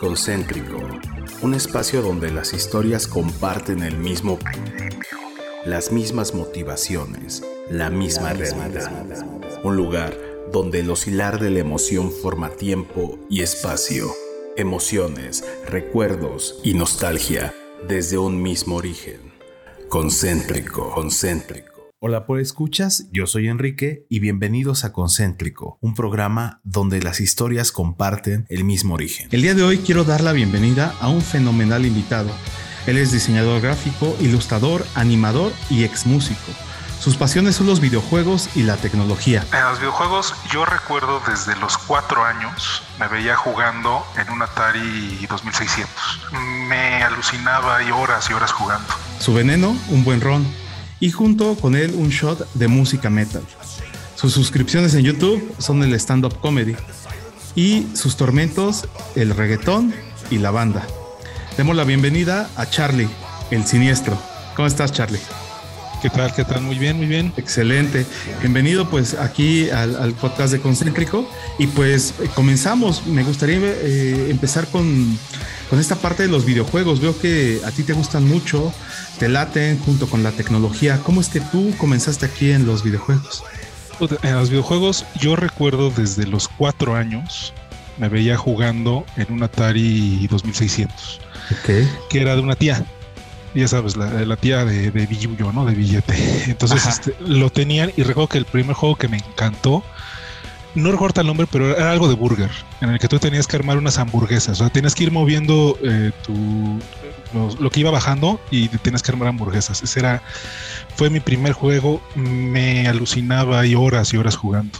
Concéntrico, 0.00 0.78
un 1.42 1.54
espacio 1.54 2.02
donde 2.02 2.30
las 2.30 2.52
historias 2.52 3.06
comparten 3.06 3.82
el 3.82 3.96
mismo 3.96 4.38
las 5.64 5.92
mismas 5.92 6.34
motivaciones, 6.34 7.42
la 7.70 7.90
misma 7.90 8.32
realidad. 8.32 9.26
Un 9.64 9.76
lugar 9.76 10.16
donde 10.52 10.80
el 10.80 10.90
oscilar 10.90 11.40
de 11.40 11.50
la 11.50 11.58
emoción 11.58 12.10
forma 12.10 12.50
tiempo 12.50 13.18
y 13.28 13.42
espacio, 13.42 14.10
emociones, 14.56 15.44
recuerdos 15.66 16.60
y 16.62 16.74
nostalgia 16.74 17.54
desde 17.86 18.18
un 18.18 18.40
mismo 18.40 18.76
origen. 18.76 19.32
Concéntrico, 19.88 20.90
concéntrico. 20.94 21.77
Hola 22.00 22.26
por 22.26 22.38
escuchas, 22.38 23.06
yo 23.10 23.26
soy 23.26 23.48
Enrique 23.48 24.06
y 24.08 24.20
bienvenidos 24.20 24.84
a 24.84 24.92
Concéntrico, 24.92 25.78
un 25.80 25.96
programa 25.96 26.60
donde 26.62 27.02
las 27.02 27.18
historias 27.18 27.72
comparten 27.72 28.46
el 28.50 28.62
mismo 28.62 28.94
origen. 28.94 29.26
El 29.32 29.42
día 29.42 29.56
de 29.56 29.64
hoy 29.64 29.78
quiero 29.78 30.04
dar 30.04 30.20
la 30.20 30.30
bienvenida 30.30 30.94
a 31.00 31.08
un 31.08 31.20
fenomenal 31.22 31.84
invitado. 31.84 32.30
Él 32.86 32.98
es 32.98 33.10
diseñador 33.10 33.60
gráfico, 33.60 34.16
ilustrador, 34.20 34.86
animador 34.94 35.52
y 35.70 35.82
ex 35.82 36.06
músico. 36.06 36.52
Sus 37.00 37.16
pasiones 37.16 37.56
son 37.56 37.66
los 37.66 37.80
videojuegos 37.80 38.56
y 38.56 38.62
la 38.62 38.76
tecnología. 38.76 39.44
En 39.52 39.64
los 39.64 39.80
videojuegos 39.80 40.36
yo 40.52 40.64
recuerdo 40.64 41.20
desde 41.26 41.56
los 41.56 41.76
cuatro 41.78 42.24
años 42.24 42.80
me 43.00 43.08
veía 43.08 43.34
jugando 43.34 44.04
en 44.16 44.30
un 44.30 44.40
Atari 44.40 45.26
2600. 45.28 45.90
Me 46.68 47.02
alucinaba 47.02 47.82
y 47.82 47.90
horas 47.90 48.30
y 48.30 48.34
horas 48.34 48.52
jugando. 48.52 48.94
Su 49.18 49.34
veneno, 49.34 49.76
un 49.90 50.04
buen 50.04 50.20
ron 50.20 50.46
y 51.00 51.10
junto 51.10 51.54
con 51.56 51.74
él 51.76 51.94
un 51.96 52.08
shot 52.08 52.52
de 52.54 52.68
música 52.68 53.10
metal. 53.10 53.42
Sus 54.14 54.32
suscripciones 54.32 54.94
en 54.94 55.04
YouTube 55.04 55.54
son 55.58 55.82
el 55.82 55.94
stand-up 55.94 56.40
comedy 56.40 56.74
y 57.54 57.86
sus 57.94 58.16
tormentos 58.16 58.88
el 59.14 59.30
reggaetón 59.30 59.94
y 60.30 60.38
la 60.38 60.50
banda. 60.50 60.86
Demos 61.56 61.76
la 61.76 61.84
bienvenida 61.84 62.48
a 62.56 62.68
Charlie, 62.68 63.08
el 63.50 63.64
siniestro. 63.64 64.18
¿Cómo 64.56 64.66
estás, 64.68 64.92
Charlie? 64.92 65.20
¿Qué 66.02 66.10
tal? 66.10 66.32
¿Qué 66.32 66.44
tal? 66.44 66.62
Muy 66.62 66.78
bien, 66.78 66.96
muy 66.96 67.06
bien. 67.06 67.32
Excelente. 67.36 68.06
Bienvenido 68.40 68.88
pues 68.88 69.14
aquí 69.14 69.68
al, 69.70 70.12
podcast 70.14 70.52
de 70.52 70.60
Concéntrico 70.60 71.28
y 71.58 71.66
pues 71.66 72.14
comenzamos. 72.36 73.04
Me 73.06 73.24
gustaría 73.24 73.58
eh, 73.58 74.28
empezar 74.30 74.68
con, 74.68 75.18
con 75.68 75.80
esta 75.80 75.96
parte 75.96 76.22
de 76.22 76.28
los 76.28 76.44
videojuegos. 76.44 77.00
Veo 77.00 77.18
que 77.18 77.60
a 77.64 77.72
ti 77.72 77.82
te 77.82 77.94
gustan 77.94 78.28
mucho 78.28 78.72
te 79.18 79.28
laten 79.28 79.78
junto 79.80 80.08
con 80.08 80.22
la 80.22 80.32
tecnología. 80.32 81.00
¿Cómo 81.02 81.20
es 81.20 81.28
que 81.28 81.40
tú 81.40 81.74
comenzaste 81.76 82.26
aquí 82.26 82.52
en 82.52 82.66
los 82.66 82.82
videojuegos? 82.82 83.42
En 84.22 84.34
los 84.34 84.50
videojuegos 84.50 85.04
yo 85.20 85.34
recuerdo 85.34 85.90
desde 85.90 86.26
los 86.26 86.48
cuatro 86.48 86.94
años 86.94 87.52
me 87.98 88.08
veía 88.08 88.36
jugando 88.36 89.04
en 89.16 89.32
un 89.32 89.42
Atari 89.42 90.28
2600, 90.28 91.20
okay. 91.60 91.88
que 92.08 92.20
era 92.20 92.36
de 92.36 92.42
una 92.42 92.54
tía. 92.54 92.84
Ya 93.54 93.66
sabes, 93.66 93.96
la, 93.96 94.36
tía 94.36 94.64
de, 94.64 94.92
de 94.92 95.06
Billuyo, 95.06 95.50
¿no? 95.52 95.64
De 95.64 95.74
billete. 95.74 96.14
Entonces 96.46 96.86
este, 96.86 97.16
lo 97.18 97.50
tenían 97.50 97.90
y 97.96 98.04
recuerdo 98.04 98.28
que 98.28 98.38
el 98.38 98.44
primer 98.44 98.76
juego 98.76 98.94
que 98.94 99.08
me 99.08 99.16
encantó 99.16 99.82
no 100.74 100.92
recuerdo 100.92 101.20
el 101.22 101.26
nombre, 101.26 101.46
pero 101.50 101.76
era 101.76 101.90
algo 101.90 102.08
de 102.08 102.14
burger, 102.14 102.50
en 102.80 102.90
el 102.90 102.98
que 102.98 103.08
tú 103.08 103.18
tenías 103.18 103.46
que 103.46 103.56
armar 103.56 103.78
unas 103.78 103.98
hamburguesas. 103.98 104.60
O 104.60 104.64
sea, 104.64 104.70
tenías 104.70 104.94
que 104.94 105.04
ir 105.04 105.10
moviendo 105.10 105.76
eh, 105.82 106.12
tu, 106.24 106.78
lo, 107.32 107.70
que 107.70 107.80
iba 107.80 107.90
bajando 107.90 108.40
y 108.50 108.68
tenías 108.68 109.02
que 109.02 109.12
armar 109.12 109.28
hamburguesas. 109.28 109.82
Ese 109.82 110.00
era, 110.00 110.22
fue 110.96 111.10
mi 111.10 111.20
primer 111.20 111.52
juego, 111.52 112.02
me 112.14 112.88
alucinaba 112.88 113.64
y 113.66 113.74
horas 113.74 114.12
y 114.12 114.16
horas 114.16 114.36
jugando. 114.36 114.78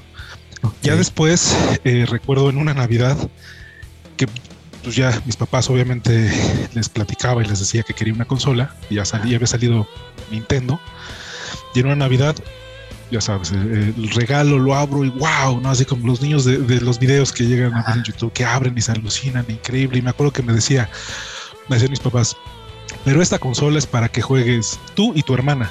Ya 0.83 0.97
después, 0.97 1.57
eh, 1.85 2.07
recuerdo 2.09 2.51
en 2.51 2.59
una 2.59 2.75
Navidad 2.75 3.17
que 4.17 4.27
pues 4.83 4.97
ya 4.97 5.21
mis 5.27 5.37
papás 5.37 5.69
obviamente 5.71 6.31
les 6.75 6.89
platicaba 6.89 7.43
y 7.43 7.47
les 7.47 7.59
decía 7.61 7.83
que 7.83 7.95
quería 7.95 8.15
una 8.15 8.25
consola, 8.25 8.75
y 8.91 8.97
ya, 8.97 9.05
salía, 9.05 9.37
había 9.37 9.47
salido 9.47 9.89
Nintendo. 10.31 10.81
Y 11.75 11.81
en 11.81 11.87
una 11.87 11.97
Navidad 11.97 12.37
ya 13.11 13.21
sabes, 13.21 13.53
el, 13.53 14.11
regalo 14.11 14.59
lo 14.59 14.75
abro 14.75 15.05
y 15.05 15.11
wow, 15.11 15.61
¿no? 15.61 15.71
Así 15.71 15.85
como 15.85 16.07
los 16.07 16.21
niños 16.21 16.45
de, 16.45 16.81
los 16.81 16.99
videos 16.99 17.33
que 17.33 17.45
llegan 17.45 17.75
a 17.75 17.83
ver 17.83 17.99
en 17.99 18.05
YouTube, 18.05 18.33
que 18.33 18.45
abren 18.45 18.77
y 18.77 18.83
se 18.83 18.93
alucinan, 18.93 19.47
increíble. 19.49 19.99
Y 19.99 20.03
me 20.03 20.11
acuerdo 20.11 20.33
que 20.33 20.43
me 20.43 20.53
decía, 20.53 20.91
me 21.69 21.77
decían 21.77 21.91
mis 21.91 22.01
papás, 22.01 22.37
pero 23.05 23.23
esta 23.23 23.39
consola 23.39 23.79
es 23.79 23.87
para 23.87 24.09
que 24.09 24.23
juegues 24.23 24.79
tú 24.95 25.13
y 25.15 25.23
tu 25.23 25.35
hermana. 25.35 25.71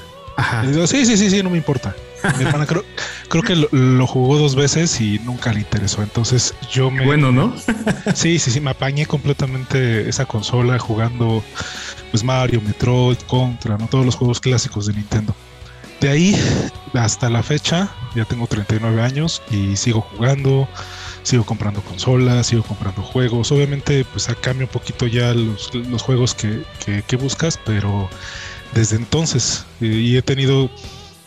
Y 0.63 0.67
digo, 0.67 0.85
sí, 0.85 1.05
sí, 1.05 1.17
sí, 1.17 1.31
sí, 1.31 1.41
no 1.41 1.49
me 1.49 1.57
importa. 1.57 1.95
Mi 2.37 2.43
hermana 2.43 2.65
creo, 2.65 2.83
creo 3.27 3.43
que 3.43 3.55
lo, 3.55 4.07
jugó 4.07 4.37
dos 4.37 4.55
veces 4.55 5.01
y 5.01 5.19
nunca 5.19 5.51
le 5.51 5.59
interesó. 5.59 6.03
Entonces 6.03 6.53
yo 6.71 6.91
me. 6.91 7.05
Bueno, 7.05 7.31
¿no? 7.31 7.55
sí, 8.13 8.37
sí, 8.37 8.51
sí, 8.51 8.59
me 8.59 8.71
apañé 8.71 9.05
completamente 9.05 10.07
esa 10.07 10.25
consola 10.25 10.77
jugando 10.77 11.43
pues 12.11 12.23
Mario, 12.23 12.61
Metroid, 12.61 13.17
Contra, 13.27 13.77
¿no? 13.77 13.87
Todos 13.87 14.05
los 14.05 14.15
juegos 14.15 14.39
clásicos 14.39 14.85
de 14.85 14.93
Nintendo. 14.93 15.35
De 15.99 16.09
ahí 16.09 16.39
hasta 16.93 17.29
la 17.29 17.41
fecha, 17.41 17.89
ya 18.15 18.25
tengo 18.25 18.45
39 18.45 19.01
años 19.01 19.41
y 19.49 19.75
sigo 19.75 20.01
jugando, 20.01 20.67
sigo 21.27 21.45
comprando 21.45 21.81
consolas, 21.81 22.47
sigo 22.47 22.63
comprando 22.63 23.01
juegos. 23.01 23.51
Obviamente, 23.51 24.05
pues 24.05 24.27
cambio 24.41 24.65
un 24.65 24.71
poquito 24.71 25.07
ya 25.07 25.33
los, 25.33 25.69
juegos 26.01 26.33
que, 26.33 27.17
buscas, 27.17 27.59
pero 27.65 28.09
desde 28.73 28.95
entonces 28.95 29.65
eh, 29.81 29.87
y 29.87 30.17
he 30.17 30.21
tenido 30.21 30.69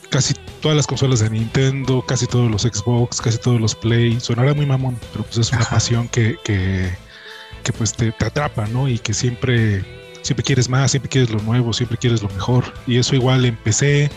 casi 0.09 0.35
todas 0.63 0.77
las 0.77 0.87
consolas 0.87 1.21
de 1.21 1.29
Nintendo, 1.29 2.03
casi 2.07 2.27
todos 2.27 2.51
los 2.51 2.63
Xbox, 2.63 3.21
casi 3.21 3.37
todos 3.37 3.61
los 3.61 3.75
Play. 3.75 4.19
Sonará 4.21 4.55
muy 4.55 4.65
mamón, 4.65 4.99
pero 5.13 5.25
pues 5.25 5.37
es 5.37 5.53
una 5.53 5.65
pasión 5.69 6.09
que, 6.09 6.39
que, 6.45 6.93
pues 7.77 7.93
te, 7.93 8.11
te, 8.13 8.25
atrapa, 8.25 8.67
¿no? 8.69 8.89
Y 8.89 8.99
que 8.99 9.13
siempre, 9.13 9.85
siempre 10.23 10.45
quieres 10.45 10.71
más, 10.71 10.93
siempre 10.93 11.11
quieres 11.11 11.31
lo 11.31 11.43
nuevo, 11.43 11.75
siempre 11.75 11.99
quieres 11.99 12.23
lo 12.23 12.31
mejor. 12.31 12.65
Y 12.87 12.97
eso 12.97 13.15
igual 13.15 13.45
empecé 13.45 14.11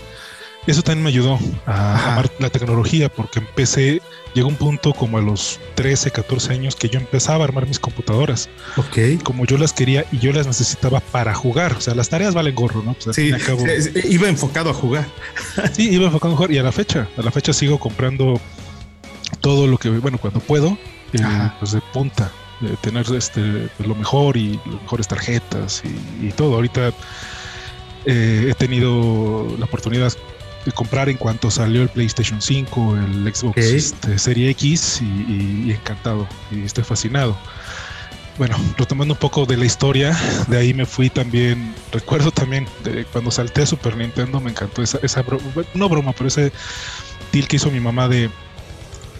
eso 0.72 0.81
también 0.81 1.03
me 1.03 1.09
ayudó 1.09 1.40
a 1.66 2.13
amar 2.13 2.31
la 2.40 2.50
tecnología 2.50 3.09
porque 3.09 3.40
empecé, 3.40 4.01
llegó 4.34 4.47
un 4.47 4.56
punto 4.56 4.94
como 4.94 5.18
a 5.18 5.22
los 5.22 5.59
13, 5.75 6.12
14 6.12 6.53
años 6.53 6.75
que 6.75 6.90
yo 6.90 7.00
empezaba 7.00 7.44
a 7.44 7.47
armar 7.47 7.68
mis 7.68 7.79
computadoras. 7.79 8.50
Ok. 8.78 9.23
Como 9.23 9.46
yo 9.46 9.57
las 9.57 9.73
quería 9.73 10.06
y 10.12 10.19
yo 10.19 10.31
las 10.31 10.47
necesitaba 10.47 11.00
para 11.00 11.34
jugar. 11.34 11.73
O 11.73 11.81
sea, 11.81 11.96
las 11.96 12.09
tareas 12.09 12.34
valen 12.34 12.56
gorro, 12.56 12.81
¿no? 12.81 12.94
Pues 12.94 13.16
sí, 13.16 13.31
iba 14.09 14.29
enfocado 14.29 14.69
a 14.69 14.73
jugar. 14.73 15.06
sí, 15.73 15.90
iba 15.90 16.06
enfocado 16.06 16.34
a 16.34 16.38
jugar 16.38 16.52
y 16.52 16.57
a 16.57 16.63
la 16.63 16.72
fecha, 16.72 17.07
a 17.18 17.22
la 17.22 17.31
fecha 17.31 17.52
sigo 17.53 17.78
comprando 17.79 18.40
todo 19.41 19.68
lo 19.68 19.78
que, 19.78 19.90
bueno, 19.90 20.18
cuando 20.18 20.40
puedo, 20.40 20.78
eh, 21.12 21.50
pues 21.59 21.72
de 21.73 21.81
punta, 21.91 22.31
de 22.62 22.75
tener 22.78 23.06
este, 23.13 23.69
lo 23.79 23.96
mejor 23.96 24.38
y 24.38 24.59
las 24.66 24.81
mejores 24.84 25.07
tarjetas 25.07 25.84
y, 26.22 26.29
todo. 26.31 26.56
Ahorita 26.56 26.94
eh, 28.06 28.47
he 28.50 28.53
tenido 28.53 29.47
la 29.57 29.66
oportunidad 29.66 30.13
comprar 30.72 31.09
en 31.09 31.18
cuanto 31.18 31.51
salió 31.51 31.81
el 31.81 31.90
PlayStation 31.90 32.41
5, 32.41 32.97
el 32.97 33.35
Xbox 33.35 33.57
este, 33.57 34.18
Serie 34.18 34.50
X 34.51 35.01
y, 35.01 35.72
encantado 35.72 36.28
y 36.51 36.63
estoy 36.63 36.84
fascinado. 36.84 37.38
Bueno, 38.38 38.57
retomando 38.78 39.13
un 39.13 39.19
poco 39.19 39.46
de 39.46 39.57
la 39.57 39.66
historia, 39.66 40.18
de 40.47 40.57
ahí 40.57 40.73
me 40.73 40.85
fui 40.85 41.09
también, 41.09 41.75
recuerdo 41.91 42.31
también 42.31 42.68
de 42.84 43.06
cuando 43.06 43.29
salté 43.29 43.62
a 43.62 43.66
Super 43.66 43.96
Nintendo, 43.96 44.40
me 44.40 44.50
encantó 44.50 44.81
esa, 44.81 44.97
esa 45.03 45.22
broma, 45.22 45.44
no 45.75 45.90
broma, 45.90 46.13
pero 46.13 46.29
ese 46.29 46.52
deal 47.31 47.47
que 47.47 47.57
hizo 47.57 47.69
mi 47.69 47.79
mamá 47.79 48.07
de 48.07 48.31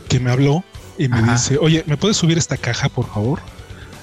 que 0.10 0.20
me 0.20 0.32
habló 0.32 0.64
y 0.98 1.08
me 1.10 1.22
dice, 1.22 1.58
oye, 1.60 1.84
¿me 1.86 1.98
puedes 1.98 2.18
subir 2.18 2.38
esta 2.38 2.58
caja, 2.58 2.90
por 2.90 3.08
favor? 3.08 3.40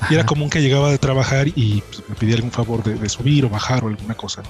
Y 0.08 0.14
era 0.14 0.24
común 0.24 0.48
que 0.48 0.62
llegaba 0.62 0.90
de 0.90 0.98
trabajar 0.98 1.48
y 1.48 1.82
pues, 1.82 2.08
me 2.08 2.14
pedía 2.14 2.36
algún 2.36 2.50
favor 2.50 2.82
de, 2.82 2.94
de, 2.94 3.08
subir 3.08 3.44
o 3.44 3.50
bajar 3.50 3.84
o 3.84 3.88
alguna 3.88 4.14
cosa. 4.14 4.42
¿no? 4.42 4.48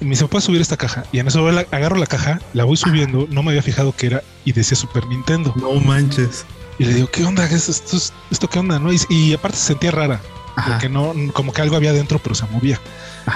Y 0.00 0.04
me 0.04 0.10
dice, 0.10 0.26
¿puedes 0.26 0.44
subir 0.44 0.60
esta 0.60 0.76
caja? 0.76 1.04
Y 1.12 1.18
en 1.18 1.26
eso 1.26 1.46
agarro 1.48 1.96
la 1.96 2.06
caja, 2.06 2.40
la 2.52 2.64
voy 2.64 2.76
subiendo, 2.76 3.26
no 3.30 3.42
me 3.42 3.50
había 3.50 3.62
fijado 3.62 3.94
que 3.94 4.06
era 4.06 4.22
y 4.44 4.52
decía 4.52 4.76
Super 4.76 5.06
Nintendo. 5.06 5.52
No 5.56 5.74
manches. 5.74 6.44
Y 6.78 6.84
le 6.84 6.94
digo, 6.94 7.08
¿qué 7.10 7.24
onda? 7.24 7.44
¿Esto, 7.44 7.96
esto, 8.30 8.48
qué 8.48 8.58
onda? 8.60 8.78
¿No? 8.78 8.90
Y, 8.92 9.34
aparte 9.34 9.56
se 9.56 9.64
sentía 9.64 9.90
rara, 9.90 10.20
porque 10.66 10.88
no, 10.88 11.12
como 11.32 11.52
que 11.52 11.62
algo 11.62 11.74
había 11.74 11.92
dentro, 11.92 12.20
pero 12.20 12.36
se 12.36 12.46
movía. 12.46 12.80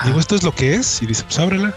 Digo, 0.05 0.21
¿esto 0.21 0.37
es 0.37 0.45
lo 0.45 0.55
que 0.55 0.75
es? 0.75 1.03
Y 1.03 1.07
dice, 1.07 1.25
pues 1.25 1.39
ábrela. 1.39 1.75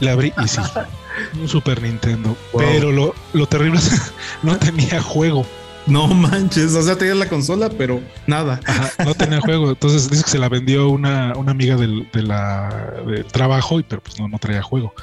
La 0.00 0.12
abrí 0.12 0.32
y 0.42 0.48
sí, 0.48 0.60
un 1.40 1.48
Super 1.48 1.82
Nintendo. 1.82 2.36
Pero 2.56 2.90
lo, 2.90 3.14
lo 3.34 3.46
terrible 3.46 3.78
es 3.78 4.12
no 4.42 4.56
tenía 4.56 5.02
juego. 5.02 5.46
No 5.86 6.06
manches, 6.08 6.74
o 6.74 6.82
sea, 6.82 6.96
tenía 6.96 7.14
la 7.14 7.28
consola, 7.28 7.68
pero 7.76 8.00
nada. 8.26 8.60
no 9.04 9.14
tenía 9.14 9.40
juego. 9.40 9.70
Entonces 9.70 10.08
dice 10.08 10.24
que 10.24 10.30
se 10.30 10.38
la 10.38 10.48
vendió 10.48 10.88
una, 10.88 11.34
una 11.36 11.50
amiga 11.50 11.76
del, 11.76 12.08
de 12.12 12.22
la, 12.22 12.94
trabajo, 13.32 13.80
y, 13.80 13.82
pero 13.82 14.02
pues 14.02 14.18
no, 14.18 14.28
no 14.28 14.38
traía 14.38 14.62
juego. 14.62 14.94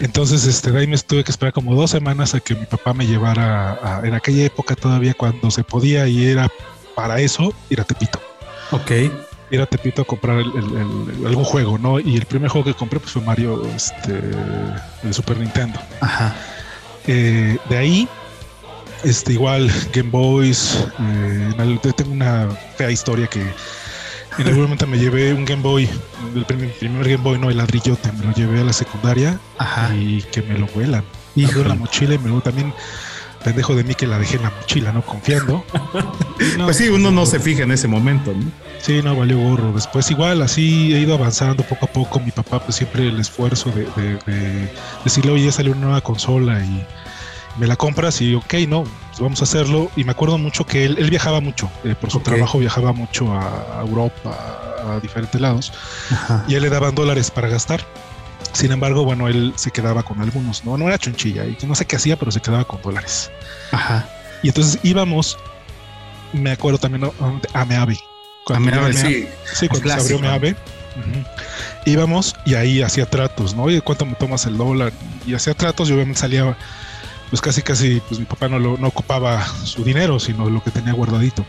Entonces, 0.00 0.46
este, 0.46 0.70
de 0.70 0.80
ahí 0.80 0.86
me 0.86 0.96
tuve 0.98 1.24
que 1.24 1.30
esperar 1.30 1.52
como 1.52 1.74
dos 1.74 1.90
semanas 1.90 2.34
a 2.34 2.40
que 2.40 2.54
mi 2.54 2.66
papá 2.66 2.94
me 2.94 3.06
llevara 3.06 3.78
a, 3.82 4.06
en 4.06 4.14
aquella 4.14 4.44
época 4.44 4.74
todavía 4.74 5.14
cuando 5.14 5.50
se 5.50 5.62
podía 5.64 6.06
y 6.08 6.26
era 6.26 6.48
para 6.94 7.20
eso, 7.20 7.52
ir 7.68 7.80
a 7.80 7.84
Tepito. 7.84 8.20
Ok. 8.70 8.90
Ir 9.50 9.60
a 9.60 9.66
Tepito 9.66 10.02
a 10.02 10.04
comprar 10.04 10.38
algún 10.38 11.44
juego, 11.44 11.78
¿no? 11.78 12.00
Y 12.00 12.16
el 12.16 12.26
primer 12.26 12.48
juego 12.48 12.64
que 12.64 12.74
compré 12.74 12.98
pues, 12.98 13.12
fue 13.12 13.22
Mario, 13.22 13.64
este, 13.74 14.18
el 15.04 15.14
Super 15.14 15.38
Nintendo. 15.38 15.78
Ajá. 16.00 16.34
Eh, 17.06 17.56
de 17.68 17.76
ahí 17.76 18.08
Este, 19.06 19.34
igual, 19.34 19.70
Game 19.92 20.10
Boys. 20.10 20.84
Eh, 20.98 21.78
tengo 21.96 22.10
una 22.10 22.48
fea 22.76 22.90
historia 22.90 23.28
que 23.28 23.40
en 23.40 24.46
algún 24.48 24.64
momento 24.64 24.84
me 24.88 24.98
llevé 24.98 25.32
un 25.32 25.44
Game 25.44 25.62
Boy, 25.62 25.88
el 26.34 26.44
primer, 26.44 26.72
Game 26.80 27.22
Boy, 27.22 27.38
no 27.38 27.48
el 27.48 27.56
ladrillote, 27.56 28.10
me 28.10 28.24
lo 28.24 28.32
llevé 28.32 28.62
a 28.62 28.64
la 28.64 28.72
secundaria 28.72 29.38
y 29.94 30.22
que 30.22 30.42
me 30.42 30.58
lo 30.58 30.66
vuelan. 30.66 31.04
Hijo 31.36 31.62
la 31.62 31.76
mochila 31.76 32.16
y 32.16 32.18
me 32.18 32.30
lo 32.30 32.40
también 32.40 32.74
pendejo 33.44 33.76
de 33.76 33.84
mí 33.84 33.94
que 33.94 34.08
la 34.08 34.18
dejé 34.18 34.38
en 34.38 34.42
la 34.42 34.50
mochila, 34.50 34.90
¿no? 34.90 35.02
Confiando. 35.02 35.64
pues 36.64 36.76
sí, 36.76 36.88
uno 36.88 37.12
no 37.12 37.26
se 37.26 37.38
fija 37.38 37.62
en 37.62 37.70
ese 37.70 37.86
momento, 37.86 38.34
¿no? 38.34 38.50
Sí, 38.80 39.02
no, 39.04 39.14
valió 39.14 39.38
gorro. 39.38 39.72
Después 39.72 40.10
igual, 40.10 40.42
así 40.42 40.92
he 40.92 40.98
ido 40.98 41.14
avanzando 41.14 41.62
poco 41.62 41.84
a 41.84 41.88
poco. 41.92 42.18
Mi 42.18 42.32
papá, 42.32 42.58
pues 42.58 42.74
siempre 42.74 43.06
el 43.06 43.20
esfuerzo 43.20 43.70
de, 43.70 44.68
decirle, 45.04 45.30
oye, 45.30 45.44
ya 45.44 45.52
salió 45.52 45.70
una 45.70 45.82
nueva 45.82 46.00
consola 46.00 46.58
y 46.58 46.84
me 47.58 47.66
la 47.66 47.76
compras 47.76 48.20
y 48.20 48.34
ok, 48.34 48.54
no, 48.68 48.84
pues 48.84 49.20
vamos 49.20 49.40
a 49.40 49.44
hacerlo. 49.44 49.90
Y 49.96 50.04
me 50.04 50.12
acuerdo 50.12 50.38
mucho 50.38 50.66
que 50.66 50.84
él, 50.84 50.96
él 50.98 51.10
viajaba 51.10 51.40
mucho, 51.40 51.70
eh, 51.84 51.94
por 52.00 52.10
su 52.10 52.20
trabajo 52.20 52.58
viajaba 52.58 52.92
mucho 52.92 53.32
a, 53.32 53.80
Europa, 53.80 54.74
a, 54.84 55.00
diferentes 55.00 55.40
lados, 55.40 55.72
y 56.48 56.54
él 56.54 56.62
le 56.62 56.70
daban 56.70 56.94
dólares 56.94 57.30
para 57.30 57.48
gastar. 57.48 57.80
Sin 58.52 58.72
embargo, 58.72 59.04
bueno, 59.04 59.28
él 59.28 59.52
se 59.56 59.70
quedaba 59.70 60.02
con 60.02 60.20
algunos, 60.22 60.64
no, 60.64 60.78
no 60.78 60.86
era 60.86 60.98
chonchilla 60.98 61.44
y 61.44 61.58
no 61.66 61.74
sé 61.74 61.84
qué 61.84 61.96
hacía, 61.96 62.16
pero 62.16 62.30
se 62.30 62.40
quedaba 62.40 62.64
con 62.64 62.80
dólares. 62.80 63.30
Ajá. 63.72 64.08
Y 64.42 64.48
entonces 64.48 64.78
íbamos, 64.82 65.36
me 66.32 66.52
acuerdo 66.52 66.78
también 66.78 67.10
a 67.52 67.64
Meave. 67.64 67.98
A 68.46 68.60
Meave, 68.60 68.92
sí. 68.92 69.28
Sí, 69.52 69.68
cuando 69.68 69.88
se 69.88 69.94
abrió 69.94 70.18
Meave. 70.20 70.56
Íbamos 71.84 72.34
y 72.44 72.54
ahí 72.54 72.82
hacía 72.82 73.06
tratos, 73.06 73.54
¿no? 73.54 73.64
Oye, 73.64 73.80
¿cuánto 73.80 74.06
me 74.06 74.14
tomas 74.14 74.46
el 74.46 74.56
dólar? 74.56 74.92
Y 75.26 75.34
hacía 75.34 75.54
tratos 75.54 75.88
y 75.88 75.92
obviamente 75.92 76.20
salía, 76.20 76.56
pues 77.30 77.40
casi, 77.40 77.62
casi, 77.62 78.00
pues 78.08 78.20
mi 78.20 78.26
papá 78.26 78.48
no, 78.48 78.58
lo, 78.58 78.76
no 78.78 78.88
ocupaba 78.88 79.46
su 79.64 79.82
dinero, 79.84 80.18
sino 80.18 80.48
lo 80.48 80.62
que 80.62 80.70
tenía 80.70 80.92
guardadito. 80.92 81.44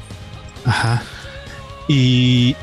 Ajá. 0.65 1.03
Y, 1.87 2.55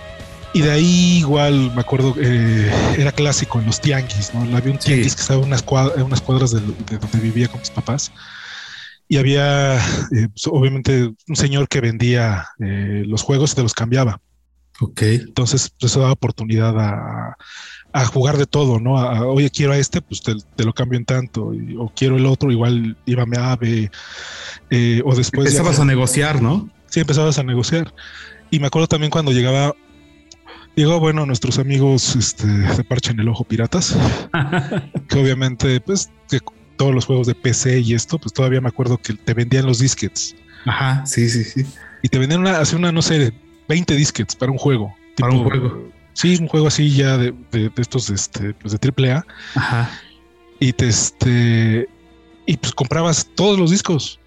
y 0.52 0.60
de 0.60 0.70
ahí 0.70 1.18
igual 1.18 1.72
me 1.74 1.80
acuerdo, 1.80 2.14
eh, 2.16 2.70
era 2.96 3.12
clásico 3.12 3.58
en 3.58 3.66
los 3.66 3.80
tianguis, 3.80 4.32
¿no? 4.34 4.56
Había 4.56 4.72
un 4.72 4.78
tianguis 4.78 5.14
que 5.14 5.20
estaba 5.20 5.40
en 5.40 5.46
unas, 5.46 5.62
cuadras, 6.20 6.52
de, 6.52 6.60
donde 6.60 7.18
vivía 7.20 7.48
con 7.48 7.60
mis 7.60 7.70
papás. 7.70 8.12
Y 9.08 9.16
había, 9.18 9.76
eh, 9.76 10.28
pues, 10.28 10.46
obviamente, 10.46 11.12
un 11.28 11.36
señor 11.36 11.68
que 11.68 11.80
vendía 11.80 12.46
eh, 12.60 13.02
los 13.06 13.22
juegos 13.22 13.52
y 13.52 13.56
te 13.56 13.62
los 13.62 13.74
cambiaba. 13.74 14.20
Ok. 14.80 15.02
Entonces, 15.02 15.72
pues, 15.78 15.92
eso 15.92 16.00
daba 16.00 16.12
oportunidad 16.12 16.78
a, 16.78 17.36
jugar 18.06 18.36
de 18.38 18.46
todo, 18.46 18.80
¿no? 18.80 18.94
oye, 19.28 19.50
quiero 19.50 19.72
a 19.72 19.78
este, 19.78 20.00
pues 20.00 20.22
te, 20.22 20.64
lo 20.64 20.72
cambio 20.72 20.98
en 20.98 21.04
tanto. 21.04 21.52
o 21.78 21.92
quiero 21.94 22.16
el 22.16 22.26
otro, 22.26 22.50
igual 22.50 22.96
íbame 23.06 23.36
a 23.36 23.52
AVE. 23.52 23.90
o 25.04 25.14
después. 25.14 25.46
Empezabas 25.46 25.78
a 25.78 25.84
negociar, 25.84 26.42
¿no? 26.42 26.68
Sí, 26.86 27.00
empezabas 27.00 27.38
a 27.38 27.42
negociar. 27.42 27.94
Y 28.50 28.58
me 28.58 28.66
acuerdo 28.66 28.88
también 28.88 29.10
cuando 29.10 29.32
llegaba 29.32 29.74
Llegó, 30.76 30.98
bueno, 30.98 31.24
nuestros 31.24 31.60
amigos 31.60 32.16
este, 32.16 32.48
de 32.48 32.82
Parche 32.82 33.12
en 33.12 33.20
el 33.20 33.28
Ojo 33.28 33.44
Piratas, 33.44 33.96
que 35.08 35.18
obviamente, 35.20 35.80
pues, 35.80 36.10
que 36.28 36.40
todos 36.76 36.92
los 36.92 37.06
juegos 37.06 37.28
de 37.28 37.36
PC 37.36 37.78
y 37.78 37.94
esto, 37.94 38.18
pues 38.18 38.32
todavía 38.32 38.60
me 38.60 38.68
acuerdo 38.68 38.98
que 38.98 39.14
te 39.14 39.34
vendían 39.34 39.66
los 39.66 39.78
disquets. 39.78 40.34
Ajá, 40.66 41.06
sí, 41.06 41.28
sí, 41.28 41.44
sí. 41.44 41.64
Y 42.02 42.08
te 42.08 42.18
vendían 42.18 42.40
una, 42.40 42.58
hace 42.58 42.74
una, 42.74 42.90
no 42.90 43.02
sé, 43.02 43.32
20 43.68 43.94
disquets 43.94 44.34
para 44.34 44.50
un 44.50 44.58
juego. 44.58 44.92
Para 45.16 45.32
un 45.32 45.44
juego. 45.44 45.88
Sí, 46.14 46.36
un 46.40 46.48
juego 46.48 46.68
así 46.68 46.90
ya 46.90 47.18
de, 47.18 47.34
de, 47.52 47.70
estos, 47.76 48.08
este, 48.08 48.54
pues 48.54 48.72
de 48.72 48.78
triple 48.78 49.12
A. 49.12 49.26
Ajá. 49.54 49.90
Y 50.60 50.72
te, 50.72 50.88
este, 50.88 51.88
y 52.46 52.56
pues 52.56 52.72
comprabas 52.72 53.28
todos 53.34 53.58
los 53.58 53.70
discos. 53.70 54.18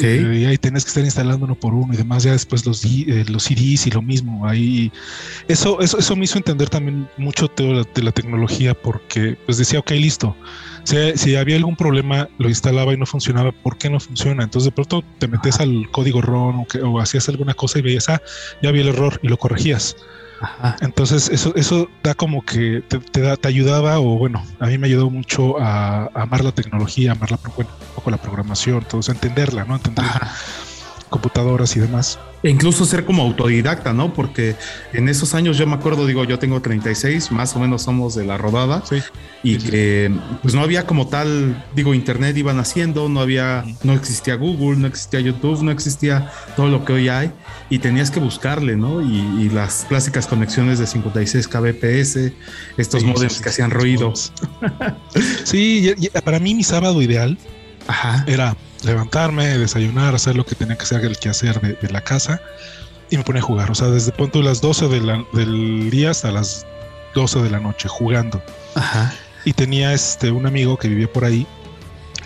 Y 0.00 0.44
ahí 0.46 0.58
tenés 0.58 0.84
que 0.84 0.88
estar 0.88 1.04
instalando 1.04 1.44
uno 1.44 1.54
por 1.54 1.74
uno 1.74 1.94
y 1.94 1.96
demás. 1.96 2.24
Ya 2.24 2.32
después 2.32 2.66
los, 2.66 2.84
eh, 2.84 3.24
los 3.28 3.44
CDs 3.44 3.86
y 3.86 3.90
lo 3.90 4.02
mismo. 4.02 4.48
Ahí 4.48 4.90
eso, 5.48 5.80
eso, 5.80 5.98
eso 5.98 6.16
me 6.16 6.24
hizo 6.24 6.38
entender 6.38 6.68
también 6.68 7.08
mucho 7.18 7.48
de 7.56 8.02
la, 8.02 8.12
tecnología 8.12 8.74
porque 8.74 9.36
pues 9.46 9.58
decía, 9.58 9.78
ok, 9.78 9.90
listo. 9.92 10.34
Si, 10.84 11.36
había 11.36 11.56
algún 11.56 11.76
problema, 11.76 12.28
lo 12.38 12.48
instalaba 12.48 12.92
y 12.92 12.96
no 12.96 13.06
funcionaba. 13.06 13.52
¿Por 13.52 13.78
qué 13.78 13.90
no 13.90 14.00
funciona? 14.00 14.42
Entonces 14.42 14.66
de 14.66 14.72
pronto 14.72 15.04
te 15.18 15.28
metes 15.28 15.60
al 15.60 15.88
código 15.92 16.20
ROM 16.20 16.60
o, 16.60 16.66
o 16.88 17.00
hacías 17.00 17.28
alguna 17.28 17.54
cosa 17.54 17.78
y 17.78 17.82
veías, 17.82 18.08
ah, 18.08 18.20
ya 18.60 18.70
había 18.70 18.82
el 18.82 18.88
error 18.88 19.20
y 19.22 19.28
lo 19.28 19.36
corregías. 19.36 19.96
Entonces, 20.80 21.28
eso, 21.28 21.54
eso 21.56 21.88
da 22.02 22.14
como 22.14 22.42
que 22.42 22.82
te, 22.82 23.20
da, 23.20 23.36
te 23.36 23.48
ayudaba, 23.48 24.00
o 24.00 24.18
bueno, 24.18 24.44
a 24.58 24.66
mí 24.66 24.78
me 24.78 24.86
ayudó 24.86 25.10
mucho 25.10 25.60
a, 25.60 26.06
amar 26.14 26.44
la 26.44 26.52
tecnología, 26.52 27.12
amar 27.12 27.30
la, 27.30 27.38
un 27.44 27.66
poco 27.94 28.10
la 28.10 28.16
programación, 28.16 28.84
todo 28.84 29.00
eso, 29.00 29.12
entenderla, 29.12 29.64
¿no? 29.64 29.76
Entender 29.76 30.04
computadoras 31.12 31.76
y 31.76 31.80
demás. 31.80 32.18
E 32.42 32.50
incluso 32.50 32.84
ser 32.84 33.04
como 33.04 33.22
autodidacta, 33.22 33.92
¿no? 33.92 34.12
Porque 34.12 34.56
en 34.92 35.08
esos 35.08 35.32
años 35.34 35.56
yo 35.58 35.66
me 35.68 35.74
acuerdo, 35.74 36.08
digo, 36.08 36.24
yo 36.24 36.40
tengo 36.40 36.60
36, 36.60 37.30
más 37.30 37.54
o 37.54 37.60
menos 37.60 37.82
somos 37.82 38.16
de 38.16 38.24
la 38.24 38.36
rodada, 38.36 38.82
sí. 38.84 38.96
y 39.44 39.58
que 39.58 40.12
pues 40.42 40.52
no 40.52 40.60
había 40.62 40.84
como 40.84 41.06
tal, 41.06 41.64
digo, 41.76 41.94
internet 41.94 42.36
iban 42.36 42.58
haciendo, 42.58 43.08
no 43.08 43.20
había, 43.20 43.64
no 43.84 43.92
existía 43.92 44.34
Google, 44.34 44.80
no 44.80 44.88
existía 44.88 45.20
YouTube, 45.20 45.62
no 45.62 45.70
existía 45.70 46.32
todo 46.56 46.66
lo 46.66 46.84
que 46.84 46.94
hoy 46.94 47.08
hay, 47.08 47.30
y 47.70 47.78
tenías 47.78 48.10
que 48.10 48.18
buscarle, 48.18 48.74
¿no? 48.76 49.00
Y, 49.00 49.50
las 49.52 49.84
clásicas 49.86 50.26
conexiones 50.26 50.78
de 50.78 50.86
56 50.86 51.46
kbps, 51.46 52.32
estos 52.78 53.04
modems 53.04 53.40
que 53.40 53.50
hacían 53.50 53.70
ruido. 53.70 54.12
Sí, 55.44 55.92
para 56.24 56.38
mí 56.38 56.54
mi 56.54 56.64
sábado 56.64 57.02
ideal 57.02 57.36
era 58.26 58.56
levantarme, 58.82 59.58
desayunar, 59.58 60.14
hacer 60.14 60.36
lo 60.36 60.44
que 60.44 60.54
tenía 60.54 60.76
que 60.76 60.82
hacer, 60.82 61.04
el 61.04 61.16
quehacer 61.18 61.60
de, 61.60 61.74
de 61.74 61.90
la 61.90 62.02
casa 62.02 62.40
y 63.12 63.18
me 63.18 63.24
ponía 63.24 63.42
a 63.42 63.44
jugar. 63.44 63.70
O 63.70 63.74
sea, 63.74 63.88
desde 63.88 64.10
punto 64.10 64.38
de 64.38 64.44
las 64.44 64.60
12 64.60 64.88
del 64.88 65.90
día 65.90 66.10
hasta 66.10 66.32
las 66.32 66.66
12 67.14 67.42
de 67.42 67.50
la 67.50 67.60
noche 67.60 67.88
jugando. 67.88 68.42
Ajá. 68.74 69.14
Y 69.44 69.52
tenía 69.52 69.92
este 69.92 70.30
un 70.30 70.46
amigo 70.46 70.78
que 70.78 70.88
vivía 70.88 71.12
por 71.12 71.24
ahí, 71.24 71.46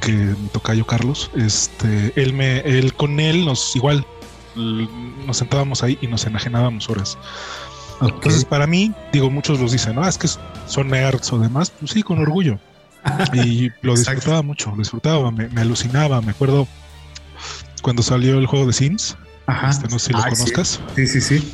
que 0.00 0.12
me 0.12 0.48
toca 0.52 0.74
yo 0.74 0.86
Carlos. 0.86 1.30
Este, 1.36 2.12
él 2.14 2.32
me, 2.32 2.60
él 2.60 2.94
con 2.94 3.18
él 3.18 3.44
nos 3.44 3.74
igual 3.74 4.06
nos 4.54 5.36
sentábamos 5.36 5.82
ahí 5.82 5.98
y 6.00 6.06
nos 6.06 6.24
enajenábamos 6.24 6.88
horas. 6.88 7.18
Entonces, 8.00 8.44
para 8.44 8.66
mí, 8.66 8.92
digo, 9.12 9.30
muchos 9.30 9.58
los 9.58 9.72
dicen, 9.72 9.96
no, 9.96 10.06
es 10.06 10.18
que 10.18 10.28
son 10.66 10.88
nerds 10.88 11.32
o 11.32 11.38
demás. 11.38 11.72
Pues 11.80 11.90
sí, 11.90 12.02
con 12.02 12.18
orgullo. 12.18 12.58
Y 13.34 13.70
lo 13.82 13.94
disfrutaba 13.94 14.42
mucho, 14.42 14.70
lo 14.70 14.78
disfrutaba, 14.78 15.30
me, 15.30 15.48
alucinaba. 15.60 16.20
Me 16.20 16.30
acuerdo 16.30 16.66
cuando 17.82 18.02
salió 18.02 18.38
el 18.38 18.46
juego 18.46 18.66
de 18.66 18.72
Sims. 18.72 19.16
Ajá. 19.46 19.70
Este, 19.70 19.88
no 19.88 19.98
sé 19.98 20.06
si 20.06 20.12
lo 20.12 20.22
conozcas. 20.22 20.80
Sí, 20.96 21.06
sí, 21.06 21.20
sí. 21.20 21.52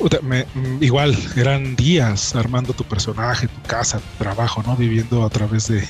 Mm, 0.00 0.82
igual, 0.82 1.16
eran 1.36 1.76
días 1.76 2.34
armando 2.34 2.72
tu 2.72 2.84
personaje, 2.84 3.46
tu 3.46 3.62
casa, 3.62 3.98
tu 3.98 4.24
trabajo, 4.24 4.62
¿no? 4.66 4.76
Viviendo 4.76 5.24
a 5.24 5.30
través 5.30 5.68
de, 5.68 5.86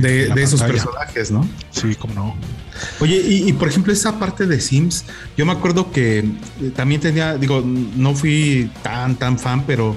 de, 0.00 0.42
esos 0.42 0.62
personajes, 0.62 1.30
¿no? 1.30 1.48
Sí, 1.70 1.94
como 1.94 2.14
no. 2.14 2.36
Oye, 3.00 3.16
y, 3.16 3.52
por 3.52 3.68
ejemplo, 3.68 3.92
esa 3.92 4.18
parte 4.18 4.46
de 4.46 4.60
Sims, 4.60 5.04
yo 5.36 5.46
me 5.46 5.52
acuerdo 5.52 5.92
que 5.92 6.18
eh, 6.18 6.72
también 6.74 7.00
tenía, 7.00 7.36
digo, 7.36 7.62
no 7.64 8.14
fui 8.14 8.70
tan, 8.82 9.16
tan 9.16 9.38
fan, 9.38 9.64
pero, 9.66 9.96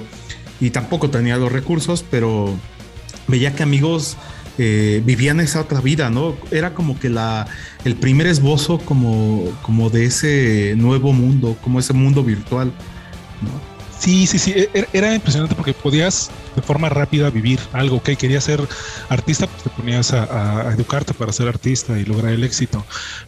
y 0.60 0.70
tampoco 0.70 1.10
tenía 1.10 1.36
los 1.36 1.50
recursos, 1.50 2.04
pero 2.08 2.56
veía 3.30 3.54
que 3.54 3.62
amigos 3.62 4.16
eh, 4.58 5.00
vivían 5.04 5.40
esa 5.40 5.60
otra 5.60 5.80
vida, 5.80 6.10
¿no? 6.10 6.36
Era 6.50 6.74
como 6.74 6.98
que 6.98 7.08
la, 7.08 7.46
el 7.84 7.96
primer 7.96 8.26
esbozo 8.26 8.78
como, 8.78 9.50
como 9.62 9.88
de 9.88 10.04
ese 10.04 10.74
nuevo 10.76 11.12
mundo, 11.12 11.56
como 11.62 11.78
ese 11.78 11.92
mundo 11.92 12.22
virtual, 12.22 12.72
¿no? 13.40 13.70
Sí, 13.98 14.26
sí, 14.26 14.38
sí, 14.38 14.52
e, 14.52 14.70
e, 14.72 14.88
era 14.94 15.14
impresionante 15.14 15.54
porque 15.54 15.74
podías 15.74 16.30
de 16.56 16.62
forma 16.62 16.88
rápida 16.88 17.28
vivir 17.28 17.60
algo, 17.72 18.02
que 18.02 18.16
querías 18.16 18.44
ser 18.44 18.66
artista, 19.10 19.46
pues 19.46 19.62
te 19.62 19.70
ponías 19.70 20.12
a, 20.14 20.72
educarte 20.72 21.12
para 21.12 21.32
ser 21.32 21.48
artista 21.48 21.98
y 21.98 22.04
lograr 22.04 22.32
el 22.32 22.42
éxito. 22.42 22.84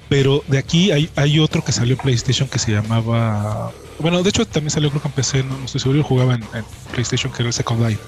Pero 0.08 0.42
de 0.48 0.58
aquí 0.58 0.90
hay, 0.90 1.10
hay 1.14 1.38
otro 1.38 1.62
que 1.62 1.72
salió 1.72 1.94
en 1.94 2.00
PlayStation 2.00 2.48
que 2.48 2.58
se 2.58 2.72
llamaba, 2.72 3.70
bueno, 3.98 4.22
de 4.22 4.30
hecho 4.30 4.46
también 4.46 4.70
salió 4.70 4.88
creo 4.88 5.02
que 5.02 5.08
en 5.08 5.14
PC, 5.14 5.44
no, 5.44 5.62
estoy 5.64 5.80
seguro, 5.80 5.98
yo 5.98 6.04
jugaba 6.04 6.34
en, 6.34 6.42
en, 6.54 6.64
PlayStation 6.92 7.30
que 7.32 7.42
era 7.42 7.48
el 7.48 7.52
Second 7.52 7.86
Life. 7.86 8.00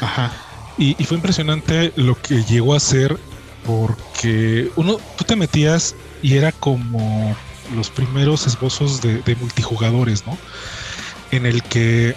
Ajá. 0.00 0.32
Y, 0.76 0.94
fue 1.04 1.16
impresionante 1.16 1.92
lo 1.96 2.20
que 2.20 2.42
llegó 2.44 2.74
a 2.74 2.80
ser 2.80 3.16
porque 3.64 4.70
uno, 4.76 4.98
tú 5.16 5.24
te 5.24 5.36
metías 5.36 5.94
y 6.22 6.36
era 6.36 6.52
como 6.52 7.36
los 7.74 7.90
primeros 7.90 8.46
esbozos 8.46 9.00
de, 9.00 9.36
multijugadores, 9.40 10.26
¿no? 10.26 10.36
En 11.30 11.46
el 11.46 11.62
que 11.62 12.14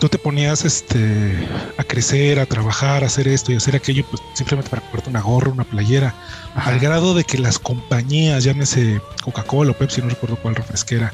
tú 0.00 0.08
te 0.08 0.18
ponías 0.18 0.64
este, 0.64 1.48
a 1.78 1.84
crecer, 1.84 2.40
a 2.40 2.46
trabajar, 2.46 3.04
a 3.04 3.06
hacer 3.06 3.28
esto 3.28 3.52
y 3.52 3.56
hacer 3.56 3.76
aquello, 3.76 4.04
pues 4.10 4.22
simplemente 4.34 4.70
para 4.70 4.82
comprarte 4.82 5.10
una 5.10 5.20
gorra, 5.20 5.50
una 5.50 5.64
playera, 5.64 6.14
al 6.54 6.80
grado 6.80 7.14
de 7.14 7.24
que 7.24 7.38
las 7.38 7.58
compañías, 7.58 8.44
llámese 8.44 9.00
Coca-Cola 9.22 9.70
o 9.70 9.74
Pepsi, 9.74 10.02
no 10.02 10.08
recuerdo 10.08 10.36
cuál 10.36 10.56
refresquera, 10.56 11.12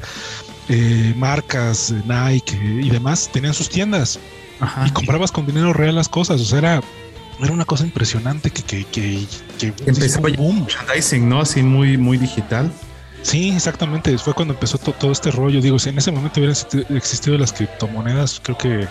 eh, 0.69 1.13
marcas, 1.17 1.93
Nike 2.05 2.55
y 2.55 2.89
demás, 2.89 3.29
tenían 3.31 3.53
sus 3.53 3.69
tiendas 3.69 4.19
y 4.85 4.91
comprabas 4.91 5.31
con 5.31 5.45
dinero 5.45 5.73
real 5.73 5.95
las 5.95 6.09
cosas. 6.09 6.41
O 6.41 6.45
sea, 6.45 6.59
era 6.59 6.81
era 7.43 7.53
una 7.53 7.65
cosa 7.65 7.83
impresionante 7.83 8.51
que, 8.51 8.61
que, 8.63 8.85
que, 8.85 9.25
que 9.57 9.73
empezó 9.85 10.21
boom. 10.21 10.59
merchandising, 10.61 11.27
¿no? 11.27 11.41
Así 11.41 11.63
muy, 11.63 11.97
muy 11.97 12.17
digital. 12.17 12.71
Sí, 13.23 13.49
exactamente. 13.49 14.17
Fue 14.17 14.33
cuando 14.33 14.53
empezó 14.53 14.77
todo 14.77 15.11
este 15.11 15.31
rollo. 15.31 15.61
Digo, 15.61 15.79
si 15.79 15.89
en 15.89 15.97
ese 15.97 16.11
momento 16.11 16.39
hubieran 16.39 16.55
existido 16.95 17.37
las 17.37 17.53
criptomonedas, 17.53 18.39
creo 18.43 18.57
que 18.57 18.87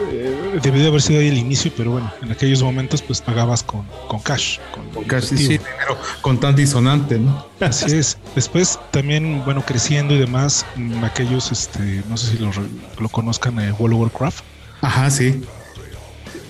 eh, 0.00 0.58
debió 0.62 0.88
haber 0.88 1.02
sido 1.02 1.20
ahí 1.20 1.28
el 1.28 1.38
inicio, 1.38 1.70
pero 1.76 1.92
bueno, 1.92 2.10
en 2.22 2.30
aquellos 2.32 2.62
momentos 2.62 3.02
pues 3.02 3.20
pagabas 3.20 3.62
con, 3.62 3.86
con 4.08 4.20
cash. 4.20 4.58
Con, 4.72 5.04
cash, 5.04 5.24
sí, 5.24 5.36
dinero 5.36 5.98
con 6.22 6.40
tan 6.40 6.54
disonante, 6.56 7.18
¿no? 7.18 7.46
Así 7.60 7.96
es. 7.96 8.18
Después 8.34 8.78
también, 8.90 9.44
bueno, 9.44 9.62
creciendo 9.64 10.14
y 10.14 10.18
demás, 10.18 10.64
mm, 10.76 11.04
aquellos, 11.04 11.52
este, 11.52 12.02
no 12.08 12.16
sé 12.16 12.32
si 12.32 12.38
lo, 12.38 12.50
lo 12.98 13.08
conozcan, 13.08 13.58
eh, 13.60 13.72
World 13.72 13.94
of 13.94 14.00
Warcraft. 14.02 14.44
Ajá, 14.82 15.10
sí. 15.10 15.42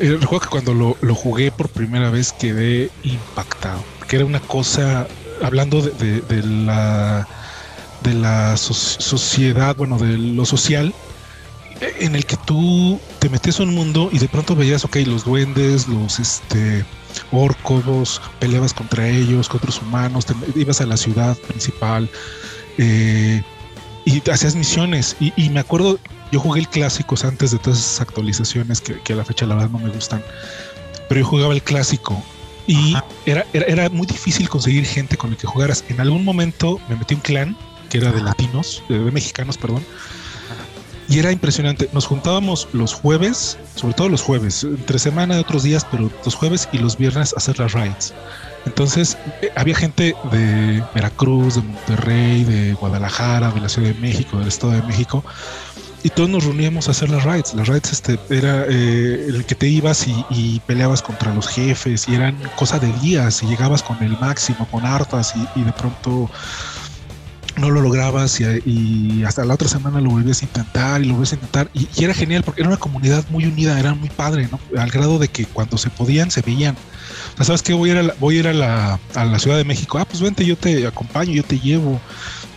Eh, 0.00 0.16
recuerdo 0.20 0.40
que 0.40 0.48
cuando 0.48 0.74
lo, 0.74 0.96
lo, 1.00 1.14
jugué 1.14 1.52
por 1.52 1.68
primera 1.68 2.10
vez 2.10 2.32
quedé 2.32 2.90
impactado, 3.04 3.84
que 4.08 4.16
era 4.16 4.24
una 4.24 4.40
cosa, 4.40 5.06
hablando 5.42 5.80
de, 5.80 6.42
la 6.42 7.28
de 8.02 8.14
la 8.14 8.56
sociedad, 8.56 9.76
bueno, 9.76 9.98
de 9.98 10.18
lo 10.18 10.44
social, 10.44 10.92
en 12.00 12.14
el 12.16 12.26
que 12.26 12.36
tú 12.36 13.00
te 13.18 13.28
metes 13.28 13.60
en 13.60 13.68
un 13.68 13.74
mundo 13.74 14.08
y 14.12 14.18
de 14.18 14.28
pronto 14.28 14.56
veías, 14.56 14.84
ok, 14.84 14.96
los 15.06 15.24
duendes, 15.24 15.86
los 15.86 16.18
este, 16.18 16.84
orcos, 17.30 18.20
peleabas 18.40 18.72
contra 18.72 19.08
ellos, 19.08 19.48
contra 19.48 19.66
los 19.66 19.80
humanos, 19.82 20.26
te, 20.26 20.34
ibas 20.56 20.80
a 20.80 20.86
la 20.86 20.96
ciudad 20.96 21.36
principal 21.38 22.08
eh, 22.78 23.42
y 24.04 24.30
hacías 24.30 24.54
misiones. 24.54 25.16
Y, 25.20 25.50
me 25.50 25.60
acuerdo, 25.60 25.98
yo 26.32 26.40
jugué 26.40 26.60
el 26.60 26.68
clásicos 26.68 27.24
antes 27.24 27.50
de 27.50 27.58
todas 27.58 27.78
esas 27.78 28.00
actualizaciones 28.00 28.80
que, 28.80 29.12
a 29.12 29.16
la 29.16 29.24
fecha 29.24 29.46
la 29.46 29.54
verdad 29.54 29.70
no 29.70 29.78
me 29.78 29.90
gustan, 29.90 30.24
pero 31.08 31.20
yo 31.20 31.26
jugaba 31.26 31.52
el 31.52 31.62
clásico. 31.62 32.20
Y 32.66 32.94
era, 33.26 33.44
era, 33.52 33.90
muy 33.90 34.06
difícil 34.06 34.48
conseguir 34.48 34.86
gente 34.86 35.16
con 35.16 35.30
el 35.30 35.36
que 35.36 35.46
jugaras. 35.46 35.84
En 35.88 36.00
algún 36.00 36.24
momento 36.24 36.80
me 36.88 36.96
metí 36.96 37.14
un 37.14 37.20
clan 37.20 37.56
que 37.90 37.98
era 37.98 38.12
de 38.12 38.22
latinos, 38.22 38.82
de 38.88 38.98
mexicanos, 38.98 39.58
perdón, 39.58 39.84
y 41.08 41.18
era 41.18 41.30
impresionante. 41.30 41.90
Nos 41.92 42.06
juntábamos 42.06 42.68
los 42.72 42.94
jueves, 42.94 43.58
sobre 43.74 43.92
todo 43.92 44.08
los 44.08 44.22
jueves, 44.22 44.64
entre 44.64 44.98
semana 44.98 45.34
de 45.34 45.40
otros 45.40 45.62
días, 45.62 45.86
pero 45.90 46.10
los 46.24 46.34
jueves 46.34 46.68
y 46.72 46.78
los 46.78 46.96
viernes 46.96 47.34
a 47.34 47.36
hacer 47.36 47.58
las 47.58 47.72
rides. 47.72 48.14
Entonces 48.64 49.18
eh, 49.42 49.50
había 49.56 49.74
gente 49.74 50.14
de 50.30 50.82
Veracruz, 50.94 51.56
de 51.56 51.62
Monterrey, 51.62 52.44
de 52.44 52.74
Guadalajara, 52.74 53.50
de 53.50 53.60
la 53.60 53.68
Ciudad 53.68 53.88
de 53.88 54.00
México, 54.00 54.38
del 54.38 54.48
Estado 54.48 54.72
de 54.72 54.82
México, 54.82 55.24
y 56.02 56.11
todos 56.11 56.28
nos 56.28 56.44
reuníamos 56.44 56.88
a 56.88 56.92
hacer 56.92 57.11
las 57.11 57.25
rides. 57.25 57.54
Las 57.54 57.68
rides 57.68 57.92
este, 57.92 58.18
era 58.30 58.64
eh, 58.68 59.26
el 59.28 59.44
que 59.44 59.54
te 59.54 59.68
ibas 59.68 60.06
y, 60.09 60.61
peleabas 60.66 61.02
contra 61.02 61.35
los 61.35 61.49
jefes 61.49 62.09
y 62.09 62.14
eran 62.14 62.37
cosa 62.56 62.78
de 62.78 62.92
días 63.00 63.42
y 63.42 63.47
llegabas 63.47 63.82
con 63.82 64.02
el 64.02 64.18
máximo, 64.18 64.66
con 64.71 64.85
hartas 64.85 65.35
y, 65.37 65.61
y 65.61 65.64
de 65.64 65.73
pronto 65.73 66.30
no 67.56 67.71
lo 67.71 67.82
lograbas 67.82 68.40
y, 68.40 69.25
hasta 69.25 69.44
la 69.44 69.54
otra 69.54 69.68
semana 69.68 70.00
lo 70.00 70.11
volvías 70.11 70.42
a 70.42 70.44
intentar 70.44 71.02
y 71.02 71.06
lo 71.06 71.14
volvías 71.14 71.32
a 71.32 71.35
intentar 71.37 71.71
y, 71.75 71.88
era 72.02 72.14
genial 72.14 72.42
porque 72.42 72.62
era 72.62 72.68
una 72.68 72.78
comunidad 72.78 73.25
muy 73.30 73.44
unida, 73.44 73.78
era 73.78 73.94
muy 73.94 74.09
padre, 74.09 74.49
¿no? 74.50 74.59
Al 74.80 74.90
grado 74.90 75.18
de 75.18 75.28
que 75.28 75.44
cuando 75.47 75.78
se 75.78 75.90
podían, 75.90 76.30
se 76.30 76.42
veían. 76.42 76.76
O 77.35 77.37
sea, 77.37 77.47
¿sabes 77.47 77.62
qué? 77.62 77.75
Voy 77.75 77.90
a 77.90 77.92
ir 77.92 77.99
a 77.99 78.02
la, 78.02 78.14
voy 78.21 78.37
a, 78.37 78.40
ir 78.40 78.49
a 78.49 78.52
la, 78.52 79.00
a 79.14 79.25
la 79.25 79.38
Ciudad 79.38 79.56
de 79.56 79.64
México. 79.64 79.99
Ah, 79.99 80.04
pues 80.04 80.21
vente, 80.21 80.44
yo 80.44 80.56
te 80.56 80.87
acompaño, 80.87 81.32
yo 81.32 81.42
te 81.42 81.59
llevo. 81.59 82.00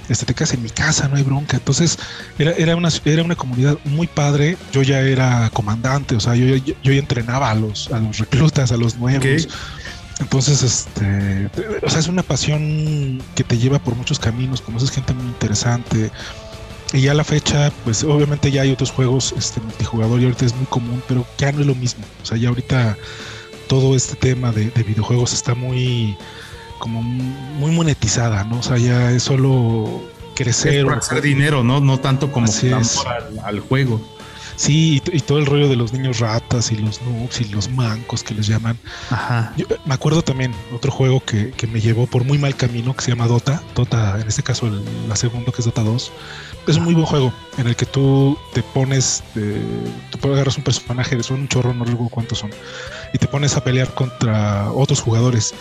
Este, 0.09 0.25
te 0.25 0.33
quedas 0.33 0.53
en 0.53 0.63
mi 0.63 0.69
casa, 0.69 1.07
no 1.07 1.15
hay 1.15 1.23
bronca. 1.23 1.57
Entonces, 1.57 1.97
era, 2.37 2.51
era, 2.51 2.75
una, 2.75 2.89
era 3.05 3.23
una 3.23 3.35
comunidad 3.35 3.77
muy 3.85 4.07
padre. 4.07 4.57
Yo 4.71 4.81
ya 4.81 4.99
era 5.01 5.49
comandante, 5.51 6.15
o 6.15 6.19
sea, 6.19 6.35
yo, 6.35 6.55
yo, 6.55 6.73
yo 6.83 6.93
entrenaba 6.93 7.51
a 7.51 7.55
los, 7.55 7.91
a 7.91 7.99
los 7.99 8.17
reclutas, 8.19 8.71
a 8.71 8.77
los 8.77 8.97
nuevos. 8.97 9.47
Entonces, 10.19 10.63
este, 10.63 11.49
o 11.83 11.89
sea, 11.89 11.99
es 11.99 12.07
una 12.07 12.23
pasión 12.23 13.21
que 13.35 13.43
te 13.43 13.57
lleva 13.57 13.79
por 13.79 13.95
muchos 13.95 14.17
caminos, 14.19 14.61
conoces 14.61 14.91
gente 14.91 15.13
muy 15.13 15.25
interesante. 15.25 16.11
Y 16.93 17.01
ya 17.01 17.11
a 17.11 17.15
la 17.15 17.23
fecha, 17.23 17.71
pues 17.83 18.03
obviamente 18.03 18.51
ya 18.51 18.61
hay 18.61 18.71
otros 18.71 18.91
juegos 18.91 19.33
este, 19.37 19.59
multijugador 19.59 20.21
y 20.21 20.25
ahorita 20.25 20.45
es 20.45 20.55
muy 20.55 20.65
común, 20.67 21.03
pero 21.07 21.25
ya 21.37 21.51
no 21.51 21.59
es 21.59 21.65
lo 21.65 21.75
mismo. 21.75 22.05
O 22.23 22.25
sea, 22.25 22.37
ya 22.37 22.49
ahorita 22.49 22.97
todo 23.67 23.95
este 23.95 24.15
tema 24.15 24.51
de, 24.51 24.69
videojuegos 24.83 25.33
está 25.33 25.55
muy, 25.55 26.15
como 26.79 27.01
muy 27.01 27.71
monetizada, 27.71 28.43
¿no? 28.43 28.59
O 28.59 28.63
sea, 28.63 28.77
ya 28.77 29.11
es 29.11 29.23
solo 29.23 30.01
crecer. 30.35 30.85
Es 30.85 30.91
hacer 30.91 31.21
dinero, 31.21 31.63
¿no? 31.63 31.79
No 31.79 31.99
tanto 31.99 32.31
como 32.31 32.47
al, 32.47 33.39
al 33.43 33.59
juego. 33.59 34.01
Sí, 34.55 35.01
y, 35.11 35.19
todo 35.19 35.39
el 35.39 35.45
rollo 35.45 35.67
de 35.67 35.75
los 35.75 35.91
niños 35.91 36.19
ratas 36.19 36.71
y 36.71 36.77
los 36.77 37.01
noobs 37.01 37.41
y 37.41 37.45
los 37.45 37.69
mancos 37.69 38.23
que 38.23 38.33
les 38.33 38.47
llaman. 38.47 38.77
Ajá. 39.09 39.53
Yo, 39.57 39.65
me 39.85 39.93
acuerdo 39.93 40.21
también 40.21 40.53
otro 40.73 40.91
juego 40.91 41.19
que, 41.19 41.51
que, 41.51 41.67
me 41.67 41.81
llevó 41.81 42.07
por 42.07 42.23
muy 42.23 42.37
mal 42.37 42.55
camino 42.55 42.95
que 42.95 43.01
se 43.01 43.11
llama 43.11 43.27
Dota. 43.27 43.61
Dota, 43.75 44.19
en 44.19 44.27
este 44.27 44.43
caso, 44.43 44.67
el, 44.67 44.81
la 45.09 45.15
segunda 45.17 45.51
que 45.51 45.59
es 45.59 45.65
Dota 45.65 45.83
2. 45.83 46.11
Es 46.67 46.77
un 46.77 46.83
muy 46.85 46.93
buen 46.93 47.05
juego 47.05 47.33
en 47.57 47.67
el 47.67 47.75
que 47.75 47.85
tú 47.85 48.37
te 48.53 48.63
pones, 48.63 49.23
eh, 49.35 49.61
tú 50.09 50.33
agarras 50.33 50.57
un 50.57 50.63
personaje, 50.63 51.21
son 51.21 51.41
un 51.41 51.47
chorro, 51.47 51.73
no 51.73 51.83
recuerdo 51.83 52.09
cuántos 52.09 52.39
son, 52.39 52.49
y 53.13 53.17
te 53.17 53.27
pones 53.27 53.55
a 53.55 53.63
pelear 53.63 53.93
contra 53.93 54.71
otros 54.71 55.01
jugadores. 55.01 55.53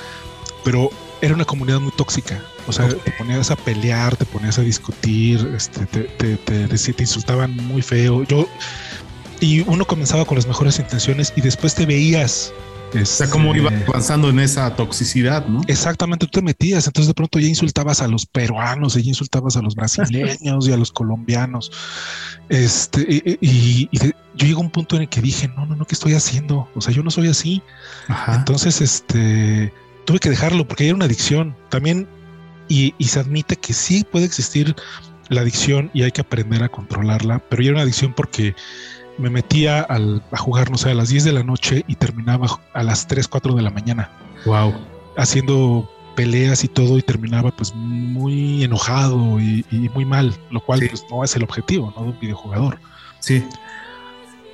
Pero 0.64 0.90
era 1.21 1.35
una 1.35 1.44
comunidad 1.44 1.80
muy 1.80 1.92
tóxica. 1.92 2.42
O 2.66 2.73
sea, 2.73 2.88
te 2.88 3.11
ponías 3.12 3.50
a 3.50 3.56
pelear, 3.56 4.16
te 4.16 4.25
ponías 4.25 4.59
a 4.59 4.62
discutir, 4.62 5.52
este, 5.54 5.87
te, 5.87 6.04
te, 6.04 6.37
te, 6.37 6.68
te, 6.68 7.02
insultaban 7.02 7.54
muy 7.56 7.83
feo. 7.83 8.25
Yo, 8.25 8.47
y 9.40 9.61
uno 9.61 9.85
comenzaba 9.85 10.25
con 10.25 10.37
las 10.37 10.47
mejores 10.47 10.78
intenciones 10.78 11.33
y 11.37 11.42
después 11.42 11.75
te 11.75 11.85
veías. 11.85 12.52
o 12.94 13.04
sea, 13.04 13.28
cómo 13.28 13.54
iba 13.54 13.71
este, 13.71 13.85
avanzando 13.90 14.30
en 14.30 14.38
esa 14.38 14.75
toxicidad, 14.76 15.47
¿no? 15.47 15.61
Exactamente, 15.66 16.26
tú 16.26 16.33
te 16.33 16.42
metías, 16.42 16.87
entonces 16.87 17.09
de 17.09 17.14
pronto 17.14 17.38
ya 17.38 17.49
insultabas 17.49 18.00
a 18.00 18.09
los 18.09 18.25
peruanos, 18.25 18.97
y 18.97 19.02
ya 19.02 19.09
insultabas 19.11 19.56
a 19.56 19.62
los 19.62 19.75
brasileños 19.75 20.68
y 20.68 20.73
a 20.73 20.76
los 20.76 20.92
colombianos. 20.92 21.71
Este, 22.49 23.00
y, 23.02 23.38
y, 23.40 23.88
yo 24.37 24.47
llego 24.47 24.61
a 24.61 24.64
un 24.64 24.71
punto 24.71 24.97
en 24.97 25.02
el 25.02 25.09
que 25.09 25.21
dije, 25.21 25.49
no, 25.49 25.66
no, 25.66 25.76
no, 25.76 25.85
¿qué 25.85 25.94
estoy 25.94 26.14
haciendo? 26.14 26.68
O 26.75 26.80
sea, 26.80 26.92
yo 26.92 27.02
no 27.02 27.11
soy 27.11 27.28
así. 27.28 27.62
Entonces, 28.28 28.80
este, 28.80 29.73
tuve 30.04 30.18
que 30.18 30.30
dejarlo 30.30 30.66
porque 30.66 30.87
era 30.87 30.94
una 30.94 31.06
adicción. 31.06 31.56
También, 31.68 32.06
y, 32.68 32.94
se 33.00 33.20
admite 33.20 33.56
que 33.56 33.73
sí 33.73 34.04
puede 34.11 34.26
existir 34.26 34.75
la 35.28 35.40
adicción 35.40 35.90
y 35.94 36.02
hay 36.02 36.12
que 36.12 36.20
aprender 36.20 36.62
a 36.62 36.68
controlarla, 36.68 37.40
pero 37.49 37.62
ya 37.62 37.68
era 37.68 37.76
una 37.76 37.82
adicción 37.82 38.12
porque 38.14 38.54
me 39.18 39.30
metía 39.30 39.80
al, 39.80 40.23
a 40.32 40.37
jugar, 40.37 40.70
no 40.70 40.78
sé, 40.78 40.90
a 40.90 40.94
las 40.94 41.08
10 41.08 41.25
de 41.25 41.32
la 41.32 41.42
noche 41.42 41.84
y 41.87 41.94
terminaba 41.96 42.61
a 42.73 42.82
las 42.82 43.06
3, 43.06 43.28
4 43.28 43.54
de 43.54 43.62
la 43.62 43.70
mañana. 43.70 44.11
Wow. 44.44 44.75
Haciendo 45.16 45.88
peleas 46.14 46.64
y 46.64 46.68
todo 46.68 46.99
y 46.99 47.02
terminaba 47.02 47.50
pues 47.50 47.75
muy 47.75 48.64
enojado 48.64 49.40
y, 49.40 49.64
muy 49.94 50.04
mal, 50.04 50.34
lo 50.50 50.61
cual 50.61 50.87
pues 50.88 51.04
no 51.11 51.25
es 51.25 51.34
el 51.37 51.42
objetivo 51.42 51.92
¿no? 51.96 52.04
de 52.04 52.11
un 52.11 52.20
videojugador. 52.20 52.78
Sí. 53.20 53.44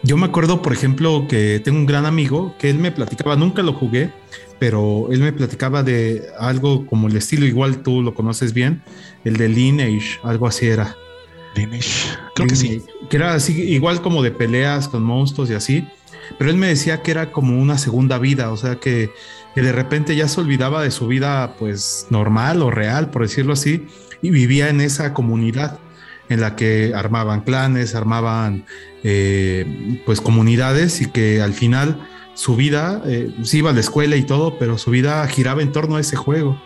Yo 0.03 0.17
me 0.17 0.27
acuerdo, 0.27 0.63
por 0.63 0.73
ejemplo, 0.73 1.27
que 1.29 1.61
tengo 1.61 1.79
un 1.79 1.87
gran 1.87 2.07
amigo 2.07 2.55
que 2.59 2.71
él 2.71 2.79
me 2.79 2.91
platicaba, 2.91 3.37
nunca 3.37 3.63
lo 3.63 3.75
jugué, 3.75 4.11
pero 4.61 5.09
él 5.11 5.21
me 5.21 5.33
platicaba 5.33 5.83
de 5.83 6.23
algo 6.39 6.87
como 6.87 7.09
el 7.09 7.17
estilo, 7.17 7.47
igual 7.47 7.83
tú 7.83 8.03
lo 8.03 8.15
conoces 8.15 8.53
bien, 8.53 8.83
el 9.25 9.39
de 9.39 9.49
Lineage, 9.49 10.21
algo 10.23 10.47
así 10.47 10.67
era. 10.67 10.95
Lineage, 11.57 12.17
creo 12.35 12.47
que 12.47 12.57
sí. 12.57 12.83
Que 13.09 13.17
era 13.17 13.33
así, 13.33 13.59
igual 13.63 14.03
como 14.03 14.23
de 14.23 14.31
peleas 14.31 14.87
con 14.87 15.03
monstruos 15.03 15.51
y 15.51 15.55
así, 15.55 15.89
pero 16.39 16.51
él 16.51 16.59
me 16.59 16.69
decía 16.69 17.03
que 17.03 17.11
era 17.11 17.33
como 17.33 17.61
una 17.61 17.79
segunda 17.79 18.19
vida, 18.19 18.53
o 18.53 18.57
sea 18.59 18.77
que, 18.77 19.11
que 19.55 19.63
de 19.63 19.73
repente 19.73 20.15
ya 20.15 20.29
se 20.29 20.39
olvidaba 20.41 20.83
de 20.83 20.91
su 20.91 21.07
vida 21.07 21.55
pues 21.59 22.07
normal 22.11 22.61
o 22.63 22.71
real, 22.71 23.11
por 23.11 23.23
decirlo 23.23 23.55
así, 23.55 23.87
y 24.21 24.29
vivía 24.29 24.69
en 24.69 24.83
esa 24.83 25.15
comunidad 25.15 25.79
en 26.29 26.43
la 26.43 26.55
que 26.55 26.93
armaban 26.95 27.41
clanes, 27.41 27.95
armaban 27.95 28.67
eh, 29.05 30.03
pues 30.05 30.21
comunidades 30.21 31.01
y 31.01 31.07
que 31.07 31.41
al 31.41 31.55
final 31.55 32.07
su 32.35 32.57
vida, 32.57 33.03
eh, 33.07 33.33
sí 33.43 33.59
iba 33.59 33.71
a 33.71 33.73
la 33.73 33.81
escuela 33.81 34.17
y 34.17 34.23
todo, 34.23 34.59
pero 34.59 34.79
su 34.79 34.91
vida 34.91 35.27
giraba 35.29 35.63
en 35.63 35.73
torno 35.73 35.97
a 35.97 36.01
ese 36.01 36.17
juego. 36.17 36.61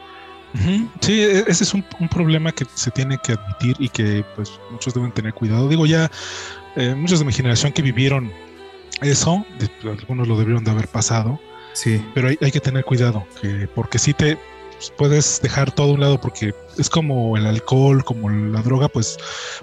Sí, 1.00 1.20
e, 1.20 1.44
ese 1.48 1.64
es 1.64 1.74
un, 1.74 1.84
problema 2.08 2.52
que 2.52 2.64
se 2.74 2.90
tiene 2.92 3.18
que 3.18 3.32
admitir 3.32 3.76
y 3.80 3.88
que 3.88 4.24
pues 4.36 4.52
muchos 4.70 4.94
deben 4.94 5.10
tener 5.10 5.34
cuidado. 5.34 5.68
Digo 5.68 5.84
ya, 5.84 6.10
eh, 6.76 6.94
muchos 6.94 7.18
de 7.18 7.24
mi 7.24 7.32
generación 7.32 7.72
que 7.72 7.82
vivieron 7.82 8.30
eso, 9.02 9.44
algunos 9.82 10.28
lo 10.28 10.38
debieron 10.38 10.62
de 10.62 10.70
haber 10.70 10.86
pasado. 10.88 11.40
Sí. 11.72 12.04
Pero 12.14 12.28
hay, 12.28 12.38
hay 12.40 12.52
que 12.52 12.60
tener 12.60 12.84
cuidado, 12.84 13.26
que, 13.42 13.68
porque 13.74 13.98
si 13.98 14.14
te 14.14 14.38
pues, 14.74 14.92
puedes 14.96 15.40
dejar 15.42 15.72
todo 15.72 15.90
a 15.90 15.94
un 15.94 16.00
lado 16.00 16.20
porque 16.20 16.54
es 16.78 16.88
como 16.88 17.36
el 17.36 17.46
alcohol, 17.46 18.04
como 18.04 18.30
la 18.30 18.62
droga, 18.62 18.88
pues 18.88 19.16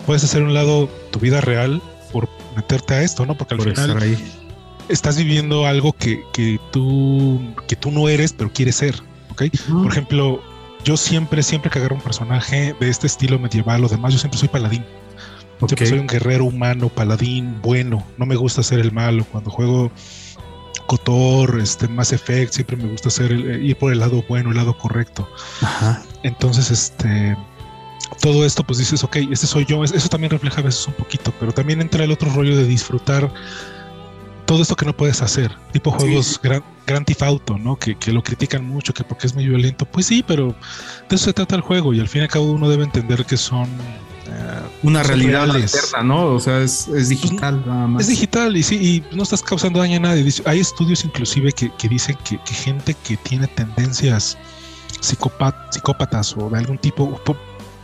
puedes 0.05 0.23
hacer 0.23 0.41
un 0.41 0.53
lado 0.53 0.89
tu 1.11 1.19
vida 1.19 1.41
real 1.41 1.81
por 2.11 2.27
meterte 2.55 2.95
a 2.95 3.01
esto, 3.03 3.25
¿no? 3.25 3.37
Porque 3.37 3.55
al 3.55 3.61
final 3.61 3.97
ahí. 4.01 4.40
Estás 4.89 5.17
viviendo 5.17 5.65
algo 5.65 5.93
que, 5.93 6.23
que, 6.33 6.59
tú, 6.71 7.39
que 7.67 7.75
tú 7.75 7.91
no 7.91 8.09
eres, 8.09 8.33
pero 8.33 8.51
quieres 8.51 8.75
ser, 8.75 8.95
¿ok? 9.31 9.43
Por 9.69 9.91
ejemplo, 9.91 10.41
yo 10.83 10.97
siempre, 10.97 11.43
siempre 11.43 11.69
que 11.69 11.79
agarro 11.79 11.95
un 11.95 12.01
personaje 12.01 12.75
de 12.79 12.89
este 12.89 13.07
estilo 13.07 13.39
medieval 13.39 13.83
o 13.83 13.87
demás, 13.87 14.13
yo 14.13 14.19
siempre 14.19 14.39
soy 14.39 14.49
paladín. 14.49 14.83
Siempre 15.67 15.85
soy 15.85 15.99
un 15.99 16.07
guerrero 16.07 16.45
humano, 16.45 16.89
paladín, 16.89 17.61
bueno. 17.61 18.03
No 18.17 18.25
me 18.25 18.35
gusta 18.35 18.63
ser 18.63 18.79
el 18.79 18.91
malo. 18.91 19.25
Cuando 19.31 19.51
juego 19.51 19.91
Cotor, 20.87 21.59
este, 21.61 21.87
Mass 21.87 22.13
Effect, 22.13 22.53
siempre 22.53 22.77
me 22.77 22.85
gusta 22.85 23.09
hacer 23.09 23.31
el, 23.31 23.63
ir 23.63 23.77
por 23.77 23.91
el 23.91 23.99
lado 23.99 24.23
bueno, 24.27 24.49
el 24.49 24.57
lado 24.57 24.75
correcto. 24.75 25.29
Entonces, 26.23 26.71
este, 26.71 27.37
todo 28.21 28.43
esto, 28.43 28.63
pues 28.63 28.79
dices, 28.79 29.03
ok, 29.03 29.17
este 29.31 29.45
soy 29.45 29.65
yo. 29.65 29.83
Eso 29.83 30.09
también 30.09 30.31
refleja 30.31 30.61
a 30.61 30.63
veces 30.63 30.87
un 30.87 30.93
poquito, 30.95 31.31
pero 31.39 31.51
también 31.51 31.79
entra 31.79 32.03
el 32.03 32.11
otro 32.11 32.31
rollo 32.31 32.57
de 32.57 32.65
disfrutar 32.65 33.31
todo 34.51 34.63
esto 34.63 34.75
que 34.75 34.85
no 34.85 34.91
puedes 34.91 35.21
hacer, 35.21 35.49
tipo 35.71 35.91
juegos 35.91 36.37
Grand, 36.43 37.05
Theft 37.05 37.23
Auto, 37.23 37.57
¿no? 37.57 37.77
Que, 37.77 37.95
lo 38.07 38.21
critican 38.21 38.65
mucho, 38.67 38.93
que 38.93 39.01
porque 39.01 39.25
es 39.25 39.33
muy 39.33 39.47
violento. 39.47 39.85
Pues 39.85 40.07
sí, 40.07 40.25
pero 40.27 40.53
de 41.09 41.15
eso 41.15 41.23
se 41.23 41.31
trata 41.31 41.55
el 41.55 41.61
juego 41.61 41.93
y 41.93 42.01
al 42.01 42.09
fin 42.09 42.19
y 42.19 42.23
al 42.23 42.29
cabo 42.29 42.51
uno 42.51 42.67
debe 42.67 42.83
entender 42.83 43.23
que 43.23 43.37
son 43.37 43.69
eh, 44.27 44.61
una 44.83 45.03
realidad 45.03 45.49
alterna, 45.49 46.03
¿no? 46.03 46.33
O 46.33 46.39
sea, 46.41 46.59
es, 46.59 46.89
digital 47.07 47.63
nada 47.65 47.87
más. 47.87 48.01
Es 48.01 48.09
digital 48.09 48.57
y 48.57 48.63
sí, 48.63 48.75
y 48.75 49.15
no 49.15 49.23
estás 49.23 49.41
causando 49.41 49.79
daño 49.79 49.95
a 49.95 49.99
nadie. 50.01 50.29
Hay 50.43 50.59
estudios 50.59 51.05
inclusive 51.05 51.53
que, 51.53 51.87
dicen 51.87 52.17
que, 52.25 52.37
gente 52.53 52.93
que 53.05 53.15
tiene 53.15 53.47
tendencias 53.47 54.37
psicópatas 54.99 56.35
o 56.35 56.49
de 56.49 56.57
algún 56.57 56.77
tipo 56.77 57.21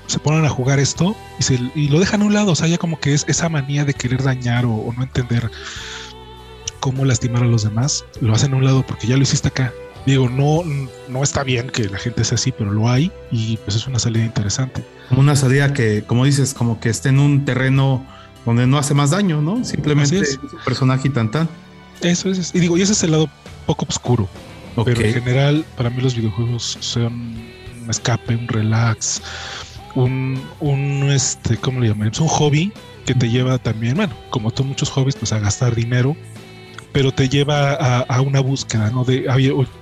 se 0.07 0.19
ponen 0.19 0.43
a 0.43 0.49
jugar 0.49 0.79
esto 0.79 1.15
y, 1.39 1.43
se, 1.43 1.59
y 1.75 1.87
lo 1.87 2.01
dejan 2.01 2.23
a 2.23 2.25
un 2.25 2.33
lado. 2.33 2.51
O 2.51 2.55
sea, 2.55 2.67
ya 2.67 2.77
como 2.77 2.99
que 2.99 3.13
es 3.13 3.23
esa 3.29 3.47
manía 3.47 3.85
de 3.85 3.93
querer 3.93 4.21
dañar 4.21 4.65
o 4.65 4.93
no 4.97 5.03
entender 5.03 5.49
cómo 6.79 7.05
lastimar 7.05 7.43
a 7.43 7.47
los 7.47 7.63
demás, 7.63 8.05
lo 8.21 8.33
hacen 8.33 8.53
a 8.53 8.57
un 8.57 8.63
lado 8.63 8.85
porque 8.85 9.07
ya 9.07 9.17
lo 9.17 9.23
hiciste 9.23 9.47
acá. 9.47 9.73
Digo, 10.05 10.29
no, 10.29 10.63
no 11.09 11.21
está 11.21 11.43
bien 11.43 11.69
que 11.69 11.89
la 11.89 11.97
gente 11.97 12.23
sea 12.23 12.35
así, 12.35 12.53
pero 12.53 12.71
lo 12.71 12.89
hay 12.89 13.11
y 13.29 13.57
pues 13.57 13.75
es 13.75 13.87
una 13.87 13.99
salida 13.99 14.23
interesante. 14.23 14.85
Como 15.09 15.21
una 15.21 15.35
salida 15.35 15.73
que, 15.73 16.03
como 16.03 16.23
dices, 16.23 16.53
como 16.53 16.79
que 16.79 16.89
esté 16.89 17.09
en 17.09 17.19
un 17.19 17.43
terreno 17.43 18.05
donde 18.45 18.65
no 18.67 18.77
hace 18.77 18.93
más 18.93 19.09
daño, 19.09 19.41
¿no? 19.41 19.65
Simplemente 19.65 20.19
es. 20.19 20.39
un 20.41 20.59
personaje 20.63 21.09
y 21.09 21.11
tan 21.11 21.29
tan. 21.29 21.49
Eso 22.01 22.29
es. 22.29 22.55
Y 22.55 22.59
digo, 22.61 22.77
y 22.77 22.83
ese 22.83 22.93
es 22.93 23.03
el 23.03 23.11
lado 23.11 23.29
poco 23.65 23.85
oscuro. 23.89 24.29
Pero 24.85 25.01
en 25.01 25.13
general, 25.13 25.65
para 25.75 25.89
mí 25.89 26.01
los 26.01 26.15
videojuegos 26.15 26.77
son 26.79 27.35
un 27.83 27.89
escape, 27.89 28.35
un 28.35 28.47
relax, 28.47 29.21
un, 29.95 30.41
un 30.59 31.09
este, 31.11 31.57
¿cómo 31.57 31.81
le 31.81 31.89
llaman? 31.89 32.09
Es 32.09 32.19
un 32.19 32.27
hobby 32.27 32.71
que 33.05 33.15
te 33.15 33.29
lleva 33.29 33.57
también, 33.57 33.95
bueno, 33.95 34.13
como 34.29 34.51
todos 34.51 34.67
muchos 34.67 34.89
hobbies, 34.89 35.15
pues 35.15 35.33
a 35.33 35.39
gastar 35.39 35.75
dinero 35.75 36.15
pero 36.97 37.11
te 37.11 37.29
lleva 37.29 37.75
a, 37.75 38.21
una 38.21 38.39
búsqueda, 38.39 38.89
¿no? 38.89 39.03
De 39.03 39.27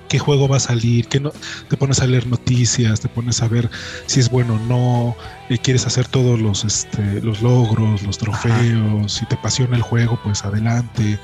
qué 0.06 0.18
juego 0.18 0.48
va 0.48 0.58
a 0.58 0.60
salir, 0.60 1.08
qué 1.08 1.18
no, 1.18 1.32
te 1.66 1.78
pones 1.78 2.00
a 2.00 2.06
leer 2.06 2.26
noticias, 2.26 3.00
te 3.00 3.08
pones 3.08 3.40
a 3.40 3.48
ver 3.48 3.70
si 4.04 4.20
es 4.20 4.28
bueno 4.28 4.56
o 4.56 4.58
no, 4.58 5.16
y 5.48 5.56
quieres 5.56 5.86
hacer 5.86 6.06
todos 6.08 6.38
los, 6.38 6.66
este, 6.66 7.22
los 7.22 7.40
logros, 7.40 8.02
los 8.02 8.18
trofeos, 8.18 9.14
si 9.14 9.24
te 9.24 9.34
apasiona 9.34 9.76
el 9.76 9.82
juego, 9.82 10.20
pues 10.22 10.44
adelante. 10.44 11.18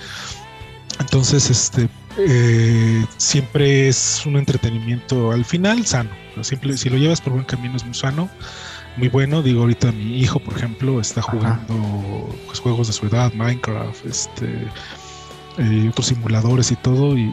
Entonces, 0.98 1.50
este, 1.50 1.90
eh, 2.16 3.04
siempre 3.18 3.88
es 3.88 4.24
un 4.24 4.38
entretenimiento 4.38 5.30
al 5.30 5.44
final 5.44 5.84
sano. 5.84 6.08
Siempre, 6.40 6.74
si 6.78 6.88
lo 6.88 6.96
llevas 6.96 7.20
por 7.20 7.34
buen 7.34 7.44
camino 7.44 7.76
es 7.76 7.84
muy 7.84 7.92
sano, 7.92 8.30
muy 8.96 9.08
bueno. 9.08 9.42
Digo, 9.42 9.60
ahorita 9.60 9.92
mi 9.92 10.20
hijo, 10.20 10.38
por 10.38 10.56
ejemplo, 10.56 11.02
está 11.02 11.20
jugando 11.20 12.34
pues, 12.46 12.60
juegos 12.60 12.86
de 12.86 12.94
su 12.94 13.04
edad, 13.08 13.30
Minecraft, 13.34 14.06
este, 14.06 14.66
eh, 15.58 15.88
otros 15.90 16.06
simuladores 16.06 16.70
y 16.72 16.76
todo, 16.76 17.16
y, 17.16 17.32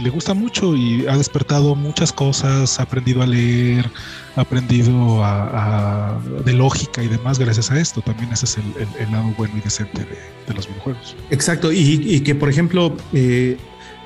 le 0.00 0.08
gusta 0.10 0.32
mucho 0.32 0.74
y 0.74 1.06
ha 1.06 1.16
despertado 1.16 1.74
muchas 1.74 2.12
cosas, 2.12 2.80
ha 2.80 2.84
aprendido 2.84 3.22
a 3.22 3.26
leer, 3.26 3.90
ha 4.36 4.40
aprendido 4.40 5.22
a, 5.22 6.18
de 6.44 6.52
lógica 6.54 7.02
y 7.02 7.08
demás 7.08 7.38
gracias 7.38 7.70
a 7.70 7.78
esto. 7.78 8.00
También 8.00 8.32
ese 8.32 8.46
es 8.46 8.56
el, 8.56 9.12
lado 9.12 9.34
bueno 9.36 9.54
y 9.58 9.60
decente 9.60 10.06
de, 10.46 10.54
los 10.54 10.66
videojuegos. 10.66 11.16
Exacto, 11.30 11.70
y, 11.70 12.20
que 12.20 12.34
por 12.34 12.48
ejemplo, 12.48 12.96
eh, 13.12 13.56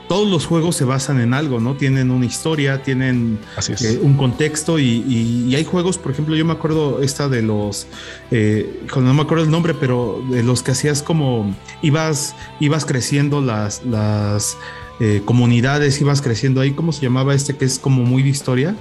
todos 0.08 0.28
los 0.28 0.46
juegos 0.46 0.76
se 0.76 0.84
basan 0.84 1.20
en 1.20 1.34
algo, 1.34 1.61
¿no? 1.61 1.75
Tienen 1.75 2.11
una 2.11 2.26
historia, 2.26 2.82
tienen 2.82 3.38
eh, 3.68 3.99
un 4.02 4.16
contexto 4.16 4.78
y, 4.78 5.54
hay 5.54 5.64
juegos, 5.64 5.99
por 5.99 6.12
ejemplo, 6.12 6.37
yo 6.37 6.44
me 6.44 6.52
acuerdo 6.52 7.00
esta 7.02 7.28
de 7.28 7.42
los, 7.42 7.87
eh, 8.30 8.82
no 8.94 9.14
me 9.14 9.23
acuerdo 9.23 9.44
el 9.44 9.50
nombre, 9.50 9.75
pero 9.75 10.23
de 10.30 10.42
los 10.42 10.62
que 10.62 10.73
hacías 10.73 11.02
como, 11.02 11.54
ibas, 11.82 12.34
ibas 12.61 12.84
creciendo 12.84 13.40
las, 13.40 13.84
las 13.84 14.56
eh, 15.00 15.23
comunidades, 15.25 16.00
ibas 16.00 16.23
creciendo 16.23 16.60
ahí, 16.60 16.73
¿cómo 16.73 16.93
se 16.93 17.02
llamaba 17.02 17.34
este 17.34 17.56
que 17.56 17.64
es 17.64 17.78
como 17.78 18.02
muy 18.02 18.23
de 18.23 18.28
historia? 18.28 18.76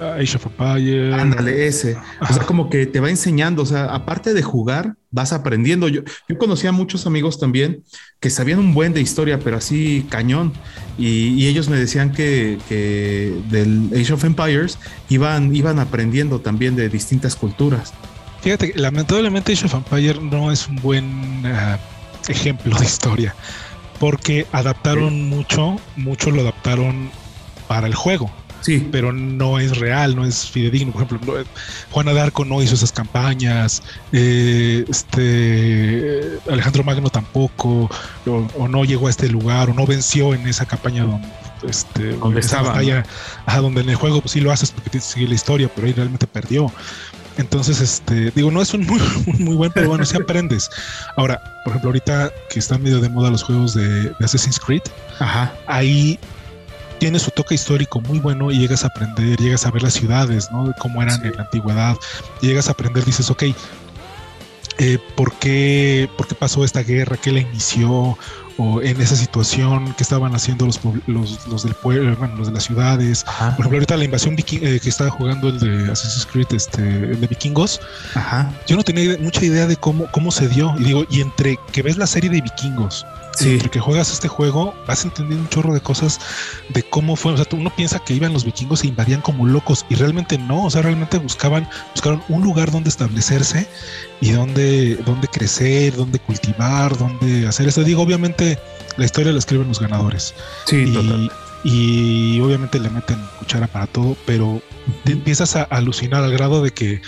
Age 0.00 0.36
of 0.36 0.46
Empires. 0.46 1.14
Ándale, 1.14 1.66
ese. 1.66 1.96
O 2.20 2.32
sea, 2.32 2.44
como 2.44 2.70
que 2.70 2.86
te 2.86 3.00
va 3.00 3.10
enseñando, 3.10 3.62
o 3.62 3.66
sea, 3.66 3.84
aparte 3.86 4.34
de 4.34 4.42
jugar, 4.42 4.94
vas 5.10 5.32
aprendiendo. 5.32 5.88
Yo, 5.88 6.02
yo 6.28 6.38
conocía 6.38 6.70
a 6.70 6.72
muchos 6.72 7.06
amigos 7.06 7.38
también 7.38 7.84
que 8.20 8.30
sabían 8.30 8.58
un 8.58 8.74
buen 8.74 8.92
de 8.92 9.00
historia, 9.00 9.38
pero 9.38 9.56
así 9.56 10.06
cañón. 10.08 10.52
Y, 10.98 11.46
ellos 11.46 11.68
me 11.68 11.76
decían 11.76 12.12
que, 12.12 12.58
del 13.50 13.90
Age 13.94 14.12
of 14.12 14.24
Empires 14.24 14.78
iban, 15.08 15.54
iban 15.54 15.78
aprendiendo 15.78 16.40
también 16.40 16.76
de 16.76 16.88
distintas 16.88 17.34
culturas. 17.36 17.92
Fíjate, 18.42 18.72
lamentablemente 18.76 19.52
Age 19.52 19.66
of 19.66 19.74
Empires 19.74 20.20
no 20.20 20.52
es 20.52 20.68
un 20.68 20.76
buen 20.76 21.42
ah, 21.46 21.78
ejemplo 22.28 22.78
de 22.78 22.84
historia, 22.84 23.34
porque 23.98 24.46
adaptaron 24.52 25.28
mucho, 25.28 25.76
mucho 25.96 26.30
lo 26.30 26.42
adaptaron 26.42 27.10
para 27.66 27.86
el 27.86 27.94
juego. 27.94 28.30
Sí. 28.60 28.86
Pero 28.92 29.12
no 29.12 29.58
es 29.58 29.78
real, 29.78 30.14
no 30.16 30.24
es 30.24 30.48
fidedigno. 30.48 30.92
Por 30.92 31.02
ejemplo, 31.02 31.44
Juana 31.90 32.12
de 32.12 32.20
Arco 32.20 32.44
no 32.44 32.62
hizo 32.62 32.74
esas 32.74 32.92
campañas, 32.92 33.82
eh, 34.12 34.84
este 34.88 36.38
Alejandro 36.50 36.84
Magno 36.84 37.10
tampoco, 37.10 37.90
o, 38.26 38.68
no 38.68 38.84
llegó 38.84 39.06
a 39.06 39.10
este 39.10 39.28
lugar, 39.28 39.70
o 39.70 39.74
no 39.74 39.86
venció 39.86 40.34
en 40.34 40.46
esa 40.46 40.66
campaña 40.66 41.04
donde, 41.04 41.28
este, 41.68 42.12
donde 42.16 42.40
estaba. 42.40 42.80
donde 43.60 43.80
en 43.80 43.88
el 43.88 43.96
juego 43.96 44.20
pues, 44.20 44.32
sí 44.32 44.40
lo 44.40 44.52
haces 44.52 44.70
porque 44.70 44.90
tienes 44.90 45.06
que 45.08 45.14
seguir 45.14 45.28
la 45.28 45.34
historia, 45.34 45.70
pero 45.74 45.86
ahí 45.86 45.92
realmente 45.92 46.26
perdió. 46.26 46.72
Entonces, 47.36 47.80
este, 47.80 48.30
digo, 48.32 48.50
no 48.50 48.60
es 48.60 48.74
un 48.74 48.86
muy, 48.86 49.00
muy 49.38 49.54
buen, 49.54 49.72
pero 49.72 49.88
bueno, 49.88 50.04
si 50.04 50.16
aprendes. 50.16 50.68
Ahora, 51.16 51.40
por 51.64 51.70
ejemplo, 51.70 51.88
ahorita 51.88 52.30
que 52.50 52.58
están 52.58 52.82
medio 52.82 53.00
de 53.00 53.08
moda 53.08 53.30
los 53.30 53.42
juegos 53.42 53.72
de, 53.72 54.10
de 54.10 54.16
Assassin's 54.20 54.60
Creed, 54.60 54.82
Ajá. 55.18 55.52
ahí 55.66 56.18
tiene 57.00 57.18
su 57.18 57.30
toque 57.32 57.54
histórico 57.56 58.00
muy 58.00 58.20
bueno 58.20 58.52
y 58.52 58.58
llegas 58.58 58.84
a 58.84 58.88
aprender, 58.88 59.38
llegas 59.38 59.66
a 59.66 59.70
ver 59.70 59.82
las 59.82 59.94
ciudades, 59.94 60.52
¿no? 60.52 60.72
Cómo 60.78 61.02
eran 61.02 61.24
en 61.24 61.34
la 61.34 61.42
antigüedad, 61.42 61.96
llegas 62.40 62.68
a 62.68 62.72
aprender, 62.72 63.04
dices, 63.04 63.30
ok, 63.30 63.44
eh, 64.78 64.98
¿por, 65.16 65.32
qué, 65.34 66.08
¿por 66.16 66.28
qué 66.28 66.34
pasó 66.34 66.62
esta 66.62 66.82
guerra? 66.82 67.16
¿Qué 67.16 67.32
la 67.32 67.40
inició? 67.40 68.16
O 68.56 68.82
en 68.82 69.00
esa 69.00 69.16
situación 69.16 69.94
que 69.94 70.02
estaban 70.02 70.34
haciendo 70.34 70.66
los, 70.66 70.80
los, 71.06 71.62
del 71.62 71.74
pueblo, 71.74 72.14
bueno, 72.16 72.36
los 72.36 72.48
de 72.48 72.52
las 72.52 72.64
ciudades. 72.64 73.24
Por 73.24 73.60
ejemplo, 73.60 73.76
ahorita 73.76 73.96
la 73.96 74.04
invasión 74.04 74.36
eh, 74.38 74.80
que 74.82 74.88
estaba 74.88 75.08
jugando 75.08 75.48
el 75.48 75.58
de 75.58 75.90
Assassin's 75.90 76.26
Creed, 76.26 76.48
este, 76.52 76.82
el 76.82 77.20
de 77.20 77.26
vikingos. 77.26 77.80
Ajá. 78.14 78.52
Yo 78.66 78.76
no 78.76 78.82
tenía 78.82 79.16
mucha 79.18 79.42
idea 79.42 79.66
de 79.66 79.76
cómo, 79.76 80.06
cómo 80.12 80.30
se 80.30 80.46
dio. 80.48 80.74
Y 80.78 80.84
digo, 80.84 81.06
y 81.08 81.22
entre 81.22 81.58
que 81.72 81.80
ves 81.80 81.96
la 81.96 82.06
serie 82.06 82.28
de 82.28 82.42
vikingos, 82.42 83.06
Sí. 83.36 83.58
Porque 83.60 83.80
juegas 83.80 84.12
este 84.12 84.28
juego, 84.28 84.74
vas 84.86 85.04
entendiendo 85.04 85.44
un 85.44 85.48
chorro 85.48 85.72
de 85.72 85.80
cosas 85.80 86.20
de 86.68 86.82
cómo 86.82 87.16
fue. 87.16 87.32
O 87.32 87.36
sea, 87.36 87.46
uno 87.52 87.72
piensa 87.74 87.98
que 87.98 88.14
iban 88.14 88.32
los 88.32 88.44
vikingos 88.44 88.84
e 88.84 88.88
invadían 88.88 89.20
como 89.20 89.46
locos 89.46 89.86
y 89.88 89.94
realmente 89.94 90.38
no. 90.38 90.64
O 90.64 90.70
sea, 90.70 90.82
realmente 90.82 91.18
buscaban, 91.18 91.68
buscaron 91.94 92.22
un 92.28 92.42
lugar 92.42 92.70
donde 92.70 92.88
establecerse 92.88 93.66
y 94.20 94.32
donde, 94.32 94.96
donde 94.96 95.28
crecer, 95.28 95.94
donde 95.96 96.18
cultivar, 96.18 96.96
donde 96.96 97.46
hacer 97.46 97.68
eso. 97.68 97.82
Digo, 97.84 98.02
obviamente 98.02 98.58
la 98.96 99.04
historia 99.04 99.32
la 99.32 99.38
escriben 99.38 99.68
los 99.68 99.80
ganadores. 99.80 100.34
Sí, 100.66 100.84
y, 100.84 101.30
Y 101.62 102.40
obviamente 102.40 102.78
le 102.78 102.90
meten 102.90 103.18
cuchara 103.38 103.66
para 103.66 103.86
todo, 103.86 104.16
pero 104.26 104.62
te 105.04 105.12
empiezas 105.12 105.56
a 105.56 105.62
alucinar 105.62 106.22
al 106.22 106.32
grado 106.32 106.62
de 106.62 106.72
que 106.72 107.02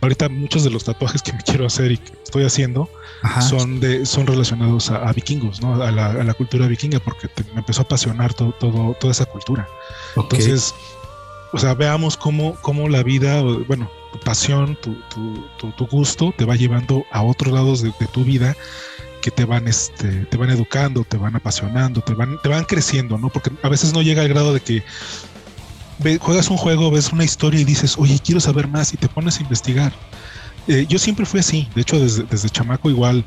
ahorita 0.00 0.28
muchos 0.28 0.64
de 0.64 0.70
los 0.70 0.84
tatuajes 0.84 1.22
que 1.22 1.32
me 1.32 1.42
quiero 1.42 1.66
hacer 1.66 1.92
y 1.92 1.98
que 1.98 2.12
estoy 2.24 2.44
haciendo 2.44 2.88
son 3.40 3.80
de 3.80 4.06
son 4.06 4.26
relacionados 4.26 4.90
a, 4.90 5.12
vikingos, 5.12 5.60
¿no? 5.60 5.82
A 5.82 5.90
la, 5.90 6.34
cultura 6.34 6.66
vikinga, 6.66 7.00
porque 7.00 7.28
me 7.54 7.60
empezó 7.60 7.82
a 7.82 7.84
apasionar 7.84 8.34
todo, 8.34 8.52
todo, 8.52 8.94
toda 9.00 9.12
esa 9.12 9.24
cultura. 9.24 9.66
Entonces, 10.16 10.74
o 11.52 11.58
sea, 11.58 11.74
veamos 11.74 12.16
cómo, 12.16 12.56
cómo 12.60 12.88
la 12.88 13.02
vida, 13.02 13.40
bueno, 13.66 13.90
tu 14.12 14.20
pasión, 14.20 14.76
tu, 14.82 14.94
tu, 15.58 15.72
tu, 15.72 15.86
gusto 15.86 16.34
te 16.36 16.44
va 16.44 16.56
llevando 16.56 17.04
a 17.10 17.22
otros 17.22 17.52
lados 17.52 17.82
de, 17.82 17.92
tu 18.12 18.24
vida 18.24 18.56
que 19.22 19.30
te 19.30 19.44
van, 19.44 19.66
este, 19.66 20.26
te 20.26 20.36
van 20.36 20.50
educando, 20.50 21.04
te 21.04 21.16
van 21.16 21.34
apasionando, 21.34 22.00
te 22.00 22.14
van, 22.14 22.40
te 22.42 22.48
van 22.48 22.64
creciendo, 22.64 23.18
¿no? 23.18 23.30
Porque 23.30 23.50
a 23.62 23.68
veces 23.68 23.92
no 23.92 24.02
llega 24.02 24.22
al 24.22 24.28
grado 24.28 24.52
de 24.52 24.60
que 24.60 24.82
juegas 26.20 26.48
un 26.50 26.56
juego, 26.56 26.90
ves 26.90 27.12
una 27.12 27.24
historia 27.24 27.60
y 27.60 27.64
dices, 27.64 27.96
oye, 27.98 28.18
quiero 28.24 28.40
saber 28.40 28.68
más 28.68 28.92
y 28.92 28.96
te 28.96 29.08
pones 29.08 29.38
a 29.38 29.42
investigar. 29.42 29.92
Eh, 30.68 30.84
yo 30.88 30.98
siempre 30.98 31.24
fui 31.26 31.40
así, 31.40 31.68
de 31.74 31.82
hecho 31.82 32.00
desde, 32.00 32.24
desde 32.24 32.48
chamaco 32.48 32.90
igual, 32.90 33.24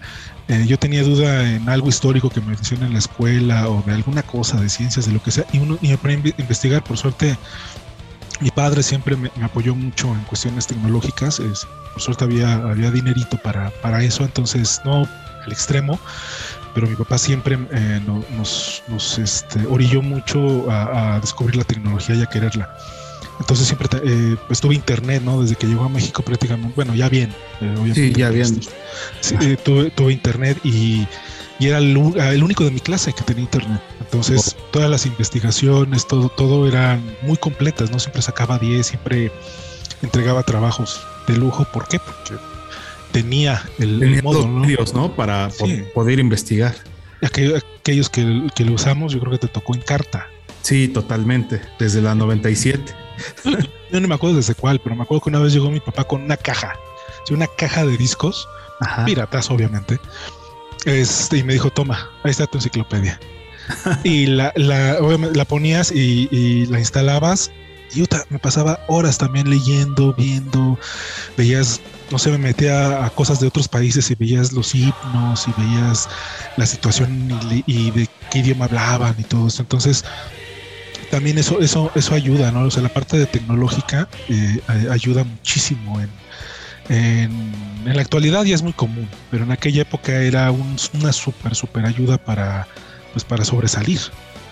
eh, 0.50 0.66
yo 0.68 0.78
tenía 0.78 1.04
duda 1.04 1.50
en 1.50 1.70
algo 1.70 1.88
histórico 1.88 2.30
que 2.30 2.42
me 2.42 2.54
decían 2.54 2.84
en 2.84 2.92
la 2.92 3.00
escuela 3.00 3.70
o 3.70 3.82
de 3.84 3.94
alguna 3.94 4.24
cosa, 4.24 4.60
de 4.60 4.68
ciencias, 4.68 5.06
de 5.06 5.14
lo 5.14 5.24
que 5.24 5.32
sea, 5.32 5.46
y, 5.54 5.60
uno, 5.60 5.78
y 5.82 5.88
me 5.88 5.98
ponía 5.98 6.18
a 6.18 6.42
investigar, 6.42 6.84
por 6.84 6.98
suerte 6.98 7.38
mi 8.42 8.52
padre 8.52 8.84
siempre 8.84 9.16
me, 9.16 9.32
apoyó 9.42 9.74
mucho 9.74 10.08
en 10.14 10.22
cuestiones 10.24 10.68
tecnológicas, 10.68 11.42
por 11.94 12.02
suerte 12.02 12.26
había, 12.26 12.56
había 12.56 12.92
dinerito 12.92 13.38
para, 13.38 13.70
para 13.82 14.04
eso, 14.04 14.24
entonces 14.24 14.82
no 14.84 15.08
al 15.46 15.52
extremo, 15.52 15.98
pero 16.74 16.88
mi 16.88 16.96
papá 16.96 17.18
siempre 17.18 17.58
eh, 17.72 18.02
nos, 18.06 18.84
nos 18.88 19.18
este, 19.18 19.66
orilló 19.66 20.02
mucho 20.02 20.70
a, 20.70 21.20
descubrir 21.20 21.56
la 21.56 21.64
tecnología 21.64 22.16
y 22.16 22.22
a 22.22 22.26
quererla. 22.26 22.76
Entonces 23.40 23.68
siempre 23.68 23.88
eh, 24.04 24.36
pues 24.48 24.60
tuve 24.60 24.76
internet, 24.76 25.22
¿no? 25.24 25.42
Desde 25.42 25.56
que 25.56 25.66
llegó 25.66 25.86
a 25.86 25.90
México 25.90 26.22
prácticamente, 26.24 26.74
bueno, 26.76 26.94
ya 26.94 27.08
bien. 27.08 27.34
Eh, 27.62 27.92
sí, 27.94 28.14
ya 28.14 28.30
bien. 28.30 28.60
Sí, 29.22 29.36
tuve, 29.64 29.92
tuve, 29.92 30.12
internet 30.12 30.58
y, 30.64 31.08
y 31.58 31.68
era 31.68 31.78
el, 31.78 31.96
el, 32.18 32.44
único 32.44 32.66
de 32.66 32.72
mi 32.72 32.82
clase 32.82 33.14
que 33.14 33.24
tenía 33.24 33.44
internet. 33.44 33.82
Entonces 34.02 34.56
oh. 34.58 34.64
todas 34.72 34.90
las 34.90 35.06
investigaciones, 35.06 36.06
todo, 36.06 36.28
todo 36.30 36.68
eran 36.68 37.02
muy 37.22 37.38
completas, 37.38 37.92
¿no? 37.92 38.00
Siempre 38.00 38.22
sacaba 38.22 38.60
10, 38.60 38.86
siempre 38.86 39.32
entregaba 40.02 40.44
trabajos 40.44 41.00
de 41.28 41.38
lujo. 41.38 41.66
¿Por 41.72 41.88
qué? 41.88 42.00
Porque 42.00 42.36
tenía 43.12 43.64
el, 43.80 44.22
modo, 44.24 44.48
¿no? 44.48 45.16
Para 45.16 45.50
poder 45.94 46.20
investigar. 46.20 46.76
aquellos 47.22 48.10
que, 48.10 48.48
que, 48.56 48.66
lo 48.66 48.74
usamos, 48.74 49.14
yo 49.14 49.20
creo 49.20 49.32
que 49.32 49.40
te 49.40 49.48
tocó 49.48 49.76
en 49.76 49.82
carta. 49.82 50.28
Sí, 50.62 50.88
totalmente, 50.88 51.62
desde 51.80 52.02
la 52.02 52.16
97. 52.16 52.94
yo 53.92 54.00
no 54.00 54.08
me 54.08 54.16
acuerdo 54.16 54.38
desde 54.38 54.56
cuál, 54.56 54.80
pero 54.80 54.96
me 54.96 55.04
acuerdo 55.04 55.24
que 55.24 55.30
una 55.30 55.40
vez 55.40 55.54
llegó 55.54 55.72
mi 55.72 55.80
papá 55.80 56.04
con 56.04 56.22
una 56.22 56.38
caja, 56.38 56.74
una 57.32 57.48
caja 57.48 57.86
de 57.86 57.96
discos, 57.98 58.48
piratas 59.06 59.52
obviamente, 59.52 60.00
este, 60.86 61.38
y 61.38 61.44
me 61.44 61.54
dijo, 61.54 61.70
toma, 61.70 62.10
ahí 62.24 62.32
está 62.32 62.48
tu 62.48 62.58
enciclopedia. 62.58 63.20
y 64.04 64.26
la, 64.26 64.52
la, 64.56 65.46
ponías 65.46 65.92
y, 65.92 66.28
y 66.32 66.66
la 66.66 66.80
instalabas 66.80 67.52
y 67.96 68.04
me 68.30 68.40
pasaba 68.40 68.80
horas 68.88 69.18
también 69.18 69.50
leyendo, 69.50 70.14
viendo, 70.14 70.78
veías, 71.38 71.82
no 72.12 72.18
sé, 72.18 72.32
me 72.32 72.38
metía 72.38 73.06
a 73.06 73.10
cosas 73.10 73.40
de 73.40 73.48
otros 73.48 73.68
países 73.68 74.10
y 74.12 74.16
veías 74.16 74.52
los 74.52 74.74
himnos 74.74 75.48
y 75.48 75.62
veías 75.62 76.10
la 76.58 76.66
situación 76.66 77.30
y, 77.66 77.92
de 77.92 78.08
qué 78.32 78.40
idioma 78.40 78.66
hablaban 78.66 79.16
y 79.18 79.24
todo 79.24 79.48
eso. 79.48 79.62
Entonces, 79.62 80.04
también 81.12 81.38
eso, 81.38 81.60
eso, 81.60 81.92
eso 81.96 82.16
ayuda, 82.16 82.52
¿no? 82.52 82.62
O 82.62 82.72
sea, 82.72 82.84
la 82.84 82.90
parte 82.90 83.18
de 83.18 83.26
tecnológica 83.26 84.08
eh, 84.30 84.60
ayuda 84.90 85.24
muchísimo 85.24 86.00
en, 86.00 86.10
en, 86.90 87.96
la 87.96 88.02
actualidad 88.02 88.44
ya 88.44 88.56
es 88.56 88.62
muy 88.62 88.74
común, 88.74 89.08
pero 89.32 89.44
en 89.44 89.52
aquella 89.52 89.82
época 89.82 90.22
era 90.22 90.52
una 90.52 91.14
súper, 91.14 91.56
súper 91.56 91.86
ayuda 91.86 92.18
para, 92.18 92.68
pues, 93.14 93.24
para 93.24 93.46
sobresalir. 93.46 94.00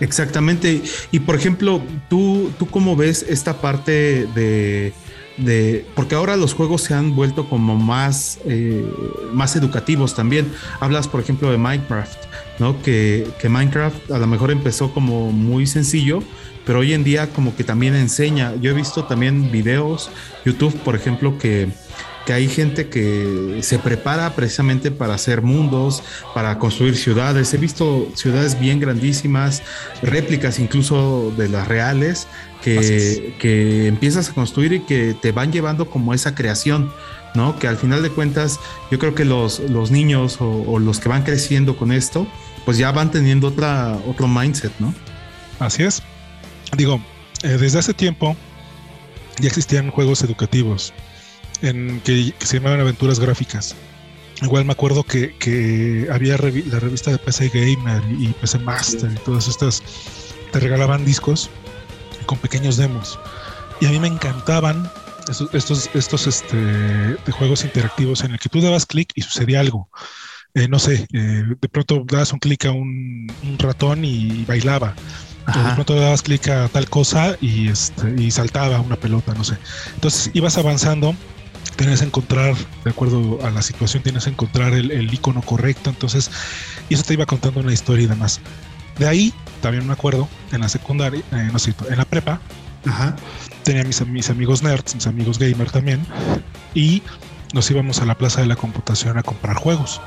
Exactamente. 0.00 0.82
Y 1.10 1.20
por 1.20 1.34
ejemplo, 1.34 1.82
tú, 2.08 2.52
tú 2.58 2.68
cómo 2.68 2.96
ves 2.96 3.24
esta 3.28 3.54
parte 3.60 4.26
de, 4.34 4.92
de, 5.38 5.86
porque 5.94 6.14
ahora 6.14 6.36
los 6.36 6.54
juegos 6.54 6.82
se 6.82 6.94
han 6.94 7.14
vuelto 7.14 7.48
como 7.48 7.76
más, 7.76 8.38
eh, 8.44 8.84
más 9.32 9.56
educativos 9.56 10.14
también. 10.14 10.52
Hablas, 10.80 11.08
por 11.08 11.20
ejemplo, 11.20 11.50
de 11.50 11.58
Minecraft, 11.58 12.18
¿no? 12.58 12.80
Que, 12.82 13.26
que, 13.40 13.48
Minecraft 13.48 14.10
a 14.10 14.18
lo 14.18 14.26
mejor 14.26 14.50
empezó 14.50 14.92
como 14.92 15.32
muy 15.32 15.66
sencillo, 15.66 16.22
pero 16.66 16.80
hoy 16.80 16.92
en 16.92 17.04
día 17.04 17.28
como 17.32 17.56
que 17.56 17.64
también 17.64 17.94
enseña. 17.94 18.54
Yo 18.60 18.70
he 18.70 18.74
visto 18.74 19.04
también 19.04 19.50
videos, 19.50 20.10
YouTube, 20.44 20.74
por 20.80 20.94
ejemplo, 20.94 21.38
que 21.38 21.68
que 22.28 22.34
hay 22.34 22.46
gente 22.46 22.90
que 22.90 23.60
se 23.62 23.78
prepara 23.78 24.34
precisamente 24.36 24.90
para 24.90 25.14
hacer 25.14 25.40
mundos, 25.40 26.02
para 26.34 26.58
construir 26.58 26.94
ciudades. 26.94 27.54
He 27.54 27.56
visto 27.56 28.06
ciudades 28.14 28.60
bien 28.60 28.80
grandísimas, 28.80 29.62
réplicas 30.02 30.58
incluso 30.58 31.32
de 31.38 31.48
las 31.48 31.66
reales, 31.66 32.26
que, 32.60 33.34
que 33.38 33.86
empiezas 33.86 34.28
a 34.28 34.34
construir 34.34 34.74
y 34.74 34.80
que 34.80 35.14
te 35.14 35.32
van 35.32 35.52
llevando 35.52 35.88
como 35.88 36.12
esa 36.12 36.34
creación. 36.34 36.92
¿no? 37.34 37.58
Que 37.58 37.66
al 37.66 37.78
final 37.78 38.02
de 38.02 38.10
cuentas, 38.10 38.60
yo 38.90 38.98
creo 38.98 39.14
que 39.14 39.24
los, 39.24 39.60
los 39.60 39.90
niños 39.90 40.36
o, 40.38 40.78
los 40.78 41.00
que 41.00 41.08
van 41.08 41.22
creciendo 41.22 41.78
con 41.78 41.92
esto, 41.92 42.26
pues 42.66 42.76
ya 42.76 42.92
van 42.92 43.10
teniendo 43.10 43.48
otra, 43.48 43.98
otro 44.06 44.28
mindset, 44.28 44.72
¿no? 44.80 44.94
Así 45.60 45.82
es. 45.82 46.02
Digo, 46.76 47.00
eh, 47.42 47.56
desde 47.58 47.78
hace 47.78 47.94
tiempo 47.94 48.36
ya 49.40 49.48
existían 49.48 49.90
juegos 49.90 50.22
educativos 50.22 50.92
en 51.62 52.00
que, 52.00 52.32
se 52.38 52.58
llamaban 52.58 52.80
aventuras 52.80 53.18
gráficas. 53.18 53.74
Igual 54.42 54.64
me 54.64 54.72
acuerdo 54.72 55.02
que, 55.02 56.08
había 56.12 56.36
la 56.36 56.80
revista 56.80 57.10
de 57.10 57.18
PC 57.18 57.48
Gamer 57.48 58.02
y 58.18 58.28
PC 58.28 58.58
Master 58.60 59.10
y 59.10 59.18
todas 59.24 59.48
estas 59.48 59.82
te 60.52 60.60
regalaban 60.60 61.04
discos 61.04 61.50
con 62.26 62.38
pequeños 62.38 62.76
demos. 62.76 63.18
Y 63.80 63.86
a 63.86 63.90
mí 63.90 63.98
me 63.98 64.08
encantaban 64.08 64.90
estos, 65.28 65.52
estos, 65.54 65.90
estos 65.94 66.26
este, 66.26 66.56
de 66.56 67.32
juegos 67.32 67.64
interactivos 67.64 68.22
en 68.22 68.32
el 68.32 68.38
que 68.38 68.48
tú 68.48 68.60
dabas 68.60 68.86
clic 68.86 69.10
y 69.14 69.22
sucedía 69.22 69.60
algo. 69.60 69.88
Eh, 70.54 70.68
no 70.68 70.78
sé, 70.78 71.06
eh, 71.12 71.44
de 71.60 71.68
pronto 71.68 72.04
dabas 72.06 72.32
un 72.32 72.38
clic 72.38 72.64
a 72.66 72.72
un, 72.72 73.30
ratón 73.58 74.04
y 74.04 74.44
bailaba. 74.44 74.94
de 75.46 75.74
pronto 75.74 75.94
dabas 75.94 76.22
clic 76.22 76.48
a 76.48 76.68
tal 76.68 76.88
cosa 76.88 77.36
y, 77.40 77.68
este, 77.68 78.14
y 78.18 78.30
saltaba 78.30 78.80
una 78.80 78.96
pelota, 78.96 79.34
no 79.34 79.44
sé. 79.44 79.56
Entonces 79.94 80.30
ibas 80.34 80.58
avanzando 80.58 81.14
tienes 81.78 82.00
que 82.00 82.06
encontrar, 82.06 82.56
de 82.84 82.90
acuerdo 82.90 83.38
a 83.46 83.50
la 83.50 83.62
situación, 83.62 84.02
tienes 84.02 84.24
que 84.24 84.30
encontrar 84.30 84.74
el, 84.74 85.14
icono 85.14 85.40
correcto. 85.42 85.90
Entonces, 85.90 86.28
y 86.88 86.94
eso 86.94 87.04
te 87.04 87.14
iba 87.14 87.24
contando 87.24 87.60
una 87.60 87.72
historia 87.72 88.04
y 88.04 88.08
demás. 88.08 88.40
De 88.98 89.06
ahí, 89.06 89.32
también 89.62 89.86
me 89.86 89.92
acuerdo, 89.92 90.28
en 90.50 90.60
la 90.60 90.68
secundaria, 90.68 91.22
eh, 91.32 91.48
no 91.52 91.58
sé, 91.60 91.72
en 91.88 91.96
la 91.96 92.04
prepa, 92.04 92.40
tenía 93.62 93.84
mis, 93.84 94.04
mis 94.06 94.28
amigos 94.28 94.62
nerds, 94.62 94.96
mis 94.96 95.06
amigos 95.06 95.38
gamer 95.38 95.70
también, 95.70 96.04
y 96.74 97.00
nos 97.54 97.70
íbamos 97.70 98.00
a 98.00 98.06
la 98.06 98.16
plaza 98.16 98.40
de 98.40 98.48
la 98.48 98.56
computación 98.56 99.16
a 99.16 99.22
comprar 99.22 99.56
juegos. 99.56 100.00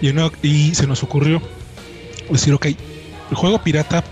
Y, 0.00 0.10
y 0.46 0.74
se 0.76 0.86
nos 0.86 1.02
ocurrió 1.02 1.42
decir, 2.30 2.54
ok, 2.54 2.66
el 2.66 3.36
juego 3.36 3.60
pirata 3.64 4.04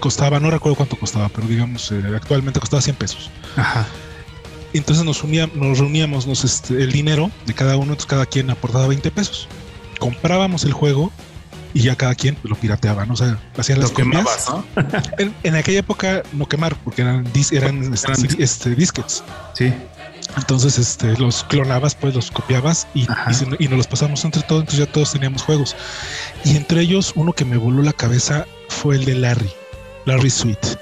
costaba, 0.00 0.40
no 0.40 0.50
recuerdo 0.50 0.74
cuánto 0.74 0.96
costaba, 0.96 1.28
pero 1.28 1.46
digamos, 1.46 1.92
eh, 1.92 2.02
actualmente 2.16 2.58
costaba 2.58 2.82
100 2.82 2.96
pesos. 2.96 3.30
Ajá 3.56 3.86
entonces 4.78 5.04
nos, 5.04 5.22
nos 5.54 5.78
reuníamos 5.78 6.26
nos, 6.26 6.44
este, 6.44 6.74
el 6.82 6.92
dinero 6.92 7.30
de 7.46 7.54
cada 7.54 7.76
uno, 7.76 7.92
entonces 7.92 8.06
cada 8.06 8.26
quien 8.26 8.50
aportaba 8.50 8.86
20 8.86 9.10
pesos. 9.10 9.48
Comprábamos 9.98 10.64
el 10.64 10.72
juego 10.72 11.12
y 11.76 11.82
ya 11.82 11.94
cada 11.94 12.14
quien 12.14 12.38
lo 12.42 12.56
pirateaba, 12.56 13.04
¿no? 13.04 13.14
O 13.14 13.16
sea, 13.16 13.38
hacían 13.56 13.80
las 13.80 13.92
¿no? 13.98 14.64
en, 15.42 15.54
aquella 15.54 15.80
época 15.80 16.22
no 16.32 16.46
quemar, 16.46 16.74
porque 16.76 17.02
eran, 17.02 17.26
eran, 17.50 17.92
este, 17.92 18.42
este, 18.42 18.74
disquets. 18.74 19.22
Sí. 19.52 19.72
Entonces, 20.36 20.78
este, 20.78 21.16
los 21.18 21.44
clonabas, 21.44 21.94
pues 21.94 22.14
los 22.14 22.30
copiabas 22.30 22.86
y, 22.94 23.06
y, 23.58 23.68
nos 23.68 23.76
los 23.76 23.86
pasamos 23.86 24.24
entre 24.24 24.42
todos, 24.42 24.62
entonces 24.62 24.86
ya 24.86 24.90
todos 24.90 25.12
teníamos 25.12 25.42
juegos. 25.42 25.76
Y 26.44 26.56
entre 26.56 26.80
ellos, 26.80 27.12
uno 27.14 27.32
que 27.32 27.44
me 27.44 27.58
voló 27.58 27.82
la 27.82 27.92
cabeza 27.92 28.46
fue 28.68 28.96
el 28.96 29.04
de 29.04 29.14
Larry, 29.14 29.50
Larry 30.06 30.30
Sweet. 30.30 30.78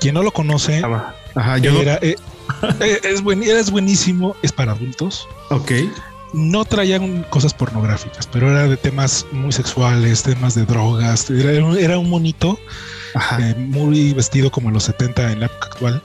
Quien 0.00 0.14
no 0.14 0.22
lo 0.22 0.32
conoce, 0.32 0.82
Ajá, 1.34 1.58
yo 1.58 1.80
era, 1.80 1.98
eh, 2.02 2.16
es, 3.02 3.22
buen, 3.22 3.42
es 3.42 3.70
buenísimo, 3.70 4.36
es 4.42 4.52
para 4.52 4.72
adultos. 4.72 5.28
Ok. 5.50 5.72
No 6.32 6.64
traían 6.64 7.24
cosas 7.24 7.52
pornográficas, 7.52 8.26
pero 8.26 8.50
era 8.50 8.66
de 8.66 8.76
temas 8.76 9.26
muy 9.32 9.52
sexuales, 9.52 10.22
temas 10.22 10.54
de 10.54 10.64
drogas. 10.64 11.28
Era, 11.30 11.98
un 11.98 12.08
monito 12.08 12.58
eh, 13.38 13.54
muy 13.58 14.14
vestido 14.14 14.50
como 14.50 14.68
en 14.68 14.74
los 14.74 14.84
70 14.84 15.32
en 15.32 15.40
la 15.40 15.46
época 15.46 15.66
actual. 15.66 16.02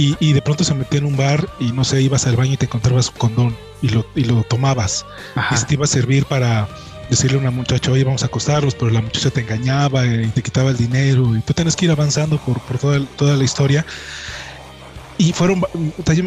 Y, 0.00 0.32
de 0.32 0.40
pronto 0.40 0.62
se 0.62 0.74
metía 0.74 1.00
en 1.00 1.06
un 1.06 1.16
bar 1.16 1.48
y 1.58 1.72
no 1.72 1.82
sé, 1.82 2.00
ibas 2.00 2.24
al 2.28 2.36
baño 2.36 2.52
y 2.52 2.56
te 2.56 2.66
encontrabas 2.66 3.08
un 3.08 3.16
condón 3.16 3.56
y 3.82 3.88
lo, 3.88 4.06
y 4.14 4.22
lo 4.22 4.44
tomabas. 4.44 5.04
Y 5.50 5.56
se 5.56 5.66
te 5.66 5.74
iba 5.74 5.86
a 5.86 5.88
servir 5.88 6.24
para 6.24 6.68
decirle 7.10 7.38
a 7.38 7.40
una 7.40 7.50
muchacha, 7.50 7.90
oye, 7.90 8.04
vamos 8.04 8.22
a 8.22 8.26
acostarlos, 8.26 8.74
pero 8.74 8.90
la 8.90 9.00
muchacha 9.00 9.30
te 9.30 9.40
engañaba 9.40 10.06
y 10.06 10.28
te 10.28 10.42
quitaba 10.42 10.70
el 10.70 10.76
dinero 10.76 11.36
y 11.36 11.40
tú 11.40 11.52
tienes 11.52 11.74
que 11.74 11.86
ir 11.86 11.90
avanzando 11.90 12.38
por, 12.38 12.60
por 12.60 12.78
toda, 12.78 13.04
toda 13.16 13.36
la 13.36 13.44
historia. 13.44 13.84
Y 15.20 15.32
fueron, 15.32 15.62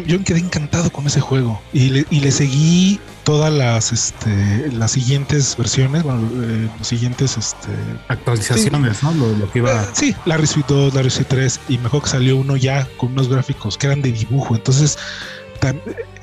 yo, 0.06 0.18
me 0.18 0.24
quedé 0.24 0.38
encantado 0.38 0.92
con 0.92 1.06
ese 1.06 1.20
juego 1.20 1.62
y 1.72 1.88
le, 1.88 2.06
y 2.10 2.20
le 2.20 2.30
seguí 2.30 3.00
todas 3.24 3.50
las, 3.50 3.90
este, 3.90 4.70
las 4.70 4.90
siguientes 4.90 5.56
versiones, 5.56 6.02
bueno, 6.02 6.28
eh, 6.42 6.68
los 6.78 6.88
siguientes, 6.88 7.38
este, 7.38 7.70
actualizaciones, 8.08 9.02
¿no? 9.02 9.14
Lo, 9.14 9.50
que 9.50 9.60
iba. 9.60 9.82
Eh, 9.82 9.86
sí, 9.94 10.14
la 10.26 10.36
Suite 10.44 10.74
2, 10.74 10.92
la 10.92 11.08
Suite 11.08 11.24
3 11.24 11.60
y 11.70 11.78
mejor 11.78 12.02
que 12.02 12.10
salió 12.10 12.36
uno 12.36 12.56
ya 12.56 12.86
con 12.98 13.12
unos 13.12 13.28
gráficos 13.28 13.78
que 13.78 13.86
eran 13.86 14.02
de 14.02 14.12
dibujo. 14.12 14.54
Entonces, 14.54 14.98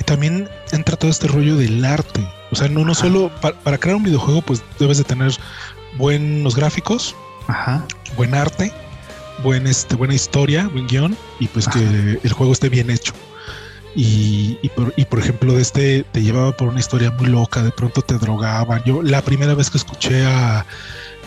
también 0.05 0.47
entra 0.71 0.95
todo 0.95 1.09
este 1.09 1.27
rollo 1.27 1.55
del 1.55 1.83
arte. 1.83 2.27
O 2.51 2.55
sea, 2.55 2.67
no, 2.69 2.85
no 2.85 2.93
solo 2.93 3.31
para, 3.41 3.77
crear 3.79 3.95
un 3.95 4.03
videojuego, 4.03 4.43
pues 4.43 4.61
debes 4.77 4.99
de 4.99 5.05
tener 5.05 5.31
buenos 5.97 6.55
gráficos, 6.55 7.15
Ajá. 7.47 7.83
buen 8.15 8.35
arte 8.35 8.71
buen, 9.43 9.67
este, 9.67 9.95
buena 9.95 10.13
historia, 10.13 10.67
buen 10.67 10.87
guion 10.87 11.17
y 11.39 11.47
pues 11.47 11.67
que 11.67 12.19
el 12.23 12.33
juego 12.33 12.53
esté 12.53 12.69
bien 12.69 12.89
hecho. 12.89 13.13
Y, 13.95 14.55
por, 14.75 14.93
y, 14.95 15.05
por, 15.05 15.19
ejemplo, 15.19 15.53
de 15.53 15.61
este 15.61 16.05
te 16.11 16.21
llevaba 16.21 16.51
por 16.55 16.69
una 16.69 16.79
historia 16.79 17.11
muy 17.11 17.27
loca, 17.27 17.63
de 17.63 17.71
pronto 17.71 18.01
te 18.01 18.15
drogaban. 18.15 18.83
Yo 18.85 19.01
la 19.01 19.21
primera 19.21 19.55
vez 19.55 19.69
que 19.69 19.77
escuché 19.77 20.25
a 20.25 20.65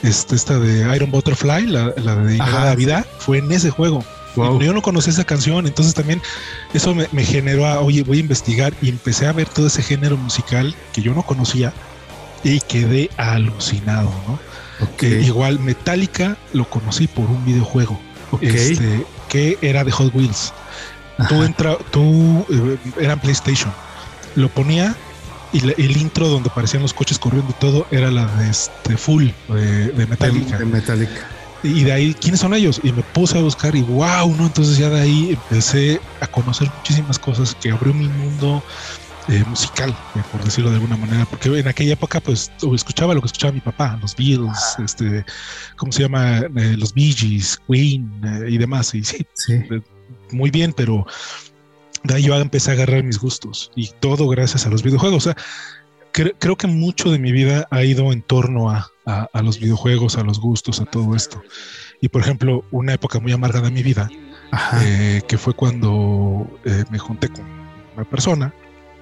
este, 0.03 0.37
esta 0.37 0.59
de 0.59 0.95
Iron 0.95 1.11
Butterfly, 1.11 1.67
la, 1.67 1.91
de 1.91 2.39
la 2.39 2.75
Vida, 2.75 3.05
fue 3.19 3.39
en 3.39 3.51
ese 3.53 3.71
juego. 3.71 4.05
Yo 4.35 4.73
no 4.73 4.81
conocía 4.81 5.13
esa 5.13 5.25
canción, 5.25 5.67
entonces 5.67 5.93
también 5.93 6.23
eso 6.73 6.95
me, 6.95 7.07
me, 7.13 7.23
generó 7.23 7.67
a, 7.67 7.81
oye, 7.81 8.03
voy 8.03 8.17
a 8.17 8.21
investigar 8.21 8.73
y 8.81 8.89
empecé 8.89 9.27
a 9.27 9.33
ver 9.33 9.47
todo 9.47 9.67
ese 9.67 9.83
género 9.83 10.17
musical 10.17 10.75
que 10.95 11.03
yo 11.03 11.13
no 11.13 11.23
conocía 11.23 11.75
y 12.43 12.61
quedé 12.61 13.11
alucinado, 13.19 14.11
¿no? 14.27 14.39
Okay. 14.81 15.25
igual 15.25 15.61
Metallica 15.61 16.37
lo 16.53 16.69
conocí 16.69 17.07
por 17.07 17.27
un 17.31 17.45
videojuego 17.45 18.01
este, 18.41 19.07
que 19.29 19.59
era 19.61 19.85
de 19.85 19.93
Hot 19.93 20.15
Wheels. 20.15 20.53
Tú 21.29 21.43
entra, 21.43 21.77
tú 21.91 22.45
eh, 22.51 22.79
era 23.01 23.13
en 23.13 23.21
PlayStation. 23.21 23.73
Lo 24.35 24.49
ponía 24.49 24.97
y 25.53 25.59
el 25.59 25.97
intro 25.97 26.29
donde 26.29 26.49
aparecían 26.49 26.83
los 26.83 26.95
coches 26.95 27.19
corriendo 27.19 27.51
y 27.51 27.61
todo 27.61 27.87
era 27.91 28.11
la 28.11 28.27
de 28.27 28.49
este 28.49 28.97
full 28.97 29.29
de, 29.49 30.07
Metallica. 30.09 30.59
De, 30.59 30.65
Metallica. 30.65 31.29
Y 31.63 31.85
de 31.85 31.93
ahí, 31.93 32.15
¿quiénes 32.15 32.41
son 32.41 32.55
ellos? 32.55 32.81
Y 32.83 32.91
me 32.93 33.03
puse 33.03 33.39
a 33.39 33.43
buscar 33.43 33.77
y 33.77 33.83
wow, 33.83 34.35
¿no? 34.37 34.47
Entonces 34.47 34.79
ya 34.79 34.89
de 34.89 35.01
ahí 35.01 35.31
empecé 35.31 36.01
a 36.21 36.27
conocer 36.27 36.69
muchísimas 36.79 37.19
cosas 37.19 37.55
que 37.55 37.71
abrió 37.71 37.95
mi 37.95 38.09
mundo 38.09 38.65
eh, 39.29 39.45
musical, 39.47 39.91
eh, 40.17 40.23
por 40.33 40.43
decirlo 40.43 40.71
de 40.71 40.77
alguna 40.77 40.97
manera, 40.97 41.25
porque 41.27 41.49
en 41.49 41.69
aquella 41.69 41.93
época 41.93 42.19
pues 42.21 42.51
escuchaba 42.75 43.15
lo 43.15 43.21
que 43.21 43.27
escuchaba 43.27 43.53
mi 43.53 43.61
papá, 43.61 43.97
los 44.03 44.17
Beatles, 44.17 44.77
este, 44.85 45.25
¿cómo 45.77 45.93
se 45.93 46.03
llama? 46.03 46.41
Eh, 46.41 46.77
los 46.77 46.93
Bee 46.93 47.13
Gees, 47.13 47.57
Queen 47.69 48.11
y 48.49 48.59
demás. 48.59 48.93
Y 48.95 49.05
sí, 49.05 49.25
sí. 49.35 49.63
muy 50.33 50.51
bien, 50.51 50.73
pero 50.73 51.07
de 52.03 52.15
ahí 52.15 52.25
yo 52.25 52.35
empecé 52.35 52.71
a 52.71 52.75
agarrar 52.75 53.05
mis 53.05 53.19
gustos 53.19 53.71
y 53.77 53.91
todo 54.01 54.27
gracias 54.27 54.67
a 54.67 54.71
los 54.71 54.83
videojuegos. 54.83 55.25
O 55.25 55.33
sea, 55.33 55.37
creo 56.11 56.57
que 56.57 56.67
mucho 56.67 57.13
de 57.13 57.21
mi 57.21 57.31
vida 57.31 57.69
ha 57.71 57.85
ido 57.85 58.11
en 58.13 58.23
torno 58.23 58.71
a, 58.71 58.91
a, 59.07 59.43
los 59.43 59.61
videojuegos, 59.61 60.19
a 60.19 60.25
los 60.25 60.41
gustos, 60.41 60.81
a 60.81 60.85
todo 60.85 61.15
esto. 61.15 61.41
Y 62.01 62.09
por 62.09 62.23
ejemplo, 62.23 62.65
una 62.73 62.95
época 62.95 63.21
muy 63.21 63.31
amarga 63.31 63.61
de 63.61 63.71
mi 63.71 63.85
vida, 63.85 64.11
que 65.29 65.39
fue 65.39 65.55
cuando 65.55 66.45
me 66.91 66.99
junté 66.99 67.29
con 67.29 67.47
una 67.95 68.05
persona 68.05 68.53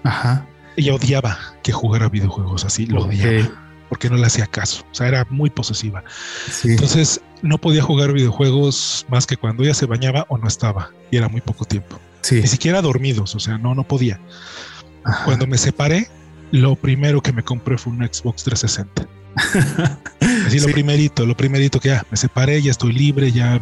Ajá. 0.04 0.46
Ella 0.76 0.94
odiaba 0.94 1.38
que 1.62 1.72
jugara 1.72 2.08
videojuegos 2.08 2.64
así, 2.64 2.86
lo 2.86 3.02
odiaba. 3.02 3.50
Porque 3.88 4.08
no 4.08 4.16
le 4.16 4.26
hacía 4.26 4.46
caso. 4.46 4.84
O 4.92 4.94
sea, 4.94 5.08
era 5.08 5.26
muy 5.30 5.50
posesiva. 5.50 6.04
Entonces, 6.62 7.20
no 7.42 7.58
podía 7.58 7.82
jugar 7.82 8.12
videojuegos 8.12 9.04
más 9.08 9.26
que 9.26 9.36
cuando 9.36 9.64
ella 9.64 9.74
se 9.74 9.86
bañaba 9.86 10.26
o 10.28 10.38
no 10.38 10.46
estaba. 10.46 10.90
Y 11.10 11.16
era 11.16 11.28
muy 11.28 11.40
poco 11.40 11.64
tiempo. 11.64 11.98
Ni 12.30 12.46
siquiera 12.46 12.82
dormidos. 12.82 13.34
O 13.34 13.40
sea, 13.40 13.58
no, 13.58 13.74
no 13.74 13.82
podía. 13.82 14.20
Cuando 15.24 15.46
me 15.48 15.58
separé, 15.58 16.08
lo 16.52 16.76
primero 16.76 17.20
que 17.20 17.32
me 17.32 17.42
compré 17.42 17.78
fue 17.78 17.92
un 17.92 17.98
Xbox 17.98 18.44
360. 18.44 19.08
Así 20.46 20.60
lo 20.60 20.66
primerito, 20.72 21.24
lo 21.24 21.36
primerito 21.36 21.80
que 21.80 21.88
ya 21.88 22.04
me 22.10 22.16
separé, 22.16 22.60
ya 22.62 22.70
estoy 22.70 22.92
libre, 22.92 23.32
ya 23.32 23.60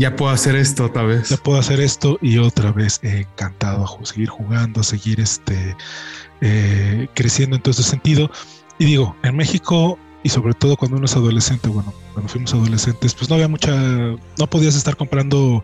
ya 0.00 0.16
puedo 0.16 0.32
hacer 0.32 0.56
esto 0.56 0.86
otra 0.86 1.02
vez. 1.02 1.28
Ya 1.28 1.36
puedo 1.36 1.58
hacer 1.58 1.78
esto 1.78 2.18
y 2.22 2.38
otra 2.38 2.72
vez 2.72 3.00
he 3.02 3.20
encantado 3.20 3.84
a 3.84 4.06
seguir 4.06 4.30
jugando, 4.30 4.80
a 4.80 4.82
seguir 4.82 5.20
este, 5.20 5.76
eh, 6.40 7.06
creciendo 7.12 7.56
en 7.56 7.62
todo 7.62 7.72
ese 7.72 7.82
sentido. 7.82 8.30
Y 8.78 8.86
digo, 8.86 9.14
en 9.22 9.36
México 9.36 9.98
y 10.22 10.30
sobre 10.30 10.54
todo 10.54 10.78
cuando 10.78 10.96
uno 10.96 11.04
es 11.04 11.14
adolescente, 11.16 11.68
bueno, 11.68 11.92
cuando 12.14 12.30
fuimos 12.32 12.54
adolescentes, 12.54 13.14
pues 13.14 13.28
no 13.28 13.34
había 13.34 13.48
mucha, 13.48 13.76
no 13.76 14.46
podías 14.48 14.74
estar 14.74 14.96
comprando 14.96 15.62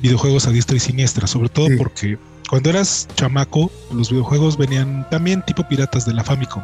videojuegos 0.00 0.46
a 0.46 0.50
diestra 0.50 0.76
y 0.76 0.80
siniestra, 0.80 1.26
sobre 1.26 1.48
todo 1.48 1.66
porque 1.76 2.16
cuando 2.48 2.70
eras 2.70 3.08
chamaco, 3.16 3.72
los 3.92 4.10
videojuegos 4.10 4.56
venían 4.56 5.08
también 5.10 5.42
tipo 5.44 5.66
piratas 5.66 6.06
de 6.06 6.14
la 6.14 6.22
Famicom 6.22 6.62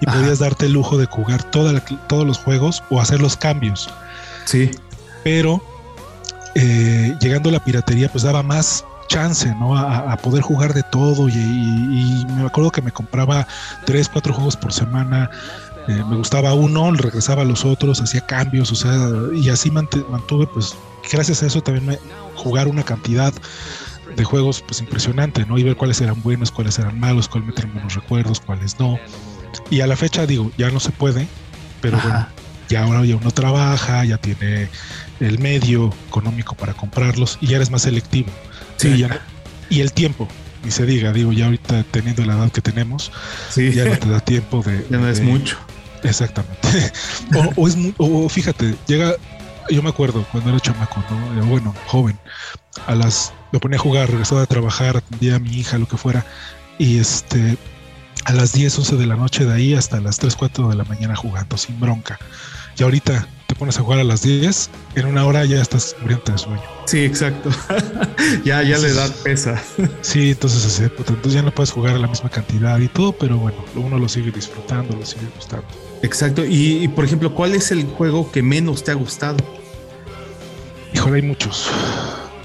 y 0.00 0.06
podías 0.06 0.38
darte 0.38 0.66
el 0.66 0.74
lujo 0.74 0.96
de 0.96 1.06
jugar 1.06 1.42
toda 1.50 1.84
todos 2.08 2.24
los 2.24 2.38
juegos 2.38 2.84
o 2.90 3.00
hacer 3.00 3.20
los 3.20 3.36
cambios. 3.36 3.90
Sí. 4.44 4.70
Pero 5.24 5.60
eh, 6.54 7.16
llegando 7.20 7.48
a 7.48 7.52
la 7.52 7.64
piratería, 7.64 8.10
pues 8.10 8.24
daba 8.24 8.42
más 8.42 8.84
chance, 9.08 9.54
¿no? 9.56 9.76
A, 9.76 10.16
poder 10.16 10.42
jugar 10.42 10.72
de 10.72 10.82
todo 10.82 11.28
y, 11.28 12.24
me 12.36 12.46
acuerdo 12.46 12.70
que 12.70 12.82
me 12.82 12.92
compraba 12.92 13.46
tres, 13.84 14.08
cuatro 14.08 14.32
juegos 14.32 14.56
por 14.56 14.72
semana. 14.72 15.30
Eh, 15.88 16.02
me 16.08 16.16
gustaba 16.16 16.54
uno, 16.54 16.92
regresaba 16.92 17.42
a 17.42 17.44
los 17.44 17.64
otros, 17.64 18.00
hacía 18.00 18.20
cambios, 18.22 18.70
o 18.70 18.74
sea, 18.74 18.96
y 19.34 19.48
así 19.48 19.70
mantuve, 19.70 20.46
pues, 20.46 20.76
gracias 21.10 21.42
a 21.42 21.46
eso 21.46 21.60
también 21.60 21.86
me, 21.86 21.98
jugar 22.36 22.68
una 22.68 22.84
cantidad 22.84 23.32
de 24.14 24.24
juegos, 24.24 24.62
pues, 24.62 24.80
impresionante, 24.80 25.44
¿no? 25.44 25.58
Y 25.58 25.64
ver 25.64 25.76
cuáles 25.76 26.00
eran 26.00 26.22
buenos, 26.22 26.50
cuáles 26.50 26.78
eran 26.78 26.98
malos, 27.00 27.28
cuáles 27.28 27.48
me 27.48 27.54
traen 27.54 27.72
buenos 27.72 27.94
recuerdos, 27.94 28.40
cuáles 28.40 28.78
no. 28.78 28.98
Y 29.70 29.80
a 29.80 29.86
la 29.86 29.96
fecha, 29.96 30.24
digo, 30.24 30.50
ya 30.56 30.70
no 30.70 30.80
se 30.80 30.90
puede, 30.90 31.26
pero 31.80 31.98
bueno, 31.98 32.26
ya 32.72 32.84
ahora 32.84 33.04
ya 33.04 33.16
uno 33.16 33.30
trabaja, 33.30 34.04
ya 34.04 34.16
tiene 34.16 34.68
el 35.20 35.38
medio 35.38 35.92
económico 36.08 36.54
para 36.54 36.72
comprarlos 36.72 37.38
y 37.40 37.48
ya 37.48 37.56
eres 37.56 37.70
más 37.70 37.82
selectivo. 37.82 38.30
Sí. 38.76 39.04
Y, 39.68 39.80
el 39.80 39.92
tiempo, 39.92 40.28
ni 40.64 40.70
se 40.70 40.84
diga, 40.84 41.12
digo, 41.12 41.32
ya 41.32 41.46
ahorita 41.46 41.84
teniendo 41.90 42.24
la 42.24 42.34
edad 42.34 42.50
que 42.50 42.60
tenemos, 42.60 43.12
ya 43.56 43.84
no 43.84 43.98
te 43.98 44.08
da 44.08 44.20
tiempo 44.20 44.62
de... 44.62 44.86
Ya 44.90 44.98
no 44.98 45.08
es 45.08 45.20
mucho. 45.20 45.58
Exactamente. 46.02 46.92
o, 47.56 47.68
es 47.68 47.76
o 47.98 48.28
fíjate, 48.28 48.74
llega, 48.86 49.14
yo 49.70 49.82
me 49.82 49.90
acuerdo 49.90 50.26
cuando 50.32 50.50
era 50.50 50.60
chamaco, 50.60 51.02
¿no? 51.10 51.46
bueno, 51.46 51.74
joven, 51.86 52.18
a 52.86 52.94
las, 52.94 53.32
lo 53.52 53.60
ponía 53.60 53.78
a 53.78 53.82
jugar, 53.82 54.10
regresaba 54.10 54.42
a 54.42 54.46
trabajar, 54.46 54.96
atendía 54.96 55.36
a 55.36 55.38
mi 55.38 55.50
hija, 55.58 55.78
lo 55.78 55.86
que 55.86 55.96
fuera, 55.96 56.26
y 56.78 56.98
este, 56.98 57.56
a 58.24 58.32
las 58.32 58.52
10, 58.52 58.78
11 58.78 58.96
de 58.96 59.06
la 59.06 59.16
noche 59.16 59.44
de 59.44 59.54
ahí 59.54 59.74
hasta 59.74 60.00
las 60.00 60.18
3, 60.18 60.36
4 60.36 60.68
de 60.68 60.76
la 60.76 60.84
mañana 60.84 61.16
jugando 61.16 61.56
sin 61.56 61.78
bronca. 61.78 62.18
Y 62.78 62.82
ahorita 62.82 63.26
te 63.46 63.54
pones 63.54 63.78
a 63.78 63.82
jugar 63.82 64.00
a 64.00 64.04
las 64.04 64.22
10, 64.22 64.70
en 64.94 65.06
una 65.06 65.26
hora 65.26 65.44
ya 65.44 65.60
estás 65.60 65.94
muriendo 66.00 66.32
de 66.32 66.38
sueño. 66.38 66.62
Sí, 66.86 67.04
exacto. 67.04 67.50
ya, 68.44 68.62
ya 68.62 68.78
le 68.78 68.92
da 68.92 69.08
pesa. 69.22 69.62
sí, 70.00 70.30
entonces, 70.30 70.64
así, 70.64 70.84
entonces 70.84 71.32
ya 71.34 71.42
no 71.42 71.50
puedes 71.52 71.70
jugar 71.70 71.94
a 71.94 71.98
la 71.98 72.06
misma 72.06 72.30
cantidad 72.30 72.78
y 72.78 72.88
todo, 72.88 73.12
pero 73.12 73.36
bueno, 73.36 73.58
uno 73.76 73.98
lo 73.98 74.08
sigue 74.08 74.30
disfrutando, 74.30 74.96
lo 74.96 75.04
sigue 75.04 75.26
gustando. 75.36 75.66
Exacto. 76.02 76.44
Y, 76.44 76.88
por 76.88 77.04
ejemplo, 77.04 77.34
¿cuál 77.34 77.54
es 77.54 77.70
el 77.70 77.84
juego 77.84 78.30
que 78.32 78.42
menos 78.42 78.82
te 78.84 78.90
ha 78.90 78.94
gustado? 78.94 79.36
Híjole, 80.92 81.16
hay 81.16 81.22
muchos. 81.22 81.68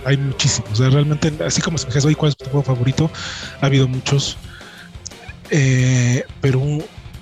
Hay 0.06 0.18
muchísimos. 0.18 0.78
realmente, 0.80 1.34
así 1.46 1.62
como 1.62 1.78
se 1.78 1.88
me 1.88 1.94
dice, 1.94 2.16
¿cuál 2.16 2.30
es 2.30 2.38
tu 2.38 2.46
juego 2.46 2.63
favorito? 2.63 3.10
Ha 3.62 3.66
habido 3.66 3.88
muchos. 3.88 4.38
Eh, 5.50 6.24
pero 6.42 6.62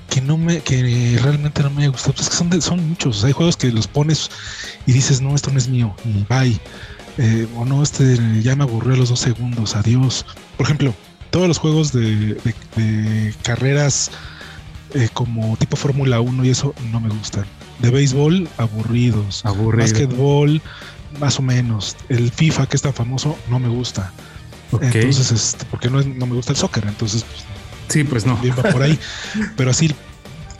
que 0.09 0.21
no 0.21 0.37
me, 0.37 0.61
que 0.61 1.19
realmente 1.21 1.63
no 1.63 1.69
me 1.69 1.85
ha 1.85 1.89
gustado, 1.89 2.13
pues 2.13 2.27
es 2.27 2.29
que 2.29 2.35
son, 2.35 2.61
son 2.61 2.89
muchos. 2.89 3.23
Hay 3.23 3.31
juegos 3.31 3.57
que 3.57 3.71
los 3.71 3.87
pones 3.87 4.29
y 4.85 4.93
dices, 4.93 5.21
no, 5.21 5.35
esto 5.35 5.51
no 5.51 5.57
es 5.57 5.67
mío, 5.67 5.95
y 6.05 6.23
bye. 6.23 6.59
Eh, 7.17 7.47
o 7.55 7.63
no, 7.63 7.81
este 7.81 8.17
ya 8.41 8.55
me 8.55 8.63
aburrió 8.63 8.93
a 8.93 8.97
los 8.97 9.09
dos 9.09 9.19
segundos, 9.19 9.75
adiós. 9.75 10.25
Por 10.57 10.65
ejemplo, 10.65 10.93
todos 11.29 11.47
los 11.47 11.57
juegos 11.57 11.91
de, 11.93 12.37
carreras 13.43 14.11
eh, 14.93 15.09
como 15.13 15.55
tipo 15.57 15.77
Fórmula 15.77 16.19
1 16.19 16.45
y 16.45 16.49
eso 16.49 16.73
no 16.91 16.99
me 16.99 17.09
gustan. 17.09 17.45
De 17.79 17.89
béisbol, 17.89 18.47
aburridos. 18.57 19.45
Aburrido. 19.45 19.83
Básquetbol, 19.83 20.61
más 21.19 21.39
o 21.39 21.41
menos. 21.41 21.95
El 22.09 22.31
FIFA, 22.31 22.67
que 22.67 22.75
es 22.75 22.81
tan 22.81 22.93
famoso, 22.93 23.37
no 23.49 23.59
me 23.59 23.69
gusta. 23.69 24.11
Entonces, 24.81 25.31
este, 25.31 25.65
porque 25.65 25.89
no, 25.89 26.01
no 26.01 26.25
me 26.25 26.35
gusta 26.35 26.51
el 26.51 26.57
soccer, 26.57 26.85
entonces 26.87 27.23
pues, 27.23 27.43
Sí, 27.87 28.03
pues 28.03 28.25
no. 28.25 28.39
va 28.57 28.71
por 28.71 28.83
ahí. 28.83 28.99
Pero 29.55 29.71
así, 29.71 29.93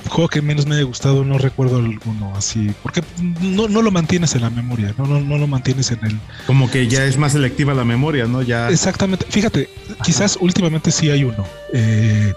juego 0.10 0.30
que 0.30 0.42
menos 0.42 0.66
me 0.66 0.76
haya 0.76 0.84
gustado, 0.84 1.24
no 1.24 1.38
recuerdo 1.38 1.78
alguno 1.78 2.34
así, 2.36 2.72
porque 2.84 3.04
no, 3.42 3.68
no 3.68 3.82
lo 3.82 3.92
mantienes 3.92 4.36
en 4.36 4.42
la 4.42 4.50
memoria, 4.50 4.94
no, 4.98 5.06
no, 5.06 5.20
no 5.20 5.38
lo 5.38 5.48
mantienes 5.48 5.92
en 5.92 6.06
el... 6.06 6.20
Como 6.48 6.70
que 6.70 6.88
ya 6.88 7.06
es 7.06 7.18
más 7.18 7.34
selectiva 7.34 7.74
la 7.74 7.86
memoria, 7.86 8.26
¿no? 8.26 8.42
Ya... 8.42 8.70
Exactamente, 8.70 9.26
fíjate, 9.30 9.70
quizás 10.04 10.38
últimamente 10.40 10.92
sí 10.92 11.10
hay 11.10 11.24
uno 11.24 11.46
eh, 11.74 12.34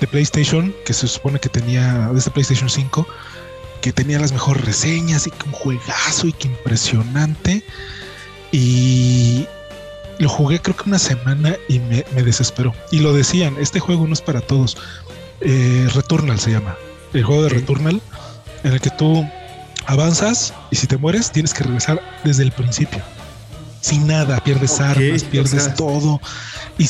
de 0.00 0.06
PlayStation, 0.06 0.74
que 0.84 0.92
se 0.92 1.08
supone 1.08 1.40
que 1.40 1.48
tenía, 1.48 2.08
de 2.08 2.18
este 2.18 2.30
PlayStation 2.30 2.70
5, 2.70 3.06
que 3.80 3.92
tenía 3.92 4.18
las 4.18 4.32
mejores 4.32 4.64
reseñas 4.64 5.26
y 5.26 5.30
que 5.30 5.46
un 5.46 5.52
juegazo 5.52 6.26
y 6.26 6.32
que 6.32 6.48
impresionante. 6.48 7.62
Y, 8.52 9.46
lo 10.18 10.28
jugué 10.28 10.60
creo 10.60 10.76
que 10.76 10.88
una 10.88 10.98
semana 10.98 11.56
y 11.68 11.78
me, 11.78 12.02
desesperó. 12.22 12.74
Y 12.90 13.00
lo 13.00 13.12
decían, 13.12 13.56
este 13.60 13.80
juego 13.80 14.06
no 14.06 14.12
es 14.12 14.20
para 14.20 14.40
todos. 14.40 14.76
Eh, 15.40 15.88
Returnal 15.94 16.38
se 16.38 16.50
llama. 16.50 16.76
El 17.12 17.24
juego 17.24 17.44
de 17.44 17.48
Returnal, 17.50 18.00
en 18.64 18.72
el 18.72 18.80
que 18.80 18.90
tú 18.90 19.26
avanzas 19.86 20.52
y 20.70 20.76
si 20.76 20.86
te 20.86 20.98
mueres 20.98 21.32
tienes 21.32 21.54
que 21.54 21.64
regresar 21.64 22.02
desde 22.24 22.42
el 22.42 22.52
principio. 22.52 23.00
Sin 23.80 24.06
nada, 24.06 24.42
pierdes 24.42 24.80
armas, 24.80 25.24
pierdes 25.24 25.74
todo. 25.76 26.20
Y 26.76 26.86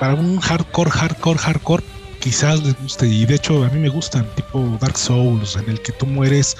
para 0.00 0.14
un 0.14 0.40
hardcore, 0.40 0.90
hardcore, 0.90 1.38
hardcore, 1.38 1.84
quizás 2.18 2.62
les 2.62 2.80
guste. 2.80 3.06
Y 3.06 3.26
de 3.26 3.34
hecho 3.34 3.62
a 3.62 3.68
mí 3.68 3.78
me 3.78 3.90
gustan, 3.90 4.26
tipo 4.34 4.78
Dark 4.80 4.96
Souls, 4.96 5.56
en 5.56 5.68
el 5.68 5.80
que 5.82 5.92
tú 5.92 6.06
mueres 6.06 6.56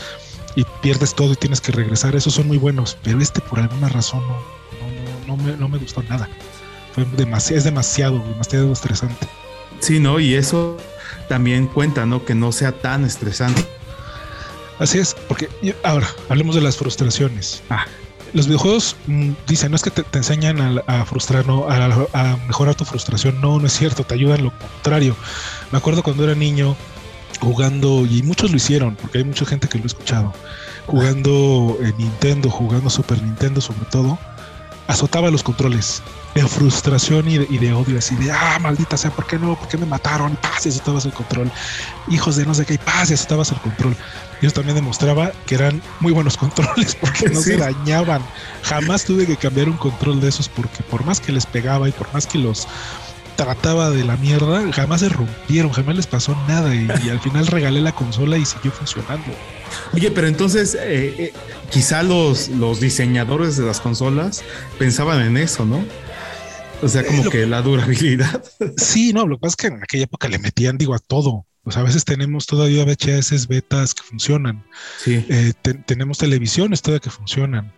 y 0.54 0.64
pierdes 0.83 1.14
todo 1.14 1.33
y 1.33 1.37
tienes 1.37 1.62
que 1.62 1.72
regresar. 1.72 2.14
Esos 2.14 2.35
son 2.35 2.46
muy 2.46 2.59
buenos. 2.59 2.98
Pero 3.02 3.20
este 3.20 3.40
por 3.40 3.59
alguna 3.59 3.88
razón 3.88 4.20
no 4.28 4.60
no 5.37 5.69
me, 5.69 5.79
gustó 5.79 6.03
nada. 6.05 6.29
Fue 6.93 7.05
demasiado, 7.16 7.59
es 7.59 7.64
demasiado, 7.64 8.19
demasiado 8.19 8.73
estresante. 8.73 9.29
Sí, 9.81 10.01
¿no? 10.01 10.21
Y 10.21 10.35
eso 10.35 10.77
también 11.29 11.66
cuenta, 11.66 12.07
¿no? 12.07 12.25
Que 12.25 12.35
no 12.35 12.53
sea 12.53 12.73
tan 12.73 13.05
estresante. 13.05 13.64
Así 14.79 14.99
es, 14.99 15.14
porque 15.29 15.49
ahora 15.85 16.09
hablemos 16.29 16.55
de 16.55 16.62
las 16.62 16.77
frustraciones. 16.77 17.62
Ah. 17.71 17.85
Los 18.33 18.47
videojuegos 18.47 18.97
mm, 19.07 19.33
dicen, 19.47 19.71
no 19.71 19.77
es 19.77 19.83
que 19.83 19.90
te, 19.90 20.05
enseñan 20.16 20.83
a, 20.87 21.05
frustrar, 21.05 21.47
no, 21.47 21.66
a, 21.69 22.37
mejorar 22.47 22.75
tu 22.75 22.85
frustración. 22.85 23.40
No, 23.40 23.59
no 23.59 23.66
es 23.66 23.73
cierto, 23.73 24.05
te 24.05 24.14
ayudan 24.14 24.45
lo 24.45 24.57
contrario. 24.57 25.16
Me 25.73 25.79
acuerdo 25.79 26.03
cuando 26.03 26.25
era 26.25 26.35
niño 26.35 26.77
jugando, 27.40 28.07
y 28.07 28.23
muchos 28.23 28.51
lo 28.51 28.57
hicieron, 28.57 28.97
porque 28.97 29.19
hay 29.19 29.25
mucha 29.25 29.45
gente 29.45 29.69
que 29.69 29.79
lo 29.79 29.85
ha 29.85 29.87
escuchado, 29.87 30.33
jugando 30.87 31.79
en 31.81 31.97
Nintendo, 31.97 32.51
jugando 32.51 32.90
Super 32.90 33.23
Nintendo 33.23 33.61
sobre 33.61 33.87
todo, 33.87 34.19
azotaba 34.90 35.31
los 35.31 35.42
controles 35.42 36.03
de 36.35 36.46
frustración 36.46 37.29
y 37.29 37.38
de, 37.38 37.72
odio, 37.72 37.98
así 37.98 38.14
de, 38.16 38.31
ah, 38.31 38.59
maldita 38.61 38.96
sea, 38.96 39.11
¿por 39.11 39.26
qué 39.26 39.38
no? 39.38 39.57
¿Por 39.57 39.68
qué 39.68 39.76
me 39.76 39.87
mataron? 39.87 40.37
Paz, 40.37 40.66
y 40.66 40.68
azotabas 40.68 41.05
el 41.05 41.12
control. 41.12 41.50
Hijos 42.09 42.37
de 42.37 42.44
no 42.44 42.55
sé 42.55 42.66
qué, 42.66 42.79
paz, 42.79 43.11
y 43.11 43.14
azotabas 43.14 43.53
el 43.53 43.61
control. 43.61 43.96
Y 44.42 44.46
eso 44.46 44.55
también 44.55 44.74
demostraba 44.74 45.33
que 45.46 45.55
eran 45.55 45.81
muy 46.00 46.12
buenos 46.12 46.37
controles 46.44 46.96
porque 46.96 47.29
no 47.29 47.40
se 47.40 47.57
dañaban. 47.57 48.22
Jamás 48.62 49.05
tuve 49.05 49.26
que 49.26 49.37
cambiar 49.37 49.68
un 49.68 49.76
control 49.76 50.20
de 50.20 50.29
esos 50.29 50.48
porque 50.48 50.83
por 50.85 51.05
más 51.05 51.20
que 51.20 51.33
les 51.33 51.46
pegaba 51.46 51.88
y 51.88 51.92
por 51.92 52.12
más 52.12 52.26
que 52.26 52.38
los 52.38 52.66
trataba 53.44 53.88
de 53.88 54.05
la 54.05 54.18
mierda, 54.18 54.70
jamás 54.70 55.00
se 55.00 55.09
rompieron, 55.09 55.72
jamás 55.72 55.96
les 55.96 56.07
pasó 56.07 56.37
nada 56.46 56.74
y, 56.74 56.90
al 57.09 57.20
final 57.20 57.46
regalé 57.46 57.81
la 57.81 57.92
consola 57.92 58.37
y 58.37 58.44
siguió 58.44 58.70
funcionando. 58.70 59.24
Oye, 59.94 60.11
pero 60.11 60.26
entonces 60.26 60.74
eh, 60.74 61.14
eh, 61.16 61.33
quizá 61.70 62.03
los, 62.03 62.48
los 62.48 62.81
diseñadores 62.81 63.57
de 63.57 63.64
las 63.64 63.81
consolas 63.81 64.42
pensaban 64.79 65.22
en 65.22 65.38
eso, 65.38 65.64
¿no? 65.64 65.83
O 66.83 66.88
sea, 66.88 67.03
como 67.03 67.24
eh, 67.24 67.29
que 67.31 67.46
la 67.46 67.62
durabilidad. 67.62 68.44
Sí, 68.76 69.14
no, 69.14 69.26
lo 69.26 69.37
que 69.37 69.40
pasa 69.40 69.53
es 69.53 69.57
que 69.57 69.66
en 69.68 69.83
aquella 69.83 70.05
época 70.05 70.29
le 70.29 70.38
metían, 70.38 70.76
digo, 70.76 70.94
a 70.94 70.98
todo. 70.98 71.46
Pues 71.62 71.79
a 71.79 71.83
veces 71.83 72.05
tenemos 72.05 72.46
todavía 72.46 72.85
VHS 72.85 73.48
betas 73.48 73.94
que 73.94 74.03
funcionan. 74.03 74.64
Sí. 74.98 75.24
tenemos 75.87 76.18
televisiones 76.18 76.83
todavía 76.83 77.00
que 77.00 77.11
funcionan. 77.11 77.72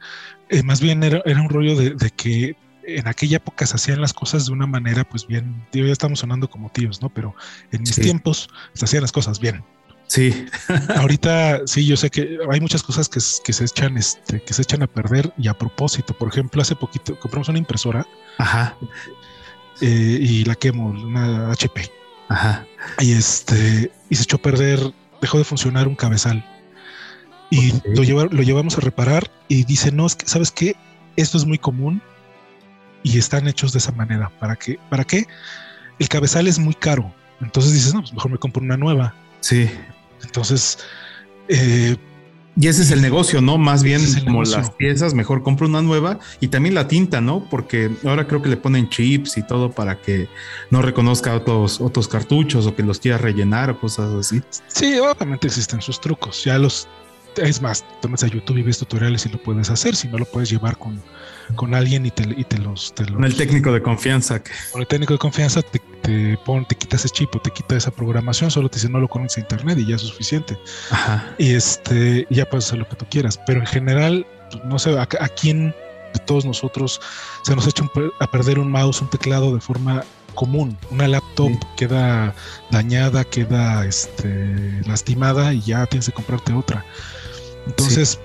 más 0.64 0.80
bien 0.80 1.04
era, 1.04 1.22
un 1.24 1.48
rollo 1.48 1.76
de, 1.76 1.90
de, 1.90 2.10
que 2.10 2.56
en 2.86 3.08
aquella 3.08 3.36
época 3.36 3.66
se 3.66 3.76
hacían 3.76 4.00
las 4.00 4.12
cosas 4.12 4.46
de 4.46 4.52
una 4.52 4.66
manera, 4.66 5.04
pues 5.04 5.26
bien, 5.26 5.64
digo, 5.72 5.86
ya 5.86 5.92
estamos 5.92 6.20
sonando 6.20 6.48
como 6.48 6.70
tíos, 6.70 7.00
¿no? 7.02 7.08
Pero 7.08 7.34
en 7.70 7.82
mis 7.82 7.96
tiempos 7.96 8.48
se 8.74 8.84
hacían 8.84 9.02
las 9.02 9.12
cosas 9.12 9.40
bien. 9.40 9.64
Sí. 10.06 10.46
Ahorita 10.96 11.62
sí, 11.66 11.86
yo 11.86 11.96
sé 11.96 12.10
que 12.10 12.38
hay 12.50 12.60
muchas 12.60 12.82
cosas 12.82 13.08
que, 13.08 13.20
se 13.20 13.64
echan, 13.64 13.96
este, 13.96 14.42
que 14.42 14.52
se 14.52 14.62
echan 14.62 14.82
a 14.82 14.86
perder 14.86 15.32
y 15.38 15.48
a 15.48 15.54
propósito. 15.54 16.12
Por 16.14 16.28
ejemplo, 16.28 16.60
hace 16.60 16.76
poquito 16.76 17.18
compramos 17.18 17.48
una 17.48 17.58
impresora. 17.58 18.06
Ajá. 18.38 18.76
Eh, 19.80 20.18
y 20.20 20.44
la 20.44 20.54
quemo, 20.54 20.88
una 20.88 21.50
HP. 21.50 21.90
Ajá. 22.28 22.66
Y 22.98 23.12
este, 23.12 23.90
y 24.10 24.16
se 24.16 24.24
echó 24.24 24.36
a 24.36 24.42
perder, 24.42 24.92
dejó 25.20 25.38
de 25.38 25.44
funcionar 25.44 25.88
un 25.88 25.96
cabezal. 25.96 26.44
Y 27.50 27.72
lo, 27.94 28.26
lo 28.26 28.42
llevamos 28.42 28.76
a 28.78 28.80
reparar 28.80 29.30
y 29.48 29.64
dice, 29.64 29.92
no, 29.92 30.06
es 30.06 30.16
que, 30.16 30.26
¿sabes 30.26 30.50
qué? 30.50 30.74
Esto 31.16 31.36
es 31.36 31.44
muy 31.44 31.58
común 31.58 32.02
y 33.02 33.18
están 33.18 33.48
hechos 33.48 33.72
de 33.72 33.78
esa 33.78 33.92
manera. 33.92 34.30
¿Para 34.38 34.56
qué? 34.56 34.78
¿Para 34.90 35.04
qué? 35.04 35.26
El 35.98 36.08
cabezal 36.08 36.46
es 36.46 36.58
muy 36.58 36.74
caro. 36.74 37.12
Entonces 37.40 37.72
dices, 37.72 37.94
no, 37.94 38.00
pues 38.00 38.12
mejor 38.12 38.30
me 38.30 38.38
compro 38.38 38.62
una 38.62 38.76
nueva. 38.76 39.14
Sí. 39.40 39.68
Entonces, 40.22 40.78
eh, 41.48 41.96
y 42.54 42.68
ese 42.68 42.82
es 42.82 42.90
el 42.90 43.00
negocio, 43.00 43.40
¿no? 43.40 43.56
Más 43.56 43.82
bien 43.82 44.02
como 44.24 44.42
las 44.42 44.70
piezas, 44.72 45.14
mejor 45.14 45.42
compro 45.42 45.66
una 45.66 45.80
nueva 45.80 46.18
y 46.38 46.48
también 46.48 46.74
la 46.74 46.86
tinta, 46.86 47.22
¿no? 47.22 47.48
Porque 47.48 47.90
ahora 48.04 48.26
creo 48.26 48.42
que 48.42 48.50
le 48.50 48.58
ponen 48.58 48.90
chips 48.90 49.38
y 49.38 49.42
todo 49.42 49.70
para 49.70 50.00
que 50.00 50.28
no 50.70 50.82
reconozca 50.82 51.34
otros, 51.34 51.80
otros 51.80 52.08
cartuchos 52.08 52.66
o 52.66 52.74
que 52.76 52.82
los 52.82 52.98
quiera 52.98 53.16
rellenar 53.16 53.70
o 53.70 53.80
cosas 53.80 54.12
así. 54.12 54.42
Sí, 54.66 54.98
obviamente 54.98 55.46
existen 55.46 55.80
sus 55.80 55.98
trucos. 55.98 56.44
Ya 56.44 56.58
los, 56.58 56.88
es 57.36 57.62
más, 57.62 57.86
tomas 58.02 58.22
a 58.22 58.26
YouTube 58.26 58.58
y 58.58 58.62
ves 58.62 58.78
tutoriales 58.78 59.24
y 59.24 59.30
lo 59.30 59.42
puedes 59.42 59.70
hacer. 59.70 59.96
Si 59.96 60.08
no 60.08 60.18
lo 60.18 60.26
puedes 60.26 60.50
llevar 60.50 60.76
con, 60.76 61.00
con 61.54 61.74
alguien 61.74 62.06
y 62.06 62.10
te, 62.10 62.22
y 62.36 62.44
te, 62.44 62.58
los, 62.58 62.92
Con 62.92 63.24
el 63.24 63.36
técnico 63.36 63.72
de 63.72 63.82
confianza. 63.82 64.42
Con 64.70 64.80
el 64.80 64.86
técnico 64.86 65.14
de 65.14 65.18
confianza 65.18 65.62
te, 65.62 65.80
te, 66.02 66.38
pon, 66.44 66.66
te 66.66 66.74
quita 66.74 66.96
ese 66.96 67.08
chip 67.08 67.34
o 67.34 67.40
te 67.40 67.50
quita 67.50 67.76
esa 67.76 67.90
programación, 67.90 68.50
solo 68.50 68.68
te 68.68 68.76
dice 68.76 68.88
no 68.88 69.00
lo 69.00 69.08
conectes 69.08 69.38
a 69.38 69.40
internet 69.40 69.78
y 69.78 69.86
ya 69.86 69.96
es 69.96 70.02
suficiente. 70.02 70.58
Y 71.38 71.54
este, 71.54 72.26
ya 72.30 72.48
puedes 72.48 72.66
hacer 72.66 72.78
lo 72.78 72.88
que 72.88 72.96
tú 72.96 73.06
quieras. 73.10 73.38
Pero 73.46 73.60
en 73.60 73.66
general, 73.66 74.26
pues, 74.50 74.64
no 74.64 74.78
sé, 74.78 74.98
a, 74.98 75.06
quién 75.06 75.74
de 76.14 76.20
todos 76.26 76.44
nosotros 76.44 77.00
se 77.44 77.56
nos 77.56 77.66
echa 77.66 77.84
a 78.20 78.26
perder 78.30 78.58
un 78.58 78.70
mouse, 78.70 79.00
un 79.00 79.10
teclado 79.10 79.54
de 79.54 79.60
forma 79.60 80.04
común. 80.34 80.76
Una 80.90 81.08
laptop 81.08 81.52
queda 81.76 82.34
dañada, 82.70 83.24
queda 83.24 83.84
este, 83.86 84.80
lastimada 84.86 85.52
y 85.52 85.60
ya 85.62 85.86
tienes 85.86 86.06
que 86.06 86.12
comprarte 86.12 86.52
otra. 86.52 86.84
Entonces, 87.66 88.18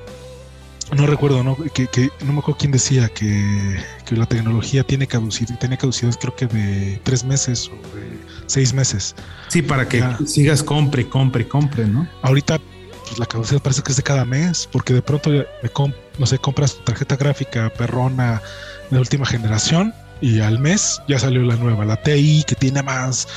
no 0.95 1.06
recuerdo, 1.08 1.43
¿no? 1.43 1.58
Que, 1.73 1.88
que, 1.88 2.10
no 2.23 2.34
me 2.34 2.39
acuerdo 2.39 2.58
quién 2.60 2.71
decía 2.71 3.10
que, 3.10 3.78
que 4.06 4.15
la 4.15 4.26
tecnología 4.26 4.84
tiene 4.84 5.08
caducidad, 5.08 5.58
tiene 5.60 5.78
caducidad 5.78 6.13
creo 6.19 6.36
que 6.36 6.47
de 6.47 7.00
tres 7.04 7.23
meses 7.23 7.69
o 7.69 7.95
de 7.95 8.19
seis 8.45 8.73
meses. 8.73 9.15
Sí, 9.50 9.62
para 9.62 9.88
que 9.88 10.04
sigas 10.26 10.63
compre, 10.63 11.08
compre, 11.08 11.47
compre, 11.47 11.86
¿no? 11.86 12.08
Ahorita 12.21 12.60
pues, 13.06 13.19
la 13.19 13.26
caducidad 13.26 13.62
parece 13.62 13.82
que 13.82 13.91
es 13.91 13.97
de 13.97 14.04
cada 14.04 14.26
mes, 14.26 14.67
porque 14.71 14.93
de 14.93 15.02
pronto, 15.02 15.30
me 15.30 15.45
no 16.17 16.26
sé, 16.26 16.38
compras 16.39 16.76
tu 16.76 16.84
tarjeta 16.84 17.15
gráfica 17.15 17.71
perrona 17.73 18.41
de 18.89 19.00
última 19.00 19.26
generación 19.26 19.93
y 20.21 20.39
al 20.39 20.60
mes 20.60 21.01
ya 21.08 21.19
salió 21.19 21.41
la 21.43 21.56
nueva, 21.56 21.86
la 21.86 22.01
TI 22.01 22.43
que 22.47 22.56
tiene 22.56 22.82
más, 22.84 23.27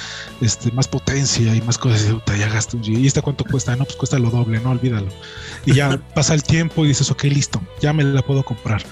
este, 0.41 0.71
más 0.73 0.89
potencia 0.89 1.55
y 1.55 1.61
más 1.63 1.79
cosas. 1.79 2.07
Y 2.09 2.39
ya 2.39 2.49
gasto. 2.49 2.79
¿Y 2.83 3.07
esta 3.07 3.23
cuánto 3.23 3.45
cuesta? 3.45 3.77
No, 3.77 3.85
pues 3.85 3.97
cuesta 3.97 4.19
lo 4.19 4.31
doble, 4.31 4.61
no 4.61 4.71
olvídalo. 4.71 5.09
Y 5.67 5.75
ya 5.75 6.01
pasa 6.15 6.35
el 6.35 6.43
tiempo 6.43 6.85
y 6.85 6.89
dices, 6.89 7.11
ok, 7.11 7.25
listo, 7.25 7.61
ya 7.81 7.93
me 7.93 8.05
la 8.05 8.23
puedo 8.23 8.43
comprar. 8.43 8.83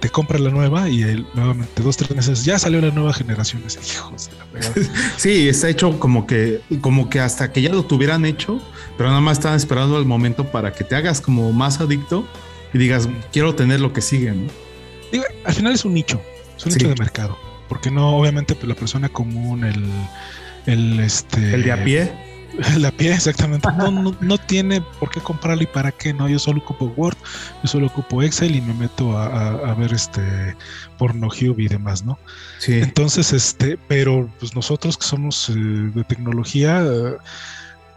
Te 0.00 0.10
compras 0.10 0.40
la 0.40 0.50
nueva 0.50 0.88
y 0.88 1.02
el, 1.02 1.26
nuevamente 1.34 1.82
dos, 1.82 1.96
tres 1.96 2.14
meses 2.14 2.44
ya 2.44 2.58
salió 2.58 2.80
la 2.80 2.90
nueva 2.90 3.12
generación. 3.12 3.62
Hijos 3.62 4.30
Sí, 5.16 5.48
está 5.48 5.68
hecho 5.68 5.98
como 5.98 6.26
que, 6.26 6.60
como 6.80 7.08
que 7.08 7.20
hasta 7.20 7.52
que 7.52 7.62
ya 7.62 7.70
lo 7.70 7.84
tuvieran 7.84 8.26
hecho, 8.26 8.60
pero 8.98 9.08
nada 9.08 9.20
más 9.20 9.38
están 9.38 9.54
esperando 9.54 9.98
el 9.98 10.04
momento 10.04 10.44
para 10.44 10.72
que 10.72 10.84
te 10.84 10.96
hagas 10.96 11.20
como 11.20 11.52
más 11.52 11.80
adicto 11.80 12.26
y 12.74 12.78
digas, 12.78 13.08
quiero 13.32 13.54
tener 13.54 13.80
lo 13.80 13.92
que 13.92 14.00
sigue, 14.00 14.32
¿no? 14.32 14.50
al 15.44 15.54
final 15.54 15.72
es 15.74 15.84
un 15.84 15.94
nicho 15.94 16.20
es 16.56 16.66
un 16.66 16.72
nicho 16.72 16.88
de 16.88 16.94
mercado. 16.96 17.36
Porque 17.68 17.90
no, 17.90 18.16
obviamente, 18.16 18.54
pues 18.54 18.68
la 18.68 18.74
persona 18.74 19.08
común, 19.08 19.64
el, 19.64 19.84
el 20.66 21.00
este. 21.00 21.54
El 21.54 21.62
de 21.64 21.72
a 21.72 21.84
pie. 21.84 22.12
El 22.74 22.82
de 22.82 22.88
a 22.88 22.92
pie, 22.92 23.12
exactamente. 23.12 23.68
No, 23.76 24.14
no, 24.20 24.38
tiene 24.38 24.80
por 25.00 25.10
qué 25.10 25.20
comprarlo 25.20 25.62
y 25.62 25.66
para 25.66 25.90
qué, 25.90 26.12
¿no? 26.12 26.28
Yo 26.28 26.38
solo 26.38 26.60
ocupo 26.60 26.92
Word, 26.96 27.16
yo 27.62 27.68
solo 27.68 27.86
ocupo 27.86 28.22
Excel 28.22 28.54
y 28.54 28.60
me 28.60 28.74
meto 28.74 29.18
a, 29.18 29.74
ver 29.74 29.92
este 29.92 30.56
porno 30.98 31.28
y 31.40 31.68
demás, 31.68 32.04
¿no? 32.04 32.18
Sí. 32.58 32.74
Entonces, 32.74 33.32
este, 33.32 33.76
pero 33.88 34.30
pues 34.38 34.54
nosotros 34.54 34.96
que 34.96 35.04
somos 35.04 35.48
eh, 35.48 35.54
de 35.54 36.04
tecnología, 36.04 36.84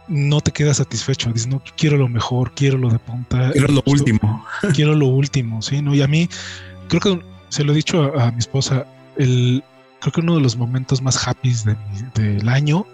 no 0.08 0.40
te 0.40 0.50
quedas 0.50 0.78
satisfecho. 0.78 1.30
Dices, 1.32 1.46
no, 1.46 1.62
quiero 1.76 1.96
lo 1.96 2.08
mejor, 2.08 2.52
quiero 2.54 2.78
lo 2.78 2.90
de 2.90 2.98
punta. 2.98 3.52
Quiero 3.52 3.68
lo 3.68 3.82
último. 3.86 4.44
Quiero 4.74 4.94
lo 4.94 5.06
último, 5.06 5.62
sí, 5.62 5.82
¿no? 5.82 5.94
Y 5.94 6.02
a 6.02 6.08
mí, 6.08 6.28
creo 6.88 7.00
que 7.00 7.22
se 7.48 7.64
lo 7.64 7.72
he 7.72 7.76
dicho 7.76 8.18
a, 8.18 8.30
mi 8.30 8.38
esposa, 8.38 8.86
el, 9.16 9.62
creo 10.00 10.12
que 10.12 10.20
uno 10.20 10.36
de 10.36 10.40
los 10.40 10.56
momentos 10.56 11.02
más 11.02 11.26
happy 11.26 11.54
del 12.14 12.48
año 12.48 12.86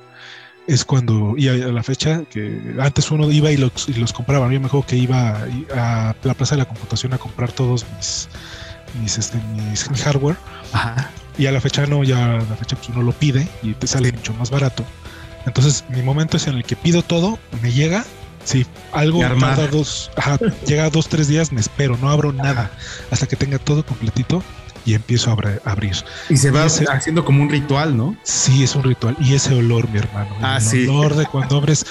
es 0.66 0.84
cuando, 0.84 1.34
y 1.36 1.48
a, 1.48 1.54
la 1.54 1.82
fecha, 1.82 2.22
que 2.30 2.74
antes 2.80 3.10
uno 3.10 3.30
iba 3.30 3.50
y 3.50 3.56
los, 3.56 3.88
y 3.88 3.94
los 3.94 4.12
compraba, 4.12 4.50
yo 4.52 4.60
me 4.60 4.66
acuerdo 4.66 4.86
que 4.86 4.96
iba 4.96 5.46
a 5.74 6.14
la 6.22 6.34
Plaza 6.34 6.54
de 6.54 6.62
la 6.62 6.68
Computación 6.68 7.12
a 7.12 7.18
comprar 7.18 7.52
todos 7.52 7.84
mis, 7.96 8.28
mis, 9.00 9.18
este, 9.18 9.38
mis, 9.56 9.84
hardware, 10.02 10.36
y 11.36 11.46
a 11.46 11.52
la 11.52 11.60
fecha 11.60 11.86
no, 11.86 12.04
ya 12.04 12.36
a 12.36 12.38
la 12.38 12.56
fecha 12.56 12.76
pues 12.76 12.88
uno 12.88 13.02
lo 13.02 13.12
pide 13.12 13.46
y 13.62 13.74
te 13.74 13.86
sale 13.86 14.12
mucho 14.12 14.32
más 14.34 14.50
barato. 14.50 14.84
Entonces 15.46 15.84
mi 15.90 16.02
momento 16.02 16.38
es 16.38 16.46
en 16.46 16.54
el 16.56 16.64
que 16.64 16.76
pido 16.76 17.02
todo, 17.02 17.38
me 17.60 17.72
llega 17.72 18.04
Sí, 18.44 18.66
algo 18.92 19.20
cada 19.40 19.66
dos, 19.68 20.10
ajá, 20.16 20.38
llega 20.66 20.90
dos, 20.90 21.08
tres 21.08 21.28
días, 21.28 21.50
me 21.50 21.60
espero, 21.60 21.96
no 21.96 22.10
abro 22.10 22.32
nada 22.32 22.70
hasta 23.10 23.26
que 23.26 23.36
tenga 23.36 23.58
todo 23.58 23.84
completito 23.84 24.42
y 24.86 24.94
empiezo 24.94 25.30
a 25.30 25.70
abrir. 25.70 25.96
Y 26.28 26.36
se 26.36 26.50
va 26.50 26.64
haciendo 26.64 27.24
como 27.24 27.42
un 27.42 27.48
ritual, 27.50 27.96
¿no? 27.96 28.16
Sí, 28.22 28.62
es 28.62 28.74
un 28.74 28.82
ritual. 28.82 29.16
Y 29.20 29.34
ese 29.34 29.54
olor, 29.54 29.88
mi 29.88 29.98
hermano. 29.98 30.36
Ah, 30.42 30.58
el 30.72 30.88
olor 30.90 31.14
de 31.16 31.26
cuando 31.26 31.56
abres 31.56 31.86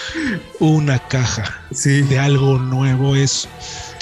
una 0.59 0.99
caja 0.99 1.63
de 1.71 2.19
algo 2.19 2.59
nuevo 2.59 3.15
es. 3.15 3.47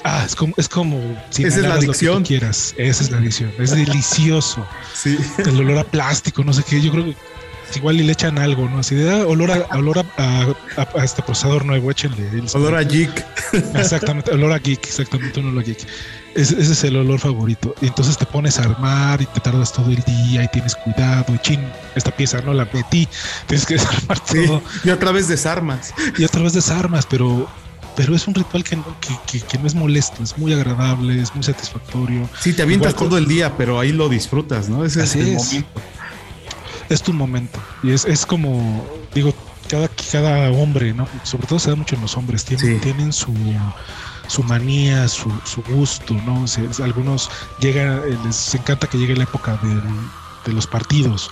Ah, 0.03 0.23
es 0.25 0.35
como, 0.35 0.53
es 0.57 0.67
como 0.67 0.99
si 1.29 1.43
Esa 1.43 1.57
es 1.57 1.63
la 1.63 1.75
adicción. 1.75 2.23
quieras. 2.23 2.73
Esa 2.77 3.03
es 3.03 3.11
la 3.11 3.17
adicción. 3.17 3.51
Es 3.59 3.71
delicioso. 3.71 4.65
Sí. 4.93 5.17
El 5.37 5.59
olor 5.59 5.77
a 5.77 5.83
plástico, 5.83 6.43
no 6.43 6.51
sé 6.53 6.63
qué. 6.63 6.81
Yo 6.81 6.91
creo 6.91 7.05
que 7.05 7.15
igual 7.75 7.99
y 7.99 8.03
le 8.03 8.13
echan 8.13 8.37
algo, 8.37 8.67
¿no? 8.69 8.79
Así 8.79 8.95
de 8.95 9.09
ah, 9.11 9.25
olor 9.25 9.51
a, 9.51 9.77
olor 9.77 10.05
a, 10.17 11.03
este 11.03 11.21
procesador 11.21 11.65
nuevo, 11.65 11.91
échenle. 11.91 12.43
olor 12.53 12.75
a 12.75 12.83
geek. 12.83 13.25
Exactamente, 13.75 14.31
olor 14.31 14.51
a 14.51 14.59
geek, 14.59 14.85
exactamente, 14.85 15.39
un 15.39 15.47
olor 15.47 15.63
a 15.63 15.65
geek. 15.65 15.79
Ese, 16.35 16.61
es 16.61 16.83
el 16.83 16.95
olor 16.95 17.19
favorito. 17.19 17.75
Y 17.81 17.87
entonces 17.87 18.17
te 18.17 18.25
pones 18.25 18.59
a 18.59 18.63
armar 18.63 19.21
y 19.21 19.25
te 19.25 19.39
tardas 19.39 19.73
todo 19.73 19.89
el 19.89 20.01
día 20.03 20.43
y 20.43 20.47
tienes 20.47 20.75
cuidado. 20.75 21.33
Y 21.33 21.39
chin, 21.39 21.61
esta 21.95 22.11
pieza 22.11 22.41
no 22.41 22.53
la 22.53 22.67
metí. 22.71 23.07
Tienes 23.47 23.65
que 23.65 23.73
desarmar 23.75 24.19
todo. 24.19 24.61
y 24.83 24.89
otra 24.89 25.11
vez 25.11 25.27
desarmas. 25.27 25.93
Y 26.17 26.23
otra 26.23 26.41
vez 26.41 26.53
desarmas, 26.53 27.05
pero 27.05 27.49
pero 27.93 28.15
es 28.15 28.25
un 28.25 28.33
ritual 28.33 28.63
que 28.63 28.77
no, 28.77 28.85
que, 29.01 29.41
que, 29.41 29.57
no 29.57 29.67
es 29.67 29.75
molesto, 29.75 30.23
es 30.23 30.37
muy 30.37 30.53
agradable, 30.53 31.21
es 31.21 31.35
muy 31.35 31.43
satisfactorio. 31.43 32.29
Sí, 32.39 32.53
te 32.53 32.61
avientas 32.61 32.95
todo 32.95 33.17
el 33.17 33.27
día, 33.27 33.57
pero 33.57 33.79
ahí 33.79 33.91
lo 33.91 34.07
disfrutas, 34.07 34.69
¿no? 34.69 34.85
Ese 34.85 35.03
es 35.03 35.15
el 35.17 35.35
momento 35.35 35.81
es 36.91 37.01
tu 37.01 37.13
momento. 37.13 37.59
Y 37.83 37.91
es, 37.91 38.05
es 38.05 38.25
como, 38.25 38.85
digo, 39.13 39.33
cada, 39.69 39.89
cada 40.11 40.51
hombre, 40.51 40.93
¿no? 40.93 41.07
Sobre 41.23 41.47
todo 41.47 41.59
se 41.59 41.69
da 41.69 41.75
mucho 41.75 41.95
en 41.95 42.01
los 42.01 42.17
hombres, 42.17 42.43
tienen, 42.43 42.79
tienen 42.81 43.13
su, 43.13 43.33
su 44.27 44.43
manía, 44.43 45.07
su, 45.07 45.31
su 45.45 45.63
gusto, 45.63 46.13
¿no? 46.25 46.45
algunos 46.83 47.29
llegan, 47.59 48.01
les 48.25 48.55
encanta 48.55 48.87
que 48.87 48.97
llegue 48.97 49.15
la 49.15 49.23
época 49.23 49.59
de 50.45 50.53
los 50.53 50.67
partidos, 50.67 51.29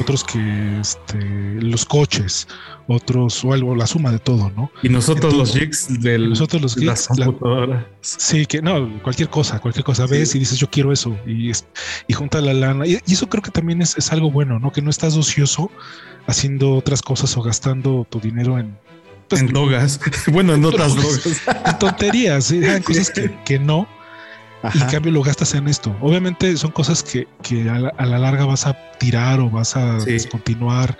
otros 0.00 0.24
que 0.24 0.80
este, 0.80 1.18
los 1.60 1.84
coches, 1.84 2.48
otros 2.88 3.44
o 3.44 3.52
algo, 3.52 3.74
la 3.74 3.86
suma 3.86 4.10
de 4.10 4.18
todo, 4.18 4.50
¿no? 4.50 4.70
Y 4.82 4.88
nosotros 4.88 5.34
los 5.34 5.54
geeks 5.54 6.00
del 6.00 6.30
nosotros 6.30 6.62
los 6.62 6.76
geeks, 6.76 7.08
sí, 8.00 8.46
que 8.46 8.62
no, 8.62 9.02
cualquier 9.02 9.28
cosa, 9.28 9.58
cualquier 9.58 9.84
cosa. 9.84 10.06
Ves 10.06 10.34
y 10.34 10.38
dices 10.38 10.58
yo 10.58 10.70
quiero 10.70 10.92
eso 10.92 11.16
y, 11.26 11.50
y 12.06 12.12
junta 12.12 12.40
la 12.40 12.54
lana. 12.54 12.86
Y, 12.86 13.00
eso 13.06 13.28
creo 13.28 13.42
que 13.42 13.50
también 13.50 13.82
es, 13.82 13.96
es, 13.96 14.12
algo 14.12 14.30
bueno, 14.30 14.58
¿no? 14.58 14.72
Que 14.72 14.82
no 14.82 14.90
estás 14.90 15.16
ocioso 15.16 15.70
haciendo 16.26 16.74
otras 16.74 17.02
cosas 17.02 17.36
o 17.36 17.42
gastando 17.42 18.06
tu 18.08 18.20
dinero 18.20 18.58
en 18.58 18.76
pues, 19.28 19.40
en 19.40 19.48
drogas, 19.48 20.00
bueno, 20.32 20.54
en 20.54 20.64
otras 20.64 20.94
drogas, 20.94 21.42
en 21.64 21.78
tonterías, 21.78 22.50
en 22.50 22.82
cosas 22.82 23.10
que, 23.10 23.36
que 23.44 23.58
no 23.58 23.88
y 24.74 24.82
en 24.82 24.88
cambio 24.88 25.12
lo 25.12 25.22
gastas 25.22 25.54
en 25.54 25.68
esto. 25.68 25.94
Obviamente 26.00 26.56
son 26.56 26.70
cosas 26.70 27.02
que, 27.02 27.26
a, 27.68 28.04
la, 28.04 28.18
larga 28.18 28.44
vas 28.44 28.66
a 28.66 28.76
tirar 28.98 29.40
o 29.40 29.50
vas 29.50 29.76
a 29.76 29.98
descontinuar. 30.04 30.96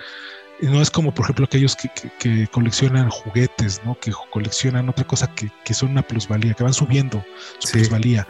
Y 0.59 0.65
no 0.65 0.81
es 0.81 0.89
como, 0.89 1.13
por 1.13 1.25
ejemplo, 1.25 1.45
aquellos 1.45 1.75
que, 1.75 2.47
coleccionan 2.51 3.09
juguetes, 3.09 3.81
¿no? 3.85 3.97
Que 3.99 4.11
coleccionan 4.31 4.89
otra 4.89 5.05
cosa 5.05 5.31
que, 5.35 5.73
son 5.73 5.91
una 5.91 6.01
plusvalía, 6.01 6.53
que 6.53 6.63
van 6.63 6.73
subiendo 6.73 7.23
su 7.59 7.71
plusvalía. 7.71 8.27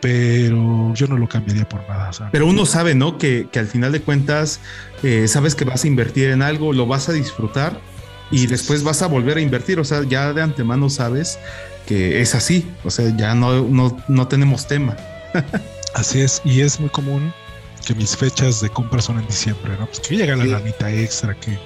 Pero 0.00 0.92
yo 0.94 1.06
no 1.06 1.16
lo 1.16 1.28
cambiaría 1.28 1.68
por 1.68 1.88
nada. 1.88 2.10
Pero 2.32 2.46
uno 2.46 2.66
sabe, 2.66 2.94
¿no? 2.94 3.18
Que, 3.18 3.48
al 3.54 3.66
final 3.66 3.92
de 3.92 4.00
cuentas, 4.00 4.60
eh, 5.02 5.28
sabes 5.28 5.54
que 5.54 5.64
vas 5.64 5.84
a 5.84 5.86
invertir 5.86 6.30
en 6.30 6.42
algo, 6.42 6.72
lo 6.72 6.86
vas 6.86 7.08
a 7.08 7.12
disfrutar 7.12 7.78
y 8.32 8.46
después 8.46 8.82
vas 8.82 9.02
a 9.02 9.06
volver 9.06 9.36
a 9.36 9.40
invertir. 9.40 9.78
O 9.78 9.84
sea, 9.84 10.02
ya 10.02 10.32
de 10.32 10.42
antemano 10.42 10.90
sabes 10.90 11.38
que 11.92 12.22
es 12.22 12.34
así, 12.34 12.66
o 12.84 12.90
sea, 12.90 13.14
ya 13.18 13.34
no, 13.34 13.68
no, 14.08 14.28
tenemos 14.28 14.66
tema. 14.66 14.96
así 15.94 16.22
es, 16.22 16.40
y 16.42 16.62
es 16.62 16.80
muy 16.80 16.88
común 16.88 17.34
que 17.86 17.94
mis 17.94 18.16
fechas 18.16 18.62
de 18.62 18.70
compra 18.70 19.02
son 19.02 19.18
en 19.18 19.26
diciembre, 19.26 19.74
¿no? 19.78 19.86
Pues 19.86 20.00
que 20.00 20.16
llega 20.16 20.34
la 20.34 20.46
lanita 20.46 20.90
extra 20.90 21.34
que... 21.34 21.58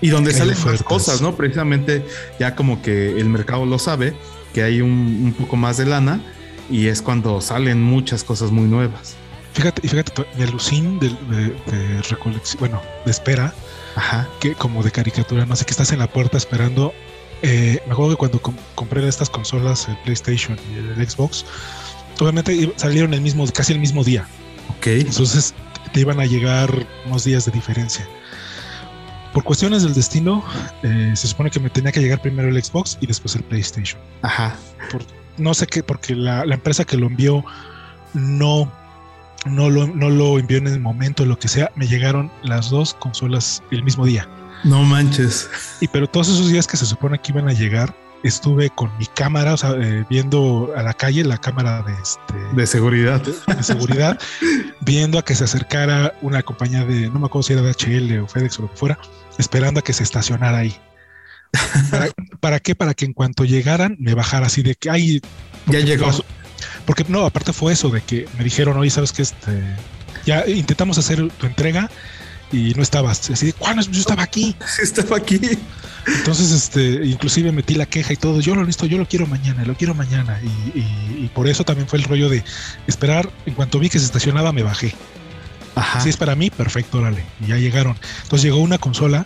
Y 0.00 0.08
donde 0.08 0.32
salen 0.32 0.56
más 0.64 0.82
cosas, 0.82 1.20
¿no? 1.20 1.36
Precisamente 1.36 2.02
ya 2.40 2.56
como 2.56 2.80
que 2.80 3.20
el 3.20 3.26
mercado 3.26 3.66
lo 3.66 3.78
sabe, 3.78 4.14
que 4.54 4.62
hay 4.62 4.80
un, 4.80 5.34
poco 5.38 5.56
más 5.56 5.76
de 5.76 5.84
lana 5.84 6.22
y 6.70 6.86
es 6.86 7.02
cuando 7.02 7.42
salen 7.42 7.82
muchas 7.82 8.24
cosas 8.24 8.50
muy 8.50 8.64
nuevas. 8.64 9.16
Fíjate, 9.52 9.82
y 9.84 9.88
fíjate, 9.88 10.12
mi 10.38 10.44
alucín 10.44 10.98
de, 10.98 11.08
de, 11.08 12.02
recolección, 12.08 12.58
bueno, 12.58 12.80
de 13.04 13.10
espera, 13.10 13.52
Ajá. 13.96 14.26
que 14.40 14.54
como 14.54 14.82
de 14.82 14.90
caricatura, 14.90 15.44
no 15.44 15.56
sé, 15.56 15.66
que 15.66 15.72
estás 15.72 15.92
en 15.92 15.98
la 15.98 16.06
puerta 16.06 16.38
esperando 16.38 16.94
eh, 17.42 17.82
me 17.86 17.92
acuerdo 17.92 18.12
que 18.12 18.16
cuando 18.16 18.40
compré 18.74 19.06
estas 19.06 19.28
consolas, 19.28 19.88
el 19.88 19.96
PlayStation 19.98 20.56
y 20.70 20.78
el 20.78 21.08
Xbox, 21.08 21.44
obviamente 22.20 22.72
salieron 22.76 23.12
el 23.14 23.20
mismo, 23.20 23.46
casi 23.48 23.72
el 23.72 23.80
mismo 23.80 24.04
día. 24.04 24.26
Ok. 24.76 24.86
Entonces 24.86 25.54
te 25.92 26.00
iban 26.00 26.20
a 26.20 26.26
llegar 26.26 26.70
unos 27.06 27.24
días 27.24 27.44
de 27.44 27.52
diferencia. 27.52 28.08
Por 29.32 29.44
cuestiones 29.44 29.82
del 29.82 29.94
destino, 29.94 30.44
eh, 30.82 31.12
se 31.16 31.26
supone 31.26 31.50
que 31.50 31.58
me 31.58 31.70
tenía 31.70 31.90
que 31.90 32.00
llegar 32.00 32.20
primero 32.20 32.48
el 32.48 32.62
Xbox 32.62 32.98
y 33.00 33.06
después 33.06 33.34
el 33.34 33.42
PlayStation. 33.42 34.00
Ajá. 34.22 34.56
no 35.38 35.54
sé 35.54 35.66
qué, 35.66 35.82
porque 35.82 36.14
la, 36.14 36.42
empresa 36.44 36.84
que 36.84 36.96
lo 36.96 37.06
envió 37.06 37.42
no, 38.12 38.70
no, 39.46 39.70
lo, 39.70 39.86
no 39.86 40.10
lo 40.10 40.38
envió 40.38 40.58
en 40.58 40.66
el 40.66 40.80
momento, 40.80 41.24
lo 41.24 41.38
que 41.38 41.48
sea. 41.48 41.70
Me 41.76 41.88
llegaron 41.88 42.30
las 42.42 42.70
dos 42.70 42.94
consolas 42.94 43.62
el 43.70 43.82
mismo 43.82 44.04
día. 44.04 44.28
No 44.64 44.82
manches. 44.82 45.48
Y 45.80 45.88
pero 45.88 46.08
todos 46.08 46.28
esos 46.28 46.50
días 46.50 46.66
que 46.66 46.76
se 46.76 46.86
supone 46.86 47.18
que 47.18 47.32
iban 47.32 47.48
a 47.48 47.52
llegar, 47.52 47.94
estuve 48.22 48.70
con 48.70 48.96
mi 48.98 49.06
cámara, 49.06 49.54
o 49.54 49.56
sea, 49.56 49.72
eh, 49.72 50.04
viendo 50.08 50.72
a 50.76 50.82
la 50.82 50.94
calle, 50.94 51.24
la 51.24 51.38
cámara 51.38 51.82
de 51.82 51.92
este 51.92 52.34
de 52.54 52.66
seguridad, 52.66 53.20
de, 53.20 53.62
seguridad, 53.62 54.18
viendo 54.80 55.18
a 55.18 55.24
que 55.24 55.34
se 55.34 55.44
acercara 55.44 56.14
una 56.22 56.42
compañía 56.42 56.84
de, 56.84 57.08
no 57.10 57.18
me 57.18 57.26
acuerdo 57.26 57.42
si 57.42 57.52
era 57.52 57.62
de 57.62 57.72
HL 57.72 58.20
o 58.20 58.28
FedEx 58.28 58.58
o 58.58 58.62
lo 58.62 58.70
que 58.70 58.76
fuera, 58.76 58.98
esperando 59.38 59.80
a 59.80 59.82
que 59.82 59.92
se 59.92 60.02
estacionara 60.02 60.58
ahí. 60.58 60.76
¿Para, 62.40 62.60
qué? 62.60 62.74
Para 62.74 62.94
que 62.94 63.04
en 63.04 63.12
cuanto 63.12 63.44
llegaran 63.44 63.96
me 63.98 64.14
bajara 64.14 64.46
así 64.46 64.62
de 64.62 64.74
que 64.74 64.88
ay 64.88 65.20
ya 65.66 65.80
llegó. 65.80 66.10
porque 66.86 67.04
no, 67.08 67.26
aparte 67.26 67.52
fue 67.52 67.74
eso 67.74 67.90
de 67.90 68.00
que 68.00 68.26
me 68.38 68.44
dijeron, 68.44 68.78
oye, 68.78 68.90
sabes 68.90 69.12
que 69.12 69.22
este 69.22 69.76
ya 70.24 70.46
intentamos 70.46 70.98
hacer 70.98 71.28
tu 71.32 71.46
entrega 71.46 71.90
y 72.52 72.74
no 72.74 72.82
estabas. 72.82 73.30
Así 73.30 73.46
de, 73.46 73.52
¿cuándo? 73.54 73.82
Yo 73.82 74.00
estaba 74.00 74.22
aquí. 74.22 74.54
estaba 74.82 75.16
aquí. 75.16 75.40
Entonces, 76.06 76.50
este, 76.50 77.04
inclusive 77.04 77.52
metí 77.52 77.74
la 77.74 77.86
queja 77.86 78.12
y 78.12 78.16
todo. 78.16 78.40
Yo 78.40 78.54
lo 78.54 78.64
listo, 78.64 78.86
yo 78.86 78.98
lo 78.98 79.06
quiero 79.06 79.26
mañana, 79.26 79.64
lo 79.64 79.74
quiero 79.74 79.94
mañana. 79.94 80.40
Y, 80.74 81.28
por 81.34 81.48
eso 81.48 81.64
también 81.64 81.88
fue 81.88 81.98
el 81.98 82.04
rollo 82.04 82.28
de 82.28 82.44
esperar. 82.86 83.30
En 83.46 83.54
cuanto 83.54 83.78
vi 83.78 83.88
que 83.88 83.98
se 83.98 84.04
estacionaba, 84.04 84.52
me 84.52 84.62
bajé. 84.62 84.94
Ajá. 85.74 86.00
Si 86.00 86.10
es 86.10 86.16
para 86.16 86.34
mí, 86.34 86.50
perfecto, 86.50 86.98
órale. 86.98 87.24
Y 87.40 87.48
ya 87.48 87.56
llegaron. 87.56 87.96
Entonces 88.24 88.42
llegó 88.42 88.58
una 88.58 88.78
consola, 88.78 89.24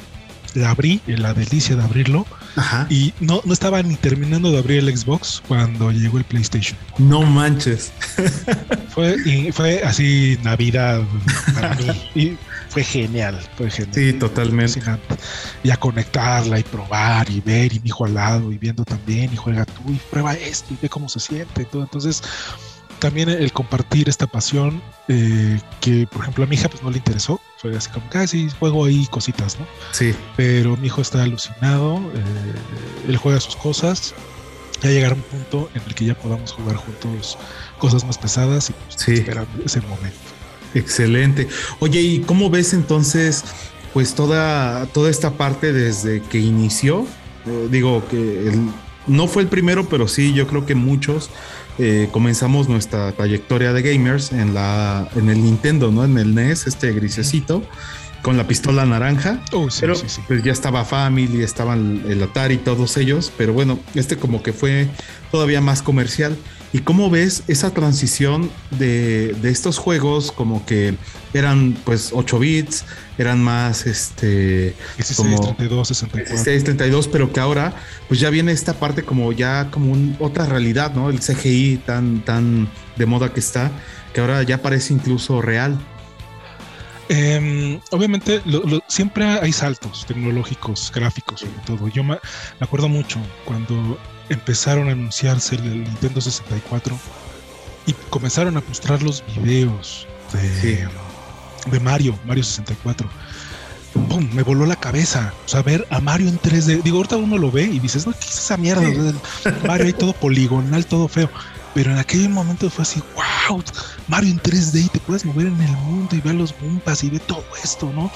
la 0.55 0.71
abrí, 0.71 1.01
la 1.07 1.35
delicia 1.35 1.75
de 1.75 1.83
abrirlo. 1.83 2.27
Ajá. 2.55 2.87
Y 2.89 3.13
no, 3.21 3.43
no 3.45 3.53
estaba 3.53 3.83
ni 3.83 3.97
terminando 3.97 4.53
de 4.53 4.59
abrir 4.59 4.79
el 4.79 4.97
Xbox 4.97 5.43
cuando 5.49 5.91
llegó 5.91 6.19
el 6.19 6.25
PlayStation. 6.25 6.79
No 6.99 7.23
manches. 7.23 7.93
Fue, 8.95 9.17
y 9.27 9.53
fue 9.53 9.83
así 9.83 10.39
Navidad 10.43 11.03
para 11.55 11.75
mí. 11.75 11.87
Y 12.15 12.39
fue 12.77 12.85
genial, 12.85 13.41
fue 13.57 13.71
genial. 13.71 13.95
Sí, 13.95 14.13
totalmente. 14.13 14.83
Y 15.63 15.71
a 15.71 15.79
conectarla 15.79 16.59
y 16.59 16.63
probar 16.63 17.31
y 17.31 17.41
ver 17.41 17.73
y 17.73 17.81
mi 17.81 17.89
hijo 17.89 18.05
al 18.05 18.13
lado 18.13 18.53
y 18.53 18.59
viendo 18.59 18.85
también 18.85 19.33
y 19.33 19.37
juega 19.37 19.65
tú 19.65 19.81
y 19.89 19.95
prueba 20.11 20.35
esto 20.35 20.75
y 20.75 20.79
ve 20.83 20.91
cómo 20.91 21.09
se 21.09 21.19
siente 21.19 21.63
y 21.63 21.65
todo. 21.65 21.85
Entonces, 21.85 22.23
también 22.99 23.31
el 23.31 23.51
compartir 23.51 24.11
esta 24.11 24.27
pasión 24.27 24.83
eh, 25.09 25.59
que, 25.81 26.07
por 26.07 26.21
ejemplo, 26.21 26.45
a 26.45 26.47
mi 26.47 26.57
hija 26.57 26.69
pues 26.69 26.83
no 26.83 26.91
le 26.91 26.99
interesó. 26.99 27.41
Fue 27.57 27.75
así 27.75 27.89
como 27.89 28.11
que, 28.11 28.19
ah, 28.19 28.27
sí, 28.27 28.51
juego 28.59 28.85
ahí 28.85 29.07
cositas, 29.07 29.59
¿no? 29.59 29.67
Sí. 29.93 30.15
Pero 30.37 30.77
mi 30.77 30.89
hijo 30.89 31.01
está 31.01 31.23
alucinado, 31.23 31.97
eh, 32.15 33.09
él 33.09 33.17
juega 33.17 33.41
sus 33.41 33.57
cosas. 33.57 34.15
Ya 34.83 34.91
llegará 34.91 35.15
un 35.15 35.23
punto 35.23 35.71
en 35.75 35.81
el 35.87 35.95
que 35.95 36.05
ya 36.05 36.15
podamos 36.15 36.53
jugar 36.53 36.77
juntos 36.77 37.39
cosas 37.79 38.05
más 38.05 38.19
pesadas 38.19 38.69
y 38.69 38.75
pues, 38.75 38.97
sí. 38.97 39.13
esperar 39.15 39.47
ese 39.65 39.81
momento. 39.81 40.36
Excelente. 40.75 41.49
Oye, 41.81 42.01
¿y 42.01 42.21
cómo 42.21 42.51
ves 42.51 42.73
entonces, 42.75 43.45
pues 43.93 44.15
toda, 44.15 44.87
toda 44.87 45.11
esta 45.11 45.33
parte 45.33 45.73
desde 45.73 46.23
que 46.23 46.39
inició? 46.39 47.07
Eh, 47.47 47.69
digo 47.71 48.07
que 48.09 48.53
no 49.07 49.29
fue 49.29 49.43
el 49.43 49.49
primero, 49.49 49.89
pero 49.89 50.09
sí, 50.09 50.33
yo 50.33 50.47
creo 50.47 50.67
que 50.67 50.75
muchos 50.75 51.31
eh, 51.79 52.09
comenzamos 52.11 52.69
nuestra 52.69 53.13
trayectoria 53.13 53.73
de 53.73 53.83
gamers 53.83 54.33
en 54.33 54.55
la, 54.55 55.09
en 55.15 55.29
el 55.29 55.43
Nintendo, 55.43 55.91
¿no? 55.91 56.05
En 56.05 56.19
el 56.19 56.35
NES, 56.35 56.67
este 56.67 56.93
grisecito. 56.93 57.63
Con 58.23 58.37
la 58.37 58.49
pistola 58.49 58.85
naranja, 58.85 59.41
oh, 59.53 59.69
pero 59.79 59.95
pues 60.27 60.43
ya 60.43 60.51
estaba 60.51 60.85
Family, 60.85 61.45
estaban 61.45 62.03
el 62.09 62.21
Atari, 62.21 62.57
todos 62.57 62.97
ellos, 62.97 63.33
pero 63.39 63.53
bueno, 63.53 63.79
este 63.95 64.17
como 64.17 64.43
que 64.43 64.53
fue 64.53 64.89
todavía 65.31 65.61
más 65.61 65.81
comercial. 65.81 66.37
¿Y 66.77 66.81
cómo 66.81 67.09
ves 67.09 67.43
esa 67.49 67.71
transición 67.71 68.51
de, 68.73 69.35
estos 69.45 69.79
juegos 69.79 70.31
como 70.31 70.67
que 70.67 70.95
eran 71.33 71.75
pues 71.85 72.11
8 72.13 72.39
bits, 72.39 72.85
eran 73.17 73.43
más 73.43 73.87
este 73.87 74.75
16, 74.97 75.17
como 75.17 75.41
32, 75.41 75.89
64. 75.89 76.35
16, 76.35 76.65
32, 76.65 77.09
pero 77.09 77.33
que 77.33 77.41
ahora 77.41 77.75
pues 78.09 78.21
ya 78.21 78.29
viene 78.29 78.53
esta 78.53 78.75
parte 78.75 79.05
como 79.05 79.33
ya 79.33 79.71
como 79.71 79.97
otra 80.19 80.45
realidad, 80.45 80.93
¿no? 80.93 81.09
El 81.09 81.21
CGI 81.21 81.79
tan 81.79 82.23
tan 82.27 82.69
de 82.97 83.07
moda 83.07 83.33
que 83.33 83.41
está, 83.41 83.71
que 84.13 84.21
ahora 84.21 84.43
ya 84.43 84.61
parece 84.61 84.93
incluso 84.93 85.41
real. 85.41 85.79
Em, 87.09 87.81
obviamente 87.91 88.43
siempre 88.87 89.25
hay 89.25 89.53
saltos 89.53 90.05
tecnológicos, 90.05 90.93
gráficos 90.95 91.41
sobre 91.41 91.59
todo. 91.65 91.89
Yo 91.89 92.05
me 92.05 92.19
acuerdo 92.61 92.91
mucho 92.91 93.19
cuando 93.47 93.99
empezaron 94.29 94.89
a 94.89 94.93
anunciarse 94.93 95.57
el 95.57 95.85
Nintendo 95.85 96.21
64 96.21 96.99
y 97.87 97.93
comenzaron 98.11 98.57
a 98.57 98.63
mostrar 98.67 99.03
los 99.03 99.25
videos 99.27 100.07
de, 100.33 100.89
de 101.71 101.81
Mario, 101.81 102.19
Mario 102.27 102.43
64. 102.45 103.09
¡Pum! 104.09 104.29
Me 104.33 104.43
voló 104.43 104.67
la 104.67 104.77
cabeza. 104.77 105.33
O 105.47 105.49
sea, 105.49 105.63
ver 105.63 105.87
a 105.91 106.01
Mario 106.01 106.29
en 106.29 106.39
3D. 106.39 106.83
Digo, 106.83 106.99
ahorita 106.99 107.17
uno 107.17 107.39
lo 107.39 107.51
ve 107.51 107.65
y 107.65 107.79
dices, 107.79 108.07
no, 108.07 108.13
¿qué 108.13 108.27
es 108.27 108.39
esa 108.39 108.57
mierda? 108.57 108.83
Mario 109.67 109.87
ahí 109.87 109.93
todo 109.93 110.13
poligonal, 110.13 110.85
todo 110.87 111.09
feo. 111.09 111.31
Pero 111.75 111.93
en 111.93 111.99
aquel 111.99 112.29
momento 112.29 112.71
fue 112.71 112.83
así, 112.83 113.03
wow, 113.15 113.63
Mario 114.09 114.31
en 114.31 114.41
3D 114.41 114.87
y 114.87 114.89
te 114.89 114.99
puedes 114.99 115.25
mover 115.25 115.47
en 115.47 115.61
el 115.61 115.73
mundo 115.73 116.17
y 116.17 116.21
ver 116.21 116.35
los 116.35 116.59
bumpas 116.59 117.05
y 117.05 117.11
ver 117.11 117.21
todo 117.21 117.45
esto, 117.63 117.93
¿no? 117.95 118.11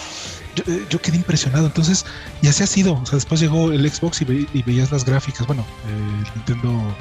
Eh, 0.67 0.87
yo, 0.89 1.01
quedé 1.01 1.17
impresionado. 1.17 1.67
Entonces, 1.67 2.05
y 2.43 2.49
así 2.49 2.63
ha 2.63 2.67
sido. 2.67 2.95
O 2.95 3.07
sea, 3.07 3.17
después 3.17 3.41
llegó 3.41 3.73
el 3.73 3.89
Xbox 3.91 4.23
y, 4.23 4.63
veías 4.63 4.91
las 4.93 5.05
gráficas. 5.05 5.47
Bueno, 5.47 5.65
el 5.87 6.35
Nintendo 6.35 6.97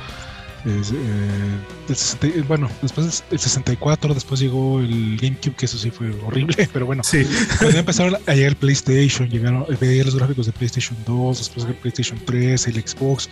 Eh, 0.65 2.43
bueno, 2.47 2.69
después 2.81 3.23
el 3.31 3.39
64, 3.39 4.13
después 4.13 4.41
llegó 4.41 4.81
el 4.81 5.17
GameCube, 5.17 5.55
que 5.55 5.65
eso 5.65 5.77
sí 5.77 5.89
fue 5.89 6.11
horrible, 6.25 6.67
pero 6.73 6.85
bueno. 6.85 7.03
Sí. 7.03 7.25
Cuando 7.59 7.79
empezaron 7.79 8.15
a 8.25 8.33
llegar 8.33 8.51
el 8.51 8.55
PlayStation, 8.57 9.29
llegaron, 9.29 9.65
veía 9.79 10.03
los 10.03 10.15
gráficos 10.15 10.47
de 10.47 10.51
PlayStation 10.51 10.97
2, 11.05 11.37
después 11.37 11.65
el 11.65 11.75
PlayStation 11.75 12.19
3, 12.25 12.67
el 12.67 12.73
Xbox. 12.73 13.29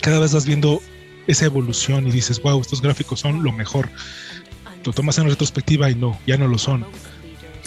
Cada 0.00 0.18
vez 0.18 0.32
vas 0.32 0.44
viendo 0.46 0.82
esa 1.26 1.44
evolución 1.44 2.06
y 2.06 2.10
dices, 2.10 2.42
wow, 2.42 2.60
estos 2.60 2.82
gráficos 2.82 3.20
son 3.20 3.42
lo 3.42 3.52
mejor. 3.52 3.88
Lo 4.84 4.92
tomas 4.92 5.18
en 5.18 5.28
retrospectiva 5.28 5.90
y 5.90 5.94
no, 5.94 6.18
ya 6.26 6.36
no 6.36 6.48
lo 6.48 6.58
son. 6.58 6.86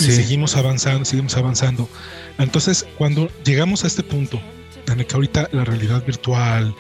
Y 0.08 0.12
seguimos 0.12 0.56
avanzando, 0.56 1.06
seguimos 1.06 1.36
avanzando. 1.38 1.90
Entonces, 2.38 2.86
cuando 2.98 3.30
llegamos 3.44 3.84
a 3.84 3.88
este 3.88 4.04
punto, 4.04 4.40
en 4.88 5.00
el 5.00 5.06
que 5.06 5.16
ahorita 5.16 5.50
la 5.52 5.64
realidad 5.66 6.06
virtual, 6.06 6.76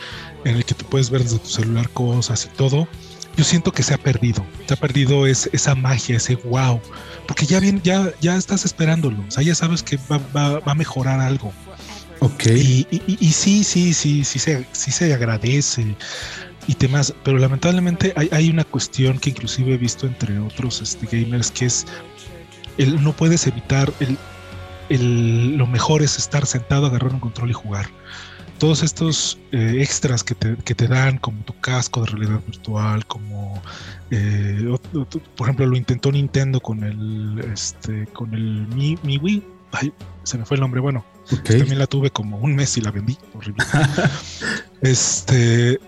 en 0.45 0.55
el 0.55 0.65
que 0.65 0.73
tú 0.73 0.85
puedes 0.85 1.09
ver 1.09 1.23
desde 1.23 1.39
tu 1.39 1.49
celular 1.49 1.89
cosas 1.89 2.45
y 2.45 2.55
todo, 2.55 2.87
yo 3.35 3.43
siento 3.43 3.71
que 3.71 3.81
se 3.81 3.93
ha 3.93 3.97
perdido, 3.97 4.45
se 4.67 4.73
ha 4.75 4.77
perdido 4.77 5.25
esa 5.25 5.75
magia, 5.75 6.17
ese 6.17 6.35
wow, 6.35 6.79
porque 7.27 7.45
ya 7.45 7.59
bien, 7.59 7.81
ya, 7.83 8.11
ya 8.21 8.35
estás 8.35 8.65
esperándolo, 8.65 9.23
o 9.27 9.31
sea, 9.31 9.43
ya 9.43 9.55
sabes 9.55 9.81
que 9.81 9.97
va, 10.11 10.61
a 10.63 10.75
mejorar 10.75 11.19
algo. 11.19 11.51
Ok. 12.19 12.45
Y, 12.45 13.31
sí, 13.33 13.63
sí, 13.63 13.93
sí, 13.93 14.23
sí 14.23 14.39
se, 14.39 14.65
sí 14.71 14.91
se 14.91 15.13
agradece 15.13 15.95
y 16.67 16.75
temas, 16.75 17.13
pero 17.23 17.37
lamentablemente 17.37 18.13
hay, 18.15 18.29
hay, 18.31 18.49
una 18.49 18.63
cuestión 18.63 19.19
que 19.19 19.31
inclusive 19.31 19.73
he 19.73 19.77
visto 19.77 20.07
entre 20.07 20.39
otros 20.39 20.81
este, 20.81 21.05
gamers 21.11 21.51
que 21.51 21.65
es 21.65 21.85
el, 22.77 23.03
no 23.03 23.13
puedes 23.13 23.47
evitar 23.47 23.91
el, 23.99 24.17
el, 24.89 25.57
lo 25.57 25.67
mejor 25.67 26.01
es 26.01 26.17
estar 26.17 26.45
sentado, 26.45 26.87
agarrar 26.87 27.13
un 27.13 27.19
control 27.19 27.49
y 27.49 27.53
jugar. 27.53 27.87
Todos 28.59 28.83
estos 28.83 29.37
eh, 29.51 29.77
extras 29.79 30.23
que 30.23 30.35
te, 30.35 30.55
que 30.57 30.73
te, 30.73 30.87
dan, 30.87 31.17
como 31.17 31.43
tu 31.43 31.53
casco 31.59 32.01
de 32.01 32.07
realidad 32.11 32.39
virtual, 32.47 33.05
como 33.05 33.61
eh, 34.11 34.77
por 35.35 35.47
ejemplo 35.47 35.65
lo 35.65 35.75
intentó 35.75 36.11
Nintendo 36.11 36.59
con 36.61 36.83
el 36.83 37.43
este 37.51 38.05
con 38.07 38.33
el 38.33 38.67
Mi, 38.67 38.97
Mi 39.03 39.17
Wii, 39.17 39.43
Ay, 39.73 39.91
se 40.23 40.37
me 40.37 40.45
fue 40.45 40.55
el 40.55 40.61
nombre, 40.61 40.79
bueno, 40.79 41.03
también 41.43 41.79
la 41.79 41.87
tuve 41.87 42.11
como 42.11 42.37
un 42.37 42.55
mes 42.55 42.77
y 42.77 42.81
la 42.81 42.91
vendí, 42.91 43.17
horrible. 43.33 43.65
este 44.81 45.79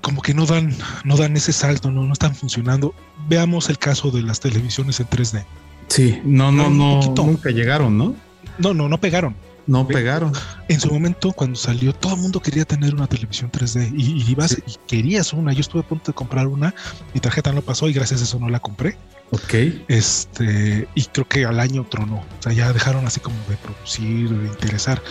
como 0.00 0.22
que 0.22 0.34
no 0.34 0.46
dan, 0.46 0.74
no 1.04 1.16
dan 1.16 1.36
ese 1.36 1.52
salto, 1.52 1.90
no, 1.90 2.04
no 2.04 2.12
están 2.12 2.34
funcionando. 2.34 2.94
Veamos 3.28 3.68
el 3.68 3.78
caso 3.78 4.10
de 4.10 4.22
las 4.22 4.40
televisiones 4.40 5.00
en 5.00 5.08
3D. 5.08 5.44
Sí, 5.88 6.20
no, 6.24 6.50
no, 6.50 6.70
no, 6.70 7.00
nunca 7.16 7.50
llegaron, 7.50 7.96
¿no? 7.96 8.14
No, 8.58 8.74
no, 8.74 8.88
no 8.88 8.98
pegaron. 8.98 9.36
No 9.66 9.86
pegaron. 9.86 10.32
En 10.68 10.78
su 10.78 10.88
momento, 10.92 11.32
cuando 11.32 11.56
salió, 11.56 11.92
todo 11.92 12.14
el 12.14 12.20
mundo 12.20 12.40
quería 12.40 12.64
tener 12.64 12.94
una 12.94 13.08
televisión 13.08 13.50
3D 13.50 13.92
y, 13.96 14.30
ibas 14.30 14.52
y 14.64 14.76
querías 14.86 15.32
una. 15.32 15.52
Yo 15.52 15.60
estuve 15.60 15.80
a 15.80 15.88
punto 15.88 16.12
de 16.12 16.14
comprar 16.14 16.46
una, 16.46 16.72
mi 17.12 17.20
tarjeta 17.20 17.52
no 17.52 17.62
pasó 17.62 17.88
y 17.88 17.92
gracias 17.92 18.20
a 18.20 18.24
eso 18.24 18.38
no 18.38 18.48
la 18.48 18.60
compré. 18.60 18.96
Ok. 19.32 19.54
Este, 19.88 20.86
y 20.94 21.04
creo 21.06 21.26
que 21.26 21.44
al 21.44 21.58
año 21.58 21.84
tronó. 21.90 22.18
O 22.18 22.42
sea, 22.42 22.52
ya 22.52 22.72
dejaron 22.72 23.06
así 23.06 23.18
como 23.18 23.36
de 23.48 23.56
producir, 23.56 24.30
de 24.30 24.46
interesar. 24.46 25.02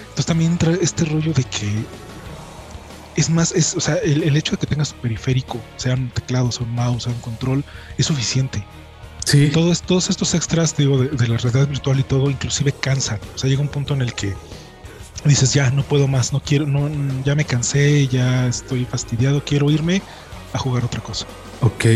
Entonces 0.00 0.26
también 0.26 0.52
entra 0.52 0.72
este 0.80 1.04
rollo 1.04 1.32
de 1.32 1.44
que 1.44 1.68
es 3.16 3.30
más, 3.30 3.52
es, 3.52 3.74
o 3.74 3.80
sea, 3.80 3.96
el, 3.96 4.36
hecho 4.36 4.52
de 4.52 4.58
que 4.58 4.66
tengas 4.66 4.92
tu 4.92 5.00
periférico, 5.00 5.60
sea 5.76 5.94
un 5.94 6.08
teclado, 6.10 6.50
sea 6.52 6.66
un 6.66 6.74
mouse, 6.74 7.04
sea 7.04 7.12
un 7.12 7.20
control, 7.20 7.64
es 7.98 8.06
suficiente. 8.06 8.64
Sí. 9.24 9.50
Todos, 9.52 9.82
todos 9.82 10.10
estos 10.10 10.34
extras, 10.34 10.76
digo, 10.76 10.98
de, 10.98 11.28
la 11.28 11.36
realidad 11.36 11.68
virtual 11.68 12.00
y 12.00 12.02
todo, 12.02 12.30
inclusive 12.30 12.72
cansan. 12.72 13.20
O 13.34 13.38
sea, 13.38 13.50
llega 13.50 13.60
un 13.60 13.68
punto 13.68 13.94
en 13.94 14.02
el 14.02 14.14
que 14.14 14.34
dices, 15.24 15.52
ya, 15.52 15.70
no 15.70 15.82
puedo 15.82 16.08
más, 16.08 16.32
no 16.32 16.40
quiero, 16.40 16.66
no, 16.66 16.88
ya 17.24 17.34
me 17.34 17.44
cansé, 17.44 18.08
ya 18.08 18.46
estoy 18.46 18.84
fastidiado, 18.84 19.44
quiero 19.44 19.70
irme 19.70 20.02
a 20.52 20.58
jugar 20.58 20.84
otra 20.84 21.00
cosa. 21.00 21.26
Ok. 21.60 21.86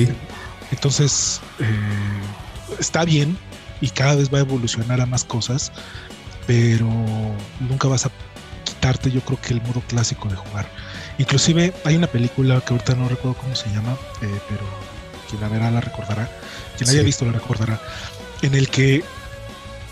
Entonces, 0.70 1.40
eh, 1.60 2.78
está 2.78 3.04
bien 3.04 3.38
y 3.80 3.88
cada 3.88 4.16
vez 4.16 4.32
va 4.32 4.38
a 4.38 4.40
evolucionar 4.42 5.00
a 5.00 5.06
más 5.06 5.24
cosas, 5.24 5.72
pero 6.46 6.88
nunca 7.60 7.88
vas 7.88 8.06
a 8.06 8.10
quitarte, 8.64 9.10
yo 9.10 9.20
creo 9.22 9.40
que 9.40 9.54
el 9.54 9.62
modo 9.62 9.80
clásico 9.88 10.28
de 10.28 10.36
jugar. 10.36 10.68
Inclusive 11.18 11.72
hay 11.84 11.96
una 11.96 12.06
película 12.06 12.60
que 12.60 12.74
ahorita 12.74 12.94
no 12.94 13.08
recuerdo 13.08 13.38
cómo 13.40 13.54
se 13.54 13.70
llama, 13.70 13.96
eh, 14.22 14.40
pero 14.48 14.64
quien 15.28 15.40
la 15.40 15.48
verá 15.48 15.70
la 15.70 15.80
recordará, 15.80 16.28
quien 16.76 16.88
la 16.88 16.92
haya 16.92 17.02
visto 17.02 17.24
la 17.24 17.32
recordará, 17.32 17.80
en 18.42 18.54
el 18.54 18.68
que 18.68 19.04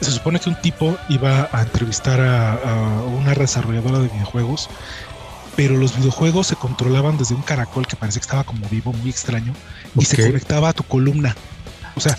se 0.00 0.10
supone 0.10 0.40
que 0.40 0.48
un 0.48 0.60
tipo 0.60 0.98
iba 1.08 1.48
a 1.52 1.62
entrevistar 1.62 2.20
a, 2.20 3.02
una 3.06 3.34
desarrolladora 3.34 4.00
de 4.00 4.08
videojuegos, 4.08 4.68
pero 5.54 5.76
los 5.76 5.96
videojuegos 5.96 6.48
se 6.48 6.56
controlaban 6.56 7.18
desde 7.18 7.34
un 7.34 7.42
caracol 7.42 7.86
que 7.86 7.94
parecía 7.94 8.20
que 8.20 8.24
estaba 8.24 8.44
como 8.44 8.68
vivo, 8.68 8.92
muy 8.92 9.10
extraño, 9.10 9.54
y 9.96 10.04
se 10.04 10.16
conectaba 10.16 10.70
a 10.70 10.72
tu 10.72 10.82
columna. 10.82 11.36
O 11.94 12.00
sea, 12.00 12.16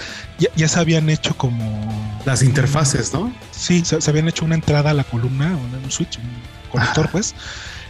ya, 0.56 0.68
se 0.68 0.80
habían 0.80 1.10
hecho 1.10 1.36
como... 1.36 2.22
Las 2.26 2.44
interfaces, 2.44 3.12
¿no? 3.12 3.34
Sí, 3.52 3.84
se, 3.84 3.98
habían 4.10 4.28
hecho 4.28 4.46
una 4.46 4.56
entrada 4.56 4.92
a 4.92 4.94
la 4.94 5.04
columna, 5.04 5.58
un, 5.84 5.92
switch, 5.92 6.20
un 6.20 6.32
conector, 6.72 7.10
pues. 7.10 7.34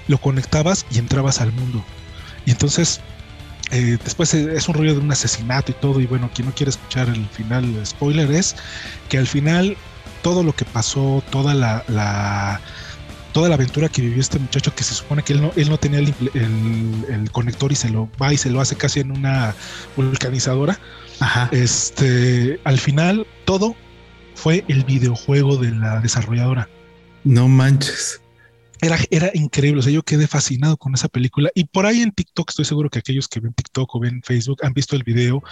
Lo 0.07 0.17
conectabas 0.17 0.85
y 0.91 0.99
entrabas 0.99 1.41
al 1.41 1.51
mundo. 1.51 1.83
Y 2.45 2.51
entonces 2.51 3.01
eh, 3.71 3.97
después 4.03 4.33
es 4.33 4.67
un 4.67 4.75
rollo 4.75 4.93
de 4.93 4.99
un 4.99 5.11
asesinato 5.11 5.71
y 5.71 5.75
todo, 5.75 5.99
y 5.99 6.05
bueno, 6.05 6.29
quien 6.33 6.47
no 6.47 6.53
quiere 6.53 6.69
escuchar 6.69 7.09
el 7.09 7.25
final, 7.27 7.63
el 7.63 7.85
spoiler 7.85 8.29
es 8.31 8.55
que 9.09 9.17
al 9.17 9.27
final 9.27 9.77
todo 10.21 10.43
lo 10.43 10.53
que 10.55 10.65
pasó, 10.65 11.23
toda 11.29 11.53
la, 11.53 12.59
toda 13.31 13.49
la 13.49 13.55
aventura 13.55 13.89
que 13.89 14.01
vivió 14.01 14.21
este 14.21 14.39
muchacho, 14.39 14.73
que 14.75 14.83
se 14.83 14.93
supone 14.93 15.23
que 15.23 15.33
él 15.33 15.41
no, 15.41 15.51
él 15.55 15.69
no 15.69 15.77
tenía 15.77 15.99
el, 15.99 17.31
conector 17.31 17.71
y 17.71 17.75
se 17.75 17.89
lo 17.89 18.09
va 18.21 18.33
y 18.33 18.37
se 18.37 18.49
lo 18.49 18.61
hace 18.61 18.75
casi 18.75 18.99
en 18.99 19.11
una 19.11 19.55
vulcanizadora. 19.95 20.79
Este, 21.51 22.59
al 22.63 22.79
final, 22.79 23.25
todo 23.45 23.75
fue 24.35 24.65
el 24.67 24.83
videojuego 24.83 25.57
de 25.57 25.71
la 25.71 25.99
desarrolladora. 25.99 26.69
No 27.23 27.47
manches. 27.47 28.22
Era, 28.83 29.31
increíble, 29.33 29.79
o 29.79 29.83
sea, 29.83 29.91
yo 29.91 30.03
quedé 30.03 30.27
fascinado 30.27 30.77
con 30.77 30.93
esa 30.93 31.07
película 31.07 31.49
y 31.55 31.65
por 31.65 31.85
ahí 31.85 32.01
en 32.01 32.11
TikTok, 32.11 32.49
estoy 32.49 32.65
seguro 32.65 32.89
que 32.89 32.99
aquellos 32.99 33.27
que 33.27 33.39
ven 33.39 33.53
TikTok 33.53 33.95
o 33.95 33.99
ven 33.99 34.21
Facebook 34.23 34.59
han 34.63 34.73
visto 34.73 34.95
el 34.95 35.03
video 35.03 35.43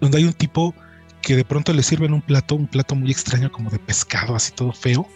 donde 0.00 0.18
hay 0.18 0.24
un 0.24 0.32
tipo 0.32 0.74
que 1.22 1.36
de 1.36 1.44
pronto 1.44 1.72
le 1.72 1.82
sirven 1.82 2.12
un 2.12 2.22
plato, 2.22 2.54
un 2.54 2.66
plato 2.66 2.94
muy 2.94 3.10
extraño 3.10 3.52
como 3.52 3.70
de 3.70 3.78
pescado, 3.78 4.34
así 4.34 4.52
todo 4.52 4.72
feo. 4.72 5.06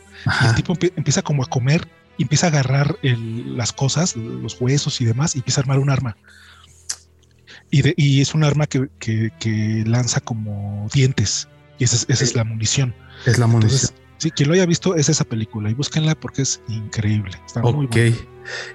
Y 0.43 0.47
el 0.47 0.55
tipo 0.55 0.75
empieza 0.97 1.23
como 1.23 1.43
a 1.43 1.47
comer 1.47 1.89
y 2.19 2.23
empieza 2.23 2.47
a 2.47 2.51
agarrar 2.51 2.97
las 3.03 3.73
cosas, 3.73 4.15
los 4.17 4.61
huesos 4.61 5.01
y 5.01 5.05
demás, 5.05 5.35
y 5.35 5.39
empieza 5.39 5.61
a 5.61 5.63
armar 5.63 5.79
un 5.79 5.91
arma. 5.91 6.17
Y, 7.71 8.21
es 8.21 8.35
un 8.35 8.45
arma 8.45 8.67
que, 8.67 9.85
lanza 9.87 10.21
como 10.21 10.89
dientes. 10.93 11.49
Y 11.79 11.85
esa 11.85 12.05
es, 12.09 12.35
la 12.37 12.45
munición. 12.45 12.95
Es 13.27 13.39
la 13.39 13.47
munición. 13.47 13.91
Sí, 14.25 14.31
quien 14.31 14.49
lo 14.49 14.55
haya 14.55 14.65
visto 14.65 14.95
es 14.95 15.11
esa 15.11 15.27
película 15.27 15.69
y 15.69 15.75
búsquenla 15.75 16.15
porque 16.15 16.41
es 16.41 16.63
increíble. 16.69 17.33
Está 17.45 17.61
muy 17.61 17.85
ok, 17.85 17.97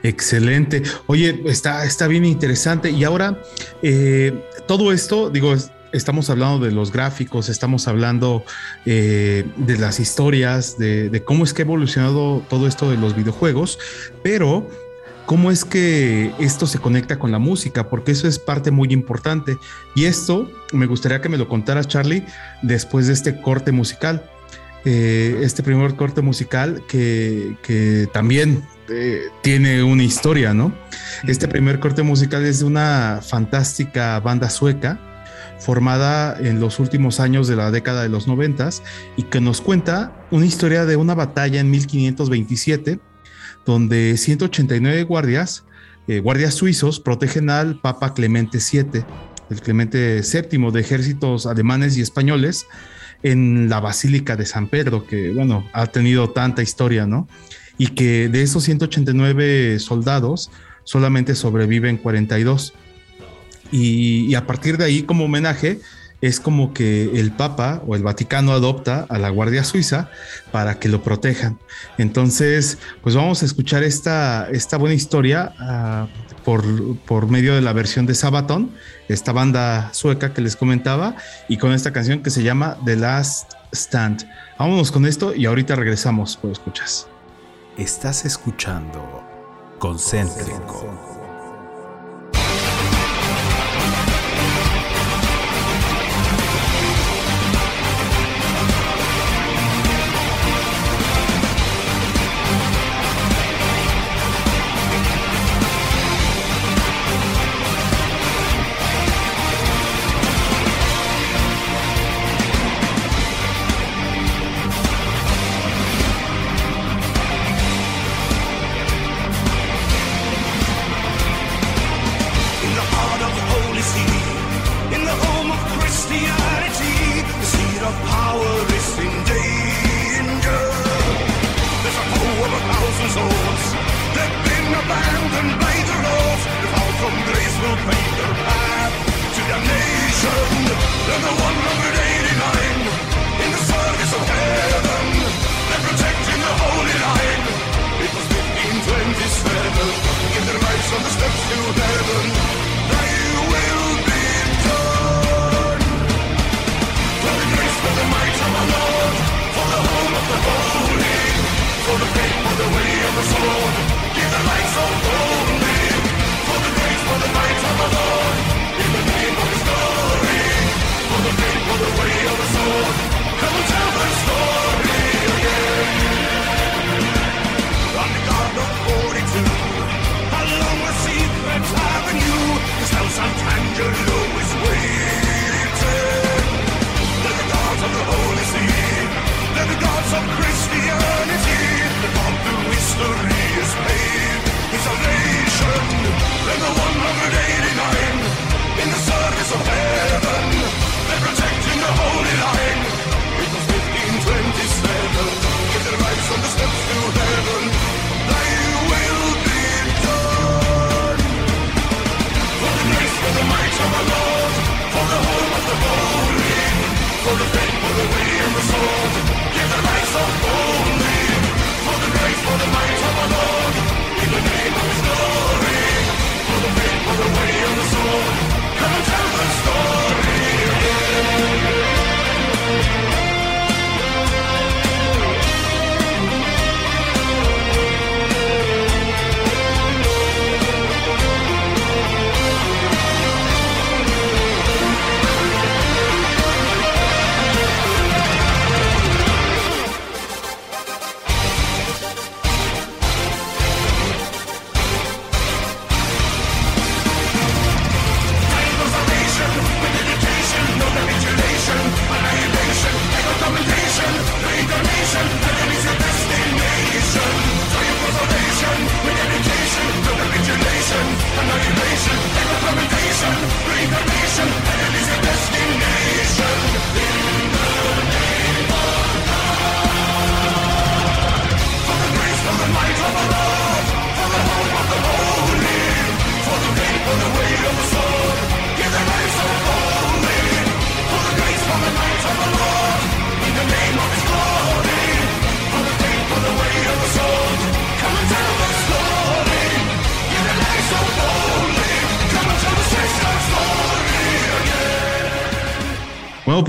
excelente. 0.04 0.84
Oye, 1.08 1.42
está, 1.46 1.86
está 1.86 2.06
bien 2.06 2.24
interesante. 2.24 2.92
Y 2.92 3.04
ahora, 3.04 3.42
eh, 3.82 4.46
todo 4.68 4.92
esto, 4.92 5.32
digo, 5.32 5.56
estamos 5.92 6.30
hablando 6.30 6.64
de 6.64 6.72
los 6.72 6.92
gráficos, 6.92 7.50
estamos 7.50 7.88
hablando 7.88 8.44
eh, 8.86 9.44
de 9.56 9.78
las 9.80 10.00
historias, 10.00 10.78
de, 10.78 11.24
cómo 11.26 11.46
es 11.46 11.56
que 11.56 11.64
ha 11.64 11.66
evolucionado 11.66 12.44
todo 12.48 12.68
esto 12.68 12.92
de 12.92 12.98
los 12.98 13.16
videojuegos, 13.16 13.80
pero 14.22 14.70
cómo 15.26 15.50
es 15.50 15.66
que 15.66 16.32
esto 16.38 16.68
se 16.68 16.78
conecta 16.78 17.18
con 17.18 17.32
la 17.32 17.40
música, 17.40 17.90
porque 17.90 18.12
eso 18.12 18.28
es 18.28 18.38
parte 18.38 18.70
muy 18.70 18.94
importante. 18.94 19.58
Y 19.96 20.06
esto 20.06 20.48
me 20.74 20.86
gustaría 20.86 21.22
que 21.22 21.30
me 21.30 21.40
lo 21.40 21.48
contaras, 21.48 21.88
Charlie, 21.88 22.24
después 22.62 23.08
de 23.08 23.14
este 23.14 23.42
corte 23.42 23.72
musical. 23.72 24.30
Eh, 24.86 25.42
este 25.42 25.62
primer 25.62 25.96
corte 25.96 26.22
musical 26.22 26.84
que, 26.88 28.08
también 28.14 28.64
eh, 28.90 29.24
tiene 29.42 29.84
una 29.84 30.04
historia, 30.04 30.54
¿no? 30.54 30.74
Este 31.28 31.48
primer 31.48 31.80
corte 31.80 32.02
musical 32.02 32.46
es 32.46 32.60
de 32.60 32.66
una 32.66 33.20
fantástica 33.22 34.20
banda 34.20 34.50
sueca 34.50 35.00
formada 35.60 36.38
en 36.40 36.62
los 36.62 36.80
últimos 36.80 37.20
años 37.20 37.48
de 37.48 37.58
la 37.58 37.72
década 37.72 38.02
de 38.04 38.10
los 38.10 38.28
noventas 38.28 38.82
y 39.18 39.24
que 39.24 39.42
nos 39.42 39.60
cuenta 39.60 40.14
una 40.32 40.46
historia 40.46 40.86
de 40.86 40.96
una 40.96 41.14
batalla 41.14 41.60
en 41.60 41.70
1527 41.70 43.00
donde 43.66 44.16
189 44.18 45.04
guardias, 45.04 45.66
eh, 46.08 46.20
guardias 46.20 46.56
suizos, 46.56 47.00
protegen 47.00 47.50
al 47.50 47.80
Papa 47.80 48.14
Clemente 48.14 48.58
VII, 48.60 49.04
el 49.50 49.62
Clemente 49.62 50.22
VII 50.22 50.72
de 50.72 50.80
ejércitos 50.80 51.46
alemanes 51.46 51.98
y 51.98 52.02
españoles, 52.02 52.66
en 53.24 53.70
la 53.70 53.80
Basílica 53.80 54.36
de 54.36 54.46
San 54.46 54.68
Pedro, 54.68 55.06
que 55.06 55.32
bueno, 55.32 55.68
ha 55.74 55.88
tenido 55.88 56.30
tanta 56.30 56.62
historia, 56.62 57.06
¿no? 57.06 57.28
Y 57.78 57.88
que 57.88 58.30
de 58.30 58.42
esos 58.42 58.64
189 58.64 59.80
soldados 59.80 60.52
solamente 60.84 61.36
sobreviven 61.36 61.98
42. 61.98 62.74
Y, 63.72 64.26
y 64.26 64.36
a 64.36 64.48
partir 64.48 64.78
de 64.78 64.86
ahí, 64.86 65.04
como 65.04 65.26
homenaje, 65.26 65.80
es 66.22 66.40
como 66.40 66.74
que 66.74 67.12
el 67.20 67.32
Papa 67.32 67.82
o 67.88 67.96
el 67.96 68.04
Vaticano 68.04 68.52
adopta 68.52 69.06
a 69.10 69.18
la 69.18 69.30
Guardia 69.30 69.64
Suiza 69.64 70.10
para 70.52 70.80
que 70.80 70.90
lo 70.90 71.02
protejan. 71.02 71.58
Entonces, 71.98 72.78
pues 73.02 73.16
vamos 73.16 73.42
a 73.42 73.46
escuchar 73.46 73.84
esta, 73.84 74.50
esta 74.52 74.78
buena 74.78 74.96
historia 74.96 75.54
ah, 75.60 76.08
por, 77.06 77.28
medio 77.28 77.54
de 77.54 77.62
la 77.62 77.74
versión 77.74 78.06
de 78.06 78.16
Sabaton, 78.16 78.72
esta 79.08 79.32
banda 79.32 79.90
sueca 79.94 80.34
que 80.34 80.42
les 80.42 80.56
comentaba, 80.56 81.16
y 81.48 81.58
con 81.58 81.74
esta 81.74 81.94
canción 81.94 82.24
que 82.24 82.32
se 82.32 82.42
llama 82.42 82.78
The 82.86 82.96
Last 82.96 83.54
Stand. 83.72 84.28
Vámonos 84.58 84.92
con 84.92 85.06
esto 85.06 85.36
y 85.36 85.46
ahorita 85.46 85.76
regresamos, 85.76 86.38
por 86.38 86.52
escuchas. 86.52 87.08
Estás 87.78 88.26
escuchando 88.26 89.24
Concéntrico. 89.78 91.09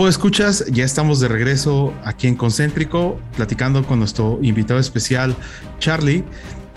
Escuchas, 0.09 0.65
ya 0.71 0.85
estamos 0.85 1.21
de 1.21 1.29
regreso 1.29 1.93
aquí 2.05 2.27
en 2.27 2.37
Concéntrico, 2.37 3.21
platicando 3.37 3.85
con 3.85 3.99
nuestro 3.99 4.39
invitado 4.41 4.79
especial, 4.79 5.35
Charlie, 5.79 6.25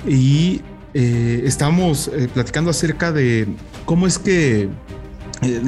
y 0.07 0.61
eh, 0.93 1.43
estamos 1.45 2.07
eh, 2.07 2.28
platicando 2.34 2.71
acerca 2.71 3.11
de 3.11 3.47
cómo 3.86 4.07
es 4.07 4.17
que 4.19 4.69
eh, 5.41 5.61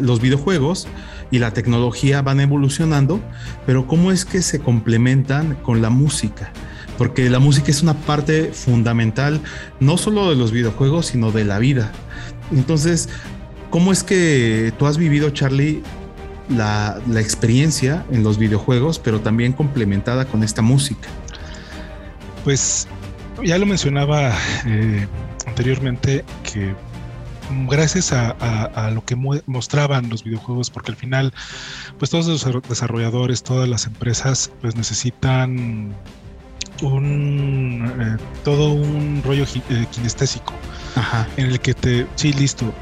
los 0.00 0.20
videojuegos 0.20 0.88
y 1.30 1.38
la 1.38 1.52
tecnología 1.52 2.20
van 2.22 2.40
evolucionando, 2.40 3.20
pero 3.64 3.86
cómo 3.86 4.10
es 4.10 4.24
que 4.24 4.42
se 4.42 4.58
complementan 4.58 5.54
con 5.54 5.80
la 5.80 5.90
música 5.90 6.52
porque 6.98 7.30
la 7.30 7.38
música 7.38 7.70
es 7.70 7.80
una 7.80 7.94
parte 7.94 8.50
fundamental 8.52 9.40
no 9.78 9.96
solo 9.96 10.30
de 10.30 10.36
los 10.36 10.50
videojuegos, 10.50 11.06
sino 11.06 11.30
de 11.30 11.44
la 11.44 11.60
vida. 11.60 11.92
Entonces, 12.50 13.08
¿cómo 13.70 13.92
es 13.92 14.02
que 14.02 14.72
tú 14.80 14.86
has 14.86 14.98
vivido, 14.98 15.30
Charlie, 15.30 15.84
la, 16.48 17.00
experiencia 17.16 18.04
en 18.10 18.22
los 18.22 18.38
videojuegos, 18.38 18.98
pero 18.98 19.20
también 19.20 19.52
complementada 19.52 20.24
con 20.24 20.42
esta 20.42 20.62
música. 20.62 21.08
Pues 22.44 22.88
ya 23.44 23.58
lo 23.58 23.66
mencionaba 23.66 24.32
eh, 24.66 25.06
anteriormente 25.46 26.24
que 26.42 26.74
gracias 27.68 28.12
a, 28.12 28.90
lo 28.92 29.04
que 29.04 29.16
mostraban 29.16 30.08
los 30.08 30.22
videojuegos, 30.24 30.70
porque 30.70 30.92
al 30.92 30.96
final, 30.96 31.32
pues 31.98 32.10
todos 32.10 32.26
los 32.26 32.68
desarrolladores, 32.68 33.42
todas 33.42 33.68
las 33.68 33.86
empresas, 33.86 34.50
pues 34.60 34.76
necesitan 34.76 35.94
un 36.82 37.92
eh, 38.00 38.16
todo 38.44 38.72
un 38.72 39.20
rollo 39.24 39.44
eh, 39.44 39.86
kinestésico 39.90 40.52
en 41.36 41.46
el 41.46 41.58
que 41.58 41.74
te 41.74 42.06
sí 42.14 42.32
listo 42.32 42.72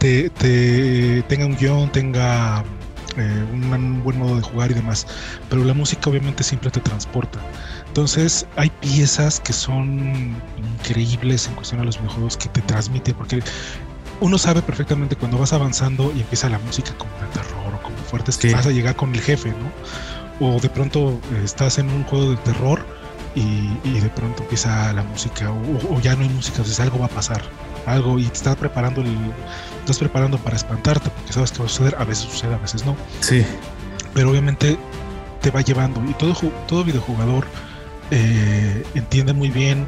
te, 0.00 1.22
tenga 1.28 1.46
un 1.46 1.56
guion, 1.56 1.92
tenga 1.92 2.64
eh, 3.16 3.46
un, 3.52 4.02
buen 4.02 4.18
modo 4.18 4.36
de 4.36 4.42
jugar 4.42 4.70
y 4.70 4.74
demás. 4.74 5.06
Pero 5.48 5.64
la 5.64 5.74
música 5.74 6.10
obviamente 6.10 6.42
siempre 6.42 6.70
te 6.70 6.80
transporta. 6.80 7.38
Entonces 7.86 8.46
hay 8.56 8.70
piezas 8.80 9.40
que 9.40 9.52
son 9.52 10.34
increíbles 10.78 11.46
en 11.46 11.54
cuestión 11.54 11.80
a 11.80 11.84
los 11.84 11.98
videojuegos 11.98 12.36
que 12.36 12.48
te 12.48 12.62
transmiten, 12.62 13.14
porque 13.14 13.42
uno 14.20 14.38
sabe 14.38 14.62
perfectamente 14.62 15.16
cuando 15.16 15.38
vas 15.38 15.52
avanzando 15.52 16.12
y 16.16 16.20
empieza 16.20 16.48
la 16.48 16.58
música 16.58 16.92
como 16.96 17.12
de 17.20 17.26
terror 17.32 17.74
o 17.74 17.82
como 17.82 17.96
fuerte, 17.98 18.30
es 18.30 18.38
que 18.38 18.52
vas 18.52 18.66
a 18.66 18.70
llegar 18.70 18.96
con 18.96 19.14
el 19.14 19.20
jefe, 19.20 19.50
¿no? 19.50 20.46
O 20.46 20.60
de 20.60 20.68
pronto 20.70 21.20
eh, 21.32 21.42
estás 21.44 21.78
en 21.78 21.90
un 21.90 22.04
juego 22.04 22.30
de 22.30 22.36
terror 22.38 22.84
y, 23.34 24.00
de 24.00 24.08
pronto 24.10 24.42
empieza 24.42 24.92
la 24.92 25.02
música 25.02 25.50
o, 25.50 26.00
ya 26.00 26.14
no 26.16 26.22
hay 26.22 26.28
música, 26.28 26.58
entonces 26.58 26.80
algo 26.80 26.98
va 26.98 27.06
a 27.06 27.10
pasar, 27.10 27.42
algo 27.92 28.18
y 28.18 28.24
te 28.26 28.34
estás 28.34 28.56
preparando 28.56 29.00
el, 29.00 29.16
estás 29.80 29.98
preparando 29.98 30.38
para 30.38 30.56
espantarte 30.56 31.10
porque 31.10 31.32
sabes 31.32 31.52
que 31.52 31.58
va 31.60 31.66
a 31.66 31.68
suceder, 31.68 31.96
a 31.98 32.04
veces 32.04 32.24
sucede, 32.24 32.54
a 32.54 32.58
veces 32.58 32.84
no. 32.84 32.96
Sí. 33.20 33.44
Pero 34.14 34.30
obviamente 34.30 34.78
te 35.40 35.50
va 35.50 35.60
llevando 35.62 36.02
y 36.08 36.14
todo, 36.14 36.34
todo 36.66 36.84
videojugador 36.84 37.46
eh, 38.10 38.84
entiende 38.94 39.32
muy 39.32 39.50
bien 39.50 39.86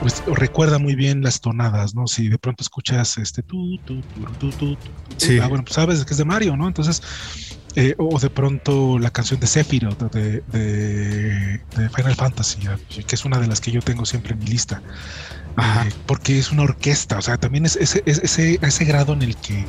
pues 0.00 0.22
recuerda 0.26 0.78
muy 0.78 0.94
bien 0.94 1.22
las 1.22 1.40
tonadas, 1.40 1.94
¿no? 1.94 2.06
Si 2.06 2.28
de 2.28 2.38
pronto 2.38 2.62
escuchas 2.62 3.18
este 3.18 3.42
tú, 3.42 3.78
tú, 3.84 4.00
tú, 4.38 4.50
tú, 4.50 4.76
sí. 5.18 5.38
ah, 5.38 5.46
bueno, 5.46 5.62
pues 5.64 5.74
sabes 5.74 6.04
que 6.04 6.12
es 6.12 6.18
de 6.18 6.24
Mario, 6.24 6.56
¿no? 6.56 6.66
Entonces, 6.66 7.02
eh, 7.76 7.94
o 7.98 8.18
de 8.18 8.30
pronto 8.30 8.98
la 8.98 9.10
canción 9.10 9.40
de 9.40 9.46
Sephiroth 9.46 10.12
de, 10.12 10.42
de, 10.52 11.60
Final 11.94 12.14
Fantasy, 12.14 12.60
que 13.06 13.14
es 13.14 13.24
una 13.24 13.38
de 13.38 13.46
las 13.46 13.60
que 13.60 13.70
yo 13.70 13.80
tengo 13.80 14.04
siempre 14.04 14.32
en 14.32 14.40
mi 14.40 14.46
lista. 14.46 14.82
Eh, 15.56 15.90
porque 16.06 16.38
es 16.38 16.50
una 16.52 16.62
orquesta, 16.62 17.18
o 17.18 17.22
sea, 17.22 17.36
también 17.36 17.66
es 17.66 17.76
ese, 17.76 18.02
ese, 18.06 18.58
ese 18.62 18.84
grado 18.84 19.12
en 19.12 19.22
el 19.22 19.36
que 19.36 19.64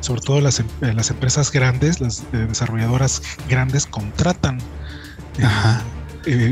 sobre 0.00 0.20
todo 0.20 0.40
las, 0.40 0.60
em, 0.60 0.66
eh, 0.80 0.92
las 0.94 1.10
empresas 1.10 1.50
grandes, 1.50 2.00
las 2.00 2.24
desarrolladoras 2.32 3.22
grandes 3.48 3.86
contratan 3.86 4.58
Ajá 5.42 5.82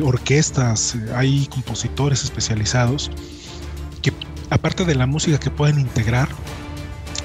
orquestas, 0.03 0.97
hay 1.14 1.47
compositores 1.49 2.24
especializados 2.24 3.11
que 4.01 4.12
aparte 4.51 4.84
de 4.84 4.95
la 4.95 5.07
música 5.07 5.39
que 5.39 5.51
pueden 5.51 5.78
integrar, 5.78 6.28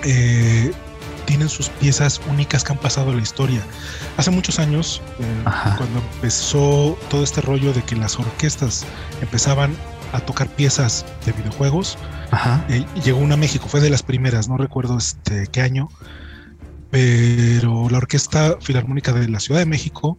eh, 0.03 0.71
tienen 1.25 1.49
sus 1.49 1.69
piezas 1.69 2.21
únicas 2.29 2.63
que 2.63 2.73
han 2.73 2.77
pasado 2.77 3.11
a 3.11 3.15
la 3.15 3.21
historia. 3.21 3.61
Hace 4.17 4.31
muchos 4.31 4.59
años, 4.59 5.01
cuando 5.77 5.99
empezó 6.15 6.97
todo 7.09 7.23
este 7.23 7.41
rollo 7.41 7.73
de 7.73 7.83
que 7.83 7.95
las 7.95 8.19
orquestas 8.19 8.85
empezaban 9.21 9.75
a 10.13 10.19
tocar 10.19 10.47
piezas 10.47 11.05
de 11.25 11.31
videojuegos, 11.31 11.97
llegó 13.03 13.19
una 13.19 13.35
a 13.35 13.37
México, 13.37 13.67
fue 13.67 13.79
de 13.79 13.89
las 13.89 14.03
primeras, 14.03 14.47
no 14.47 14.57
recuerdo 14.57 14.97
este 14.97 15.47
qué 15.47 15.61
año, 15.61 15.89
pero 16.89 17.89
la 17.89 17.97
Orquesta 17.97 18.57
Filarmónica 18.61 19.13
de 19.13 19.29
la 19.29 19.39
Ciudad 19.39 19.59
de 19.59 19.65
México 19.65 20.17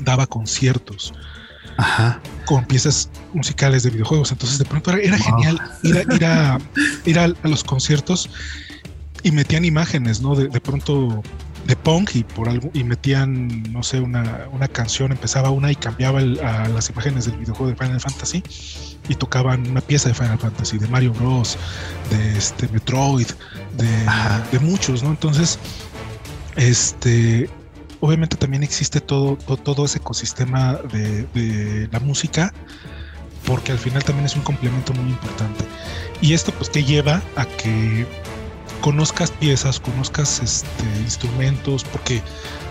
daba 0.00 0.26
conciertos 0.26 1.14
con 2.46 2.64
piezas 2.66 3.08
musicales 3.32 3.82
de 3.82 3.90
videojuegos. 3.90 4.32
Entonces 4.32 4.58
de 4.58 4.64
pronto 4.64 4.92
era, 4.92 5.18
genial 5.18 5.60
ir, 5.82 5.98
a, 6.24 6.58
ir, 7.04 7.18
a, 7.18 7.28
los 7.42 7.64
conciertos 7.64 8.30
y 9.24 9.32
metían 9.32 9.64
imágenes, 9.64 10.20
¿no? 10.20 10.36
De, 10.36 10.48
pronto 10.60 11.22
de 11.66 11.74
punk 11.74 12.14
y 12.14 12.22
por 12.22 12.48
algo 12.48 12.70
y 12.72 12.84
metían, 12.84 13.64
no 13.72 13.82
sé, 13.82 13.98
una, 13.98 14.68
canción, 14.72 15.10
empezaba 15.10 15.50
una 15.50 15.72
y 15.72 15.74
cambiaba 15.74 16.20
a 16.20 16.68
las 16.68 16.90
imágenes 16.90 17.24
del 17.24 17.38
videojuego 17.38 17.70
de 17.72 17.76
Final 17.76 18.00
Fantasy 18.00 18.44
y 19.08 19.14
tocaban 19.16 19.68
una 19.68 19.80
pieza 19.80 20.08
de 20.10 20.14
Final 20.14 20.38
Fantasy, 20.38 20.78
de 20.78 20.86
Mario 20.86 21.12
Bros, 21.14 21.58
de 22.10 22.38
este 22.38 22.68
Metroid, 22.68 23.26
de, 23.76 24.06
de 24.52 24.58
muchos, 24.60 25.02
¿no? 25.02 25.10
Entonces, 25.10 25.58
este 26.54 27.50
obviamente 28.04 28.36
también 28.36 28.62
existe 28.62 29.00
todo, 29.00 29.36
todo, 29.36 29.86
ese 29.86 29.96
ecosistema 29.96 30.74
de, 30.92 31.88
la 31.90 32.00
música, 32.00 32.52
porque 33.46 33.72
al 33.72 33.78
final 33.78 34.04
también 34.04 34.26
es 34.26 34.36
un 34.36 34.42
complemento 34.42 34.92
muy 34.92 35.10
importante. 35.10 35.64
Y 36.20 36.34
esto 36.34 36.52
pues 36.52 36.68
que 36.68 36.84
lleva 36.84 37.22
a 37.36 37.46
que 37.46 38.06
conozcas 38.80 39.30
piezas, 39.30 39.80
conozcas 39.80 40.40
este, 40.40 40.84
instrumentos, 41.00 41.84
porque 41.84 42.22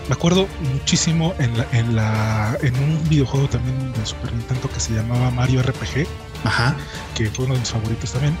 me 0.08 0.14
acuerdo 0.14 0.46
muchísimo 0.72 1.34
en, 1.38 1.56
la, 1.58 1.66
en, 1.72 1.96
la, 1.96 2.58
en 2.62 2.76
un 2.76 3.08
videojuego 3.08 3.48
también 3.48 3.92
de 3.92 4.06
Super 4.06 4.32
Nintendo 4.32 4.68
que 4.68 4.80
se 4.80 4.92
llamaba 4.92 5.30
Mario 5.30 5.62
RPG, 5.62 6.06
Ajá. 6.44 6.76
que 7.14 7.30
fue 7.30 7.46
uno 7.46 7.54
de 7.54 7.60
mis 7.60 7.70
favoritos 7.70 8.12
también. 8.12 8.36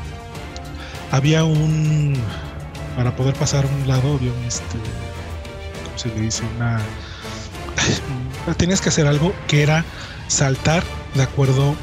Había 1.10 1.44
un, 1.44 2.14
para 2.96 3.14
poder 3.16 3.34
pasar 3.34 3.64
a 3.64 3.68
un 3.68 3.88
lado, 3.88 4.14
había 4.14 4.32
un, 4.32 4.44
este, 4.44 4.78
se 5.96 6.08
le 6.08 6.20
dice? 6.20 6.42
Una... 6.56 6.80
Tenías 8.56 8.80
que 8.80 8.90
hacer 8.90 9.06
algo 9.06 9.34
que 9.48 9.62
era 9.62 9.84
saltar 10.28 10.82
de 11.14 11.22
acuerdo 11.22 11.74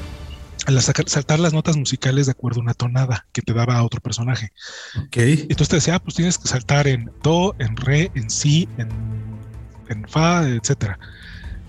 a 0.68 0.82
saltar 0.82 1.40
las 1.40 1.54
notas 1.54 1.78
musicales 1.78 2.26
de 2.26 2.34
acuerdo 2.34 2.60
a 2.60 2.64
una 2.64 2.74
tonada 2.74 3.26
que 3.32 3.42
te 3.42 3.54
daba 3.54 3.78
a 3.78 3.84
otro 3.84 4.02
personaje. 4.02 4.52
Ok. 4.98 5.18
Entonces 5.18 5.70
te 5.70 5.76
decía, 5.78 5.96
ah, 5.96 6.00
pues 6.00 6.16
tienes 6.16 6.38
que 6.38 6.48
saltar 6.48 6.88
en 6.88 7.12
do, 7.24 7.56
en 7.60 7.76
re, 7.76 8.12
en 8.16 8.30
si, 8.30 8.68
en, 8.78 8.90
en 9.90 10.08
fa, 10.08 10.48
etcétera. 10.48 11.00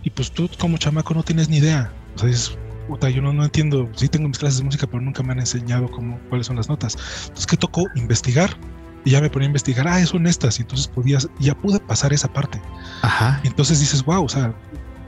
Y 0.02 0.10
pues 0.10 0.30
tú 0.30 0.48
como 0.58 0.78
chamaco 0.78 1.14
no 1.14 1.22
tienes 1.22 1.48
ni 1.48 1.58
idea. 1.58 1.92
O 2.14 2.18
sea, 2.18 2.28
dices, 2.28 2.56
puta, 2.88 3.08
yo 3.08 3.22
no, 3.22 3.32
no 3.32 3.44
entiendo. 3.44 3.88
Sí 3.94 4.08
tengo 4.08 4.28
mis 4.28 4.38
clases 4.38 4.58
de 4.58 4.64
música, 4.64 4.86
pero 4.86 5.00
nunca 5.00 5.22
me 5.22 5.32
han 5.32 5.40
enseñado 5.40 5.90
cómo, 5.90 6.18
cuáles 6.28 6.46
son 6.46 6.56
las 6.56 6.68
notas. 6.68 6.96
Entonces, 7.22 7.46
¿qué 7.46 7.56
tocó? 7.56 7.84
Investigar 7.94 8.56
y 9.04 9.10
ya 9.10 9.20
me 9.20 9.30
ponía 9.30 9.46
a 9.46 9.50
investigar, 9.50 9.88
ah, 9.88 10.04
son 10.06 10.26
estas, 10.26 10.58
y 10.58 10.62
entonces 10.62 10.86
podías, 10.86 11.28
ya 11.40 11.54
pude 11.54 11.80
pasar 11.80 12.12
esa 12.12 12.32
parte. 12.32 12.60
Ajá. 13.02 13.40
Y 13.42 13.48
entonces 13.48 13.80
dices, 13.80 14.04
wow, 14.04 14.24
o 14.24 14.28
sea, 14.28 14.54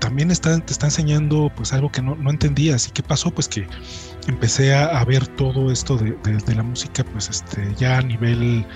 también 0.04 0.30
está, 0.30 0.60
te 0.60 0.70
está 0.70 0.88
enseñando 0.88 1.50
pues 1.56 1.72
algo 1.72 1.90
que 1.90 2.02
no, 2.02 2.14
no 2.14 2.28
entendías. 2.28 2.88
¿Y 2.88 2.90
qué 2.90 3.02
pasó? 3.02 3.30
Pues 3.30 3.48
que 3.48 3.66
empecé 4.26 4.74
a, 4.74 5.02
ver 5.06 5.26
todo 5.26 5.72
esto 5.72 5.96
de, 5.96 6.54
la 6.54 6.62
música, 6.62 7.02
pues 7.04 7.30
este, 7.30 7.74
ya 7.76 7.96
a 7.96 8.02
nivel 8.02 8.66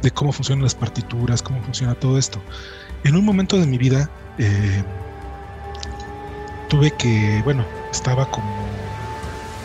de 0.00 0.10
cómo 0.10 0.32
funcionan 0.32 0.64
las 0.64 0.74
partituras, 0.74 1.42
cómo 1.42 1.62
funciona 1.62 1.94
todo 1.94 2.16
esto. 2.16 2.40
En 3.04 3.14
un 3.14 3.26
momento 3.26 3.58
de 3.58 3.66
mi 3.66 3.76
vida, 3.76 4.08
eh, 4.38 4.82
tuve 6.70 6.92
que, 6.92 7.42
bueno, 7.44 7.62
estaba 7.90 8.30
como, 8.30 8.50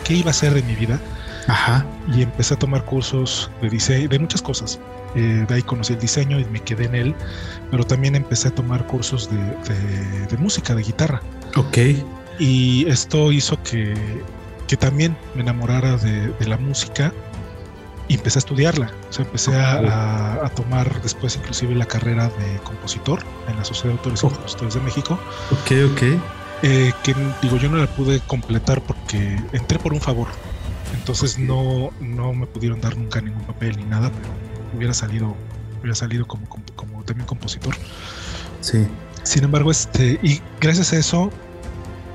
¿qué 0.04 0.16
iba 0.16 0.32
a 0.32 0.34
ser 0.34 0.52
de 0.52 0.62
mi 0.64 0.74
vida? 0.74 1.00
Ajá. 1.48 1.86
Y 2.14 2.20
empecé 2.20 2.52
a 2.52 2.58
tomar 2.58 2.84
cursos 2.84 3.50
de 3.62 3.70
diseño, 3.70 4.10
de 4.10 4.18
muchas 4.18 4.42
cosas. 4.42 4.78
Eh, 5.16 5.46
de 5.48 5.54
ahí 5.54 5.62
conocí 5.62 5.94
el 5.94 5.98
diseño 5.98 6.38
y 6.38 6.44
me 6.44 6.60
quedé 6.60 6.84
en 6.84 6.94
él, 6.94 7.14
pero 7.70 7.84
también 7.84 8.14
empecé 8.14 8.48
a 8.48 8.50
tomar 8.54 8.86
cursos 8.86 9.30
de, 9.30 10.36
música, 10.36 10.74
de 10.74 10.82
guitarra. 10.82 11.22
Ok. 11.56 11.78
Y 12.38 12.86
esto 12.86 13.32
hizo 13.32 13.60
que, 13.62 13.94
que 14.68 14.76
también 14.76 15.16
me 15.34 15.40
enamorara 15.40 15.96
de, 15.96 16.34
la 16.46 16.58
música 16.58 17.14
y 18.08 18.14
empecé 18.14 18.38
a 18.38 18.40
estudiarla. 18.40 18.92
O 19.08 19.12
sea, 19.12 19.24
empecé 19.24 19.56
a, 19.56 20.50
tomar 20.54 21.00
después 21.00 21.36
inclusive 21.36 21.74
la 21.74 21.86
carrera 21.86 22.28
de 22.28 22.58
compositor 22.62 23.20
en 23.48 23.56
la 23.56 23.64
Sociedad 23.64 23.94
de 23.94 23.98
Autores 23.98 24.22
y 24.22 24.26
oh. 24.26 24.30
Compositores 24.30 24.74
de 24.74 24.80
México. 24.80 25.18
Ok, 25.50 25.72
ok. 25.92 26.02
Eh, 26.62 26.92
que 27.02 27.14
digo, 27.40 27.56
yo 27.56 27.70
no 27.70 27.78
la 27.78 27.86
pude 27.86 28.20
completar 28.20 28.82
porque 28.82 29.40
entré 29.52 29.78
por 29.78 29.94
un 29.94 30.00
favor. 30.00 30.28
Entonces 30.94 31.38
no, 31.38 31.90
no 32.00 32.34
me 32.34 32.46
pudieron 32.46 32.80
dar 32.80 32.96
nunca 32.96 33.20
ningún 33.20 33.44
papel 33.44 33.76
ni 33.76 33.84
nada, 33.84 34.10
pero 34.10 34.45
hubiera 34.76 34.94
salido, 34.94 35.34
hubiera 35.80 35.94
salido 35.94 36.26
como, 36.26 36.46
como, 36.76 37.02
también 37.04 37.26
compositor. 37.26 37.74
Sí. 38.60 38.86
Sin 39.22 39.44
embargo, 39.44 39.70
este, 39.70 40.18
y 40.22 40.40
gracias 40.60 40.92
a 40.92 40.98
eso 40.98 41.30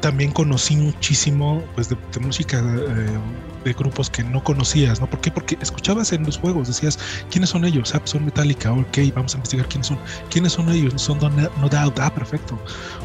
también 0.01 0.31
conocí 0.31 0.75
muchísimo 0.75 1.63
pues 1.75 1.89
de, 1.89 1.97
música 2.19 2.59
eh, 2.59 3.19
de 3.63 3.73
grupos 3.73 4.09
que 4.09 4.23
no 4.23 4.43
conocías, 4.43 4.99
¿no? 4.99 5.07
¿Por 5.07 5.21
qué? 5.21 5.31
Porque 5.31 5.57
escuchabas 5.61 6.11
en 6.11 6.23
los 6.23 6.37
juegos, 6.37 6.67
decías, 6.67 6.97
¿quiénes 7.29 7.51
son 7.51 7.65
ellos? 7.65 7.93
Ah, 7.93 7.99
pues 7.99 8.11
son 8.11 8.25
Metallica, 8.25 8.71
ok, 8.71 8.97
vamos 9.13 9.33
a 9.33 9.37
investigar 9.37 9.67
quiénes 9.67 9.87
son. 9.87 9.99
¿Quiénes 10.29 10.53
son 10.53 10.69
ellos? 10.69 10.99
Son 10.99 11.19
No 11.19 11.69
Doubt, 11.69 11.99
ah, 11.99 12.13
perfecto. 12.13 12.59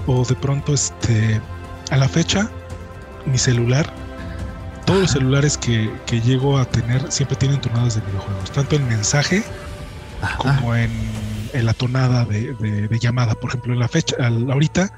O 0.06 0.24
de 0.24 0.34
pronto, 0.36 0.72
este, 0.72 1.40
a 1.90 1.96
la 1.98 2.08
fecha, 2.08 2.50
mi 3.26 3.36
celular 3.36 3.92
todos 4.86 5.00
los 5.00 5.10
celulares 5.10 5.58
que, 5.58 5.92
que, 6.06 6.20
llego 6.20 6.58
a 6.58 6.64
tener 6.64 7.10
siempre 7.12 7.36
tienen 7.36 7.60
tonadas 7.60 7.96
de 7.96 8.00
videojuegos, 8.02 8.50
tanto 8.52 8.76
en 8.76 8.88
mensaje 8.88 9.44
como 10.38 10.74
en, 10.74 10.90
la 11.52 11.74
tonada 11.74 12.24
de, 12.24 12.88
llamada. 13.00 13.34
Por 13.34 13.50
ejemplo, 13.50 13.72
en 13.72 13.80
la 13.80 13.88
fecha, 13.88 14.16
ahorita, 14.20 14.92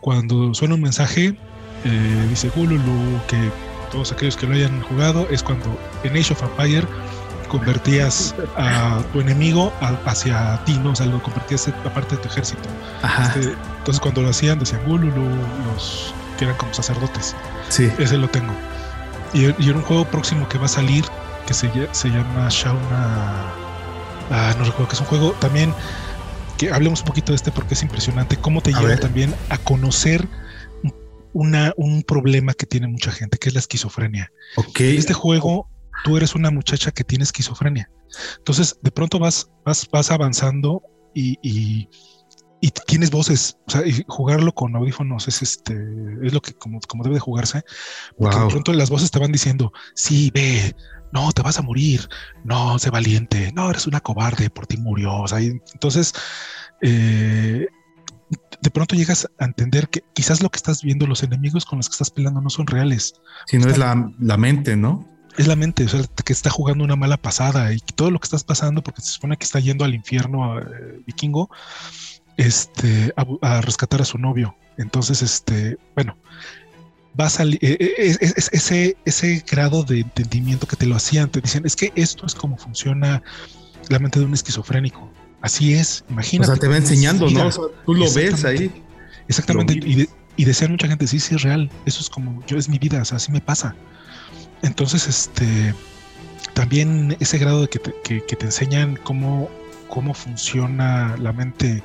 cuando 0.00 0.54
suena 0.54 0.74
un 0.74 0.82
mensaje, 0.82 1.36
eh, 1.84 2.26
dice 2.28 2.50
Gululu, 2.54 3.20
que 3.26 3.50
todos 3.90 4.12
aquellos 4.12 4.36
que 4.36 4.46
lo 4.46 4.54
hayan 4.54 4.82
jugado, 4.82 5.26
es 5.30 5.42
cuando 5.42 5.78
en 6.04 6.16
Age 6.16 6.34
of 6.34 6.42
Empire 6.42 6.86
convertías 7.48 8.34
a 8.56 9.02
tu 9.12 9.20
enemigo 9.20 9.72
hacia 10.04 10.62
ti, 10.66 10.78
¿no? 10.84 10.90
O 10.90 10.94
sea, 10.94 11.06
lo 11.06 11.22
convertías 11.22 11.68
a 11.68 11.94
parte 11.94 12.16
de 12.16 12.22
tu 12.22 12.28
ejército. 12.28 12.68
Este, 13.22 13.54
entonces, 13.78 14.00
cuando 14.00 14.20
lo 14.20 14.28
hacían, 14.28 14.58
decían 14.58 14.82
Gululu, 14.86 15.24
los 15.74 16.14
que 16.38 16.44
eran 16.44 16.56
como 16.56 16.74
sacerdotes. 16.74 17.34
Sí. 17.70 17.90
Ese 17.98 18.18
lo 18.18 18.28
tengo. 18.28 18.52
Y, 19.34 19.44
era 19.44 19.76
un 19.76 19.82
juego 19.82 20.04
próximo 20.04 20.48
que 20.48 20.58
va 20.58 20.66
a 20.66 20.68
salir 20.68 21.04
que 21.46 21.54
se, 21.54 21.70
se 21.92 22.08
llama 22.08 22.48
Shauna. 22.50 23.52
Ah, 24.30 24.54
no 24.58 24.64
recuerdo 24.64 24.88
que 24.88 24.94
es 24.94 25.00
un 25.00 25.06
juego 25.06 25.32
también 25.40 25.72
que 26.58 26.70
hablemos 26.70 27.00
un 27.00 27.06
poquito 27.06 27.32
de 27.32 27.36
este 27.36 27.52
porque 27.52 27.74
es 27.74 27.82
impresionante 27.82 28.36
cómo 28.36 28.60
te 28.60 28.72
lleva 28.72 28.96
también 28.96 29.34
a 29.48 29.58
conocer 29.58 30.28
una, 31.32 31.72
un 31.76 32.02
problema 32.02 32.52
que 32.52 32.66
tiene 32.66 32.88
mucha 32.88 33.12
gente, 33.12 33.38
que 33.38 33.48
es 33.48 33.54
la 33.54 33.60
esquizofrenia. 33.60 34.32
Okay. 34.56 34.90
En 34.90 34.98
este 34.98 35.14
juego, 35.14 35.68
tú 36.04 36.16
eres 36.16 36.34
una 36.34 36.50
muchacha 36.50 36.90
que 36.90 37.04
tiene 37.04 37.24
esquizofrenia. 37.24 37.90
Entonces, 38.38 38.76
de 38.82 38.90
pronto 38.90 39.18
vas, 39.18 39.48
vas, 39.64 39.88
vas 39.90 40.10
avanzando 40.10 40.82
y, 41.14 41.38
y, 41.42 41.88
tienes 42.86 43.10
voces. 43.10 43.56
O 43.66 43.70
sea, 43.70 43.86
y 43.86 44.04
jugarlo 44.08 44.52
con 44.52 44.74
audífonos 44.76 45.28
es 45.28 45.42
este, 45.42 45.74
es 46.22 46.32
lo 46.32 46.40
que 46.40 46.52
como, 46.54 46.80
como 46.80 47.04
debe 47.04 47.14
de 47.14 47.20
jugarse. 47.20 47.62
Porque 48.16 48.38
de 48.38 48.46
pronto 48.48 48.72
las 48.72 48.90
voces 48.90 49.10
te 49.10 49.18
van 49.18 49.32
diciendo, 49.32 49.72
sí, 49.94 50.30
ve, 50.34 50.74
no, 51.12 51.32
te 51.32 51.42
vas 51.42 51.58
a 51.58 51.62
morir, 51.62 52.08
no, 52.44 52.78
sé 52.78 52.90
valiente, 52.90 53.52
no, 53.54 53.70
eres 53.70 53.86
una 53.86 54.00
cobarde, 54.00 54.50
por 54.50 54.66
ti 54.66 54.76
murió. 54.76 55.16
O 55.16 55.28
sea, 55.28 55.40
entonces, 55.40 56.12
eh, 56.82 57.66
de 58.60 58.70
pronto 58.70 58.94
llegas 58.94 59.28
a 59.38 59.44
entender 59.44 59.88
que 59.88 60.02
quizás 60.14 60.42
lo 60.42 60.50
que 60.50 60.56
estás 60.56 60.82
viendo, 60.82 61.06
los 61.06 61.22
enemigos 61.22 61.64
con 61.64 61.78
los 61.78 61.88
que 61.88 61.92
estás 61.92 62.10
peleando 62.10 62.40
no 62.40 62.50
son 62.50 62.66
reales. 62.66 63.14
Sino 63.46 63.68
es 63.68 63.78
la, 63.78 63.94
mente, 64.36 64.76
¿no? 64.76 65.08
Es 65.36 65.46
la 65.46 65.56
mente, 65.56 65.84
o 65.84 65.88
sea, 65.88 66.02
que 66.24 66.32
está 66.32 66.50
jugando 66.50 66.84
una 66.84 66.96
mala 66.96 67.16
pasada 67.16 67.72
y 67.72 67.78
todo 67.78 68.10
lo 68.10 68.18
que 68.18 68.26
estás 68.26 68.44
pasando, 68.44 68.82
porque 68.82 69.02
se 69.02 69.12
supone 69.12 69.36
que 69.36 69.44
está 69.44 69.60
yendo 69.60 69.84
al 69.84 69.94
infierno 69.94 70.58
eh, 70.58 71.02
vikingo, 71.06 71.50
este, 72.38 73.12
a, 73.42 73.60
rescatar 73.60 74.00
a 74.00 74.06
su 74.06 74.16
novio. 74.16 74.56
Entonces, 74.78 75.20
este, 75.20 75.76
bueno, 75.94 76.16
va 77.18 77.26
a 77.26 77.30
salir 77.30 77.58
eh, 77.60 77.76
eh, 77.80 78.16
ese, 78.52 78.96
ese 79.04 79.44
grado 79.50 79.84
de 79.84 80.00
entendimiento 80.00 80.66
que 80.66 80.76
te 80.76 80.86
lo 80.86 80.96
hacían, 80.96 81.28
te 81.28 81.42
dicen, 81.42 81.66
es 81.66 81.76
que 81.76 81.92
esto 81.94 82.24
es 82.24 82.34
como 82.34 82.56
funciona 82.56 83.22
la 83.90 83.98
mente 83.98 84.18
de 84.18 84.24
un 84.24 84.32
esquizofrénico. 84.32 85.12
Así 85.42 85.74
es, 85.74 86.04
imagínate. 86.08 86.50
O 86.50 86.54
sea, 86.54 86.60
te 86.60 86.68
va 86.68 86.78
enseñando, 86.78 87.28
¿no? 87.28 87.50
tú 87.84 87.94
lo 87.94 88.10
ves 88.12 88.44
ahí. 88.46 88.72
Exactamente. 89.28 89.74
Y, 89.74 90.08
y 90.38 90.44
decía 90.44 90.68
mucha 90.68 90.88
gente, 90.88 91.06
sí, 91.06 91.20
sí 91.20 91.34
es 91.34 91.42
real. 91.42 91.70
Eso 91.84 92.00
es 92.00 92.08
como, 92.08 92.42
yo 92.46 92.56
es 92.56 92.68
mi 92.68 92.78
vida, 92.78 93.02
o 93.02 93.04
sea, 93.04 93.16
así 93.16 93.30
me 93.30 93.40
pasa. 93.40 93.74
Entonces, 94.62 95.06
este, 95.06 95.74
también 96.54 97.16
ese 97.20 97.38
grado 97.38 97.62
de 97.62 97.68
que 97.68 97.78
te, 97.78 97.92
que, 98.02 98.20
te 98.20 98.44
enseñan 98.44 98.96
cómo, 99.04 99.48
cómo 99.88 100.14
funciona 100.14 101.16
la 101.18 101.32
mente 101.32 101.82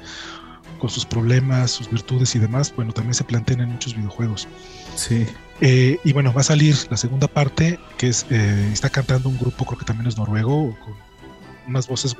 con 0.83 0.89
sus 0.89 1.05
problemas, 1.05 1.71
sus 1.71 1.89
virtudes 1.89 2.35
y 2.35 2.39
demás, 2.39 2.73
bueno, 2.75 2.91
también 2.91 3.13
se 3.13 3.23
plantean 3.23 3.61
en 3.61 3.69
muchos 3.69 3.95
videojuegos. 3.95 4.49
Sí. 4.97 5.25
Eh, 5.61 5.97
y 6.03 6.11
bueno, 6.11 6.33
va 6.33 6.41
a 6.41 6.43
salir 6.43 6.75
la 6.89 6.97
segunda 6.97 7.29
parte, 7.29 7.79
que 7.97 8.09
es, 8.09 8.25
eh, 8.29 8.69
está 8.73 8.89
cantando 8.89 9.29
un 9.29 9.39
grupo, 9.39 9.63
creo 9.63 9.79
que 9.79 9.85
también 9.85 10.09
es 10.09 10.17
noruego, 10.17 10.77
con 10.83 10.93
unas 11.69 11.87
voces 11.87 12.17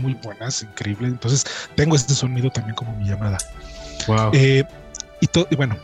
muy 0.00 0.14
buenas, 0.14 0.64
increíble. 0.64 1.06
Entonces 1.06 1.46
tengo 1.76 1.94
este 1.94 2.14
sonido 2.14 2.50
también 2.50 2.74
como 2.74 2.96
mi 2.96 3.08
llamada. 3.08 3.38
Wow. 4.08 4.32
Eh, 4.32 4.64
y, 5.20 5.28
y 5.48 5.54
bueno, 5.54 5.76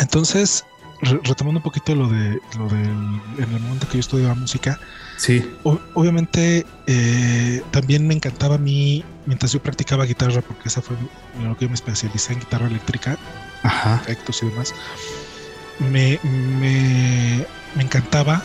entonces 0.00 0.64
retomando 1.02 1.60
un 1.60 1.62
poquito 1.62 1.94
lo 1.94 2.08
de 2.08 2.40
lo 2.58 2.68
del 2.68 3.20
en 3.38 3.54
el 3.54 3.60
momento 3.60 3.86
que 3.86 3.94
yo 3.94 4.00
estudiaba 4.00 4.34
música. 4.34 4.80
Sí. 5.18 5.48
obviamente 5.62 6.66
eh, 6.88 7.62
también 7.70 8.08
me 8.08 8.14
encantaba 8.14 8.56
a 8.56 8.58
mí 8.58 9.04
mientras 9.26 9.52
yo 9.52 9.62
practicaba 9.62 10.04
guitarra, 10.04 10.40
porque 10.40 10.68
esa 10.68 10.82
fue 10.82 10.96
lo 11.42 11.56
que 11.56 11.64
yo 11.64 11.68
me 11.68 11.74
especialicé 11.74 12.32
en 12.32 12.40
guitarra 12.40 12.66
eléctrica, 12.66 13.18
Ajá. 13.62 14.00
efectos 14.02 14.42
y 14.42 14.46
demás. 14.46 14.74
Me, 15.78 16.18
me, 16.22 17.46
me 17.74 17.82
encantaba 17.82 18.42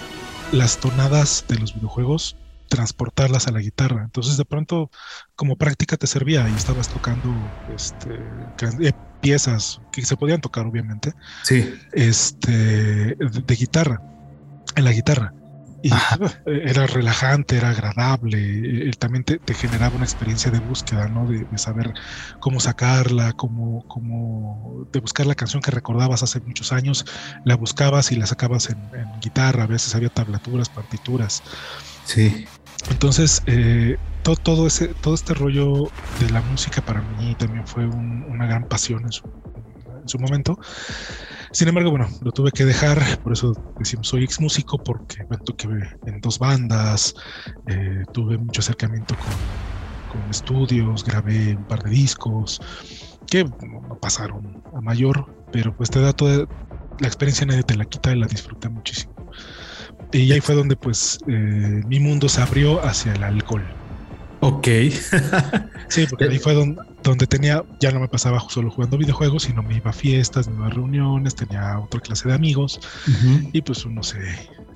las 0.52 0.78
tonadas 0.80 1.46
de 1.48 1.58
los 1.60 1.74
videojuegos 1.74 2.36
transportarlas 2.72 3.48
a 3.48 3.52
la 3.52 3.60
guitarra. 3.60 4.04
Entonces 4.04 4.38
de 4.38 4.46
pronto 4.46 4.90
como 5.36 5.58
práctica 5.58 5.98
te 5.98 6.08
servía 6.08 6.48
y 6.50 6.54
estabas 6.54 6.88
tocando 6.88 7.30
este, 7.76 8.18
eh, 8.80 8.94
piezas 9.20 9.82
que 9.92 10.04
se 10.06 10.16
podían 10.16 10.40
tocar 10.40 10.66
obviamente. 10.66 11.14
Sí. 11.44 11.70
Este, 11.92 13.16
de, 13.16 13.56
guitarra, 13.56 14.02
en 14.76 14.86
la 14.86 14.92
guitarra. 14.94 15.34
Y 15.84 15.90
era 16.46 16.88
relajante, 16.88 17.58
era 17.58 17.70
agradable, 17.70 18.38
él 18.38 18.98
también 18.98 19.24
te, 19.24 19.40
generaba 19.54 19.96
una 19.96 20.06
experiencia 20.06 20.52
de 20.52 20.60
búsqueda, 20.60 21.08
¿no? 21.08 21.28
De, 21.28 21.46
saber 21.58 21.94
cómo 22.40 22.60
sacarla, 22.60 23.34
cómo, 23.34 23.86
cómo, 23.88 24.88
de 24.92 25.00
buscar 25.00 25.26
la 25.26 25.36
canción 25.36 25.62
que 25.62 25.72
recordabas 25.72 26.24
hace 26.24 26.40
muchos 26.42 26.72
años, 26.72 27.06
la 27.46 27.56
buscabas 27.56 28.12
y 28.12 28.16
la 28.16 28.26
sacabas 28.26 28.70
en, 28.70 28.78
en 28.94 29.20
guitarra, 29.20 29.64
a 29.64 29.68
veces 29.68 29.96
había 29.96 30.10
tablaturas, 30.10 30.70
partituras. 30.70 31.44
Sí. 32.06 32.46
Entonces, 32.90 33.44
eh, 33.46 33.98
todo, 34.24 34.36
todo, 34.36 34.68
ese, 34.68 34.88
todo 34.90 35.14
este 35.14 35.34
rollo 35.34 35.90
de 36.20 36.30
la 36.32 36.42
música 36.42 36.82
para 36.82 37.02
mí 37.02 37.36
también 37.36 37.68
fue 37.68 37.86
una 37.86 38.46
gran 38.46 38.68
pasión 38.68 39.04
en 39.04 39.12
su, 39.12 39.24
en 40.02 40.10
su 40.10 40.20
momento. 40.20 40.60
Sin 41.52 41.68
embargo, 41.68 41.92
bueno, 41.92 42.08
lo 42.22 42.32
tuve 42.32 42.52
que 42.52 42.64
dejar, 42.64 43.20
por 43.20 43.34
eso 43.34 43.54
decimos 43.78 44.08
soy 44.08 44.24
ex 44.24 44.40
músico, 44.40 44.78
porque 44.78 45.26
me 45.30 45.38
toqué 45.38 45.68
en 46.06 46.22
dos 46.22 46.40
bandas, 46.40 47.14
eh, 47.68 48.04
tuve 48.14 48.38
mucho 48.38 48.62
acercamiento 48.62 49.16
con, 49.18 50.22
con, 50.22 50.30
estudios, 50.30 51.04
grabé 51.04 51.56
un 51.58 51.66
par 51.66 51.84
de 51.84 51.90
discos 51.90 52.62
que 53.28 53.44
no 53.44 53.98
pasaron 54.02 54.64
a 54.74 54.82
mayor, 54.82 55.26
pero 55.52 55.76
pues 55.76 55.90
te 55.90 56.00
da 56.00 56.14
toda 56.14 56.48
la 57.00 57.08
experiencia, 57.08 57.46
nadie 57.46 57.64
te 57.64 57.76
la 57.76 57.86
quita 57.86 58.14
y 58.14 58.20
la 58.20 58.28
disfruté 58.28 58.70
muchísimo. 58.70 59.14
Y 60.14 60.32
ahí 60.32 60.42
fue 60.42 60.56
donde 60.56 60.76
pues 60.76 61.20
eh, 61.28 61.82
mi 61.88 62.00
mundo 62.00 62.30
se 62.30 62.42
abrió 62.42 62.84
hacia 62.86 63.14
el 63.14 63.24
alcohol. 63.24 63.64
Ok. 64.42 64.68
sí, 65.88 66.06
porque 66.10 66.26
ahí 66.26 66.40
fue 66.40 66.54
donde, 66.54 66.82
donde, 67.04 67.28
tenía, 67.28 67.64
ya 67.80 67.92
no 67.92 68.00
me 68.00 68.08
pasaba 68.08 68.40
solo 68.50 68.70
jugando 68.70 68.98
videojuegos, 68.98 69.44
sino 69.44 69.64
me 69.64 69.78
iba 69.78 69.90
a 69.90 69.94
fiestas, 69.94 70.48
me 70.48 70.56
iba 70.56 70.68
a 70.68 70.70
reuniones, 70.70 71.36
tenía 71.36 71.80
otra 71.80 72.00
clase 72.00 72.28
de 72.28 72.36
amigos 72.36 72.80
y 73.52 73.62
pues 73.62 73.86
uno 73.86 74.04
se 74.04 74.20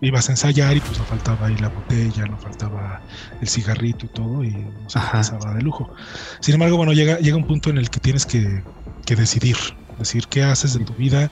ibas 0.02 0.30
a 0.30 0.34
ensayar 0.34 0.76
y 0.76 0.80
pues 0.80 0.98
no 0.98 1.06
faltaba 1.06 1.48
ahí 1.48 1.58
la 1.58 1.70
botella, 1.70 2.26
no 2.26 2.38
faltaba 2.38 3.02
el 3.42 3.48
cigarrito 3.48 4.06
y 4.06 4.10
todo 4.10 4.44
y 4.44 4.52
no 4.52 4.90
se 4.90 5.00
pasaba 5.00 5.54
de 5.54 5.62
lujo. 5.62 5.94
Sin 6.40 6.56
embargo, 6.56 6.78
bueno, 6.78 6.94
llega, 6.94 7.20
llega 7.20 7.38
un 7.38 7.48
punto 7.48 7.70
en 7.70 7.78
el 7.78 7.90
que 7.90 8.00
tienes 8.00 8.26
que, 8.26 8.64
que 9.06 9.16
decidir, 9.16 9.58
decir 10.00 10.28
qué 10.28 10.44
haces 10.44 10.78
de 10.78 10.84
tu 10.84 10.94
vida. 10.94 11.32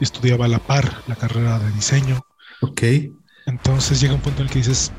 Estudiaba 0.00 0.44
a 0.44 0.48
la 0.48 0.58
par 0.58 1.02
la 1.06 1.16
carrera 1.16 1.58
de 1.58 1.70
diseño. 1.72 2.20
Ok. 2.60 2.82
Entonces 3.46 4.00
llega 4.00 4.14
un 4.14 4.20
punto 4.20 4.40
en 4.40 4.48
el 4.48 4.52
que 4.52 4.58
dices, 4.58 4.92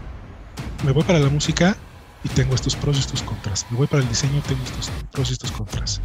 me 0.84 0.91
voy 0.91 1.04
para 1.04 1.20
la 1.20 1.30
música 1.30 1.78
y 2.26 2.30
tengo 2.30 2.56
estos 2.56 2.76
pros 2.76 2.98
y 2.98 3.00
estos 3.00 3.22
contras. 3.22 3.66
Me 3.70 3.78
voy 3.78 3.88
para 3.88 4.02
el 4.02 4.10
diseño 4.10 4.40
y 4.40 4.42
tengo 4.42 4.64
estos 4.64 4.92
pros 5.12 5.30
y 5.30 5.34
estos 5.34 5.52
contras. 5.52 6.02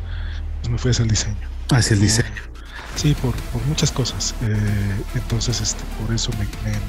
Pues 0.61 0.69
me 0.69 0.79
fui 0.79 0.91
hacia 0.91 1.03
el 1.03 1.09
diseño. 1.09 1.49
Hacia 1.71 1.95
el 1.95 2.01
diseño. 2.01 2.43
Sí, 2.95 3.17
por, 3.23 3.35
muchas 3.67 3.91
cosas. 3.91 4.35
Eh, 4.43 5.03
entonces, 5.15 5.63
este, 5.63 5.83
por 5.99 6.15
eso 6.15 6.31
me, 6.39 6.47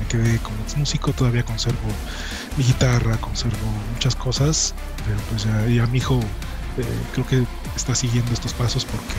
quedé 0.08 0.38
como 0.40 0.58
músico. 0.76 1.14
Todavía 1.14 1.44
conservo 1.44 1.80
mi 2.58 2.66
guitarra, 2.66 3.16
conservo 3.18 3.58
muchas 3.94 4.18
cosas. 4.18 4.76
Pero 5.06 5.18
pues 5.30 5.46
ya, 5.46 5.66
y 5.66 5.80
a 5.80 5.88
mi 5.88 6.00
hijo 6.00 6.20
eh, 6.78 6.84
creo 7.14 7.26
que 7.26 7.46
está 7.78 7.96
siguiendo 7.96 8.34
estos 8.34 8.54
pasos 8.54 8.84
porque 8.84 9.16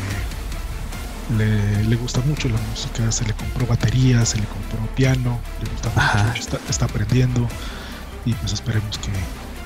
le, 1.38 1.96
gusta 1.96 2.20
mucho 2.20 2.50
la 2.50 2.60
música, 2.70 3.10
se 3.10 3.24
le 3.24 3.32
compró 3.32 3.66
batería, 3.66 4.26
se 4.26 4.38
le 4.38 4.44
compró 4.44 4.78
piano, 4.94 5.40
le 5.62 5.70
gusta 5.70 5.90
mucho, 6.34 6.58
está, 6.68 6.84
aprendiendo 6.84 7.48
y 8.26 8.34
pues 8.34 8.52
esperemos 8.52 8.98
que, 8.98 9.10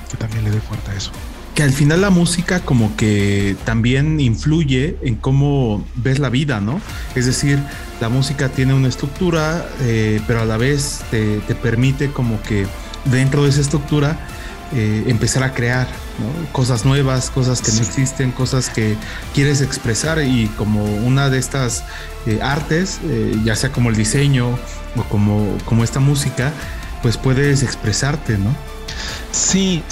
que 0.07 0.17
también 0.17 0.43
le 0.43 0.51
dé 0.51 0.61
fuerte 0.61 0.91
a 0.91 0.95
eso 0.95 1.11
que 1.57 1.63
al 1.63 1.71
final 1.71 2.01
la 2.01 2.11
música 2.11 2.59
como 2.59 2.95
que 2.95 3.55
también 3.65 4.19
influye 4.19 4.95
en 5.01 5.15
cómo 5.15 5.83
ves 5.95 6.19
la 6.19 6.29
vida, 6.29 6.61
¿no? 6.61 6.79
Es 7.15 7.25
decir, 7.25 7.57
la 7.99 8.09
música 8.09 8.49
tiene 8.49 8.75
una 8.75 8.87
estructura, 8.87 9.67
eh, 9.81 10.21
pero 10.27 10.41
a 10.41 10.45
la 10.45 10.57
vez 10.57 11.01
te, 11.09 11.39
te, 11.47 11.55
permite 11.55 12.11
como 12.11 12.39
que 12.43 12.67
dentro 13.05 13.43
de 13.43 13.49
esa 13.49 13.61
estructura 13.61 14.19
eh, 14.71 15.05
empezar 15.07 15.41
a 15.41 15.55
crear 15.55 15.87
cosas 16.51 16.85
nuevas, 16.85 17.31
cosas 17.31 17.59
que 17.63 17.71
no 17.71 17.79
existen, 17.79 18.31
cosas 18.31 18.69
que 18.69 18.95
quieres 19.33 19.61
expresar 19.61 20.21
y 20.21 20.51
como 20.57 20.85
una 20.85 21.31
de 21.31 21.39
estas 21.39 21.83
eh, 22.27 22.37
artes, 22.43 22.99
ya 23.43 23.55
sea 23.55 23.71
como 23.71 23.89
el 23.89 23.95
diseño 23.95 24.59
o 24.95 25.03
como, 25.09 25.57
como 25.65 25.83
esta 25.83 25.99
música, 25.99 26.51
pues 27.01 27.17
puedes 27.17 27.63
expresarte, 27.63 28.37
¿no? 28.37 28.76
Sí, 29.31 29.83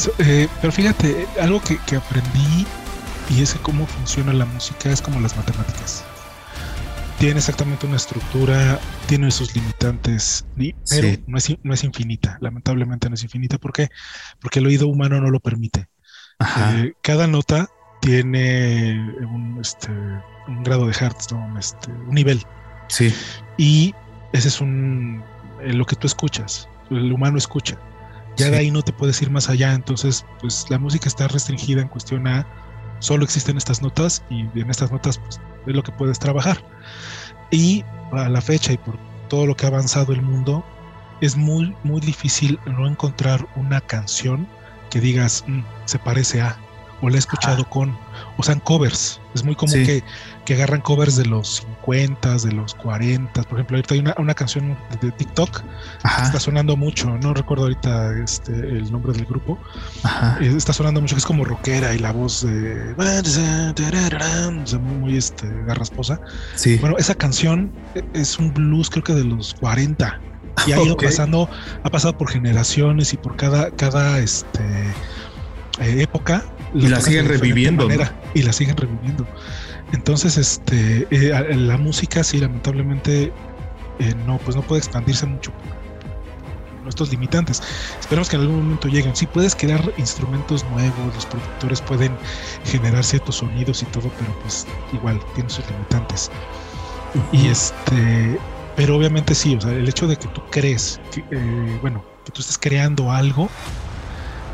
pero 0.62 0.72
fíjate, 0.72 1.28
algo 1.39 1.62
que, 1.62 1.78
que 1.86 1.95
aprendí 1.95 2.66
y 3.30 3.41
es 3.41 3.53
que 3.53 3.60
cómo 3.60 3.86
funciona 3.88 4.34
la 4.34 4.45
música 4.45 4.91
es 4.91 5.01
como 5.01 5.20
las 5.20 5.36
matemáticas 5.36 6.03
tiene 7.20 7.39
exactamente 7.39 7.86
una 7.86 7.95
estructura, 7.95 8.80
tiene 9.08 9.32
sus 9.32 9.56
limitantes, 9.56 10.45
pero 10.89 11.18
no, 11.28 11.38
es, 11.38 11.58
no 11.64 11.74
es 11.74 11.84
infinita, 11.84 12.38
lamentablemente 12.41 13.10
no 13.10 13.16
es 13.16 13.24
infinita. 13.24 13.58
¿Por 13.58 13.74
qué? 13.74 13.89
Porque 14.39 14.60
el 14.60 14.68
oído 14.68 14.88
humano 14.88 15.20
no 15.22 15.30
lo 15.30 15.39
permite. 15.39 15.88
Eh, 16.39 16.93
cada 17.01 17.28
nota 17.28 17.70
tiene 18.01 18.99
un, 19.22 19.58
este, 19.62 19.89
un 20.47 20.64
grado 20.64 20.88
de 20.88 20.93
hertz, 20.93 21.28
este, 21.58 21.91
un 21.91 22.14
nivel. 22.14 22.43
Sí. 22.89 23.14
Y 23.58 23.93
ese 24.34 24.49
es 24.49 24.60
un, 24.60 25.24
eh, 25.62 25.74
lo 25.74 25.86
que 25.86 25.95
tú 25.95 26.08
escuchas, 26.08 26.68
el 26.89 27.12
humano 27.12 27.38
escucha. 27.38 27.78
Ya 28.38 28.49
de 28.49 28.57
ahí 28.57 28.71
no 28.71 28.81
te 28.81 28.93
puedes 28.93 29.21
ir 29.21 29.29
más 29.29 29.49
allá. 29.49 29.73
Entonces, 29.73 30.25
pues 30.41 30.65
la 30.69 30.77
música 30.79 31.07
está 31.07 31.27
restringida 31.27 31.81
en 31.81 31.88
cuestión 31.88 32.27
a 32.27 32.45
solo 32.99 33.23
existen 33.23 33.57
estas 33.57 33.81
notas 33.81 34.23
y 34.29 34.41
en 34.59 34.69
estas 34.69 34.91
notas 34.91 35.17
pues, 35.17 35.39
es 35.67 35.75
lo 35.75 35.83
que 35.83 35.91
puedes 35.91 36.19
trabajar. 36.19 36.63
Y 37.51 37.83
a 38.11 38.29
la 38.29 38.41
fecha 38.41 38.73
y 38.73 38.77
por 38.77 38.97
todo 39.29 39.45
lo 39.45 39.55
que 39.55 39.65
ha 39.65 39.69
avanzado 39.69 40.13
el 40.13 40.21
mundo, 40.21 40.65
es 41.21 41.36
muy, 41.36 41.75
muy 41.83 42.01
difícil 42.01 42.59
no 42.65 42.88
encontrar 42.88 43.47
una 43.55 43.81
canción 43.81 44.47
que 44.89 44.99
digas, 44.99 45.43
mm, 45.47 45.61
se 45.86 45.99
parece 45.99 46.41
a, 46.41 46.57
o 47.01 47.09
la 47.09 47.15
he 47.15 47.19
escuchado 47.19 47.67
con, 47.69 47.97
o 48.38 48.43
sean 48.43 48.59
covers. 48.59 49.19
Es 49.33 49.43
muy 49.43 49.55
común 49.55 49.86
que, 49.86 50.03
que, 50.45 50.53
agarran 50.53 50.81
covers 50.81 51.15
de 51.15 51.25
los 51.25 51.65
50, 51.86 52.38
de 52.38 52.51
los 52.51 52.73
40. 52.75 53.43
Por 53.43 53.59
ejemplo, 53.59 53.77
ahorita 53.77 53.93
hay 53.93 53.99
una, 53.99 54.15
una 54.17 54.33
canción 54.33 54.77
de 55.01 55.11
TikTok 55.11 55.61
que 55.61 56.23
está 56.23 56.39
sonando 56.39 56.75
mucho. 56.75 57.17
No 57.19 57.33
recuerdo 57.33 57.63
ahorita 57.63 58.17
este, 58.23 58.51
el 58.51 58.91
nombre 58.91 59.13
del 59.13 59.25
grupo. 59.25 59.57
Eh, 60.41 60.53
está 60.55 60.73
sonando 60.73 61.01
mucho, 61.01 61.15
que 61.15 61.19
es 61.19 61.25
como 61.25 61.45
rockera 61.45 61.93
y 61.93 61.99
la 61.99 62.11
voz 62.11 62.45
de. 62.45 62.93
muy, 64.99 65.17
este, 65.17 65.47
garrasposa. 65.65 66.19
Sí. 66.55 66.77
Bueno, 66.77 66.97
esa 66.97 67.15
canción 67.15 67.71
es 68.13 68.39
un 68.39 68.53
blues, 68.53 68.89
creo 68.89 69.03
que 69.03 69.13
de 69.13 69.23
los 69.23 69.53
40. 69.55 70.19
Y 70.67 70.71
ha 70.71 70.81
ido 70.81 70.97
pasando, 71.01 71.49
ha 71.83 71.89
pasado 71.89 72.17
por 72.17 72.29
generaciones 72.29 73.13
y 73.13 73.17
por 73.17 73.36
cada, 73.36 73.69
cada 73.71 74.19
este, 74.19 74.63
eh, 75.79 76.01
época 76.01 76.43
y 76.75 76.88
la 76.88 76.99
siguen 76.99 77.27
reviviendo. 77.27 77.88
Y 78.33 78.41
la 78.41 78.53
siguen 78.53 78.75
reviviendo. 78.75 79.25
Entonces, 79.95 80.37
este, 80.37 81.07
eh, 81.09 81.55
la 81.55 81.77
música, 81.77 82.23
sí, 82.23 82.39
lamentablemente, 82.39 83.31
eh, 83.99 84.15
no, 84.27 84.37
pues 84.39 84.55
no 84.55 84.61
puede 84.61 84.79
expandirse 84.79 85.25
mucho 85.25 85.51
nuestros 86.83 87.09
limitantes. 87.09 87.63
Esperemos 87.99 88.29
que 88.29 88.35
en 88.35 88.43
algún 88.43 88.57
momento 88.57 88.87
lleguen. 88.87 89.15
Sí, 89.15 89.25
puedes 89.25 89.55
crear 89.55 89.81
instrumentos 89.97 90.63
nuevos, 90.71 91.15
los 91.15 91.25
productores 91.25 91.81
pueden 91.81 92.15
generar 92.65 93.03
ciertos 93.03 93.37
sonidos 93.37 93.81
y 93.81 93.85
todo, 93.87 94.11
pero 94.19 94.31
pues 94.41 94.67
igual 94.93 95.19
tiene 95.33 95.49
sus 95.49 95.65
limitantes. 95.69 96.29
Y 97.31 97.47
este, 97.47 98.37
pero 98.75 98.97
obviamente 98.97 99.33
sí, 99.33 99.55
o 99.55 99.61
sea, 99.61 99.71
el 99.71 99.87
hecho 99.87 100.07
de 100.07 100.17
que 100.17 100.27
tú 100.27 100.41
crees, 100.51 100.99
que, 101.11 101.23
eh, 101.31 101.79
bueno, 101.81 102.03
que 102.25 102.31
tú 102.31 102.41
estés 102.41 102.57
creando 102.57 103.11
algo, 103.11 103.49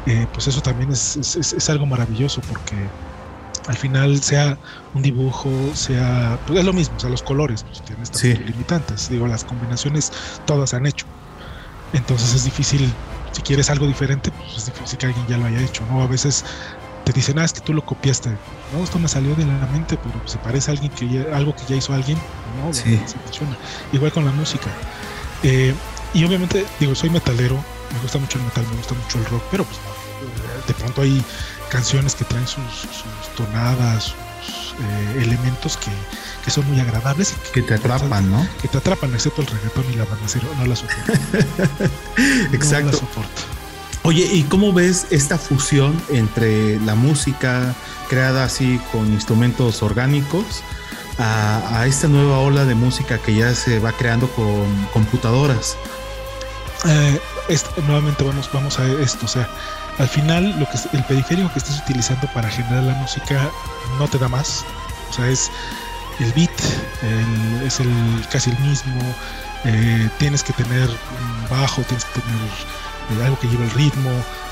eh, 0.05 0.25
pues 0.33 0.47
eso 0.47 0.61
también 0.61 0.91
es, 0.91 1.15
es, 1.17 1.69
algo 1.69 1.85
maravilloso 1.85 2.41
porque 2.41 2.75
al 3.67 3.77
final 3.77 4.21
sea 4.21 4.57
un 4.93 5.01
dibujo, 5.01 5.49
sea, 5.73 6.39
pues 6.47 6.59
es 6.59 6.65
lo 6.65 6.73
mismo, 6.73 6.95
o 6.97 6.99
sea, 6.99 7.09
los 7.09 7.21
colores 7.21 7.63
pues 7.63 7.81
tienen 7.83 8.03
estas 8.03 8.23
limitantes, 8.23 9.09
digo, 9.09 9.27
las 9.27 9.43
combinaciones 9.43 10.11
todas 10.45 10.71
se 10.71 10.75
han 10.77 10.85
hecho. 10.85 11.05
Entonces 11.93 12.33
es 12.33 12.43
difícil, 12.45 12.91
si 13.31 13.41
quieres 13.41 13.69
algo 13.69 13.85
diferente, 13.85 14.31
pues 14.31 14.57
es 14.57 14.65
difícil 14.67 14.97
que 14.97 15.05
alguien 15.07 15.27
ya 15.27 15.37
lo 15.37 15.45
haya 15.45 15.61
hecho, 15.61 15.85
¿no? 15.91 16.01
A 16.01 16.07
veces 16.07 16.45
te 17.03 17.11
dicen, 17.11 17.39
ah, 17.39 17.45
es 17.45 17.53
que 17.53 17.61
tú 17.61 17.73
lo 17.73 17.85
copiaste. 17.85 18.29
No, 18.73 18.83
esto 18.83 18.99
me 18.99 19.07
salió 19.07 19.35
de 19.35 19.45
la 19.45 19.67
mente, 19.67 19.97
pero 19.97 20.27
se 20.27 20.37
parece 20.37 20.71
a 20.71 20.73
alguien 20.73 20.91
que 20.91 21.27
algo 21.33 21.55
que 21.55 21.63
ya 21.67 21.75
hizo 21.75 21.93
alguien. 21.93 22.17
No, 22.63 22.73
sí. 22.73 22.99
funciona. 23.25 23.57
Igual 23.91 24.11
con 24.11 24.25
la 24.25 24.31
música. 24.31 24.67
Eh, 25.43 25.73
y 26.13 26.23
obviamente, 26.23 26.65
digo, 26.79 26.95
soy 26.95 27.09
metalero, 27.09 27.55
me 27.91 27.99
gusta 28.01 28.19
mucho 28.19 28.37
el 28.37 28.45
metal, 28.45 28.65
me 28.69 28.77
gusta 28.77 28.93
mucho 28.93 29.17
el 29.17 29.25
rock, 29.25 29.43
pero 29.51 29.65
pues 29.65 29.79
de 30.67 30.73
pronto 30.73 31.01
hay 31.01 31.23
canciones 31.71 32.15
que 32.15 32.25
traen 32.25 32.45
sus, 32.47 32.65
tonadas, 33.35 34.13
sus 34.45 34.75
eh, 34.79 35.21
elementos 35.23 35.77
que, 35.77 35.91
que, 36.43 36.51
son 36.51 36.67
muy 36.67 36.79
agradables 36.79 37.33
y 37.33 37.53
que, 37.53 37.61
te 37.61 37.75
atrapan, 37.75 38.29
¿no? 38.29 38.45
Que 38.61 38.67
te 38.67 38.77
atrapan, 38.77 39.13
excepto 39.13 39.41
el 39.41 39.47
reggaetón 39.47 39.85
y 39.91 39.95
la 39.95 40.05
banda 40.05 40.25
no 40.57 40.65
la 40.65 40.75
soporto. 40.75 41.13
Exacto. 42.53 42.85
No 42.85 42.91
la 42.91 42.97
soporto. 42.97 43.41
Oye, 44.03 44.25
¿y 44.25 44.43
cómo 44.43 44.73
ves 44.73 45.07
esta 45.11 45.37
fusión 45.37 45.99
entre 46.09 46.79
la 46.81 46.95
música 46.95 47.75
creada 48.09 48.43
así 48.43 48.81
con 48.91 49.13
instrumentos 49.13 49.83
orgánicos 49.83 50.63
a, 51.19 51.85
esta 51.85 52.07
nueva 52.07 52.39
ola 52.39 52.65
de 52.65 52.73
música 52.73 53.19
que 53.19 53.35
ya 53.35 53.53
se 53.53 53.79
va 53.79 53.91
creando 53.91 54.27
con 54.31 54.87
computadoras? 54.91 55.77
Eh, 56.85 57.19
nuevamente 57.85 58.23
vamos, 58.23 58.49
vamos 58.51 58.79
a 58.79 58.85
esto, 58.85 59.25
o 59.25 59.29
sea, 59.29 59.47
al 59.99 60.07
final 60.07 60.59
lo 60.59 60.65
que 60.67 60.77
el 60.93 61.03
periférico 61.03 61.51
que 61.51 61.59
estés 61.59 61.79
utilizando 61.79 62.27
para 62.33 62.49
generar 62.49 62.83
la 62.83 62.93
música 62.95 63.49
no 63.97 64.07
te 64.07 64.17
da 64.17 64.27
más, 64.27 64.63
o 65.09 65.13
sea, 65.13 65.27
es 65.27 65.51
el 66.19 66.31
beat, 66.33 66.51
es 67.65 67.79
el 67.79 68.25
casi 68.31 68.51
el 68.51 68.59
mismo, 68.59 69.01
eh, 69.65 70.09
tienes 70.17 70.43
que 70.43 70.53
tener 70.53 70.89
un 70.89 71.49
bajo, 71.49 71.81
tienes 71.83 72.05
que 72.05 72.21
tener 72.21 73.23
algo 73.23 73.39
que 73.39 73.47
lleva 73.47 73.63
el 73.63 73.71
ritmo, 73.71 74.09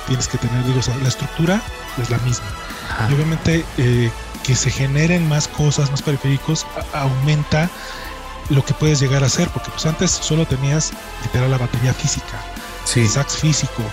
tienes 0.07 0.27
que 0.27 0.37
tener, 0.37 0.63
digo, 0.65 0.81
la 1.01 1.07
estructura 1.07 1.61
es 2.01 2.09
la 2.09 2.17
misma. 2.19 2.47
Y 3.09 3.13
obviamente 3.13 3.65
eh, 3.77 4.11
que 4.43 4.55
se 4.55 4.69
generen 4.69 5.27
más 5.27 5.47
cosas, 5.47 5.89
más 5.91 6.01
periféricos, 6.01 6.65
aumenta 6.93 7.69
lo 8.49 8.65
que 8.65 8.73
puedes 8.73 8.99
llegar 8.99 9.23
a 9.23 9.27
hacer, 9.27 9.47
porque 9.49 9.69
pues 9.69 9.85
antes 9.85 10.11
solo 10.11 10.45
tenías 10.45 10.91
literal 11.23 11.51
la 11.51 11.57
batería 11.57 11.93
física, 11.93 12.41
el 12.95 13.07
sax 13.07 13.37
físico, 13.37 13.83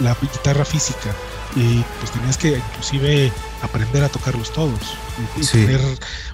la 0.00 0.16
guitarra 0.20 0.64
física, 0.64 1.14
y 1.54 1.82
pues 1.98 2.10
tenías 2.12 2.36
que 2.36 2.58
inclusive 2.58 3.32
aprender 3.62 4.04
a 4.04 4.08
tocarlos 4.08 4.52
todos, 4.52 4.96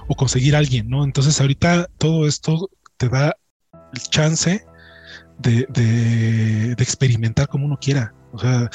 o 0.07 0.15
conseguir 0.15 0.55
a 0.55 0.59
alguien, 0.59 0.89
¿no? 0.89 1.03
Entonces 1.03 1.39
ahorita 1.39 1.89
todo 1.97 2.27
esto 2.27 2.69
te 2.97 3.09
da 3.09 3.35
el 3.93 4.01
chance 4.01 4.65
de, 5.39 6.75
experimentar 6.77 7.47
como 7.47 7.65
uno 7.65 7.77
quiera. 7.79 8.13
O 8.33 8.39
sea, 8.39 8.69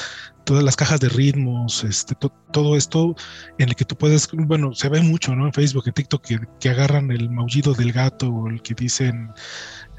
todas 0.45 0.63
las 0.63 0.77
cajas 0.77 1.01
de 1.01 1.09
ritmos, 1.09 1.83
este, 1.83 2.15
todo 2.51 2.77
esto 2.77 3.13
en 3.57 3.69
el 3.69 3.75
que 3.75 3.83
tú 3.83 3.97
puedes, 3.97 4.29
bueno, 4.31 4.73
se 4.73 4.87
ve 4.87 5.01
mucho, 5.01 5.35
¿no? 5.35 5.45
En 5.45 5.53
Facebook, 5.53 5.83
en 5.87 5.93
TikTok, 5.93 6.25
que, 6.59 6.69
agarran 6.69 7.11
el 7.11 7.29
maullido 7.29 7.73
del 7.73 7.91
gato 7.91 8.29
o 8.29 8.47
el 8.47 8.61
que 8.61 8.73
dicen, 8.73 9.31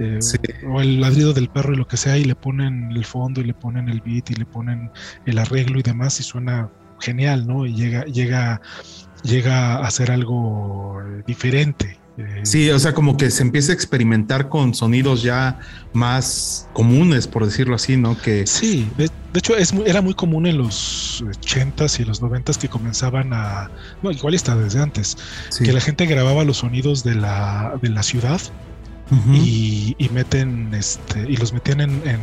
eh, 0.01 0.18
o 0.66 0.80
el 0.80 1.01
ladrido 1.01 1.34
del 1.34 1.48
perro 1.48 1.74
y 1.74 1.76
lo 1.76 1.86
que 1.86 1.98
sea, 1.98 2.16
y 2.16 2.24
le 2.24 2.34
ponen 2.34 2.90
el 2.92 3.05
fondo 3.05 3.40
y 3.40 3.44
le 3.44 3.55
ponen 3.55 3.88
el 3.88 4.01
beat 4.01 4.30
y 4.30 4.34
le 4.34 4.46
ponen 4.46 4.90
el 5.26 5.38
arreglo 5.38 5.78
y 5.78 5.82
demás, 5.82 6.18
y 6.20 6.22
suena 6.22 6.70
genial, 7.01 7.46
¿no? 7.46 7.66
Y 7.66 7.74
llega, 7.74 8.05
llega, 8.07 8.62
llega 9.22 9.84
a 9.84 9.90
ser 9.90 10.11
algo 10.11 11.03
diferente. 11.26 11.98
Sí, 12.42 12.70
o 12.70 12.78
sea, 12.78 12.92
como 12.92 13.16
que 13.16 13.30
se 13.30 13.42
empieza 13.42 13.72
a 13.72 13.74
experimentar 13.74 14.48
con 14.48 14.74
sonidos 14.74 15.22
ya 15.22 15.59
más 15.92 16.68
comunes, 16.72 17.26
por 17.26 17.44
decirlo 17.44 17.76
así, 17.76 17.96
¿no? 17.96 18.18
Que 18.18 18.46
sí, 18.46 18.90
de, 18.98 19.11
hecho 19.34 19.57
es 19.57 19.72
era 19.86 20.03
muy 20.03 20.14
común 20.14 20.46
en 20.46 20.59
los 20.59 21.22
80s 21.22 22.01
y 22.01 22.05
los 22.05 22.22
90s 22.22 22.59
que 22.59 22.68
comenzaban 22.68 23.32
a, 23.32 23.70
no, 24.03 24.11
igual 24.11 24.34
está 24.34 24.57
desde 24.57 24.80
antes, 24.80 25.16
que 25.62 25.72
la 25.72 25.80
gente 25.80 26.07
grababa 26.07 26.44
los 26.44 26.59
sonidos 26.59 27.05
de 27.05 27.14
la, 27.14 27.78
de 27.80 27.88
la 27.88 28.03
ciudad 28.03 28.40
y, 29.33 30.09
meten 30.13 30.73
este 30.75 31.29
y 31.29 31.37
los 31.37 31.53
metían 31.53 31.81
en, 31.81 32.21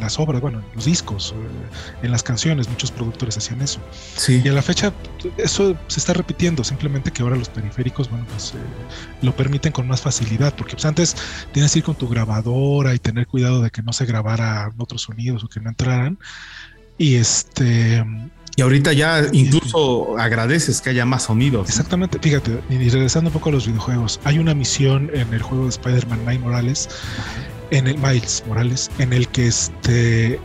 las 0.00 0.18
obras, 0.18 0.40
bueno, 0.40 0.58
en 0.58 0.76
los 0.76 0.84
discos, 0.84 1.34
eh, 1.36 2.06
en 2.06 2.10
las 2.10 2.22
canciones, 2.22 2.68
muchos 2.68 2.90
productores 2.90 3.36
hacían 3.36 3.62
eso. 3.62 3.80
Sí. 4.16 4.42
Y 4.44 4.48
a 4.48 4.52
la 4.52 4.62
fecha 4.62 4.92
eso 5.36 5.76
se 5.86 6.00
está 6.00 6.12
repitiendo, 6.12 6.64
simplemente 6.64 7.12
que 7.12 7.22
ahora 7.22 7.36
los 7.36 7.48
periféricos, 7.48 8.10
bueno, 8.10 8.26
pues 8.30 8.50
eh, 8.50 8.56
lo 9.22 9.34
permiten 9.36 9.72
con 9.72 9.86
más 9.86 10.00
facilidad, 10.00 10.54
porque 10.56 10.72
pues, 10.72 10.84
antes 10.84 11.16
tienes 11.52 11.72
que 11.72 11.78
ir 11.78 11.84
con 11.84 11.94
tu 11.94 12.08
grabadora 12.08 12.94
y 12.94 12.98
tener 12.98 13.26
cuidado 13.26 13.62
de 13.62 13.70
que 13.70 13.82
no 13.82 13.92
se 13.92 14.04
grabara 14.04 14.72
otros 14.78 15.02
sonidos 15.02 15.44
o 15.44 15.48
que 15.48 15.60
no 15.60 15.70
entraran. 15.70 16.18
Y 16.98 17.14
este 17.14 18.04
y 18.54 18.62
ahorita 18.62 18.92
ya 18.92 19.22
incluso 19.32 20.18
agradeces 20.18 20.80
que 20.80 20.90
haya 20.90 21.06
más 21.06 21.24
sonidos. 21.24 21.68
Exactamente, 21.68 22.18
fíjate, 22.18 22.60
y 22.68 22.88
regresando 22.90 23.30
un 23.30 23.34
poco 23.34 23.48
a 23.48 23.52
los 23.52 23.66
videojuegos, 23.66 24.20
hay 24.24 24.38
una 24.38 24.54
misión 24.54 25.10
en 25.14 25.32
el 25.32 25.42
juego 25.42 25.64
de 25.64 25.70
Spider-Man 25.70 26.20
Miles 26.26 26.40
Morales, 26.40 26.88
en 27.70 27.86
el 27.86 27.96
Miles 27.98 28.44
Morales, 28.46 28.90
en 28.98 29.12
el 29.12 29.26
que 29.28 29.46
este, 29.46 30.38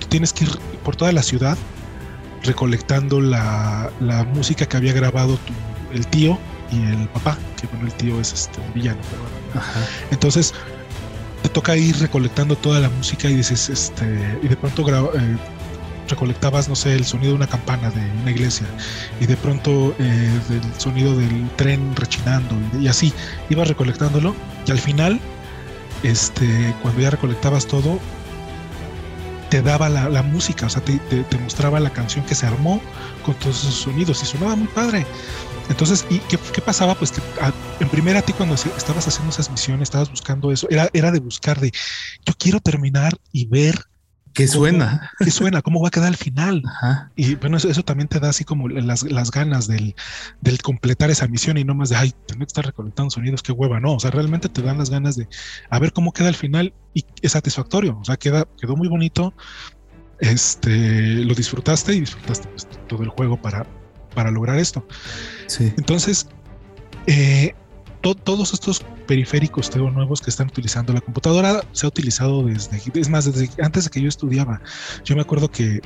tú 0.00 0.06
tienes 0.08 0.32
que 0.32 0.44
ir 0.44 0.50
por 0.84 0.96
toda 0.96 1.12
la 1.12 1.22
ciudad 1.22 1.56
recolectando 2.42 3.20
la, 3.20 3.90
música 4.34 4.66
que 4.66 4.76
había 4.76 4.92
grabado 4.92 5.36
tu, 5.38 5.52
el 5.94 6.06
tío 6.06 6.38
y 6.70 6.82
el 6.82 7.08
papá, 7.08 7.38
que 7.58 7.66
bueno, 7.68 7.86
el 7.86 7.94
tío 7.94 8.20
es 8.20 8.32
este 8.32 8.60
villano, 8.74 9.00
pero 9.10 9.64
Entonces, 10.10 10.54
te 11.42 11.48
toca 11.48 11.74
ir 11.76 11.96
recolectando 11.98 12.54
toda 12.56 12.80
la 12.80 12.90
música 12.90 13.28
y 13.28 13.36
dices, 13.36 13.70
este, 13.70 14.38
y 14.42 14.48
de 14.48 14.56
pronto 14.56 14.86
eh, 15.14 15.36
recolectabas, 16.10 16.68
no 16.68 16.76
sé, 16.76 16.94
el 16.94 17.04
sonido 17.04 17.30
de 17.30 17.36
una 17.36 17.46
campana 17.46 17.90
de 17.90 18.00
una 18.22 18.30
iglesia 18.30 18.66
y 19.20 19.26
de 19.26 19.36
pronto 19.36 19.94
eh, 19.98 20.40
el 20.50 20.80
sonido 20.80 21.16
del 21.16 21.48
tren 21.56 21.94
rechinando 21.96 22.54
y, 22.78 22.88
así 22.88 23.12
ibas 23.48 23.68
recolectándolo 23.68 24.34
y 24.66 24.70
al 24.70 24.78
final, 24.78 25.20
este, 26.02 26.74
cuando 26.82 27.00
ya 27.00 27.10
recolectabas 27.10 27.66
todo, 27.66 27.98
te 29.50 29.62
daba 29.62 29.88
la, 29.88 30.22
música, 30.22 30.66
o 30.66 30.70
sea, 30.70 30.82
te, 30.82 31.00
mostraba 31.40 31.80
la 31.80 31.90
canción 31.90 32.24
que 32.24 32.36
se 32.36 32.46
armó 32.46 32.80
con 33.24 33.34
todos 33.34 33.64
esos 33.64 33.74
sonidos 33.74 34.22
y 34.22 34.26
sonaba 34.26 34.54
muy 34.54 34.68
padre. 34.68 35.04
Entonces, 35.68 36.06
¿y 36.08 36.18
qué, 36.20 36.38
pasaba? 36.60 36.94
Pues 36.94 37.10
que 37.12 37.20
en 37.80 37.88
primera 37.88 38.20
a 38.20 38.22
ti 38.22 38.32
cuando 38.32 38.54
estabas 38.54 39.08
haciendo 39.08 39.30
esas 39.30 39.50
misiones, 39.50 39.82
estabas 39.82 40.08
buscando 40.08 40.52
eso, 40.52 40.68
era, 40.70 40.88
era 40.92 41.10
de 41.10 41.18
buscar 41.18 41.60
de, 41.60 41.72
yo 42.24 42.34
quiero 42.38 42.60
terminar 42.60 43.16
y 43.32 43.46
ver 43.46 43.89
¿Qué 44.32 44.46
suena? 44.46 45.10
¿Qué 45.18 45.30
suena? 45.30 45.60
¿Cómo 45.60 45.80
va 45.80 45.88
a 45.88 45.90
quedar 45.90 46.08
al 46.08 46.16
final? 46.16 46.62
Y 47.16 47.34
bueno, 47.34 47.56
eso, 47.56 47.82
también 47.82 48.08
te 48.08 48.20
da 48.20 48.28
así 48.28 48.44
como 48.44 48.68
las, 48.68 49.30
ganas 49.30 49.66
del, 49.66 49.94
completar 50.62 51.10
esa 51.10 51.26
misión 51.26 51.58
y 51.58 51.64
no 51.64 51.74
más 51.74 51.88
de, 51.88 51.96
ay, 51.96 52.14
tener 52.26 52.46
que 52.46 52.50
estar 52.50 52.64
recolectando 52.64 53.10
sonidos, 53.10 53.42
qué 53.42 53.52
hueva, 53.52 53.80
no. 53.80 53.94
O 53.94 54.00
sea, 54.00 54.10
realmente 54.10 54.48
te 54.48 54.62
dan 54.62 54.78
las 54.78 54.90
ganas 54.90 55.16
de 55.16 55.28
a 55.68 55.78
ver 55.78 55.92
cómo 55.92 56.12
queda 56.12 56.28
al 56.28 56.36
final 56.36 56.72
y 56.94 57.04
es 57.22 57.32
satisfactorio. 57.32 57.98
O 58.00 58.04
sea, 58.04 58.16
queda, 58.16 58.46
quedó 58.60 58.76
muy 58.76 58.88
bonito. 58.88 59.34
Este, 60.20 61.24
lo 61.24 61.34
disfrutaste 61.34 61.94
y 61.94 62.00
disfrutaste 62.00 62.46
pues, 62.48 62.68
todo 62.88 63.02
el 63.02 63.08
juego 63.08 63.40
para, 63.40 63.66
para 64.14 64.30
lograr 64.30 64.58
esto. 64.58 64.86
Sí. 65.46 65.72
Entonces, 65.76 66.28
eh, 67.06 67.54
todos 68.00 68.54
estos 68.54 68.82
periféricos 69.06 69.70
tengo 69.70 69.90
nuevos 69.90 70.20
que 70.20 70.30
están 70.30 70.48
utilizando 70.48 70.92
la 70.92 71.00
computadora 71.00 71.62
se 71.72 71.86
ha 71.86 71.88
utilizado 71.88 72.44
desde, 72.44 72.80
es 72.94 73.08
más, 73.08 73.26
desde 73.26 73.50
antes 73.62 73.84
de 73.84 73.90
que 73.90 74.00
yo 74.00 74.08
estudiaba. 74.08 74.60
Yo 75.04 75.14
me 75.16 75.22
acuerdo 75.22 75.50
que, 75.50 75.80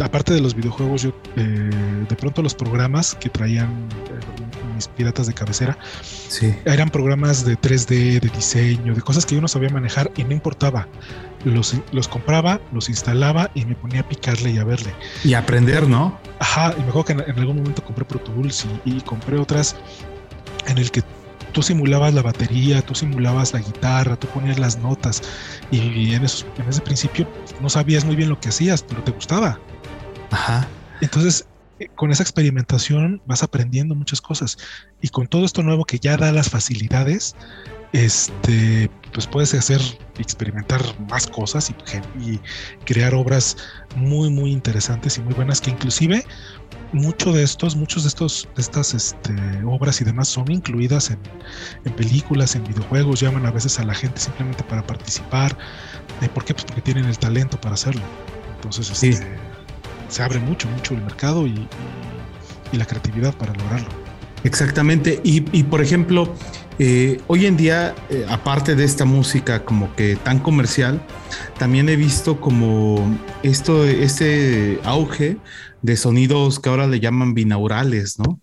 aparte 0.00 0.32
de 0.34 0.40
los 0.40 0.54
videojuegos, 0.54 1.02
yo 1.02 1.12
eh, 1.36 1.70
de 2.08 2.16
pronto 2.16 2.42
los 2.42 2.54
programas 2.54 3.14
que 3.14 3.28
traían 3.28 3.68
eh, 3.68 4.74
mis 4.74 4.88
piratas 4.88 5.28
de 5.28 5.34
cabecera 5.34 5.78
sí. 6.02 6.54
eran 6.64 6.90
programas 6.90 7.44
de 7.44 7.56
3D, 7.56 8.20
de 8.20 8.30
diseño, 8.34 8.94
de 8.94 9.00
cosas 9.00 9.24
que 9.24 9.36
yo 9.36 9.40
no 9.40 9.48
sabía 9.48 9.68
manejar 9.68 10.10
y 10.16 10.24
no 10.24 10.32
importaba. 10.32 10.88
Los, 11.44 11.76
los 11.92 12.08
compraba, 12.08 12.60
los 12.72 12.88
instalaba 12.88 13.50
y 13.54 13.66
me 13.66 13.74
ponía 13.74 14.00
a 14.00 14.08
picarle 14.08 14.50
y 14.50 14.58
a 14.58 14.64
verle. 14.64 14.94
Y 15.22 15.34
aprender, 15.34 15.86
¿no? 15.86 16.18
Ajá, 16.40 16.74
y 16.76 16.80
me 16.80 16.88
acuerdo 16.88 17.04
que 17.04 17.12
en, 17.12 17.38
algún 17.38 17.56
momento 17.56 17.84
compré 17.84 18.04
Pro 18.06 18.18
Tools 18.18 18.66
y, 18.84 18.96
y 18.96 19.00
compré 19.02 19.38
otras 19.38 19.76
en 20.66 20.78
el 20.78 20.90
que 20.90 21.02
tú 21.54 21.62
simulabas 21.62 22.12
la 22.12 22.20
batería, 22.20 22.82
tú 22.82 22.94
simulabas 22.94 23.54
la 23.54 23.60
guitarra, 23.60 24.16
tú 24.16 24.26
ponías 24.26 24.58
las 24.58 24.76
notas 24.76 25.22
y 25.70 26.12
en, 26.12 26.24
esos, 26.24 26.44
en 26.58 26.68
ese 26.68 26.82
principio 26.82 27.26
no 27.62 27.70
sabías 27.70 28.04
muy 28.04 28.16
bien 28.16 28.28
lo 28.28 28.38
que 28.38 28.50
hacías, 28.50 28.82
pero 28.82 29.02
te 29.02 29.12
gustaba. 29.12 29.58
Ajá. 30.30 30.68
Entonces, 31.00 31.46
eh, 31.78 31.88
con 31.94 32.10
esa 32.10 32.24
experimentación 32.24 33.22
vas 33.24 33.42
aprendiendo 33.42 33.94
muchas 33.94 34.20
cosas 34.20 34.56
y 35.00 35.08
con 35.08 35.28
todo 35.28 35.44
esto 35.44 35.62
nuevo 35.62 35.84
que 35.84 35.98
ya 36.00 36.16
da 36.16 36.32
las 36.32 36.50
facilidades, 36.50 37.36
este, 37.94 38.90
pues 39.12 39.26
puedes 39.26 39.54
hacer, 39.54 39.80
experimentar 40.18 40.82
más 41.08 41.26
cosas 41.26 41.70
y, 41.70 41.74
y 42.20 42.40
crear 42.84 43.14
obras 43.14 43.56
muy, 43.96 44.28
muy 44.30 44.52
interesantes 44.52 45.16
y 45.16 45.22
muy 45.22 45.32
buenas 45.32 45.60
que 45.60 45.70
inclusive 45.70 46.24
mucho 46.94 47.32
de 47.32 47.42
estos, 47.42 47.76
muchos 47.76 48.04
de 48.04 48.08
estos, 48.08 48.48
de 48.54 48.62
estas 48.62 48.94
este, 48.94 49.34
obras 49.66 50.00
y 50.00 50.04
demás 50.04 50.28
son 50.28 50.50
incluidas 50.50 51.10
en, 51.10 51.18
películas, 51.94 52.54
en 52.54 52.64
videojuegos, 52.64 53.20
llaman 53.20 53.44
a 53.46 53.50
veces 53.50 53.78
a 53.80 53.84
la 53.84 53.94
gente 53.94 54.20
simplemente 54.20 54.62
para 54.64 54.86
participar. 54.86 55.56
¿Por 56.32 56.44
qué? 56.44 56.54
Pues 56.54 56.64
porque 56.64 56.80
tienen 56.80 57.04
el 57.06 57.18
talento 57.18 57.60
para 57.60 57.74
hacerlo. 57.74 58.02
Entonces 58.56 58.90
este, 58.90 59.26
se 60.08 60.22
abre 60.22 60.38
mucho, 60.38 60.68
mucho 60.68 60.94
el 60.94 61.02
mercado 61.02 61.46
y, 61.46 61.68
la 62.72 62.84
creatividad 62.84 63.32
para 63.36 63.52
lograrlo. 63.54 64.03
Exactamente. 64.44 65.20
Y, 65.24 65.40
por 65.64 65.82
ejemplo, 65.82 66.32
eh, 66.78 67.20
hoy 67.26 67.46
en 67.46 67.56
día, 67.56 67.94
eh, 68.10 68.26
aparte 68.28 68.74
de 68.76 68.84
esta 68.84 69.04
música 69.04 69.64
como 69.64 69.94
que 69.96 70.16
tan 70.16 70.38
comercial, 70.38 71.02
también 71.58 71.88
he 71.88 71.96
visto 71.96 72.40
como 72.40 73.18
esto, 73.42 73.84
este 73.84 74.78
auge 74.84 75.38
de 75.82 75.96
sonidos 75.96 76.60
que 76.60 76.68
ahora 76.68 76.86
le 76.86 77.00
llaman 77.00 77.34
binaurales, 77.34 78.18
¿no? 78.18 78.38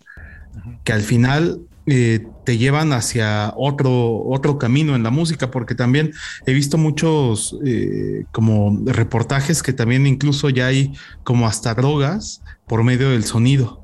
Que 0.84 0.92
al 0.92 1.02
final 1.02 1.60
eh, 1.86 2.24
te 2.44 2.58
llevan 2.58 2.92
hacia 2.92 3.52
otro, 3.56 4.22
otro 4.24 4.56
camino 4.56 4.94
en 4.94 5.02
la 5.02 5.10
música, 5.10 5.50
porque 5.50 5.74
también 5.74 6.12
he 6.46 6.52
visto 6.52 6.78
muchos 6.78 7.56
eh, 7.64 8.24
como 8.30 8.80
reportajes 8.86 9.64
que 9.64 9.72
también 9.72 10.06
incluso 10.06 10.48
ya 10.48 10.66
hay 10.66 10.92
como 11.24 11.48
hasta 11.48 11.74
drogas 11.74 12.42
por 12.68 12.84
medio 12.84 13.10
del 13.10 13.24
sonido. 13.24 13.81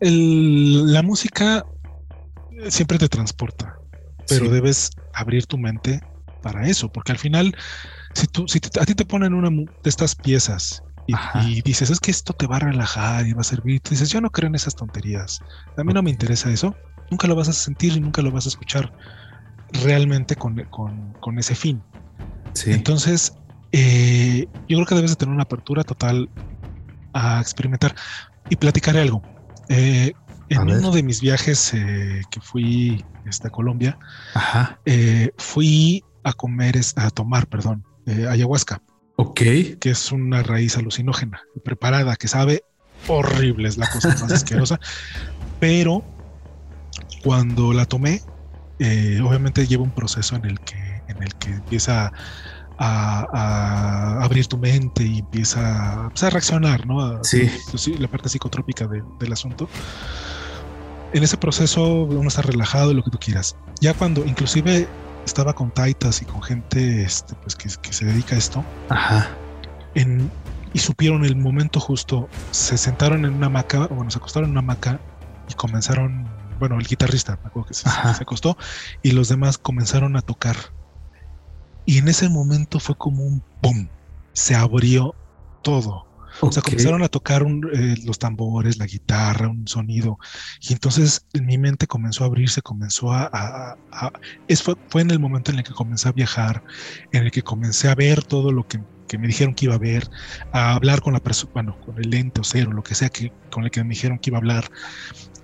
La 0.00 1.02
música 1.02 1.64
siempre 2.68 2.98
te 2.98 3.08
transporta, 3.08 3.76
pero 4.28 4.50
debes 4.50 4.90
abrir 5.14 5.46
tu 5.46 5.58
mente 5.58 6.00
para 6.42 6.66
eso, 6.66 6.90
porque 6.90 7.12
al 7.12 7.18
final, 7.18 7.54
si, 8.14 8.26
tú, 8.26 8.46
si 8.48 8.60
a 8.80 8.86
ti 8.86 8.94
te 8.94 9.04
ponen 9.04 9.34
una 9.34 9.50
de 9.50 9.68
estas 9.84 10.14
piezas 10.14 10.82
y, 11.44 11.62
dices, 11.62 11.90
es 11.90 12.00
que 12.00 12.10
esto 12.10 12.32
te 12.32 12.46
va 12.46 12.56
a 12.56 12.60
relajar 12.60 13.26
y 13.26 13.32
va 13.32 13.40
a 13.40 13.44
servir. 13.44 13.80
Tú 13.80 13.90
dices, 13.90 14.10
yo 14.10 14.20
no 14.20 14.30
creo 14.30 14.48
en 14.48 14.54
esas 14.54 14.74
tonterías. 14.74 15.40
A 15.76 15.82
mí 15.82 15.92
no 15.92 16.02
me 16.02 16.10
interesa 16.10 16.50
eso. 16.50 16.74
Nunca 17.10 17.26
lo 17.26 17.34
vas 17.34 17.48
a 17.48 17.52
sentir 17.52 17.96
y 17.96 18.00
nunca 18.00 18.22
lo 18.22 18.30
vas 18.30 18.46
a 18.46 18.50
escuchar 18.50 18.92
realmente 19.84 20.36
con, 20.36 20.64
con, 21.20 21.38
ese 21.38 21.54
fin. 21.54 21.82
Entonces, 22.66 23.34
eh, 23.72 24.46
yo 24.68 24.76
creo 24.76 24.86
que 24.86 24.94
debes 24.94 25.10
de 25.12 25.16
tener 25.16 25.34
una 25.34 25.44
apertura 25.44 25.82
total 25.82 26.28
a 27.12 27.40
experimentar 27.40 27.94
y 28.48 28.56
platicar 28.56 28.96
algo. 28.96 29.22
Eh, 29.70 30.12
en 30.50 30.60
uno 30.60 30.90
de 30.90 31.02
mis 31.02 31.20
viajes 31.20 31.72
eh, 31.72 32.22
que 32.30 32.40
fui 32.40 33.04
a 33.42 33.50
Colombia, 33.50 33.98
fui 35.38 36.04
a 36.24 36.32
comer, 36.34 36.78
a 36.96 37.10
tomar, 37.10 37.46
perdón, 37.46 37.84
ayahuasca. 38.28 38.82
Ok. 39.16 39.40
Que 39.80 39.90
es 39.90 40.12
una 40.12 40.42
raíz 40.42 40.76
alucinógena, 40.76 41.42
preparada, 41.64 42.16
que 42.16 42.28
sabe 42.28 42.64
horrible, 43.06 43.68
es 43.68 43.78
la 43.78 43.88
cosa 43.90 44.08
más 44.08 44.22
asquerosa. 44.32 44.78
Pero 45.58 46.02
cuando 47.22 47.72
la 47.72 47.84
tomé, 47.84 48.22
eh, 48.78 49.20
obviamente 49.22 49.66
lleva 49.66 49.82
un 49.82 49.90
proceso 49.90 50.36
en 50.36 50.46
el 50.46 50.60
que, 50.60 51.02
en 51.08 51.22
el 51.22 51.34
que 51.34 51.50
empieza 51.50 52.06
a, 52.06 52.12
abrir 52.80 54.46
tu 54.46 54.56
mente 54.58 55.04
y 55.04 55.18
empieza 55.18 56.08
pues, 56.10 56.22
a, 56.22 56.30
reaccionar, 56.30 56.86
¿no? 56.86 57.22
sí. 57.22 57.50
La 57.98 58.08
parte 58.08 58.28
psicotrópica 58.28 58.86
del 58.86 59.32
asunto. 59.32 59.68
En 61.12 61.22
ese 61.22 61.36
proceso 61.36 62.04
uno 62.04 62.28
está 62.28 62.42
relajado 62.42 62.92
y 62.92 62.94
lo 62.94 63.02
que 63.02 63.10
tú 63.10 63.18
quieras. 63.18 63.56
Ya 63.80 63.94
cuando, 63.94 64.24
inclusive 64.24 64.88
estaba 65.26 65.52
con 65.52 65.70
taitas 65.70 66.22
y 66.22 66.24
con 66.24 66.42
gente 66.42 67.02
este, 67.02 67.34
pues, 67.36 67.56
que, 67.56 67.92
se 67.92 68.04
dedica 68.04 68.34
a 68.34 68.38
esto. 68.38 68.64
Ajá. 68.88 69.28
En, 69.94 70.30
y 70.72 70.78
supieron 70.78 71.24
el 71.24 71.36
momento 71.36 71.80
justo, 71.80 72.28
se 72.52 72.78
sentaron 72.78 73.24
en 73.24 73.34
una 73.34 73.46
hamaca, 73.46 73.88
bueno, 73.88 74.10
se 74.10 74.18
acostaron 74.18 74.50
en 74.50 74.52
una 74.52 74.60
hamaca 74.60 75.00
y 75.48 75.54
comenzaron, 75.54 76.28
bueno, 76.60 76.78
el 76.78 76.86
guitarrista, 76.86 77.38
me 77.42 77.48
acuerdo 77.48 77.68
que 77.68 77.74
se, 77.74 77.90
se, 77.90 78.22
acostó, 78.22 78.56
y 79.02 79.10
los 79.10 79.28
demás 79.28 79.58
comenzaron 79.58 80.16
a 80.16 80.22
tocar. 80.22 80.56
Y 81.86 81.98
en 81.98 82.08
ese 82.08 82.28
momento 82.28 82.78
fue 82.78 82.96
como 82.96 83.24
un 83.24 83.42
boom, 83.62 83.88
se 84.32 84.54
abrió 84.54 85.14
todo. 85.62 86.10
O 86.40 86.52
sea, 86.52 86.62
comenzaron 86.62 87.02
a 87.02 87.08
tocar 87.08 87.44
eh, 87.72 87.96
los 88.04 88.18
tambores, 88.18 88.78
la 88.78 88.86
guitarra, 88.86 89.48
un 89.48 89.66
sonido. 89.66 90.18
Y 90.60 90.72
entonces 90.72 91.26
mi 91.34 91.58
mente 91.58 91.86
comenzó 91.86 92.24
a 92.24 92.28
abrirse, 92.28 92.62
comenzó 92.62 93.12
a... 93.12 93.76
fue, 94.88 95.02
en 95.02 95.10
el 95.10 95.18
momento 95.18 95.50
en 95.50 95.58
el 95.58 95.64
que 95.64 95.72
comencé 95.72 96.08
a 96.08 96.12
viajar, 96.12 96.62
en 97.12 97.24
el 97.24 97.30
que 97.30 97.42
comencé 97.42 97.88
a 97.88 97.94
ver 97.94 98.22
todo 98.22 98.52
lo 98.52 98.66
que, 98.66 98.78
me 99.18 99.26
dijeron 99.26 99.54
que 99.54 99.66
iba 99.66 99.74
a 99.74 99.78
ver, 99.78 100.08
a 100.52 100.74
hablar 100.74 101.00
con 101.00 101.12
la 101.12 101.20
persona, 101.20 101.50
bueno, 101.52 101.80
con 101.84 101.98
el 101.98 102.14
ente 102.14 102.40
o 102.40 102.44
cero, 102.44 102.72
lo 102.72 102.82
que 102.82 102.94
sea 102.94 103.08
que, 103.08 103.32
con 103.50 103.64
el 103.64 103.70
que 103.70 103.82
me 103.82 103.90
dijeron 103.90 104.18
que 104.18 104.30
iba 104.30 104.38
a 104.38 104.40
hablar. 104.40 104.70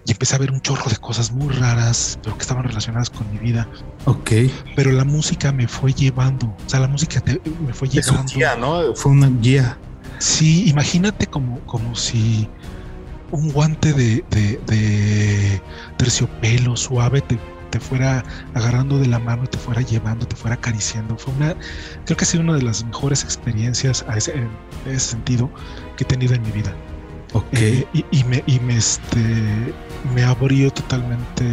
Y 0.06 0.12
empecé 0.12 0.36
a 0.36 0.38
ver 0.38 0.52
un 0.52 0.60
chorro 0.60 0.88
de 0.88 0.96
cosas 0.96 1.32
muy 1.32 1.52
raras, 1.52 2.18
pero 2.22 2.36
que 2.36 2.42
estaban 2.42 2.62
relacionadas 2.62 3.10
con 3.10 3.30
mi 3.32 3.38
vida. 3.38 3.68
Ok. 4.04 4.30
Pero 4.76 4.92
la 4.92 5.04
música 5.04 5.50
me 5.50 5.66
fue 5.66 5.92
llevando, 5.92 6.46
o 6.46 6.68
sea, 6.68 6.78
la 6.80 6.88
música 6.88 7.22
me 7.66 7.72
fue 7.74 7.88
llevando. 7.88 8.22
Es 8.24 8.34
guía, 8.34 8.56
¿no? 8.56 8.94
Fue 8.94 9.10
una 9.10 9.28
guía. 9.28 9.76
Sí, 10.18 10.68
imagínate 10.68 11.26
como, 11.26 11.58
como 11.66 11.94
si 11.96 12.48
un 13.30 13.50
guante 13.50 13.92
de, 13.92 15.60
terciopelo 15.96 16.76
suave 16.76 17.22
te, 17.22 17.38
fuera 17.80 18.24
agarrando 18.54 18.98
de 18.98 19.06
la 19.06 19.18
mano 19.18 19.44
y 19.44 19.48
te 19.48 19.58
fuera 19.58 19.82
llevando, 19.82 20.26
te 20.26 20.34
fuera 20.34 20.54
acariciando. 20.54 21.18
Fue 21.18 21.34
una, 21.34 21.54
creo 22.06 22.16
que 22.16 22.24
ha 22.24 22.26
sido 22.26 22.42
una 22.42 22.54
de 22.54 22.62
las 22.62 22.84
mejores 22.84 23.22
experiencias 23.22 24.02
a 24.08 24.16
ese, 24.16 24.32
en 24.32 24.48
ese 24.86 25.10
sentido 25.10 25.50
que 25.98 26.04
he 26.04 26.06
tenido 26.06 26.34
en 26.34 26.40
mi 26.42 26.52
vida. 26.52 26.74
Ok. 27.34 27.44
Eh, 27.52 27.86
y, 27.92 28.24
me, 28.24 28.42
y 28.46 28.60
me, 28.60 28.78
este, 28.78 29.74
me 30.14 30.22
abrió 30.22 30.70
totalmente 30.70 31.44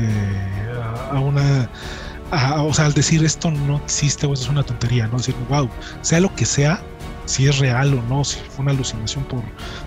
a, 1.12 1.20
una. 1.20 1.70
o 2.58 2.74
sea, 2.74 2.86
al 2.86 2.94
decir 2.94 3.24
esto 3.24 3.52
no 3.52 3.78
existe 3.78 4.26
o 4.26 4.34
eso 4.34 4.44
es 4.44 4.50
una 4.50 4.64
tontería, 4.64 5.08
¿no? 5.08 5.18
Decir, 5.18 5.36
wow, 5.50 5.70
sea 6.02 6.20
lo 6.20 6.34
que 6.36 6.46
sea, 6.46 6.82
si 7.26 7.48
es 7.48 7.60
real 7.60 7.94
o 7.94 8.02
no, 8.04 8.24
si 8.24 8.40
fue 8.40 8.64
una 8.64 8.72
alucinación 8.72 9.24
por, 9.26 9.44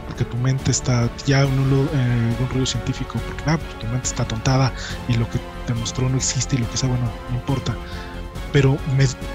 porque 0.07 0.24
tu 0.24 0.37
mente 0.37 0.70
está 0.70 1.09
ya 1.27 1.43
en 1.43 1.59
un, 1.59 1.89
eh, 1.93 2.37
un 2.41 2.49
ruido 2.51 2.66
científico, 2.66 3.20
porque 3.27 3.43
ah, 3.47 3.59
pues, 3.59 3.78
tu 3.78 3.87
mente 3.87 4.09
está 4.09 4.27
tontada 4.27 4.73
y 5.09 5.15
lo 5.15 5.28
que 5.31 5.39
te 5.66 5.74
mostró 5.74 6.09
no 6.09 6.16
existe 6.16 6.57
y 6.57 6.59
lo 6.59 6.70
que 6.70 6.77
sea, 6.77 6.89
bueno, 6.89 7.11
no 7.31 7.37
importa. 7.37 7.74
Pero 8.53 8.78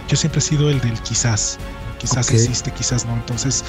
yo 0.08 0.18
siempre 0.18 0.40
he 0.40 0.42
sido 0.42 0.70
el 0.70 0.80
del 0.82 1.00
quizás, 1.02 1.60
quizás 2.00 2.32
existe, 2.32 2.72
quizás 2.72 3.06
no. 3.06 3.14
Entonces, 3.14 3.64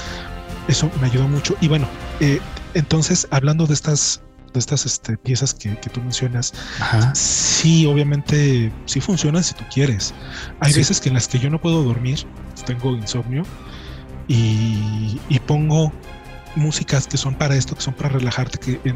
eso 0.69 0.91
me 1.01 1.09
ayudó 1.09 1.29
mucho. 1.29 1.55
Y 1.61 1.69
bueno, 1.69 1.87
eh, 2.20 2.41
entonces, 2.74 3.27
hablando 3.31 3.66
de 3.66 3.74
estas 3.74 4.23
de 4.53 4.61
estas 4.61 4.87
este, 4.87 5.16
piezas 5.16 5.55
que, 5.55 5.70
tú 5.70 6.01
mencionas, 6.01 6.53
sí, 7.15 7.87
obviamente, 7.87 8.73
sí 8.87 9.01
funcionan 9.01 9.43
si 9.43 9.55
tú 9.55 9.65
quieres. 9.73 10.15
Hay 10.61 10.73
veces 10.73 11.01
que 11.01 11.09
en 11.09 11.15
las 11.15 11.29
que 11.29 11.39
yo 11.39 11.51
no 11.51 11.61
puedo 11.61 11.83
dormir, 11.83 12.27
tengo 12.66 12.93
insomnio, 12.93 13.45
y, 14.29 15.19
pongo 15.47 15.93
músicas 16.55 17.07
que 17.07 17.16
son 17.16 17.35
para 17.35 17.57
esto, 17.57 17.74
que 17.74 17.81
son 17.81 17.95
para 17.95 18.11
relajarte, 18.11 18.59
que, 18.59 18.95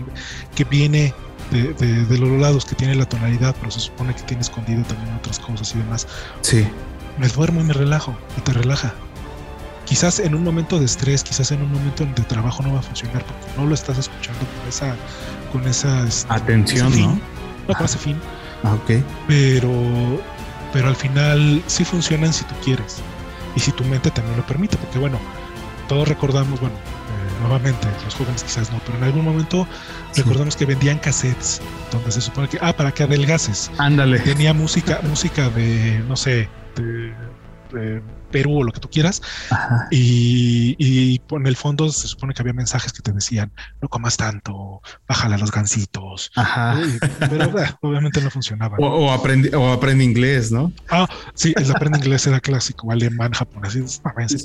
que 0.54 0.64
viene 0.64 1.14
de, 1.50 2.18
los 2.18 2.40
lados, 2.40 2.64
que 2.64 2.74
tiene 2.74 2.94
la 2.94 3.06
tonalidad, 3.06 3.54
pero 3.58 3.70
se 3.70 3.80
supone 3.80 4.14
que 4.14 4.22
tiene 4.22 4.42
escondido 4.42 4.82
también 4.84 5.14
otras 5.16 5.38
cosas 5.38 5.74
y 5.74 5.78
demás. 5.78 6.06
Sí. 6.40 6.66
Me 7.18 7.28
duermo 7.28 7.60
y 7.60 7.64
me 7.64 7.72
relajo, 7.72 8.16
y 8.36 8.40
te 8.42 8.52
relaja. 8.52 8.94
Quizás 9.84 10.18
en 10.18 10.34
un 10.34 10.42
momento 10.42 10.78
de 10.80 10.84
estrés, 10.84 11.22
quizás 11.22 11.52
en 11.52 11.62
un 11.62 11.72
momento 11.72 12.04
de 12.04 12.22
trabajo 12.24 12.62
no 12.62 12.72
va 12.72 12.80
a 12.80 12.82
funcionar 12.82 13.24
porque 13.24 13.46
no 13.56 13.66
lo 13.66 13.74
estás 13.74 13.96
escuchando 13.98 14.40
con 14.40 14.68
esa, 14.68 14.96
con 15.56 15.66
esa 15.66 16.06
este, 16.06 16.32
atención, 16.32 17.00
¿no? 17.00 17.18
No 17.68 17.74
con 17.74 17.86
ese 17.86 17.98
fin. 17.98 18.16
Ah, 18.62 18.74
ok. 18.74 19.02
Pero, 19.26 19.72
pero 20.72 20.88
al 20.88 20.96
final 20.96 21.62
sí 21.66 21.84
funcionan 21.84 22.32
si 22.32 22.44
tú 22.44 22.54
quieres 22.62 22.98
y 23.54 23.60
si 23.60 23.72
tu 23.72 23.84
mente 23.84 24.10
también 24.10 24.36
lo 24.36 24.46
permite, 24.46 24.76
porque 24.76 24.98
bueno, 24.98 25.18
todos 25.88 26.06
recordamos, 26.08 26.60
bueno, 26.60 26.76
eh, 26.76 27.40
nuevamente, 27.40 27.88
los 28.04 28.14
jóvenes 28.14 28.44
quizás 28.44 28.70
no, 28.70 28.80
pero 28.84 28.98
en 28.98 29.04
algún 29.04 29.24
momento 29.24 29.66
recordamos 30.14 30.56
que 30.56 30.66
vendían 30.66 30.98
cassettes 30.98 31.62
donde 31.90 32.12
se 32.12 32.20
supone 32.20 32.48
que, 32.48 32.58
ah, 32.60 32.74
para 32.76 32.92
que 32.92 33.04
adelgaces. 33.04 33.70
Ándale. 33.78 34.18
Tenía 34.18 34.52
música, 34.52 35.00
música 35.04 35.48
de, 35.48 36.04
no 36.06 36.16
sé, 36.16 36.50
de 36.76 37.14
Perú 38.30 38.60
o 38.60 38.64
lo 38.64 38.72
que 38.72 38.80
tú 38.80 38.88
quieras. 38.90 39.22
Y, 39.90 40.76
y 40.78 41.20
en 41.30 41.46
el 41.46 41.56
fondo 41.56 41.90
se 41.90 42.08
supone 42.08 42.34
que 42.34 42.42
había 42.42 42.52
mensajes 42.52 42.92
que 42.92 43.02
te 43.02 43.12
decían, 43.12 43.52
no 43.80 43.88
comas 43.88 44.16
tanto, 44.16 44.82
bájale 45.08 45.36
a 45.36 45.38
los 45.38 45.50
gansitos. 45.50 46.30
pero 47.18 47.52
obviamente 47.80 48.20
no 48.20 48.30
funcionaba. 48.30 48.76
O, 48.78 49.10
aprende, 49.12 49.54
o 49.54 49.72
aprende 49.72 50.04
inglés, 50.04 50.52
¿no? 50.52 50.72
Ah, 50.90 51.08
sí, 51.34 51.54
el 51.56 51.70
aprende 51.70 51.98
inglés 51.98 52.26
era 52.26 52.40
clásico, 52.40 52.90
alemán, 52.90 53.32
japonés, 53.32 53.76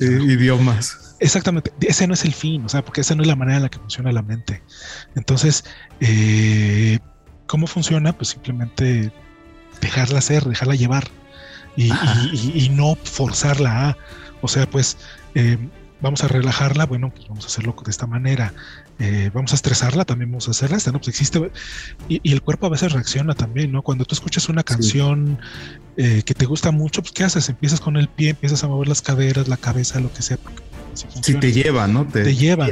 idiomas. 0.02 1.16
Exactamente, 1.20 1.72
ese 1.82 2.08
no 2.08 2.14
es 2.14 2.26
el 2.26 2.34
fin, 2.34 2.66
o 2.66 2.70
sea, 2.70 2.84
porque 2.84 3.02
esa 3.02 3.16
no 3.16 3.22
es 3.22 3.28
la 3.28 3.36
manera 3.36 3.58
en 3.58 3.64
la 3.64 3.70
que 3.70 3.80
funciona 3.80 4.12
la 4.12 4.22
mente. 4.22 4.64
Entonces, 5.16 5.64
eh, 6.00 7.00
¿cómo 7.48 7.68
funciona? 7.68 8.14
Pues 8.14 8.30
simplemente 8.30 9.12
dejarla 9.82 10.22
ser, 10.22 10.46
dejarla 10.46 10.76
llevar 10.76 11.10
y, 11.76 12.70
no 12.70 12.96
forzarla 12.96 13.90
a, 13.90 13.98
o 14.42 14.48
sea, 14.48 14.70
pues 14.70 14.98
eh, 15.36 15.58
vamos 16.02 16.24
a 16.24 16.28
relajarla, 16.28 16.86
bueno, 16.86 17.12
pues 17.14 17.28
vamos 17.28 17.46
a 17.46 17.48
hacerlo 17.48 17.76
de 17.84 17.92
esta 17.92 18.08
manera. 18.08 18.54
Eh, 19.00 19.32
vamos 19.34 19.52
a 19.52 19.56
estresarla, 19.56 20.06
también 20.06 20.30
vamos 20.32 20.48
a 20.48 20.52
hacerla, 20.52 20.78
esta, 20.78 20.92
no, 20.92 21.00
pues 21.00 21.08
existe, 21.08 21.52
y, 22.08 22.32
el 22.32 22.42
cuerpo 22.42 22.68
a 22.68 22.70
veces 22.70 22.92
reacciona 22.92 23.34
también, 23.34 23.72
¿no? 23.72 23.82
Cuando 23.82 24.06
tú 24.06 24.14
escuchas 24.14 24.48
una 24.50 24.64
canción 24.64 25.40
eh, 25.98 26.22
que 26.24 26.34
te 26.34 26.46
gusta 26.46 26.72
mucho, 26.72 27.02
pues 27.02 27.12
¿qué 27.12 27.24
haces? 27.24 27.50
Empiezas 27.50 27.80
con 27.80 27.98
el 27.98 28.08
pie, 28.10 28.30
empiezas 28.32 28.64
a 28.64 28.68
mover 28.68 28.88
las 28.88 29.02
caderas, 29.02 29.48
la 29.48 29.58
cabeza, 29.58 30.00
lo 30.00 30.12
que 30.14 30.22
sea. 30.22 30.38
Si, 30.94 31.34
te 31.36 31.52
lleva, 31.52 31.88
¿no? 31.88 32.06
Te, 32.06 32.36
lleva, 32.36 32.68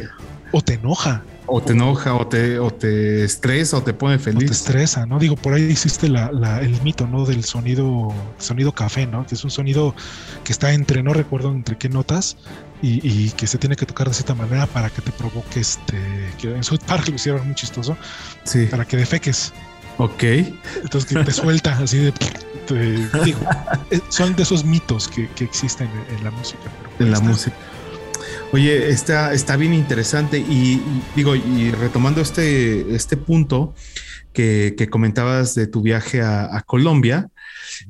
o 0.52 0.62
te 0.62 0.74
enoja. 0.74 1.24
O 1.52 1.62
te 1.62 1.74
enoja, 1.74 2.14
o 2.14 2.28
te, 2.28 2.60
o 2.60 2.70
te 2.70 3.24
estresa, 3.24 3.78
o 3.78 3.84
te 3.84 3.94
pone 3.94 4.20
feliz. 4.20 4.46
te 4.46 4.54
estresa, 4.54 5.08
¿no? 5.08 5.18
Digo, 5.18 5.36
por 5.36 5.54
ahí 5.54 5.72
existe 5.72 6.08
la, 6.08 6.30
el 6.62 6.80
mito, 6.84 7.08
¿no? 7.08 7.26
Del 7.26 7.44
sonido, 7.44 8.14
sonido 8.38 8.72
café, 8.72 9.08
¿no? 9.08 9.26
Que 9.26 9.34
es 9.34 9.44
un 9.44 9.50
sonido 9.50 9.96
que 10.44 10.52
está 10.52 10.74
entre, 10.74 11.02
no 11.02 11.12
recuerdo 11.12 11.50
entre 11.52 11.76
qué 11.78 11.90
notas, 11.90 12.38
y, 12.82 13.32
que 13.32 13.48
se 13.48 13.58
tiene 13.58 13.76
que 13.76 13.86
tocar 13.86 14.08
de 14.08 14.14
cierta 14.14 14.36
manera 14.36 14.66
para 14.68 14.90
que 14.90 15.02
te 15.02 15.12
provoque 15.12 15.60
este. 15.60 15.98
Que 16.40 16.56
en 16.56 16.64
South 16.64 16.82
Park 16.86 17.10
lo 17.10 17.16
hicieron 17.16 17.46
muy 17.46 17.56
chistoso. 17.56 17.98
Sí. 18.44 18.68
Para 18.68 18.86
que 18.86 18.98
defeques. 18.98 19.52
Ok. 19.98 20.24
Entonces 20.24 21.06
que 21.06 21.24
te 21.24 21.32
suelta 21.32 21.78
así 21.78 21.98
de. 21.98 22.14
digo, 23.26 23.40
eh, 23.92 24.00
son 24.10 24.36
de 24.36 24.44
esos 24.44 24.64
mitos 24.64 25.08
que, 25.08 25.28
existen 25.40 25.90
en, 26.16 26.24
la 26.24 26.32
música. 26.32 26.70
en 27.00 27.12
la 27.12 27.20
música. 27.20 27.56
Oye, 28.52 28.90
está, 28.90 29.32
está 29.34 29.58
bien 29.58 29.76
interesante 29.76 30.40
y, 30.40 30.82
digo, 31.16 31.36
y 31.36 31.70
retomando 31.70 32.20
este, 32.20 32.96
este 32.96 33.16
punto 33.16 33.76
que, 34.34 34.88
comentabas 34.90 35.54
de 35.54 35.68
tu 35.68 35.82
viaje 35.82 36.22
a, 36.22 36.64
Colombia, 36.66 37.30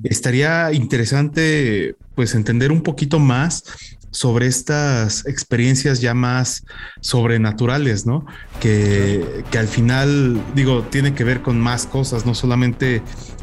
estaría 0.04 0.74
interesante 0.74 1.96
pues 2.16 2.36
entender 2.36 2.72
un 2.72 2.82
poquito 2.82 3.20
más 3.20 3.64
sobre 4.12 4.48
estas 4.48 5.26
experiencias 5.28 6.02
ya 6.02 6.14
más 6.14 6.66
sobrenaturales, 7.00 8.06
¿no? 8.06 8.26
Que, 8.60 9.46
que, 9.52 9.60
al 9.60 9.68
final, 9.68 10.42
digo, 10.56 10.84
tiene 10.84 11.14
que 11.14 11.24
ver 11.24 11.42
con 11.42 11.62
más 11.62 11.86
cosas, 11.86 12.26
no 12.26 12.34
solamente 12.34 13.02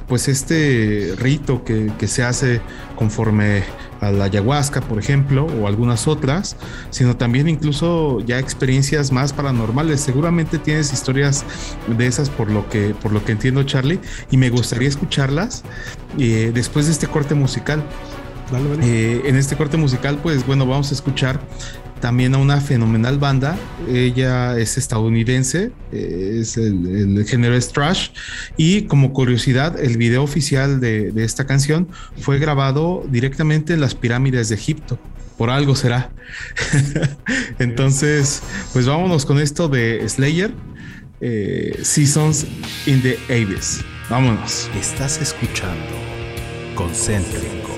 pues 0.08 0.28
este 0.28 1.14
rito 1.18 1.64
que, 1.64 1.92
que 1.98 2.06
se 2.06 2.22
hace 2.22 2.60
conforme 2.96 3.64
a 4.00 4.10
la 4.10 4.24
ayahuasca, 4.24 4.80
por 4.80 4.98
ejemplo, 4.98 5.46
o 5.46 5.66
algunas 5.66 6.06
otras, 6.06 6.56
sino 6.90 7.16
también 7.16 7.48
incluso 7.48 8.20
ya 8.20 8.38
experiencias 8.38 9.12
más 9.12 9.32
paranormales. 9.32 10.00
Seguramente 10.00 10.58
tienes 10.58 10.92
historias 10.92 11.44
de 11.96 12.06
esas 12.06 12.30
por 12.30 12.50
lo 12.50 12.68
que, 12.68 12.94
por 12.94 13.12
lo 13.12 13.24
que 13.24 13.32
entiendo, 13.32 13.62
Charlie, 13.62 14.00
y 14.30 14.36
me 14.36 14.50
gustaría 14.50 14.88
escucharlas 14.88 15.62
eh, 16.18 16.50
después 16.54 16.86
de 16.86 16.92
este 16.92 17.06
corte 17.06 17.34
musical. 17.34 17.82
Eh, 18.82 19.22
en 19.24 19.34
este 19.34 19.56
corte 19.56 19.76
musical, 19.76 20.18
pues 20.22 20.46
bueno, 20.46 20.66
vamos 20.66 20.92
a 20.92 20.94
escuchar 20.94 21.40
también 22.00 22.34
a 22.34 22.38
una 22.38 22.60
fenomenal 22.60 23.18
banda. 23.18 23.56
Ella 23.88 24.58
es 24.58 24.78
estadounidense, 24.78 25.72
es 25.92 26.56
el, 26.56 27.24
género 27.26 27.54
es 27.54 27.72
trash. 27.72 28.10
Y 28.56 28.82
como 28.82 29.12
curiosidad, 29.12 29.78
el 29.80 29.96
video 29.96 30.22
oficial 30.22 30.80
de, 30.80 31.12
esta 31.16 31.46
canción 31.46 31.88
fue 32.18 32.38
grabado 32.38 33.04
directamente 33.10 33.74
en 33.74 33.80
las 33.80 33.94
pirámides 33.94 34.48
de 34.48 34.54
Egipto. 34.54 34.98
Por 35.36 35.50
algo 35.50 35.76
será. 35.76 36.10
Entonces, 37.58 38.42
pues 38.72 38.86
vámonos 38.86 39.26
con 39.26 39.38
esto 39.38 39.68
de 39.68 40.08
Slayer, 40.08 40.52
eh, 41.20 41.78
Seasons 41.82 42.46
in 42.86 43.02
the 43.02 43.18
Abyss. 43.28 43.84
Vámonos. 44.08 44.70
Estás 44.74 45.20
escuchando 45.20 45.94
Concéntrico. 46.74 47.75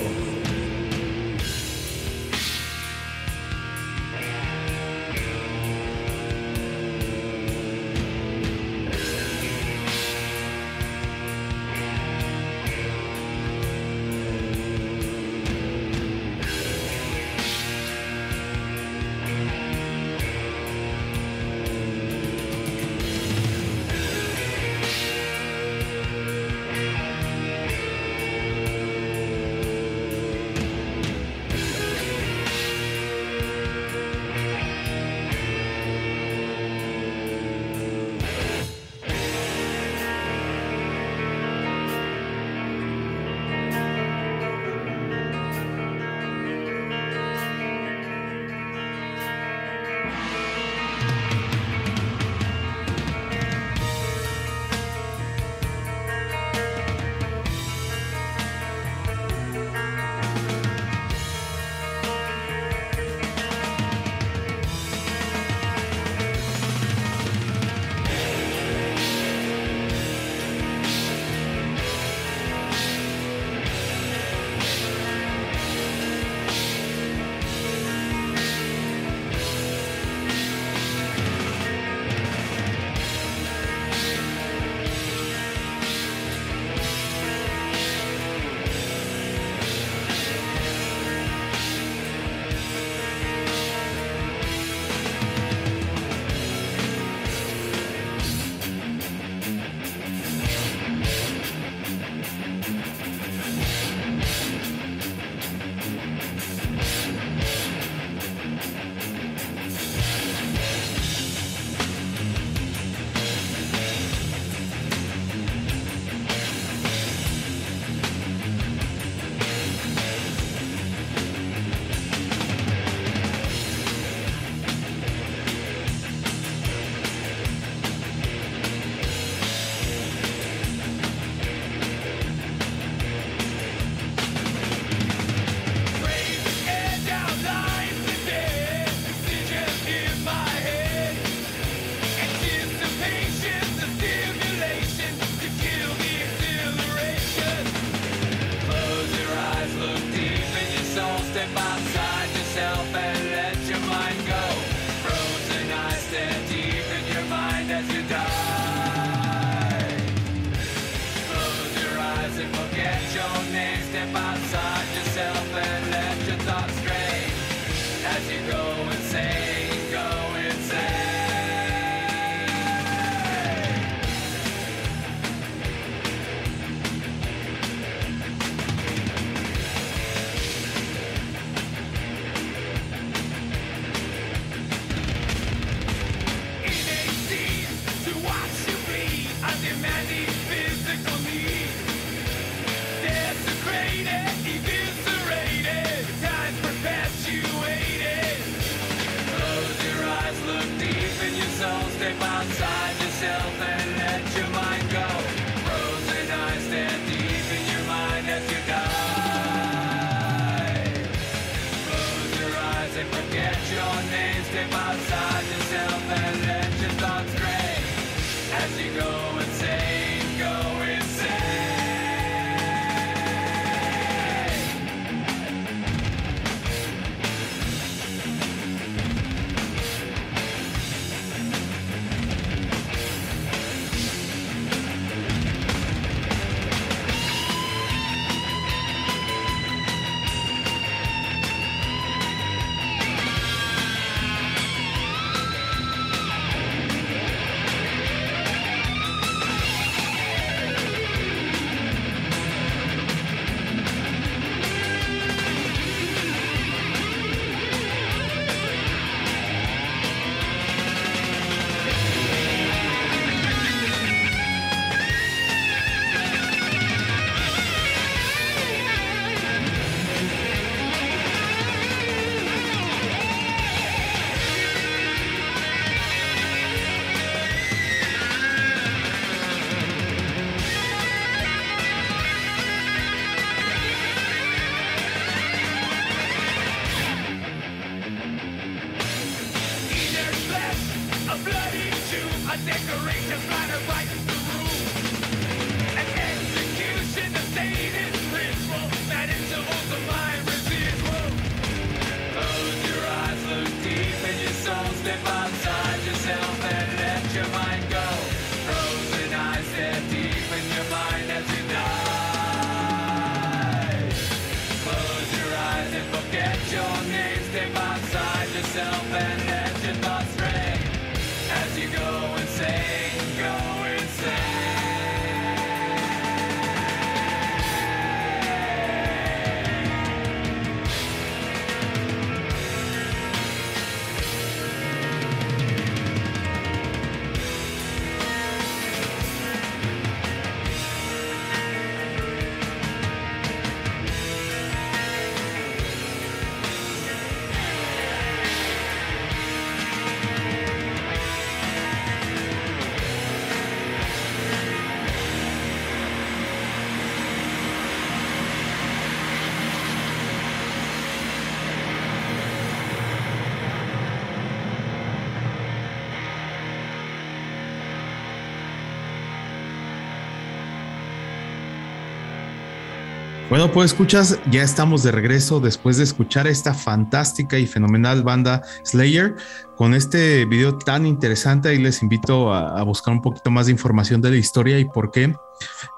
Bueno, 373.48 373.72
pues 373.72 373.92
escuchas, 373.92 374.38
ya 374.50 374.62
estamos 374.62 375.02
de 375.02 375.10
regreso 375.10 375.58
después 375.58 375.96
de 375.96 376.04
escuchar 376.04 376.46
esta 376.46 376.74
fantástica 376.74 377.58
y 377.58 377.66
fenomenal 377.66 378.22
banda 378.22 378.60
Slayer 378.84 379.36
con 379.74 379.94
este 379.94 380.44
video 380.44 380.76
tan 380.76 381.06
interesante. 381.06 381.70
Ahí 381.70 381.78
les 381.78 382.02
invito 382.02 382.52
a, 382.52 382.82
buscar 382.82 383.14
un 383.14 383.22
poquito 383.22 383.50
más 383.50 383.64
de 383.64 383.72
información 383.72 384.20
de 384.20 384.32
la 384.32 384.36
historia 384.36 384.78
y 384.78 384.84
por 384.84 385.10
qué 385.10 385.34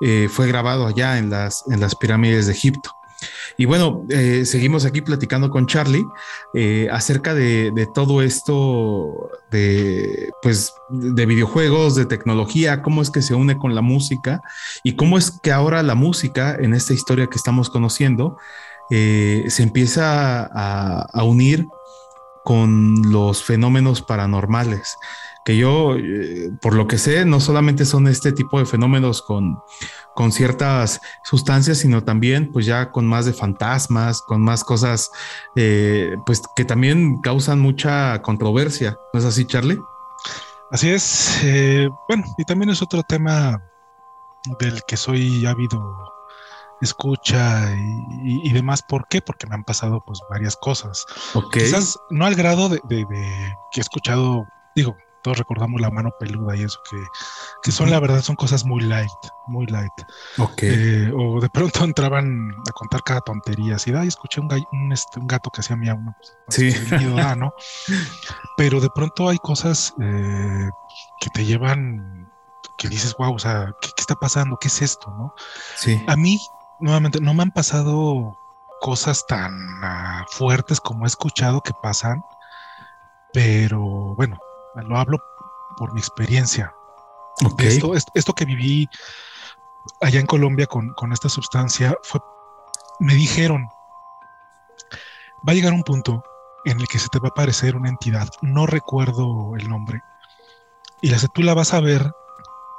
eh, 0.01 0.29
fue 0.31 0.47
grabado 0.47 0.87
allá 0.87 1.19
en 1.19 1.31
las, 1.31 1.65
en 1.69 1.81
las 1.81 1.97
pirámides 1.97 2.47
de 2.47 2.53
Egipto. 2.53 3.00
Y 3.57 3.67
bueno, 3.67 4.05
eh, 4.09 4.45
seguimos 4.47 4.85
aquí 4.85 5.03
platicando 5.03 5.51
con 5.51 5.67
Charlie 5.67 6.05
eh, 6.55 6.89
acerca 6.91 7.35
de, 7.35 7.89
todo 7.95 8.23
esto 8.23 9.31
de, 9.51 10.31
pues, 10.43 10.73
de 10.89 11.27
videojuegos, 11.27 11.95
de 11.95 12.07
tecnología, 12.07 12.83
cómo 12.83 13.03
es 13.03 13.11
que 13.11 13.23
se 13.23 13.35
une 13.35 13.59
con 13.59 13.75
la 13.75 13.83
música 13.83 14.41
y 14.83 14.97
cómo 14.97 15.19
es 15.19 15.31
que 15.43 15.53
ahora 15.53 15.83
la 15.83 15.95
música 15.95 16.57
en 16.59 16.75
esta 16.75 16.95
historia 16.95 17.27
que 17.27 17.37
estamos 17.37 17.71
conociendo 17.71 18.39
eh, 18.91 19.45
se 19.49 19.63
empieza 19.63 20.45
a 20.45 21.25
unir 21.25 21.67
con 22.45 23.13
los 23.13 23.45
fenómenos 23.45 24.03
paranormales. 24.03 24.97
Que 25.43 25.57
yo, 25.57 25.97
por 26.61 26.75
lo 26.75 26.87
que 26.87 26.99
sé, 26.99 27.25
no 27.25 27.41
solamente 27.41 27.87
son 27.87 28.09
este 28.09 28.33
tipo 28.33 28.59
de 28.59 28.67
fenómenos 28.67 29.23
con, 29.23 29.59
con 30.15 30.33
ciertas 30.33 31.01
sustancias, 31.25 31.79
sino 31.79 32.05
también 32.05 32.51
pues 32.53 32.67
ya 32.67 32.91
con 32.91 33.07
más 33.07 33.27
de 33.27 33.33
fantasmas, 33.33 34.23
con 34.23 34.43
más 34.43 34.65
cosas 34.65 35.11
eh, 35.57 36.17
pues 36.27 36.43
que 36.57 36.65
también 36.65 37.21
causan 37.21 37.61
mucha 37.61 38.21
controversia. 38.23 38.97
¿No 39.13 39.21
es 39.21 39.27
así, 39.27 39.47
Charlie? 39.47 39.79
Así 40.71 40.91
es. 40.91 41.41
Eh, 41.43 41.89
bueno, 42.09 42.25
y 42.39 42.45
también 42.45 42.71
es 42.71 42.83
otro 42.83 43.03
tema 43.03 43.63
del 44.61 44.81
que 44.87 44.97
soy 44.97 45.47
ávido 45.47 46.11
escucha 46.81 47.71
y, 48.25 48.53
demás. 48.53 48.83
¿Por 48.83 49.07
qué? 49.09 49.21
Porque 49.21 49.47
me 49.47 49.55
han 49.55 49.65
pasado 49.65 50.03
pues 50.07 50.21
varias 50.31 50.57
cosas. 50.57 51.05
Quizás 51.53 51.99
no 52.11 52.27
al 52.27 52.35
grado 52.35 52.69
de, 52.69 52.81
de 52.89 53.07
que 53.71 53.81
he 53.81 53.83
escuchado, 53.83 54.47
digo, 54.75 54.97
todos 55.23 55.39
recordamos 55.39 55.81
la 55.81 55.91
mano 55.91 56.11
peluda 56.19 56.57
y 56.57 56.63
eso, 56.63 56.79
que, 56.91 56.97
que 57.63 57.73
son, 57.73 57.91
la 57.91 58.01
verdad, 58.01 58.23
son 58.23 58.37
cosas 58.37 58.65
muy 58.65 58.83
light, 58.83 59.11
muy 59.47 59.67
light. 59.67 59.93
Ok. 60.39 60.63
Eh, 60.63 61.13
o 61.15 61.41
de 61.41 61.49
pronto 61.51 61.85
entraban 61.85 62.53
a 62.69 62.73
contar 62.73 63.03
cada 63.03 63.21
tontería, 63.21 63.77
así, 63.77 63.93
ay, 63.95 64.09
escuché 64.09 64.41
un, 64.41 64.49
un, 64.73 64.93
este, 64.93 65.21
un 65.21 65.27
gato 65.27 65.51
que 65.51 65.61
hacía 65.61 65.77
miau, 65.77 66.01
¿no? 66.01 66.15
Pues, 66.47 66.75
sí. 66.75 66.97
¿no? 67.37 67.53
Pero 68.57 68.81
de 68.81 68.91
pronto 68.91 69.29
hay 69.29 69.39
cosas 69.39 69.95
eh, 70.01 70.69
que 71.21 71.31
te 71.31 71.45
llevan, 71.45 72.31
que 72.79 72.89
dices, 72.89 73.15
wow, 73.19 73.35
o 73.35 73.39
sea, 73.39 73.73
¿qué, 73.81 73.89
¿qué, 73.97 74.01
está 74.01 74.15
pasando? 74.15 74.57
¿Qué 74.61 74.69
es 74.69 74.83
esto, 74.83 75.11
no? 75.11 75.35
Sí. 75.77 76.03
A 76.07 76.17
mí, 76.17 76.39
nuevamente, 76.81 77.21
no 77.21 77.35
me 77.35 77.43
han 77.43 77.51
pasado 77.51 78.37
cosas 78.81 79.27
tan 79.27 79.53
uh, 79.53 80.25
fuertes 80.31 80.81
como 80.81 81.05
he 81.05 81.09
escuchado 81.09 81.61
que 81.61 81.73
pasan, 81.83 82.25
pero 83.33 83.81
bueno, 84.17 84.39
lo 84.75 84.97
hablo 84.97 85.19
por 85.77 85.93
mi 85.93 86.01
experiencia. 86.01 86.75
Esto, 87.59 87.95
esto, 87.95 88.33
que 88.35 88.45
viví 88.45 88.89
allá 90.01 90.21
en 90.21 90.27
Colombia 90.27 90.67
con, 90.67 90.95
esta 91.13 91.29
sustancia 91.29 91.97
fue, 92.03 92.21
me 92.99 93.15
dijeron, 93.15 93.69
va 95.47 95.53
a 95.53 95.55
llegar 95.55 95.73
un 95.73 95.83
punto 95.83 96.23
en 96.67 96.81
el 96.81 96.87
que 96.87 96.99
se 96.99 97.09
te 97.09 97.19
va 97.19 97.29
a 97.29 97.31
aparecer 97.31 97.77
una 97.77 97.89
entidad, 97.89 98.29
no 98.43 98.67
recuerdo 98.67 99.57
el 99.57 99.69
nombre, 99.69 100.03
y 101.01 101.09
la, 101.09 101.19
tú 101.33 101.43
la 101.43 101.55
vas 101.55 101.73
a 101.73 101.81
ver 101.81 102.13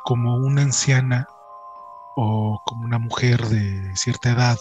como 0.03 0.35
una 0.35 0.61
anciana 0.61 1.27
o 2.15 2.61
como 2.65 2.85
una 2.85 2.99
mujer 2.99 3.47
de 3.47 3.95
cierta 3.95 4.31
edad, 4.31 4.57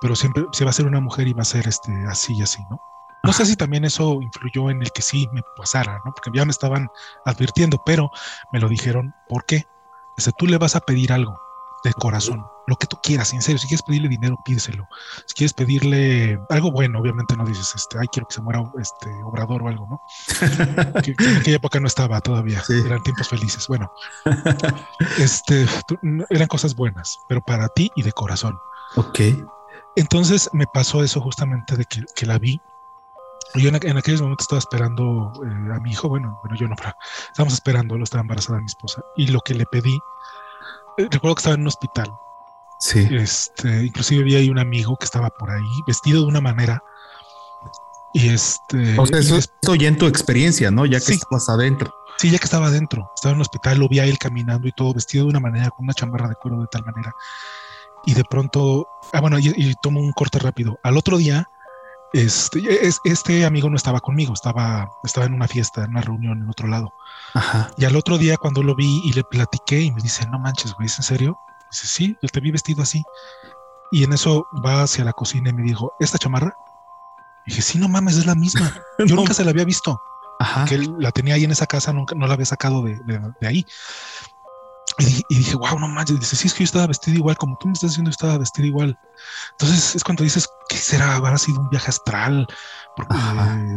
pero 0.00 0.14
siempre 0.14 0.44
se 0.52 0.64
va 0.64 0.70
a 0.70 0.74
ser 0.74 0.86
una 0.86 1.00
mujer 1.00 1.26
y 1.26 1.32
va 1.32 1.42
a 1.42 1.46
ser 1.46 1.66
este, 1.66 1.92
así 2.06 2.34
y 2.36 2.42
así, 2.42 2.62
¿no? 2.70 2.80
No 3.22 3.32
sé 3.32 3.46
si 3.46 3.56
también 3.56 3.84
eso 3.84 4.20
influyó 4.22 4.70
en 4.70 4.82
el 4.82 4.92
que 4.92 5.02
sí 5.02 5.28
me 5.32 5.42
pasara, 5.56 6.00
¿no? 6.04 6.12
Porque 6.12 6.30
ya 6.32 6.44
me 6.44 6.50
estaban 6.50 6.88
advirtiendo, 7.24 7.82
pero 7.84 8.10
me 8.52 8.60
lo 8.60 8.68
dijeron, 8.68 9.14
¿por 9.28 9.44
qué? 9.44 9.66
Dice, 10.16 10.32
tú 10.36 10.46
le 10.46 10.58
vas 10.58 10.76
a 10.76 10.80
pedir 10.80 11.12
algo 11.12 11.38
de 11.84 11.92
corazón, 11.92 12.44
lo 12.66 12.76
que 12.76 12.86
tú 12.86 12.98
quieras, 13.02 13.32
en 13.32 13.40
serio, 13.40 13.58
si 13.58 13.66
quieres 13.66 13.82
pedirle 13.82 14.08
dinero, 14.08 14.36
pídeselo. 14.44 14.86
Si 15.26 15.34
quieres 15.34 15.54
pedirle 15.54 16.38
algo 16.50 16.70
bueno, 16.70 16.98
obviamente 16.98 17.36
no 17.36 17.44
dices, 17.44 17.72
este, 17.74 17.98
ay, 17.98 18.08
quiero 18.12 18.26
que 18.26 18.34
se 18.34 18.42
muera 18.42 18.62
este 18.80 19.08
obrador 19.24 19.62
o 19.62 19.68
algo, 19.68 19.86
¿no? 19.88 20.02
que, 21.02 21.14
en 21.18 21.36
aquella 21.36 21.56
época 21.56 21.80
no 21.80 21.86
estaba 21.86 22.20
todavía, 22.20 22.62
eran 22.84 23.02
tiempos 23.02 23.28
felices. 23.28 23.66
Bueno, 23.68 23.90
este, 25.18 25.66
eran 26.30 26.48
cosas 26.48 26.74
buenas, 26.74 27.20
pero 27.28 27.40
para 27.40 27.68
ti 27.68 27.90
y 27.96 28.02
de 28.02 28.12
corazón. 28.12 28.58
Ok. 28.96 29.20
Entonces 29.96 30.50
me 30.52 30.66
pasó 30.66 31.02
eso 31.02 31.20
justamente 31.20 31.76
de 31.76 31.84
que, 31.84 32.04
que 32.14 32.26
la 32.26 32.38
vi 32.38 32.60
yo 33.54 33.68
en, 33.68 33.96
aquellos 33.96 34.20
momentos 34.20 34.44
estaba 34.44 34.58
esperando 34.58 35.32
eh, 35.44 35.74
a 35.74 35.80
mi 35.80 35.90
hijo, 35.90 36.08
bueno, 36.08 36.38
bueno, 36.42 36.56
yo 36.56 36.68
no, 36.68 36.76
pero 36.76 36.94
estábamos 37.28 37.54
esperando, 37.54 37.96
lo 37.96 38.04
estaba 38.04 38.22
embarazada 38.22 38.60
mi 38.60 38.66
esposa, 38.66 39.02
y 39.16 39.28
lo 39.28 39.40
que 39.40 39.54
le 39.54 39.64
pedí, 39.66 39.98
eh, 40.98 41.08
recuerdo 41.10 41.36
que 41.36 41.40
estaba 41.40 41.54
en 41.54 41.62
un 41.62 41.68
hospital. 41.68 42.12
Sí. 42.80 43.08
Este, 43.10 43.86
inclusive 43.86 44.22
había 44.22 44.38
ahí 44.38 44.50
un 44.50 44.58
amigo 44.58 44.96
que 44.96 45.04
estaba 45.04 45.30
por 45.30 45.50
ahí, 45.50 45.64
vestido 45.86 46.22
de 46.22 46.26
una 46.28 46.40
manera. 46.40 46.82
Y 48.14 48.28
este. 48.28 48.98
O 48.98 49.06
sea, 49.06 49.18
eso 49.18 49.36
es 49.36 49.50
ya 49.78 49.88
en 49.88 49.98
tu 49.98 50.06
experiencia, 50.06 50.70
¿no? 50.70 50.86
Ya 50.86 51.00
que 51.00 51.12
estabas 51.12 51.48
adentro. 51.48 51.94
Sí, 52.18 52.30
ya 52.30 52.38
que 52.38 52.44
estaba 52.44 52.66
adentro, 52.66 53.12
estaba 53.14 53.32
en 53.32 53.36
un 53.36 53.42
hospital, 53.42 53.78
lo 53.78 53.88
vi 53.88 54.00
a 54.00 54.04
él 54.04 54.18
caminando 54.18 54.66
y 54.66 54.72
todo, 54.72 54.92
vestido 54.92 55.24
de 55.24 55.30
una 55.30 55.40
manera, 55.40 55.70
con 55.70 55.84
una 55.84 55.94
chamarra 55.94 56.28
de 56.28 56.34
cuero 56.34 56.60
de 56.60 56.66
tal 56.66 56.84
manera. 56.84 57.12
Y 58.06 58.14
de 58.14 58.24
pronto, 58.24 58.88
ah, 59.12 59.20
bueno, 59.20 59.38
y, 59.38 59.52
y 59.56 59.74
tomo 59.82 60.00
un 60.00 60.12
corte 60.12 60.38
rápido. 60.38 60.78
Al 60.82 60.96
otro 60.96 61.16
día, 61.18 61.48
este, 62.12 62.62
este 63.04 63.44
amigo 63.44 63.68
no 63.68 63.76
estaba 63.76 64.00
conmigo, 64.00 64.32
estaba, 64.32 64.90
estaba 65.04 65.26
en 65.26 65.34
una 65.34 65.48
fiesta, 65.48 65.84
en 65.84 65.90
una 65.90 66.00
reunión 66.00 66.42
en 66.42 66.48
otro 66.48 66.68
lado. 66.68 66.92
Y 67.76 67.84
al 67.84 67.96
otro 67.96 68.18
día 68.18 68.36
cuando 68.36 68.62
lo 68.62 68.74
vi 68.74 69.00
y 69.04 69.12
le 69.12 69.24
platiqué 69.24 69.80
y 69.80 69.92
me 69.92 70.00
dice, 70.00 70.26
no 70.26 70.38
manches, 70.38 70.72
güey, 70.74 70.86
¿es 70.86 70.98
en 70.98 71.04
serio? 71.04 71.38
Dice, 71.70 71.86
sí, 71.86 72.16
yo 72.22 72.28
te 72.28 72.40
vi 72.40 72.50
vestido 72.50 72.82
así. 72.82 73.02
Y 73.90 74.04
en 74.04 74.12
eso 74.12 74.46
va 74.64 74.82
hacia 74.82 75.04
la 75.04 75.12
cocina 75.12 75.50
y 75.50 75.52
me 75.52 75.62
dijo, 75.62 75.92
¿esta 76.00 76.18
chamarra? 76.18 76.56
Y 77.46 77.50
dije, 77.50 77.62
sí, 77.62 77.78
no 77.78 77.88
mames, 77.88 78.16
es 78.16 78.26
la 78.26 78.34
misma. 78.34 78.74
Yo 79.06 79.16
nunca 79.16 79.32
se 79.32 79.44
la 79.44 79.50
había 79.50 79.64
visto. 79.64 80.00
Que 80.68 80.76
él 80.76 80.94
la 80.98 81.10
tenía 81.10 81.34
ahí 81.34 81.44
en 81.44 81.50
esa 81.50 81.66
casa, 81.66 81.92
nunca, 81.92 82.14
no 82.14 82.26
la 82.26 82.34
había 82.34 82.46
sacado 82.46 82.82
de, 82.82 83.00
de 83.40 83.46
ahí. 83.46 83.66
Y, 84.98 85.22
dije, 85.28 85.54
wow, 85.54 85.78
no 85.78 85.86
manches. 85.86 86.18
Dice, 86.18 86.34
sí, 86.34 86.48
es 86.48 86.54
que 86.54 86.60
yo 86.60 86.64
estaba 86.64 86.88
vestido 86.88 87.16
igual, 87.16 87.36
como 87.36 87.56
tú 87.58 87.68
me 87.68 87.74
estás 87.74 87.90
diciendo, 87.90 88.10
yo 88.10 88.12
estaba 88.12 88.38
vestido 88.38 88.66
igual. 88.66 88.98
Entonces 89.52 89.94
es 89.94 90.02
cuando 90.02 90.24
dices, 90.24 90.48
¿qué 90.68 90.76
será? 90.76 91.14
¿Habrá 91.14 91.38
sido 91.38 91.60
un 91.60 91.70
viaje 91.70 91.88
astral? 91.88 92.46
Porque, 92.96 93.16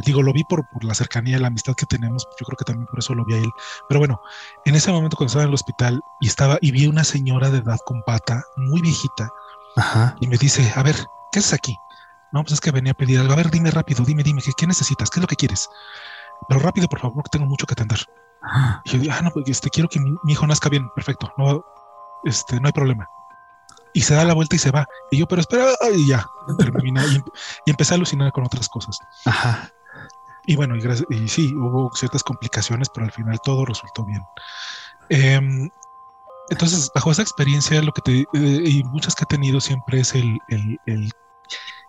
digo, 0.04 0.24
lo 0.24 0.34
vi 0.34 0.44
por, 0.44 0.68
por, 0.70 0.84
la 0.84 0.96
cercanía, 0.96 1.38
la 1.38 1.48
amistad 1.48 1.76
que 1.76 1.86
tenemos. 1.86 2.28
Yo 2.40 2.46
creo 2.48 2.58
que 2.58 2.66
también 2.66 2.88
por 2.88 3.00
eso 3.00 3.14
lo 3.14 3.24
vi 3.26 3.36
a 3.36 3.38
él. 3.38 3.52
Pero 3.88 4.00
bueno, 4.00 4.20
en 4.66 4.74
ese 4.74 4.92
momento 4.92 5.16
cuando 5.16 5.28
estaba 5.28 5.44
en 5.44 5.50
el 5.50 5.54
hospital 5.54 6.02
y 6.22 6.28
estaba 6.28 6.58
y 6.60 6.72
vi 6.72 6.88
una 6.88 7.04
señora 7.04 7.52
de 7.52 7.60
edad 7.60 7.78
con 7.86 8.02
pata, 8.02 8.44
muy 8.58 8.82
viejita, 8.82 9.30
y 10.20 10.28
me 10.28 10.38
dice, 10.38 10.74
a 10.76 10.82
ver, 10.82 10.96
¿qué 11.32 11.40
haces 11.40 11.54
aquí? 11.54 11.78
No, 12.32 12.42
pues 12.42 12.54
es 12.54 12.62
que 12.62 12.72
venía 12.72 12.94
a 12.94 12.96
pedir 12.96 13.20
algo. 13.20 13.34
A 13.34 13.36
ver, 13.36 13.52
dime 13.52 13.70
rápido, 13.70 14.04
dime, 14.04 14.24
dime, 14.24 14.42
¿qué, 14.42 14.52
qué 14.58 14.66
necesitas? 14.66 15.10
¿Qué 15.12 15.20
es 15.20 15.22
lo 15.22 15.28
que 15.28 15.36
quieres? 15.36 15.70
Pero 16.48 16.60
rápido, 16.62 16.88
por 16.88 17.00
favor, 17.00 17.24
que 17.24 17.30
tengo 17.30 17.46
mucho 17.46 17.68
que 17.68 17.74
atender. 17.74 18.00
Y 18.86 18.90
yo 18.90 19.00
digo, 19.00 19.14
ah, 19.16 19.22
no, 19.22 19.32
pues 19.32 19.48
este, 19.48 19.70
quiero 19.70 19.88
que 19.90 20.00
mi, 20.00 20.16
hijo 20.28 20.48
nazca 20.48 20.70
bien, 20.70 20.90
perfecto, 20.96 21.32
no, 21.38 21.64
este, 22.24 22.60
no 22.60 22.68
hay 22.68 22.74
problema. 22.74 23.08
Y 23.94 24.02
se 24.02 24.16
da 24.16 24.24
la 24.24 24.34
vuelta 24.34 24.56
y 24.56 24.60
se 24.60 24.72
va. 24.72 24.88
Y 25.12 25.18
yo, 25.18 25.28
pero 25.28 25.42
espera, 25.42 25.66
y 25.94 26.08
ya, 26.08 26.26
termina. 26.58 27.04
y, 27.06 27.22
empecé 27.70 27.94
a 27.94 27.98
alucinar 27.98 28.32
con 28.32 28.46
otras 28.46 28.70
cosas. 28.70 28.98
Ajá. 29.26 29.70
Y 30.46 30.56
bueno, 30.56 30.76
y, 30.76 31.16
y, 31.16 31.28
sí, 31.28 31.54
hubo 31.56 31.92
ciertas 31.94 32.24
complicaciones, 32.24 32.90
pero 32.90 33.06
al 33.06 33.12
final 33.12 33.40
todo 33.44 33.66
resultó 33.66 34.06
bien. 34.06 34.24
Em, 35.10 35.70
entonces, 36.50 36.90
bajo 36.96 37.12
esa 37.12 37.22
experiencia, 37.22 37.82
lo 37.82 37.92
que 37.92 38.02
te, 38.02 38.20
eh, 38.22 38.26
y 38.34 38.84
muchas 38.86 39.14
que 39.14 39.24
he 39.24 39.28
tenido 39.28 39.62
siempre 39.62 40.00
es 40.00 40.16
el, 40.16 40.40
el, 40.48 40.80
el 40.86 41.12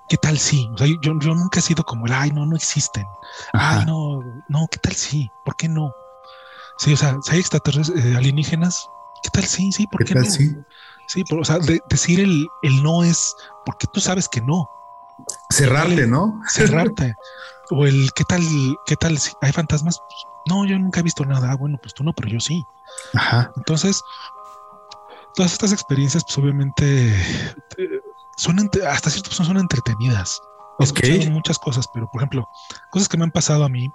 ¿qué 0.08 0.16
tal 0.18 0.38
sí? 0.38 0.68
O 0.74 0.78
sea, 0.78 0.86
yo, 0.86 1.18
yo, 1.18 1.34
nunca 1.34 1.60
he 1.60 1.62
sido 1.62 1.84
como 1.84 2.06
el, 2.06 2.12
ay, 2.12 2.30
no, 2.32 2.44
no 2.44 2.56
existen. 2.56 3.06
Ay, 3.52 3.86
no, 3.86 4.20
no, 4.48 4.66
¿qué 4.70 4.78
tal 4.78 4.92
sí? 4.92 5.30
¿Por 5.44 5.56
qué 5.56 5.68
no? 5.68 5.92
Sí, 6.78 6.92
o 6.92 6.96
sea, 6.96 7.16
si 7.22 7.32
hay 7.32 7.40
extraterrestres 7.40 8.04
eh, 8.04 8.16
alienígenas, 8.16 8.88
¿qué 9.22 9.30
tal 9.30 9.44
sí? 9.44 9.72
Sí, 9.72 9.86
¿por 9.86 10.04
qué, 10.04 10.14
no? 10.14 10.24
Sí, 10.24 10.54
sí 11.06 11.24
o 11.30 11.44
sea, 11.44 11.58
decir 11.88 12.20
el, 12.20 12.46
el 12.62 12.82
no 12.82 13.02
es 13.02 13.34
porque 13.64 13.86
tú 13.92 14.00
sabes 14.00 14.28
que 14.28 14.40
no. 14.40 14.68
Cerrarte, 15.50 16.06
¿no? 16.06 16.40
Cerrarte. 16.48 17.14
o 17.70 17.86
el 17.86 18.10
¿qué 18.14 18.24
tal? 18.24 18.42
¿Qué 18.86 18.96
tal? 18.96 19.18
Si 19.18 19.32
¿Hay 19.42 19.52
fantasmas? 19.52 20.00
No, 20.48 20.64
yo 20.64 20.78
nunca 20.78 21.00
he 21.00 21.04
visto 21.04 21.24
nada. 21.24 21.52
Ah, 21.52 21.56
bueno, 21.56 21.78
pues 21.80 21.94
tú 21.94 22.02
no, 22.02 22.12
pero 22.12 22.28
yo 22.28 22.40
sí. 22.40 22.64
Ajá. 23.14 23.52
Entonces, 23.56 24.02
todas 25.34 25.52
estas 25.52 25.72
experiencias, 25.72 26.24
pues 26.24 26.38
obviamente 26.38 27.14
eh, 27.78 28.00
son 28.36 28.58
hasta 28.86 29.10
cierto 29.10 29.30
punto 29.30 29.44
son 29.44 29.58
entretenidas. 29.58 30.40
He 31.02 31.30
muchas 31.30 31.58
cosas, 31.58 31.86
pero 31.92 32.08
por 32.10 32.20
ejemplo, 32.20 32.48
cosas 32.90 33.08
que 33.08 33.16
me 33.16 33.24
han 33.24 33.30
pasado 33.30 33.64
a 33.64 33.68
mí, 33.68 33.88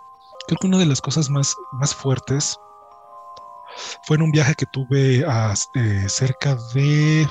creo 0.48 0.58
que 0.60 0.68
una 0.68 0.78
de 0.78 0.86
las 0.86 1.02
cosas 1.02 1.30
más, 1.30 1.56
más 1.74 1.94
fuertes 1.94 2.58
fue 4.04 4.18
en 4.18 4.24
un 4.24 4.32
viaje 4.32 4.56
que 4.56 4.66
tuve 4.66 5.26
a, 5.28 5.54
eh, 5.76 6.06
cerca 6.08 6.56
de 6.74 7.28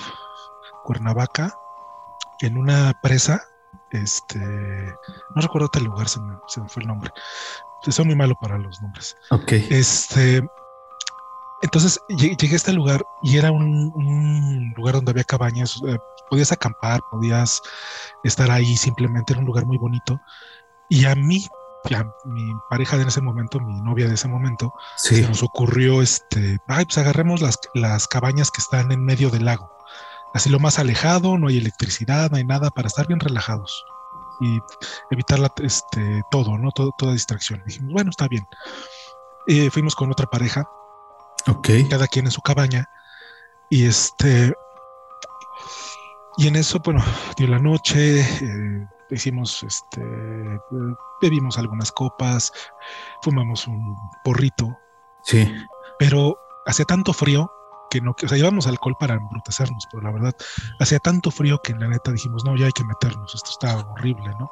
Cuernavaca, 0.85 1.53
en 2.41 2.57
una 2.57 2.93
presa. 3.03 3.43
Este, 3.91 4.39
no 4.39 5.43
recuerdo 5.43 5.71
el 5.75 5.85
lugar, 5.85 6.09
se 6.09 6.21
me, 6.21 6.37
se 6.49 6.61
me 6.61 6.69
fue 6.69 6.83
el 6.83 6.89
nombre. 6.89 7.11
Soy 7.89 8.05
muy 8.05 8.17
malo 8.17 8.35
para 8.41 8.59
los 8.59 8.81
nombres. 8.83 9.17
Ok. 9.31 9.53
Este, 9.53 10.43
entonces 11.63 12.01
llegué 12.09 12.53
a 12.53 12.57
este 12.57 12.73
lugar 12.73 13.05
y 13.23 13.39
era 13.39 13.51
un, 13.51 14.73
lugar 14.77 14.95
donde 14.95 15.13
había 15.13 15.25
cabañas, 15.25 15.81
eh, 15.87 15.99
podías 16.29 16.53
acampar, 16.53 17.01
podías 17.11 17.63
estar 18.25 18.51
ahí 18.51 18.77
simplemente, 18.77 19.33
era 19.33 19.41
un 19.41 19.47
lugar 19.47 19.67
muy 19.67 19.79
bonito. 19.79 20.21
Y 20.89 21.07
a 21.07 21.15
mí, 21.15 21.47
a 21.95 22.11
mi 22.25 22.53
pareja 22.69 22.97
de 22.97 23.05
ese 23.05 23.21
momento, 23.21 23.61
mi 23.61 23.81
novia 23.81 24.09
de 24.09 24.15
ese 24.15 24.29
momento, 24.29 24.75
se 24.97 25.23
nos 25.23 25.43
ocurrió, 25.43 26.03
este, 26.03 26.59
ay, 26.67 26.85
pues 26.85 26.99
agarremos 26.99 27.41
las, 27.41 27.59
las 27.75 28.09
cabañas 28.09 28.51
que 28.51 28.61
están 28.61 28.93
en 28.93 29.05
medio 29.05 29.31
del 29.31 29.45
lago. 29.45 29.71
Así 30.35 30.51
lo 30.51 30.59
más 30.59 30.79
alejado, 30.79 31.39
no 31.39 31.49
hay 31.49 31.59
electricidad, 31.59 32.31
no 32.31 32.37
hay 32.37 32.45
nada 32.45 32.71
para 32.71 32.89
estar 32.89 33.07
bien 33.07 33.21
relajados 33.21 33.85
y 34.41 34.61
evitar 35.11 35.39
la, 35.39 35.51
este, 35.63 36.23
todo, 36.31 36.59
¿no? 36.59 36.71
toda 36.73 37.13
distracción. 37.13 37.63
Dijimos, 37.65 37.93
bueno, 37.93 38.11
está 38.11 38.29
bien. 38.29 38.47
Eh, 39.47 39.71
fuimos 39.71 39.95
con 39.95 40.11
otra 40.11 40.27
pareja 40.27 40.69
Ok. 41.49 41.69
Cada 41.89 42.09
quien 42.09 42.27
en 42.27 42.33
su 42.33 42.43
cabaña. 42.43 42.89
Y 43.71 43.87
este. 43.87 44.55
Y 46.39 46.49
en 46.49 46.57
eso, 46.57 46.81
bueno, 46.81 47.03
dio 47.37 47.47
la 47.47 47.59
noche, 47.59 48.21
eh, 48.21 48.87
hicimos, 49.11 49.63
este, 49.63 50.03
bebimos 51.21 51.59
algunas 51.59 51.93
copas, 51.93 52.53
fumamos 53.23 53.67
un 53.67 53.97
porrito. 54.25 54.77
Sí. 55.25 55.53
Pero 55.99 56.39
hacía 56.67 56.85
tanto 56.85 57.13
frío 57.13 57.51
que 57.91 58.01
no, 58.01 58.15
o 58.21 58.29
sea, 58.29 58.37
llevamos 58.37 58.67
alcohol 58.67 58.97
para 58.99 59.15
embrutecernos, 59.15 59.87
pero 59.91 60.03
la 60.03 60.11
verdad, 60.11 60.35
hacía 60.81 60.99
tanto 60.99 61.31
frío 61.31 61.61
que 61.63 61.73
en 61.73 61.81
la 61.81 61.89
neta 61.89 62.11
dijimos, 62.13 62.45
no, 62.45 62.57
ya 62.57 62.67
hay 62.67 62.73
que 62.73 62.85
meternos, 62.85 63.35
esto 63.35 63.51
está 63.51 63.79
horrible, 63.79 64.31
¿no? 64.41 64.51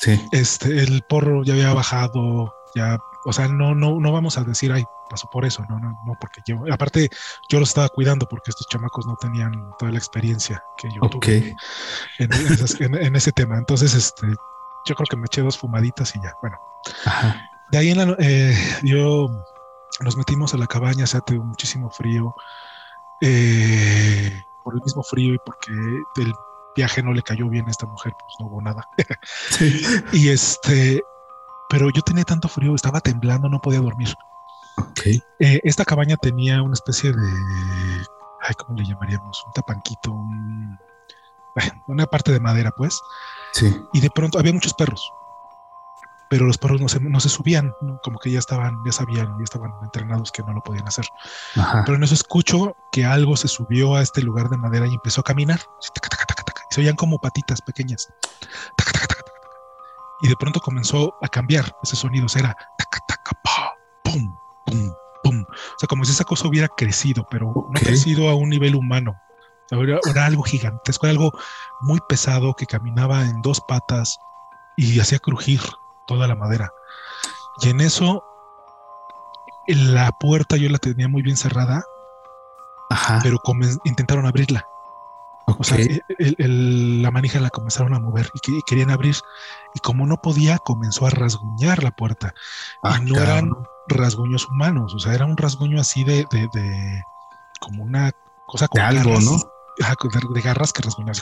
Sí. 0.00 0.20
Este, 0.32 0.80
el 0.80 1.02
porro 1.08 1.42
ya 1.42 1.54
había 1.54 1.72
bajado, 1.72 2.54
ya, 2.74 2.98
o 3.24 3.32
sea, 3.32 3.48
no, 3.48 3.74
no, 3.74 3.98
no 4.00 4.12
vamos 4.12 4.38
a 4.38 4.44
decir, 4.44 4.72
ay, 4.72 4.84
pasó 5.08 5.28
por 5.30 5.44
eso, 5.44 5.64
no, 5.68 5.78
no, 5.78 5.98
no, 6.04 6.14
porque 6.20 6.40
yo, 6.46 6.60
aparte, 6.72 7.10
yo 7.48 7.60
los 7.60 7.70
estaba 7.70 7.88
cuidando 7.88 8.26
porque 8.28 8.50
estos 8.50 8.66
chamacos 8.68 9.06
no 9.06 9.16
tenían 9.16 9.70
toda 9.78 9.92
la 9.92 9.98
experiencia 9.98 10.62
que 10.76 10.88
yo 10.90 11.08
tuve 11.08 11.56
en, 12.18 13.16
ese 13.16 13.32
tema. 13.32 13.58
Entonces, 13.58 13.94
este, 13.94 14.26
yo 14.28 14.94
creo 14.94 15.06
que 15.08 15.16
me 15.16 15.26
eché 15.26 15.42
dos 15.42 15.58
fumaditas 15.58 16.14
y 16.16 16.22
ya, 16.22 16.34
bueno. 16.42 16.58
De 17.70 17.78
ahí 17.78 17.90
en 17.90 17.98
la, 17.98 18.16
eh, 18.18 18.56
yo 18.84 19.28
nos 20.00 20.16
metimos 20.16 20.54
a 20.54 20.58
la 20.58 20.66
cabaña, 20.66 21.06
se 21.06 21.18
hace 21.18 21.38
muchísimo 21.38 21.90
frío, 21.90 22.34
eh, 23.20 24.42
por 24.62 24.74
el 24.74 24.82
mismo 24.82 25.02
frío 25.02 25.34
y 25.34 25.38
porque 25.44 25.72
el 25.72 26.32
viaje 26.76 27.02
no 27.02 27.12
le 27.12 27.22
cayó 27.22 27.48
bien 27.48 27.66
a 27.66 27.70
esta 27.70 27.86
mujer, 27.86 28.12
pues 28.18 28.34
no 28.38 28.46
hubo 28.46 28.60
nada. 28.60 28.88
y 30.12 30.28
este, 30.28 31.02
pero 31.68 31.90
yo 31.90 32.02
tenía 32.02 32.24
tanto 32.24 32.48
frío, 32.48 32.74
estaba 32.74 33.00
temblando, 33.00 33.48
no 33.48 33.60
podía 33.60 33.80
dormir. 33.80 34.14
Okay. 34.90 35.22
Eh, 35.40 35.60
esta 35.64 35.84
cabaña 35.84 36.16
tenía 36.16 36.62
una 36.62 36.74
especie 36.74 37.12
de, 37.12 37.32
ay, 38.42 38.54
¿cómo 38.58 38.78
le 38.78 38.86
llamaríamos? 38.86 39.42
Un 39.46 39.52
tapanquito, 39.52 40.12
una 41.86 42.06
parte 42.06 42.32
de 42.32 42.40
madera, 42.40 42.70
pues. 42.76 43.00
Sí. 43.52 43.74
Y 43.92 44.00
de 44.00 44.10
pronto 44.10 44.38
había 44.38 44.52
muchos 44.52 44.74
perros, 44.74 45.10
pero 46.28 46.44
los 46.44 46.58
perros 46.58 46.80
no 46.80 46.88
se, 46.88 47.00
no 47.00 47.20
se 47.20 47.28
subían, 47.28 47.72
como 48.02 48.18
que 48.18 48.30
ya 48.30 48.38
estaban, 48.38 48.76
ya 48.84 48.92
sabían, 48.92 49.36
ya 49.38 49.44
estaban 49.44 49.72
entrenados 49.82 50.32
que 50.32 50.42
no 50.42 50.52
lo 50.52 50.60
podían 50.62 50.86
hacer. 50.86 51.06
Pero 51.84 51.96
en 51.96 52.02
eso 52.02 52.14
escucho 52.14 52.76
que 52.92 53.04
algo 53.04 53.36
se 53.36 53.48
subió 53.48 53.94
a 53.94 54.02
este 54.02 54.22
lugar 54.22 54.48
de 54.50 54.58
madera 54.58 54.86
y 54.86 54.94
empezó 54.94 55.20
a 55.20 55.24
caminar. 55.24 55.60
Y 56.70 56.74
se 56.74 56.80
oían 56.80 56.96
como 56.96 57.18
patitas 57.18 57.62
pequeñas. 57.62 58.08
Y 60.22 60.28
de 60.28 60.36
pronto 60.36 60.60
comenzó 60.60 61.14
a 61.22 61.28
cambiar 61.28 61.76
ese 61.82 61.96
sonido. 61.96 62.26
Era 62.34 62.56
pum, 64.02 64.36
pum, 64.64 64.92
pum. 65.22 65.44
O 65.48 65.78
sea, 65.78 65.86
como 65.88 66.04
si 66.04 66.12
esa 66.12 66.24
cosa 66.24 66.48
hubiera 66.48 66.68
crecido, 66.68 67.26
pero 67.30 67.46
no 67.46 67.80
crecido 67.80 68.28
a 68.28 68.34
un 68.34 68.50
nivel 68.50 68.74
humano. 68.74 69.16
Era, 69.70 69.98
era, 70.08 70.26
algo 70.26 70.44
gigantesco, 70.44 71.06
era 71.06 71.12
algo 71.12 71.32
muy 71.80 71.98
pesado 72.08 72.54
que 72.54 72.66
caminaba 72.66 73.22
en 73.22 73.42
dos 73.42 73.60
patas 73.66 74.16
y 74.76 75.00
hacía 75.00 75.18
crujir 75.18 75.60
toda 76.06 76.28
la 76.28 76.36
madera. 76.36 76.70
Y 77.62 77.70
en 77.70 77.80
eso, 77.80 78.24
la 79.66 80.12
puerta 80.12 80.56
yo 80.56 80.68
la 80.68 80.78
tenía 80.78 81.08
muy 81.08 81.22
bien 81.22 81.36
cerrada, 81.36 81.84
pero 83.22 83.40
intentaron 83.84 84.26
abrirla. 84.26 84.66
O 85.46 85.62
sea, 85.62 85.78
la 86.18 87.10
manija 87.12 87.38
la 87.38 87.50
comenzaron 87.50 87.94
a 87.94 88.00
mover 88.00 88.28
y, 88.34 88.60
querían 88.66 88.90
abrir. 88.90 89.14
Y 89.74 89.78
como 89.78 90.06
no 90.06 90.20
podía, 90.20 90.58
comenzó 90.58 91.06
a 91.06 91.10
rasguñar 91.10 91.84
la 91.84 91.92
puerta. 91.92 92.34
y 92.82 92.88
ah, 92.88 93.00
no 93.00 93.20
eran 93.20 93.52
rasguños 93.88 94.48
humanos, 94.48 94.92
o 94.94 94.98
sea, 94.98 95.14
era 95.14 95.24
un 95.24 95.36
rasguño 95.36 95.80
así 95.80 96.02
de, 96.02 96.26
de, 96.32 97.02
como 97.60 97.84
una 97.84 98.10
cosa 98.46 98.66
con 98.66 98.80
algo, 98.80 99.20
¿no? 99.20 99.36
De, 100.34 100.40
garras 100.40 100.72
que 100.72 100.82
rasguñaba 100.82 101.16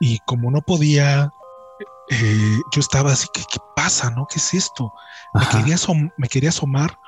Y 0.00 0.18
como 0.20 0.50
no 0.50 0.60
podía, 0.60 1.32
eh, 2.10 2.58
yo 2.72 2.80
estaba 2.80 3.12
así, 3.12 3.28
¿qué, 3.32 3.42
¿qué, 3.50 3.58
pasa, 3.74 4.10
no? 4.10 4.26
¿Qué 4.26 4.38
es 4.38 4.52
esto? 4.52 4.92
Me 5.32 5.46
quería, 5.48 5.76
me 6.18 6.28
quería 6.28 6.50
asomar, 6.50 6.98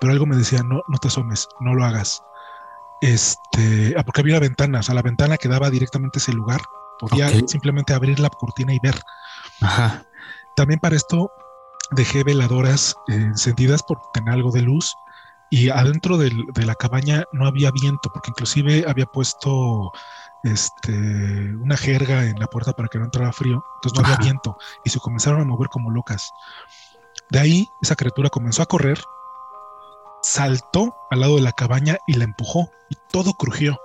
pero 0.00 0.12
algo 0.12 0.24
me 0.24 0.36
decía, 0.36 0.62
no, 0.62 0.82
no 0.88 0.98
te 0.98 1.08
asomes, 1.08 1.48
no 1.60 1.74
lo 1.74 1.84
hagas. 1.84 2.22
Este, 3.02 3.94
ah, 3.98 4.04
porque 4.04 4.20
había 4.20 4.34
una 4.34 4.46
ventana, 4.46 4.78
o 4.78 4.82
sea, 4.82 4.94
la 4.94 5.02
ventana 5.02 5.36
que 5.36 5.48
daba 5.48 5.68
directamente 5.68 6.18
ese 6.18 6.32
lugar. 6.32 6.60
Podía 6.98 7.28
simplemente 7.48 7.92
abrir 7.92 8.20
la 8.20 8.30
cortina 8.30 8.72
y 8.72 8.78
ver. 8.80 8.98
Ajá. 9.60 10.04
También 10.54 10.78
para 10.78 10.94
esto 10.94 11.30
dejé 11.90 12.22
veladoras 12.22 12.94
eh, 13.08 13.14
encendidas 13.14 13.82
por 13.82 14.00
tener 14.14 14.32
algo 14.32 14.52
de 14.52 14.62
luz 14.62 14.94
y 15.50 15.68
adentro 15.68 16.16
de 16.16 16.64
la 16.64 16.74
cabaña 16.76 17.24
no 17.32 17.46
había 17.46 17.70
viento, 17.72 18.10
porque 18.14 18.30
inclusive 18.30 18.84
había 18.88 19.04
puesto 19.04 19.92
este, 20.44 20.92
una 21.56 21.76
jerga 21.76 22.24
en 22.24 22.38
la 22.38 22.46
puerta 22.46 22.72
para 22.72 22.88
que 22.88 22.98
no 22.98 23.04
entrara 23.04 23.32
frío, 23.32 23.64
entonces 23.76 23.98
no 23.98 24.04
había 24.04 24.16
viento 24.16 24.56
y 24.84 24.90
se 24.90 24.98
comenzaron 24.98 25.40
a 25.40 25.44
mover 25.44 25.68
como 25.68 25.90
locas. 25.90 26.32
De 27.30 27.38
ahí 27.38 27.68
esa 27.80 27.96
criatura 27.96 28.28
comenzó 28.28 28.62
a 28.62 28.66
correr, 28.66 29.02
saltó 30.22 30.94
al 31.10 31.20
lado 31.20 31.36
de 31.36 31.42
la 31.42 31.52
cabaña 31.52 31.98
y 32.06 32.14
la 32.14 32.24
empujó 32.24 32.70
y 32.90 32.96
todo 33.10 33.34
crujió. 33.34 33.78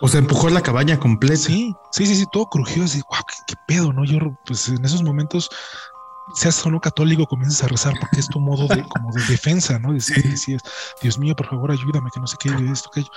O 0.00 0.08
sea, 0.08 0.18
empujó 0.18 0.50
la 0.50 0.60
cabaña 0.60 0.98
completa. 0.98 1.36
Sí, 1.36 1.74
sí, 1.92 2.06
sí, 2.06 2.16
sí, 2.16 2.26
todo 2.32 2.46
crujió 2.46 2.84
así, 2.84 3.00
wow, 3.08 3.20
qué, 3.46 3.54
pedo, 3.66 3.92
¿no? 3.92 4.04
Yo, 4.04 4.18
pues 4.44 4.68
en 4.68 4.84
esos 4.84 5.02
momentos, 5.02 5.48
seas 6.34 6.64
o 6.66 6.70
no 6.70 6.80
católico, 6.80 7.26
comienzas 7.26 7.62
a 7.64 7.68
rezar 7.68 7.94
porque 8.00 8.20
es 8.20 8.28
tu 8.28 8.40
modo 8.40 8.66
de, 8.66 8.82
como 8.88 9.12
de 9.12 9.22
defensa, 9.24 9.78
¿no? 9.78 9.92
Decir, 9.92 10.36
sí. 10.36 10.56
Dios 11.00 11.18
mío, 11.18 11.34
por 11.34 11.46
favor, 11.46 11.70
ayúdame, 11.70 12.10
que 12.12 12.20
no 12.20 12.26
sé 12.26 12.36
qué, 12.38 12.50
esto, 12.70 12.90
aquello. 12.90 13.08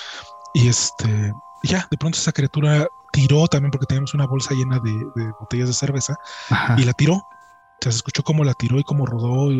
Y 0.53 0.67
este, 0.67 1.33
ya, 1.63 1.87
de 1.89 1.97
pronto 1.97 2.17
esa 2.17 2.31
criatura 2.31 2.87
tiró 3.11 3.47
también 3.47 3.71
porque 3.71 3.87
teníamos 3.87 4.13
una 4.13 4.27
bolsa 4.27 4.53
llena 4.53 4.79
de, 4.79 5.31
botellas 5.39 5.67
de 5.67 5.73
cerveza 5.73 6.15
y 6.77 6.83
la 6.83 6.93
tiró. 6.93 7.15
O 7.15 7.79
sea, 7.81 7.91
se 7.91 7.97
escuchó 7.97 8.23
cómo 8.23 8.43
la 8.43 8.53
tiró 8.53 8.79
y 8.79 8.83
cómo 8.83 9.05
rodó 9.05 9.51
eh, 9.51 9.57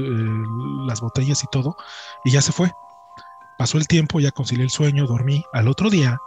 las 0.88 1.02
botellas 1.02 1.44
y 1.44 1.48
todo, 1.52 1.76
y 2.24 2.32
ya 2.32 2.42
se 2.42 2.52
fue. 2.52 2.72
Pasó 3.58 3.78
el 3.78 3.88
tiempo, 3.88 4.20
ya 4.20 4.32
concilié 4.32 4.64
el 4.64 4.70
sueño, 4.70 5.08
dormí. 5.08 5.44
Al 5.54 5.68
otro 5.68 5.90
día 5.90 6.20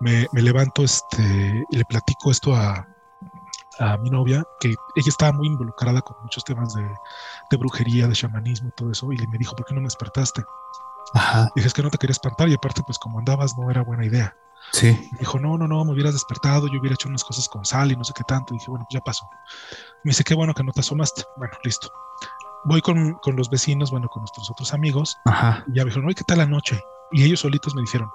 me, 0.00 0.26
levanto 0.32 0.84
este, 0.84 1.64
y 1.70 1.76
le 1.76 1.84
platico 1.84 2.30
esto 2.30 2.54
a, 2.54 2.86
mi 4.00 4.10
novia, 4.10 4.42
que 4.58 4.70
ella 4.70 5.08
estaba 5.08 5.30
muy 5.30 5.46
involucrada 5.46 6.02
con 6.02 6.16
muchos 6.24 6.42
temas 6.42 6.74
de, 6.74 6.82
de 6.82 7.56
brujería, 7.56 8.08
de 8.08 8.12
chamanismo 8.12 8.70
y 8.70 8.72
todo 8.72 8.90
eso, 8.90 9.12
y 9.12 9.24
me 9.28 9.38
dijo, 9.38 9.54
¿por 9.54 9.64
qué 9.66 9.72
no 9.72 9.80
me 9.80 9.86
despertaste? 9.86 10.42
Ajá. 11.14 11.48
Dije, 11.54 11.68
es 11.68 11.74
que 11.74 11.82
no 11.84 11.90
te 11.90 11.96
quería 11.96 12.10
espantar 12.10 12.48
y 12.48 12.54
aparte, 12.54 12.82
pues 12.84 12.98
como 12.98 13.20
andabas, 13.20 13.56
no 13.56 13.70
era 13.70 13.82
buena 13.82 14.04
idea. 14.04 14.34
Sí. 14.72 15.10
dijo, 15.18 15.38
no, 15.38 15.56
no, 15.56 15.66
no, 15.66 15.84
me 15.84 15.92
hubieras 15.92 16.12
despertado, 16.12 16.66
yo 16.68 16.80
hubiera 16.80 16.94
hecho 16.94 17.08
unas 17.08 17.24
cosas 17.24 17.48
con 17.48 17.64
sal 17.64 17.92
y 17.92 17.96
no 17.96 18.04
sé 18.04 18.12
qué 18.14 18.24
tanto. 18.24 18.54
dije, 18.54 18.66
bueno, 18.68 18.86
ya 18.90 19.00
pasó. 19.00 19.28
Me 20.04 20.10
dice, 20.10 20.24
qué 20.24 20.34
bueno 20.34 20.54
que 20.54 20.62
no 20.62 20.72
te 20.72 20.80
asomaste. 20.80 21.22
Bueno, 21.36 21.54
listo. 21.64 21.90
Voy 22.64 22.80
con, 22.80 23.14
con 23.14 23.36
los 23.36 23.50
vecinos, 23.50 23.90
bueno, 23.90 24.08
con 24.08 24.22
nuestros 24.22 24.50
otros 24.50 24.72
amigos. 24.74 25.16
Ajá. 25.24 25.64
Y 25.68 25.76
ya 25.76 25.84
me 25.84 25.90
dijeron, 25.90 26.06
oye, 26.06 26.14
¿qué 26.14 26.24
tal 26.24 26.38
la 26.38 26.46
noche? 26.46 26.80
Y 27.12 27.24
ellos 27.24 27.40
solitos 27.40 27.74
me 27.74 27.82
dijeron, 27.82 28.10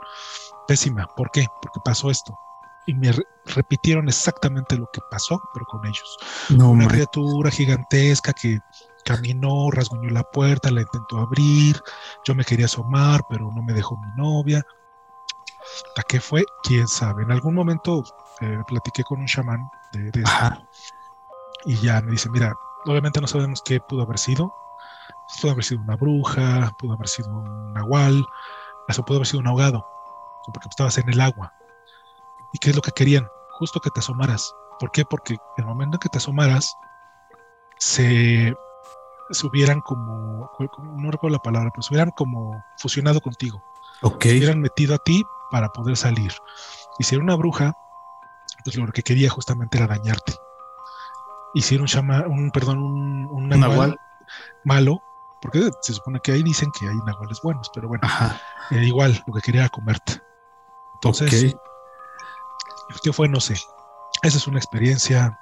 pésima. 0.67 1.07
¿Por 1.15 1.31
qué? 1.31 1.45
Porque 1.61 1.79
pasó 1.83 2.11
esto. 2.11 2.37
Y 2.85 2.93
me 2.93 3.13
repitieron 3.45 4.09
exactamente 4.09 4.77
lo 4.77 4.87
que 4.91 4.99
pasó, 5.09 5.41
pero 5.53 5.65
con 5.65 5.85
ellos. 5.85 6.17
No, 6.49 6.71
Una 6.71 6.87
criatura 6.87 7.49
gigantesca 7.49 8.33
que 8.33 8.59
caminó, 9.05 9.71
rasguñó 9.71 10.09
la 10.09 10.23
puerta, 10.23 10.69
la 10.69 10.81
intentó 10.81 11.19
abrir. 11.19 11.81
Yo 12.25 12.35
me 12.35 12.43
quería 12.43 12.65
asomar, 12.65 13.21
pero 13.29 13.49
no 13.51 13.63
me 13.63 13.73
dejó 13.73 13.97
mi 13.97 14.09
novia. 14.17 14.61
¿A 15.97 16.03
qué 16.03 16.19
fue? 16.19 16.45
¿Quién 16.63 16.87
sabe? 16.87 17.23
En 17.23 17.31
algún 17.31 17.55
momento 17.55 18.03
eh, 18.41 18.59
platiqué 18.67 19.03
con 19.03 19.21
un 19.21 19.27
chamán 19.27 19.65
de, 19.93 20.11
de 20.11 20.23
y 21.65 21.77
ya 21.77 22.01
me 22.01 22.11
dice, 22.11 22.29
mira, 22.29 22.53
obviamente 22.85 23.21
no 23.21 23.27
sabemos 23.27 23.61
qué 23.63 23.79
pudo 23.79 24.03
haber 24.03 24.19
sido. 24.19 24.53
Pudo 25.41 25.51
haber 25.51 25.63
sido 25.63 25.81
una 25.81 25.95
bruja, 25.95 26.75
pudo 26.77 26.93
haber 26.93 27.07
sido 27.07 27.29
un 27.29 27.73
nahual, 27.73 28.25
eso 28.87 29.03
pudo 29.03 29.17
haber 29.17 29.27
sido 29.27 29.39
un 29.39 29.47
ahogado, 29.47 29.85
porque 30.53 30.67
estabas 30.69 30.97
en 30.97 31.09
el 31.09 31.21
agua. 31.21 31.53
¿Y 32.53 32.59
qué 32.59 32.69
es 32.69 32.75
lo 32.75 32.81
que 32.81 32.91
querían? 32.91 33.27
Justo 33.51 33.79
que 33.79 33.89
te 33.89 33.99
asomaras. 33.99 34.53
¿Por 34.79 34.91
qué? 34.91 35.05
Porque 35.05 35.37
el 35.57 35.65
momento 35.65 35.95
en 35.95 35.99
que 35.99 36.09
te 36.09 36.17
asomaras, 36.17 36.75
se, 37.77 38.53
se 39.31 39.47
hubieran 39.47 39.81
como, 39.81 40.49
no 40.59 41.11
recuerdo 41.11 41.37
la 41.37 41.41
palabra, 41.41 41.71
pero 41.73 41.81
se 41.81 41.93
hubieran 41.93 42.11
como 42.11 42.63
fusionado 42.77 43.21
contigo. 43.21 43.63
Ok. 44.01 44.23
Se 44.23 44.37
hubieran 44.37 44.59
metido 44.59 44.95
a 44.95 44.99
ti 44.99 45.23
para 45.51 45.69
poder 45.69 45.97
salir. 45.97 46.33
Y 46.99 47.03
si 47.03 47.15
era 47.15 47.23
una 47.23 47.35
bruja, 47.35 47.73
pues 48.63 48.75
lo 48.75 48.91
que 48.91 49.03
quería 49.03 49.29
justamente 49.29 49.77
era 49.77 49.87
dañarte. 49.87 50.33
Era 51.53 52.27
un 52.27 52.51
perdón, 52.51 52.79
un, 52.79 53.25
un 53.27 53.49
nahual, 53.49 53.97
malo, 54.63 55.01
porque 55.41 55.69
se 55.81 55.93
supone 55.93 56.19
que 56.23 56.31
ahí 56.31 56.43
dicen 56.43 56.71
que 56.77 56.87
hay 56.87 56.95
nahuales 57.05 57.39
buenos, 57.41 57.69
pero 57.73 57.87
bueno, 57.87 58.07
eh, 58.71 58.83
igual 58.83 59.21
lo 59.27 59.33
que 59.33 59.41
quería 59.41 59.61
era 59.61 59.69
comerte. 59.69 60.21
Entonces, 60.95 61.55
¿qué 63.03 63.13
fue? 63.13 63.27
No 63.27 63.39
sé. 63.39 63.55
Esa 64.23 64.37
es 64.37 64.47
una 64.47 64.57
experiencia. 64.57 65.37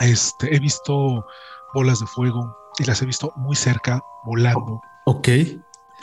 Este, 0.00 0.54
he 0.54 0.58
visto 0.58 1.24
bolas 1.72 2.00
de 2.00 2.06
fuego 2.06 2.56
y 2.78 2.84
las 2.84 3.00
he 3.00 3.06
visto 3.06 3.32
muy 3.36 3.56
cerca, 3.56 4.00
volando. 4.24 4.80
Ok 5.06 5.28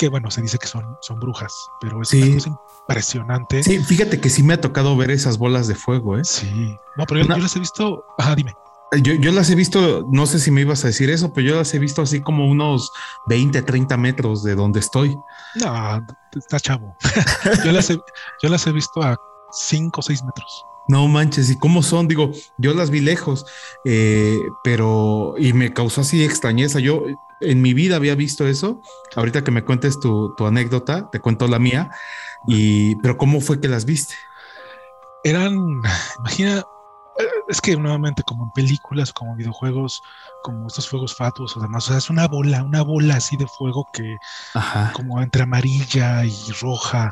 que 0.01 0.09
bueno, 0.09 0.31
se 0.31 0.41
dice 0.41 0.57
que 0.57 0.65
son, 0.65 0.97
son 1.01 1.19
brujas, 1.19 1.53
pero 1.79 2.01
es 2.01 2.11
una 2.13 2.33
cosa 2.33 2.49
impresionante. 2.89 3.63
Sí, 3.63 3.77
fíjate 3.83 4.19
que 4.19 4.31
sí 4.31 4.41
me 4.41 4.55
ha 4.55 4.61
tocado 4.61 4.97
ver 4.97 5.11
esas 5.11 5.37
bolas 5.37 5.67
de 5.67 5.75
fuego, 5.75 6.17
¿eh? 6.17 6.23
Sí, 6.23 6.75
no, 6.97 7.05
pero 7.05 7.21
yo, 7.21 7.37
las 7.37 7.55
he 7.55 7.59
visto, 7.59 8.03
ajá, 8.17 8.33
dime. 8.33 8.55
Yo, 8.99 9.13
yo, 9.13 9.31
las 9.31 9.49
he 9.49 9.55
visto, 9.55 10.05
no 10.11 10.25
sé 10.25 10.37
si 10.39 10.51
me 10.51 10.61
ibas 10.61 10.83
a 10.83 10.87
decir 10.87 11.09
eso, 11.09 11.31
pero 11.31 11.47
yo 11.47 11.55
las 11.55 11.73
he 11.73 11.79
visto 11.79 12.01
así 12.01 12.21
como 12.21 12.49
unos 12.49 12.91
20, 13.27 13.61
30 13.61 13.95
metros 13.95 14.43
de 14.43 14.53
donde 14.53 14.81
estoy. 14.81 15.17
No, 15.55 16.05
está 16.35 16.59
chavo. 16.59 16.95
yo, 17.65 17.71
las 17.71 17.89
he, 17.89 17.97
yo 18.43 18.49
las 18.49 18.67
he 18.67 18.73
visto 18.73 19.01
a 19.01 19.17
5 19.51 19.97
o 19.97 20.03
6 20.03 20.23
metros. 20.25 20.65
No 20.89 21.07
manches, 21.07 21.49
¿y 21.49 21.57
cómo 21.57 21.83
son? 21.83 22.09
Digo, 22.09 22.31
yo 22.57 22.73
las 22.73 22.89
vi 22.89 22.99
lejos, 22.99 23.45
eh, 23.85 24.37
pero 24.61 25.35
y 25.37 25.53
me 25.53 25.71
causó 25.71 26.01
así 26.01 26.21
extrañeza. 26.21 26.79
Yo 26.79 27.05
en 27.39 27.61
mi 27.61 27.73
vida 27.73 27.95
había 27.95 28.15
visto 28.15 28.45
eso. 28.45 28.81
Ahorita 29.15 29.41
que 29.43 29.51
me 29.51 29.63
cuentes 29.63 30.01
tu, 30.01 30.35
anécdota, 30.39 31.09
te 31.09 31.21
cuento 31.21 31.47
la 31.47 31.59
mía. 31.59 31.91
Y, 32.45 32.95
pero 32.97 33.17
¿cómo 33.17 33.39
fue 33.39 33.61
que 33.61 33.69
las 33.69 33.85
viste? 33.85 34.15
Eran, 35.23 35.55
imagina, 36.19 36.65
es 37.47 37.61
que 37.61 37.75
nuevamente 37.75 38.23
como 38.23 38.45
en 38.45 38.51
películas, 38.51 39.13
como 39.13 39.35
videojuegos, 39.35 40.01
como 40.43 40.67
estos 40.67 40.87
fuegos 40.89 41.15
fatuos 41.15 41.55
o 41.57 41.59
demás, 41.59 41.85
o 41.85 41.87
sea, 41.89 41.97
es 41.97 42.09
una 42.09 42.27
bola, 42.27 42.63
una 42.63 42.81
bola 42.81 43.15
así 43.15 43.37
de 43.37 43.47
fuego 43.47 43.87
que 43.93 44.17
como 44.93 45.21
entre 45.21 45.43
amarilla 45.43 46.25
y 46.25 46.51
roja, 46.61 47.11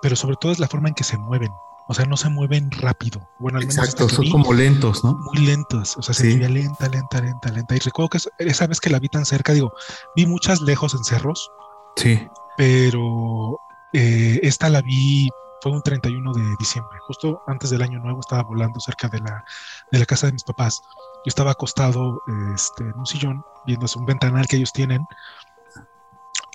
pero 0.00 0.16
sobre 0.16 0.36
todo 0.36 0.52
es 0.52 0.58
la 0.58 0.68
forma 0.68 0.88
en 0.88 0.94
que 0.94 1.04
se 1.04 1.16
mueven. 1.16 1.52
O 1.88 1.94
sea, 1.94 2.04
no 2.06 2.16
se 2.16 2.30
mueven 2.30 2.70
rápido. 2.70 3.28
Bueno, 3.38 3.58
al 3.58 3.66
menos 3.66 3.84
Exacto, 3.84 4.08
son 4.08 4.30
como 4.30 4.52
lentos, 4.52 5.02
¿no? 5.04 5.14
Muy 5.14 5.44
lentos. 5.44 5.96
O 5.96 6.02
sea, 6.02 6.14
se 6.14 6.26
veía 6.26 6.48
lenta, 6.48 6.88
lenta, 6.88 7.20
lenta, 7.20 7.50
lenta. 7.50 7.76
Y 7.76 7.80
recuerdo 7.80 8.10
que 8.10 8.18
esa 8.38 8.66
vez 8.66 8.80
que 8.80 8.88
la 8.88 9.00
vi 9.00 9.08
tan 9.08 9.26
cerca, 9.26 9.52
digo, 9.52 9.72
vi 10.14 10.24
muchas 10.24 10.60
lejos 10.60 10.94
en 10.94 11.04
cerros. 11.04 11.50
Sí. 11.96 12.26
Pero 12.56 13.58
eh, 13.92 14.40
esta 14.42 14.70
la 14.70 14.80
vi, 14.80 15.28
fue 15.62 15.70
un 15.70 15.80
31 15.80 16.32
de 16.32 16.56
diciembre, 16.58 16.98
justo 17.06 17.42
antes 17.46 17.70
del 17.70 17.82
año 17.82 18.00
nuevo, 18.00 18.18
estaba 18.18 18.42
volando 18.42 18.80
cerca 18.80 19.08
de 19.08 19.20
la, 19.20 19.44
de 19.92 19.98
la 20.00 20.06
casa 20.06 20.26
de 20.26 20.32
mis 20.32 20.42
papás. 20.42 20.82
Yo 21.24 21.28
estaba 21.28 21.52
acostado 21.52 22.20
este, 22.52 22.82
en 22.82 22.98
un 22.98 23.06
sillón, 23.06 23.44
viendo 23.64 23.86
un 23.94 24.04
ventanal 24.04 24.48
que 24.48 24.56
ellos 24.56 24.72
tienen. 24.72 25.06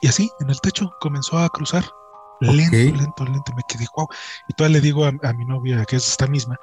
Y 0.02 0.08
así, 0.08 0.30
en 0.42 0.50
el 0.50 0.60
techo, 0.60 0.92
comenzó 1.00 1.38
a 1.38 1.50
cruzar 1.50 1.86
Lento, 2.40 2.96
lento, 2.96 3.26
lento. 3.26 3.54
Me 3.56 3.64
quedé, 3.68 3.88
wow. 3.96 4.08
Y 4.48 4.54
todavía 4.54 4.78
le 4.78 4.82
digo 4.82 5.06
a, 5.06 5.34
mi 5.34 5.46
novia, 5.46 5.86
que 5.86 5.96
es 5.96 6.08
esta 6.08 6.28
misma, 6.28 6.60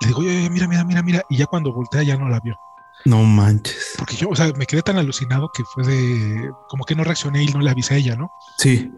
le 0.00 0.08
digo, 0.08 0.20
oye, 0.20 0.48
mira, 0.48 0.66
mira, 0.66 0.84
mira, 0.84 1.02
mira. 1.02 1.22
Y 1.28 1.36
ya 1.36 1.46
cuando 1.46 1.72
voltea 1.72 2.02
ya 2.02 2.16
no 2.16 2.28
la 2.28 2.40
vio. 2.40 2.58
No 3.04 3.22
manches. 3.24 3.94
Porque 3.98 4.16
yo, 4.16 4.28
o 4.28 4.36
sea, 4.36 4.52
me 4.56 4.66
quedé 4.66 4.82
tan 4.82 4.96
alucinado 4.96 5.50
que 5.52 5.64
fue 5.64 5.84
de, 5.84 6.52
como 6.68 6.84
que 6.84 6.94
no 6.94 7.04
reaccioné 7.04 7.42
y 7.42 7.48
no 7.48 7.60
le 7.60 7.70
avisé 7.70 7.94
a 7.94 7.96
ella, 7.98 8.16
¿no? 8.16 8.30
Sí. 8.58 8.94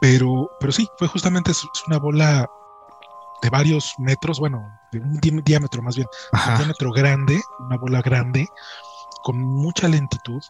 Pero, 0.00 0.50
pero 0.60 0.72
sí, 0.72 0.88
fue 0.98 1.08
justamente, 1.08 1.50
es, 1.50 1.64
una 1.86 1.98
bola 1.98 2.48
de 3.42 3.50
varios 3.50 3.94
metros, 3.98 4.38
bueno, 4.40 4.62
de 4.92 5.00
un 5.00 5.42
diámetro 5.44 5.82
más 5.82 5.96
bien, 5.96 6.08
un 6.32 6.56
diámetro 6.56 6.92
grande, 6.92 7.40
una 7.60 7.76
bola 7.76 8.02
grande, 8.02 8.46
con 9.22 9.38
mucha 9.38 9.88
lentitud, 9.88 10.40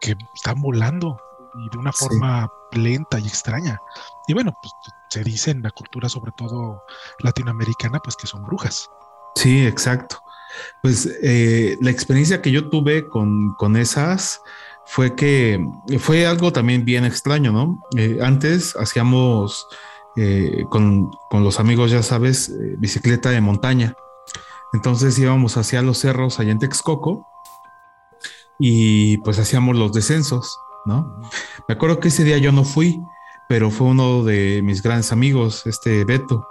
que 0.00 0.16
están 0.34 0.60
volando 0.60 1.18
y 1.54 1.70
de 1.70 1.78
una 1.78 1.92
forma 1.92 2.48
lenta 2.72 3.18
y 3.18 3.26
extraña. 3.26 3.80
Y 4.26 4.34
bueno, 4.34 4.54
pues 4.60 4.72
se 5.10 5.24
dice 5.24 5.50
en 5.50 5.62
la 5.62 5.70
cultura, 5.70 6.08
sobre 6.08 6.32
todo 6.36 6.82
latinoamericana, 7.20 7.98
pues 8.00 8.16
que 8.16 8.26
son 8.26 8.44
brujas. 8.44 8.88
Sí, 9.34 9.66
exacto. 9.66 10.22
Pues 10.82 11.08
eh, 11.22 11.76
la 11.80 11.90
experiencia 11.90 12.40
que 12.42 12.50
yo 12.50 12.68
tuve 12.68 13.08
con, 13.08 13.54
con, 13.54 13.76
esas 13.76 14.40
fue 14.88 15.14
que 15.14 15.64
fue 15.98 16.26
algo 16.26 16.52
también 16.52 16.84
bien 16.84 17.04
extraño, 17.04 17.52
¿no? 17.52 17.80
Eh, 17.96 18.18
antes 18.22 18.74
hacíamos 18.76 19.66
eh, 20.16 20.64
con, 20.70 21.10
con, 21.30 21.44
los 21.44 21.60
amigos, 21.60 21.90
ya 21.90 22.02
sabes, 22.02 22.52
bicicleta 22.78 23.30
de 23.30 23.40
montaña. 23.40 23.94
Entonces 24.72 25.18
íbamos 25.18 25.56
hacia 25.56 25.82
los 25.82 25.98
cerros 25.98 26.40
allá 26.40 26.52
en 26.52 26.58
Texcoco 26.58 27.26
y 28.58 29.18
pues 29.18 29.38
hacíamos 29.38 29.76
los 29.76 29.92
descensos. 29.92 30.58
¿no? 30.84 31.20
Me 31.68 31.74
acuerdo 31.74 32.00
que 32.00 32.08
ese 32.08 32.24
día 32.24 32.38
yo 32.38 32.52
no 32.52 32.64
fui, 32.64 33.00
pero 33.48 33.70
fue 33.70 33.88
uno 33.88 34.24
de 34.24 34.60
mis 34.62 34.82
grandes 34.82 35.12
amigos, 35.12 35.66
este 35.66 36.04
Beto. 36.04 36.48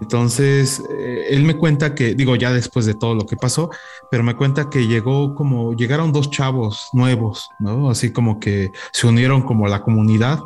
Entonces, 0.00 0.82
eh, 0.90 1.26
él 1.30 1.44
me 1.44 1.56
cuenta 1.56 1.94
que, 1.94 2.14
digo, 2.14 2.36
ya 2.36 2.52
después 2.52 2.86
de 2.86 2.94
todo 2.94 3.14
lo 3.14 3.26
que 3.26 3.36
pasó, 3.36 3.70
pero 4.10 4.22
me 4.22 4.36
cuenta 4.36 4.70
que 4.70 4.86
llegó 4.86 5.34
como, 5.34 5.74
llegaron 5.74 6.12
dos 6.12 6.30
chavos 6.30 6.88
nuevos, 6.92 7.48
¿no? 7.58 7.90
Así 7.90 8.12
como 8.12 8.40
que 8.40 8.72
se 8.92 9.06
unieron 9.06 9.42
como 9.42 9.66
a 9.66 9.68
la 9.70 9.82
comunidad 9.82 10.40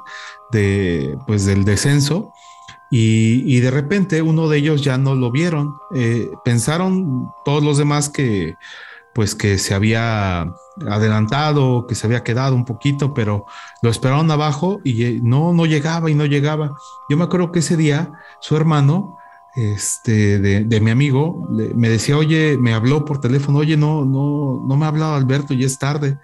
de, 0.50 1.16
pues, 1.26 1.46
del 1.46 1.64
descenso. 1.64 2.32
Y, 2.90 3.60
de 3.60 3.70
repente 3.70 4.22
uno 4.22 4.48
de 4.48 4.58
ellos 4.58 4.82
ya 4.82 4.96
no 4.96 5.14
lo 5.14 5.30
vieron. 5.30 5.74
Eh, 5.94 6.30
pensaron 6.44 7.28
todos 7.44 7.62
los 7.62 7.76
demás 7.76 8.08
que, 8.08 8.56
pues 9.18 9.34
que 9.34 9.58
se 9.58 9.74
había 9.74 10.54
adelantado, 10.88 11.88
que 11.88 11.96
se 11.96 12.06
había 12.06 12.22
quedado 12.22 12.54
un 12.54 12.64
poquito, 12.64 13.14
pero 13.14 13.46
lo 13.82 13.90
esperaron 13.90 14.30
abajo 14.30 14.78
y 14.84 15.04
eh, 15.04 15.20
no, 15.20 15.52
no 15.52 15.66
llegaba 15.66 16.08
y 16.08 16.14
no 16.14 16.24
llegaba. 16.24 16.76
Yo 17.08 17.16
me 17.16 17.24
acuerdo 17.24 17.50
que 17.50 17.58
ese 17.58 17.76
día 17.76 18.12
su 18.40 18.56
hermano 18.56 19.18
este, 19.56 20.38
de, 20.38 20.80
mi 20.80 20.92
amigo, 20.92 21.48
me 21.48 21.88
decía, 21.88 22.16
oye, 22.16 22.56
me 22.58 22.74
habló 22.74 23.04
por 23.04 23.20
teléfono, 23.20 23.58
oye, 23.58 23.76
no, 23.76 24.04
no, 24.04 24.62
no 24.64 24.76
me 24.76 24.84
ha 24.84 24.88
hablado 24.88 25.16
Alberto, 25.16 25.52
y 25.52 25.64
es 25.64 25.80
tarde. 25.80 26.16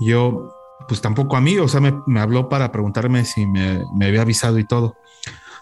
Y 0.00 0.06
yo, 0.06 0.52
pues 0.88 1.00
tampoco 1.00 1.36
a 1.36 1.40
mí, 1.40 1.56
o 1.58 1.68
sea, 1.68 1.80
me, 1.80 2.20
habló 2.20 2.48
para 2.48 2.72
preguntarme 2.72 3.24
si 3.24 3.46
me, 3.46 3.84
había 4.00 4.22
avisado 4.22 4.58
y 4.58 4.66
todo. 4.66 4.96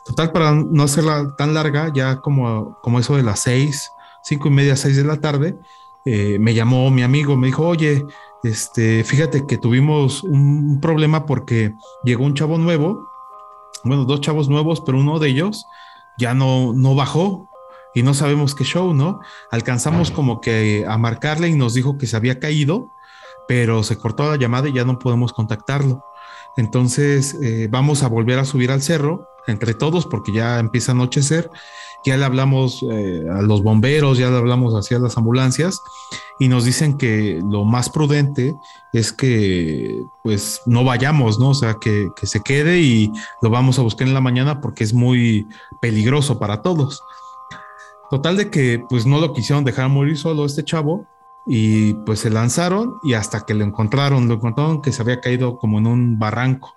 Total, 0.07 0.33
para 0.33 0.53
no 0.53 0.83
hacerla 0.83 1.35
tan 1.37 1.53
larga, 1.53 1.93
ya 1.93 2.23
como, 2.23 2.79
como 2.81 3.01
eso 3.01 3.19
de 3.19 3.23
las 3.23 3.41
seis, 3.41 3.91
cinco 4.23 4.49
y 4.49 4.53
media, 4.53 4.77
seis 4.77 4.97
de 4.97 5.05
la 5.05 5.21
tarde, 5.21 5.59
eh, 6.05 6.39
me 6.39 6.55
llamó 6.55 6.91
mi 6.91 7.03
amigo, 7.03 7.37
me 7.37 7.49
dijo, 7.49 7.67
oye, 7.67 8.05
este, 8.43 9.05
fíjate 9.05 9.47
que 9.47 9.59
tuvimos 9.59 10.23
un 10.25 10.81
problema 10.81 11.27
porque 11.27 11.75
llegó 12.05 12.25
un 12.25 12.35
chavo 12.35 12.59
nuevo, 12.59 13.09
bueno, 13.85 14.05
dos 14.05 14.21
chavos 14.21 14.49
nuevos, 14.49 14.81
pero 14.81 14.99
uno 14.99 15.19
de 15.19 15.29
ellos 15.29 15.67
ya 16.19 16.35
no, 16.35 16.73
no 16.73 16.95
bajó 16.95 17.51
y 17.95 18.03
no 18.03 18.15
sabemos 18.15 18.55
qué 18.55 18.65
show, 18.65 18.95
¿no? 18.95 19.21
Alcanzamos 19.51 20.11
como 20.11 20.41
que 20.41 20.85
a 20.89 20.97
marcarle 20.99 21.49
y 21.49 21.55
nos 21.55 21.75
dijo 21.75 21.99
que 21.99 22.07
se 22.07 22.17
había 22.17 22.39
caído, 22.39 22.91
pero 23.49 23.83
se 23.83 23.99
cortó 23.99 24.31
la 24.31 24.37
llamada 24.37 24.69
y 24.69 24.73
ya 24.73 24.85
no 24.85 24.99
podemos 24.99 25.33
contactarlo. 25.33 26.05
Entonces 26.57 27.37
eh, 27.43 27.69
vamos 27.71 28.03
a 28.03 28.09
volver 28.09 28.39
a 28.39 28.45
subir 28.45 28.71
al 28.71 28.83
cerro 28.83 29.27
entre 29.47 29.75
todos 29.75 30.07
porque 30.07 30.33
ya 30.33 30.59
empieza 30.59 30.93
a 30.93 30.95
anochecer. 30.95 31.51
Ya 32.05 32.17
le 32.17 32.25
hablamos 32.25 32.85
eh, 32.91 33.25
a 33.31 33.43
los 33.43 33.63
bomberos, 33.63 34.19
ya 34.19 34.31
le 34.31 34.37
hablamos 34.37 34.75
hacia 34.75 34.99
las 34.99 35.17
ambulancias 35.17 35.81
y 36.39 36.49
nos 36.49 36.65
dicen 36.65 36.97
que 36.97 37.41
lo 37.49 37.65
más 37.65 37.91
prudente 37.91 38.55
es 38.93 39.13
que 39.13 40.03
pues 40.23 40.63
no 40.67 40.85
vayamos, 40.85 41.39
¿no? 41.39 41.51
O 41.51 41.55
sea, 41.55 41.75
que, 41.75 42.09
que 42.17 42.27
se 42.27 42.41
quede 42.41 42.81
y 42.81 43.13
lo 43.43 43.51
vamos 43.51 43.79
a 43.79 43.83
buscar 43.83 44.09
en 44.09 44.15
la 44.15 44.21
mañana 44.21 44.61
porque 44.61 44.85
es 44.85 44.95
muy 44.95 45.47
peligroso 45.81 46.39
para 46.39 46.63
todos. 46.63 47.03
Total 48.11 48.37
de 48.37 48.51
que 48.51 48.83
pues 48.89 49.07
no 49.07 49.21
lo 49.21 49.33
quisieron 49.33 49.65
dejar 49.65 49.89
morir 49.89 50.19
solo 50.19 50.45
este 50.45 50.65
chavo 50.65 51.07
y 51.47 51.95
pues 52.05 52.21
se 52.21 52.31
lanzaron 52.31 52.99
y 53.03 53.15
hasta 53.15 53.47
que 53.47 53.55
lo 53.55 53.65
encontraron, 53.65 54.27
lo 54.29 54.35
encontraron 54.35 54.83
que 54.83 54.93
se 54.93 55.03
había 55.03 55.21
caído 55.21 55.59
como 55.59 55.79
en 55.79 55.87
un 55.87 56.19
barranco, 56.19 56.75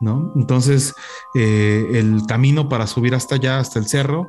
¿no? 0.00 0.32
Entonces 0.36 0.94
eh, 1.34 1.88
el 1.94 2.22
camino 2.26 2.68
para 2.68 2.86
subir 2.86 3.14
hasta 3.14 3.36
allá, 3.36 3.58
hasta 3.58 3.78
el 3.78 3.86
cerro, 3.86 4.28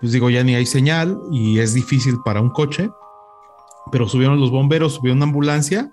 pues 0.00 0.12
digo, 0.12 0.30
ya 0.30 0.44
ni 0.44 0.54
hay 0.54 0.66
señal 0.66 1.20
y 1.30 1.58
es 1.58 1.74
difícil 1.74 2.18
para 2.24 2.40
un 2.40 2.50
coche, 2.50 2.90
pero 3.90 4.08
subieron 4.08 4.40
los 4.40 4.50
bomberos, 4.50 4.94
subió 4.94 5.12
una 5.12 5.24
ambulancia 5.24 5.92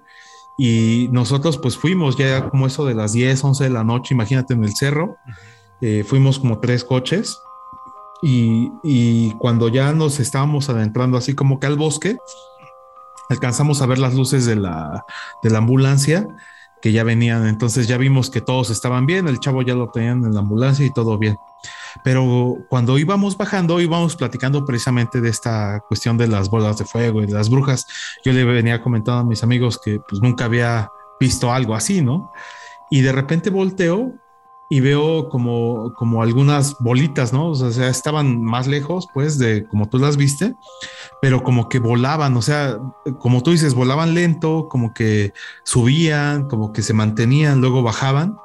y 0.58 1.10
nosotros 1.12 1.58
pues 1.58 1.78
fuimos 1.78 2.18
ya 2.18 2.50
como 2.50 2.68
eso 2.68 2.86
de 2.86 2.96
las 2.96 3.14
10, 3.14 3.44
11 3.44 3.64
de 3.66 3.70
la 3.70 3.84
noche, 3.84 4.14
imagínate 4.14 4.54
en 4.54 4.64
el 4.64 4.76
cerro, 4.76 5.18
eh, 5.82 6.04
fuimos 6.08 6.40
como 6.40 6.60
tres 6.60 6.84
coches 6.84 7.40
y, 8.22 8.72
y, 8.84 9.34
cuando 9.34 9.68
ya 9.68 9.92
nos 9.92 10.20
estábamos 10.20 10.70
adentrando 10.70 11.18
así 11.18 11.36
como 11.36 11.60
que 11.60 11.68
al 11.68 11.76
bosque, 11.76 12.18
alcanzamos 13.30 13.82
a 13.82 13.86
ver 13.86 14.00
las 14.00 14.16
luces 14.16 14.46
de 14.46 14.56
la, 14.56 15.06
de 15.44 15.50
la 15.50 15.58
ambulancia 15.58 16.28
que 16.86 16.92
ya 16.92 17.04
venían, 17.04 17.48
entonces 17.48 17.88
ya 17.88 17.98
vimos 17.98 18.30
que 18.30 18.42
todos 18.42 18.70
estaban 18.70 19.08
bien, 19.08 19.28
el 19.28 19.40
chavo 19.40 19.64
ya 19.64 19.74
lo 19.74 19.90
tenían 19.90 20.24
en 20.24 20.36
la 20.36 20.42
ambulancia 20.42 20.86
y 20.86 20.94
todo 20.94 21.18
bien. 21.18 21.36
Pero 22.04 22.58
cuando 22.70 23.00
íbamos 23.00 23.36
bajando, 23.36 23.82
íbamos 23.82 24.16
platicando 24.16 24.64
precisamente 24.64 25.20
de 25.20 25.30
esta 25.30 25.80
cuestión 25.88 26.16
de 26.16 26.28
las 26.28 26.48
bolas 26.48 26.78
de 26.78 26.86
fuego 26.86 27.24
y 27.24 27.26
de 27.26 27.34
las 27.34 27.50
brujas. 27.50 27.88
Yo 28.24 28.34
le 28.34 28.44
venía 28.44 28.84
comentando 28.84 29.22
a 29.22 29.24
mis 29.24 29.42
amigos 29.42 29.80
que 29.84 30.00
pues 30.08 30.22
nunca 30.22 30.46
había 30.46 30.92
visto 31.20 31.52
algo 31.52 31.74
así, 31.74 32.04
¿no? 32.04 32.32
Y 32.92 33.02
de 33.02 33.14
repente 33.14 33.50
volteo 33.50 34.14
y 34.76 34.82
veo 34.82 35.30
como, 35.30 35.94
como 35.94 36.22
algunas 36.22 36.76
bolitas, 36.80 37.32
¿no? 37.32 37.48
O 37.48 37.56
sea, 37.56 37.88
estaban 37.88 38.42
más 38.42 38.68
lejos, 38.68 39.08
pues, 39.14 39.38
de 39.38 39.66
como 39.68 39.88
tú 39.88 40.00
las 40.00 40.18
viste, 40.18 40.54
pero 41.22 41.44
como 41.44 41.70
que 41.70 41.80
volaban, 41.80 42.36
o 42.36 42.42
sea, 42.42 42.78
como 43.20 43.42
tú 43.42 43.52
dices, 43.52 43.74
volaban 43.74 44.14
lento, 44.14 44.68
como 44.68 44.94
que 44.94 45.32
subían, 45.64 46.50
como 46.50 46.74
que 46.74 46.82
se 46.82 46.92
mantenían, 46.92 47.62
luego 47.62 47.84
bajaban. 47.84 48.36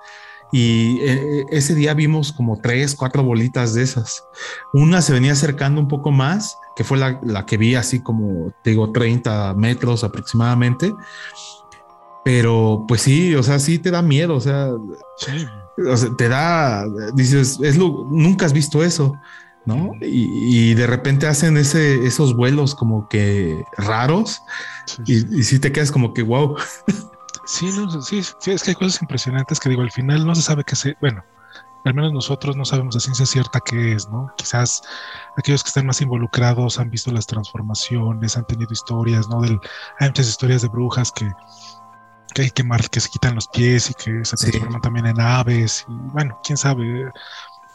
Y 0.52 1.00
eh, 1.00 1.46
ese 1.50 1.74
día 1.74 1.94
vimos 1.94 2.32
como 2.32 2.60
tres, 2.60 2.94
cuatro 2.94 3.24
bolitas 3.24 3.74
de 3.74 3.82
esas. 3.82 4.24
Una 4.72 5.02
se 5.02 5.12
venía 5.12 5.32
acercando 5.32 5.80
un 5.80 5.88
poco 5.88 6.12
más, 6.12 6.56
que 6.76 6.84
fue 6.84 6.96
la, 6.96 7.18
la 7.24 7.44
que 7.44 7.56
vi 7.56 7.74
así 7.74 8.04
como, 8.04 8.52
digo, 8.64 8.92
30 8.92 9.54
metros 9.54 10.04
aproximadamente. 10.04 10.94
Pero 12.24 12.84
pues 12.86 13.02
sí, 13.02 13.34
o 13.34 13.42
sea, 13.42 13.58
sí 13.58 13.80
te 13.80 13.90
da 13.90 14.00
miedo, 14.00 14.36
o 14.36 14.40
sea, 14.40 14.70
te 16.16 16.28
da, 16.28 16.84
dices, 17.14 17.58
es 17.62 17.76
lo, 17.76 18.06
nunca 18.10 18.46
has 18.46 18.52
visto 18.52 18.82
eso, 18.84 19.18
¿no? 19.66 19.92
Y, 20.00 20.74
de 20.74 20.86
repente 20.86 21.26
hacen 21.26 21.56
ese, 21.56 22.06
esos 22.06 22.34
vuelos 22.34 22.74
como 22.74 23.08
que 23.08 23.62
raros 23.76 24.42
y, 25.06 25.42
sí 25.42 25.58
te 25.58 25.72
quedas 25.72 25.92
como 25.92 26.12
que 26.14 26.22
wow. 26.22 26.56
Sí, 27.46 27.66
no, 27.76 28.02
sí, 28.02 28.22
sí, 28.38 28.52
es 28.52 28.62
que 28.62 28.70
hay 28.70 28.74
cosas 28.76 29.02
impresionantes 29.02 29.58
que 29.58 29.68
digo, 29.68 29.82
al 29.82 29.90
final 29.90 30.24
no 30.24 30.34
se 30.34 30.42
sabe 30.42 30.62
qué 30.62 30.76
se, 30.76 30.96
bueno, 31.00 31.24
al 31.84 31.94
menos 31.94 32.12
nosotros 32.12 32.56
no 32.56 32.64
sabemos 32.64 32.96
a 32.96 33.00
ciencia 33.00 33.26
cierta 33.26 33.60
qué 33.60 33.92
es, 33.92 34.08
¿no? 34.08 34.32
Quizás 34.36 34.82
aquellos 35.36 35.62
que 35.62 35.68
están 35.68 35.86
más 35.86 36.00
involucrados 36.00 36.78
han 36.78 36.90
visto 36.90 37.10
las 37.10 37.26
transformaciones, 37.26 38.36
han 38.36 38.46
tenido 38.46 38.72
historias, 38.72 39.28
¿no? 39.28 39.40
Del, 39.40 39.58
hay 39.98 40.08
muchas 40.08 40.28
historias 40.28 40.62
de 40.62 40.68
brujas 40.68 41.10
que 41.10 41.30
que 42.32 42.42
hay 42.42 42.50
que, 42.50 42.64
que 42.90 43.00
se 43.00 43.08
quitan 43.08 43.34
los 43.34 43.48
pies 43.48 43.90
y 43.90 43.94
que 43.94 44.24
se 44.24 44.36
transforman 44.36 44.80
también 44.80 45.06
en 45.06 45.20
aves. 45.20 45.84
Y 45.88 45.92
bueno, 46.12 46.40
quién 46.42 46.56
sabe. 46.56 47.10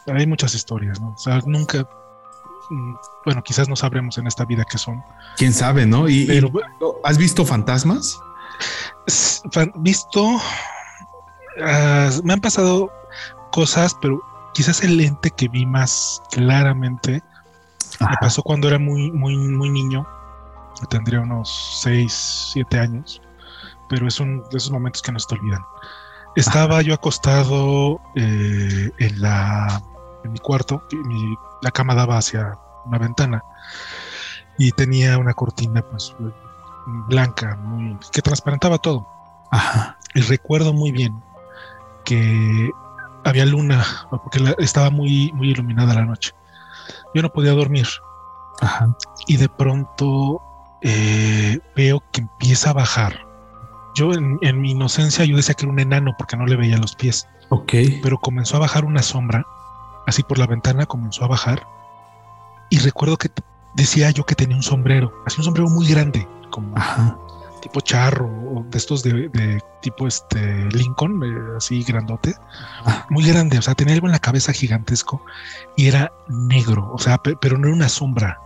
Hay 0.07 0.27
muchas 0.27 0.53
historias, 0.53 0.99
¿no? 1.01 1.09
O 1.09 1.17
sea, 1.17 1.39
nunca. 1.45 1.87
Mm, 2.69 2.95
bueno, 3.25 3.43
quizás 3.43 3.69
no 3.69 3.75
sabremos 3.75 4.17
en 4.17 4.27
esta 4.27 4.45
vida 4.45 4.65
qué 4.69 4.77
son. 4.77 5.03
Quién 5.37 5.53
sabe, 5.53 5.85
¿no? 5.85 6.07
Y, 6.07 6.25
Pero, 6.25 6.51
¿Has 7.03 7.17
visto 7.17 7.45
fantasmas? 7.45 8.19
Visto. 9.75 10.39
Ah, 11.63 12.09
me 12.23 12.33
han 12.33 12.41
pasado 12.41 12.91
cosas, 13.51 13.95
pero 14.01 14.21
quizás 14.53 14.83
el 14.83 14.99
ente 14.99 15.31
que 15.31 15.47
vi 15.47 15.65
más 15.65 16.21
claramente 16.31 17.23
me 17.99 18.15
pasó 18.19 18.41
cuando 18.43 18.67
era 18.67 18.79
muy, 18.79 19.11
muy, 19.11 19.37
muy 19.37 19.69
niño. 19.69 20.07
Tendría 20.89 21.21
unos 21.21 21.79
6, 21.81 22.51
7 22.53 22.79
años 22.79 23.21
pero 23.89 24.07
es 24.07 24.19
un 24.19 24.41
de 24.49 24.57
esos 24.57 24.71
momentos 24.71 25.01
que 25.01 25.11
no 25.11 25.19
se 25.19 25.27
te 25.27 25.35
olvidan. 25.35 25.63
Estaba 26.35 26.81
yo 26.81 26.93
acostado 26.93 28.01
eh, 28.15 28.91
en, 28.99 29.21
la, 29.21 29.81
en 30.23 30.33
mi 30.33 30.39
cuarto, 30.39 30.83
la 31.61 31.71
cama 31.71 31.95
daba 31.95 32.17
hacia 32.17 32.57
una 32.85 32.97
ventana 32.97 33.43
y 34.57 34.71
tenía 34.71 35.17
una 35.17 35.33
cortina 35.33 35.81
pues 35.81 36.13
blanca, 37.07 37.55
muy, 37.55 37.97
que 38.11 38.21
transparentaba 38.21 38.77
todo. 38.77 39.07
Y 40.13 40.21
recuerdo 40.21 40.73
muy 40.73 40.91
bien 40.91 41.21
que 42.05 42.71
había 43.25 43.45
luna, 43.45 43.83
porque 44.09 44.55
estaba 44.59 44.89
muy, 44.89 45.31
muy 45.33 45.49
iluminada 45.49 45.93
la 45.93 46.05
noche. 46.05 46.31
Yo 47.13 47.21
no 47.21 47.29
podía 47.33 47.51
dormir. 47.51 47.87
Y 49.27 49.37
de 49.37 49.49
pronto 49.49 50.41
eh, 50.81 51.59
veo 51.75 52.03
que 52.11 52.21
empieza 52.21 52.69
a 52.69 52.73
bajar 52.73 53.24
yo 53.95 54.13
en, 54.13 54.61
mi 54.61 54.71
inocencia 54.71 55.25
yo 55.25 55.37
decía 55.37 55.55
que 55.55 55.65
era 55.65 55.71
un 55.71 55.79
enano 55.79 56.15
porque 56.17 56.37
no 56.37 56.45
le 56.45 56.55
veía 56.55 56.77
los 56.77 56.95
pies. 56.95 57.27
Ok. 57.49 57.73
Pero 58.03 58.19
comenzó 58.19 58.57
a 58.57 58.59
bajar 58.59 58.85
una 58.85 59.01
sombra, 59.01 59.45
así 60.05 60.23
por 60.23 60.37
la 60.37 60.47
ventana 60.47 60.85
comenzó 60.85 61.23
a 61.23 61.27
bajar. 61.27 61.65
Y 62.69 62.79
recuerdo 62.79 63.17
que 63.17 63.29
decía 63.75 64.11
yo 64.11 64.25
que 64.25 64.35
tenía 64.35 64.55
un 64.55 64.63
sombrero, 64.63 65.13
así 65.25 65.39
un 65.39 65.45
sombrero 65.45 65.69
muy 65.69 65.87
grande, 65.87 66.27
como 66.49 66.75
tipo 67.61 67.81
charro, 67.81 68.27
o 68.27 68.63
de 68.69 68.77
estos 68.77 69.01
de, 69.01 69.59
tipo 69.81 70.07
este 70.07 70.65
Lincoln, 70.65 71.23
eh, 71.23 71.57
así 71.57 71.83
grandote, 71.83 72.35
ah. 72.85 73.07
muy 73.09 73.25
grande, 73.25 73.57
o 73.57 73.61
sea, 73.61 73.73
tenía 73.73 73.95
algo 73.95 74.07
en 74.07 74.11
la 74.11 74.19
cabeza 74.19 74.53
gigantesco 74.53 75.25
y 75.75 75.87
era 75.87 76.11
negro, 76.27 76.91
o 76.93 76.99
sea, 76.99 77.17
pero 77.17 77.57
no 77.57 77.67
era 77.67 77.75
una 77.75 77.89
sombra, 77.89 78.39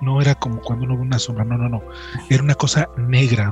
no 0.00 0.20
era 0.20 0.34
como 0.34 0.60
cuando 0.60 0.84
uno 0.84 0.96
ve 0.96 1.02
una 1.02 1.18
sombra, 1.18 1.44
no, 1.44 1.56
no, 1.56 1.68
no. 1.68 1.82
Era 2.30 2.42
una 2.42 2.54
cosa 2.54 2.88
negra, 2.96 3.50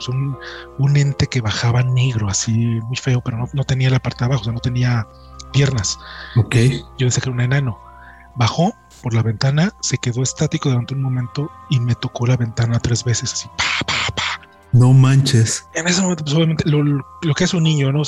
un, 0.78 0.96
ente 0.96 1.26
que 1.26 1.40
bajaba 1.40 1.82
negro, 1.82 2.28
así 2.28 2.52
muy 2.52 2.96
feo, 2.96 3.20
pero 3.20 3.48
no, 3.52 3.64
tenía 3.64 3.90
la 3.90 3.98
parte 3.98 4.20
de 4.20 4.26
abajo, 4.26 4.42
o 4.42 4.44
sea, 4.44 4.52
no 4.52 4.60
tenía 4.60 5.06
piernas. 5.52 5.98
Ok. 6.36 6.56
Yo 6.98 7.06
pensé 7.06 7.20
que 7.20 7.28
era 7.28 7.34
un 7.34 7.40
enano. 7.40 7.78
Bajó 8.36 8.74
por 9.02 9.14
la 9.14 9.22
ventana, 9.22 9.72
se 9.80 9.98
quedó 9.98 10.22
estático 10.22 10.68
durante 10.68 10.94
un 10.94 11.02
momento 11.02 11.50
y 11.70 11.78
me 11.78 11.94
tocó 11.94 12.26
la 12.26 12.36
ventana 12.36 12.78
tres 12.80 13.04
veces, 13.04 13.32
así, 13.32 13.48
pa, 13.56 13.64
pa, 13.86 14.14
pa. 14.14 14.40
No 14.72 14.92
manches. 14.92 15.68
En 15.74 15.86
ese 15.86 16.02
momento, 16.02 16.24
pues 16.24 16.34
obviamente, 16.34 16.64
lo, 16.68 17.34
que 17.34 17.44
es 17.44 17.54
un 17.54 17.62
niño, 17.62 17.92
¿no? 17.92 18.02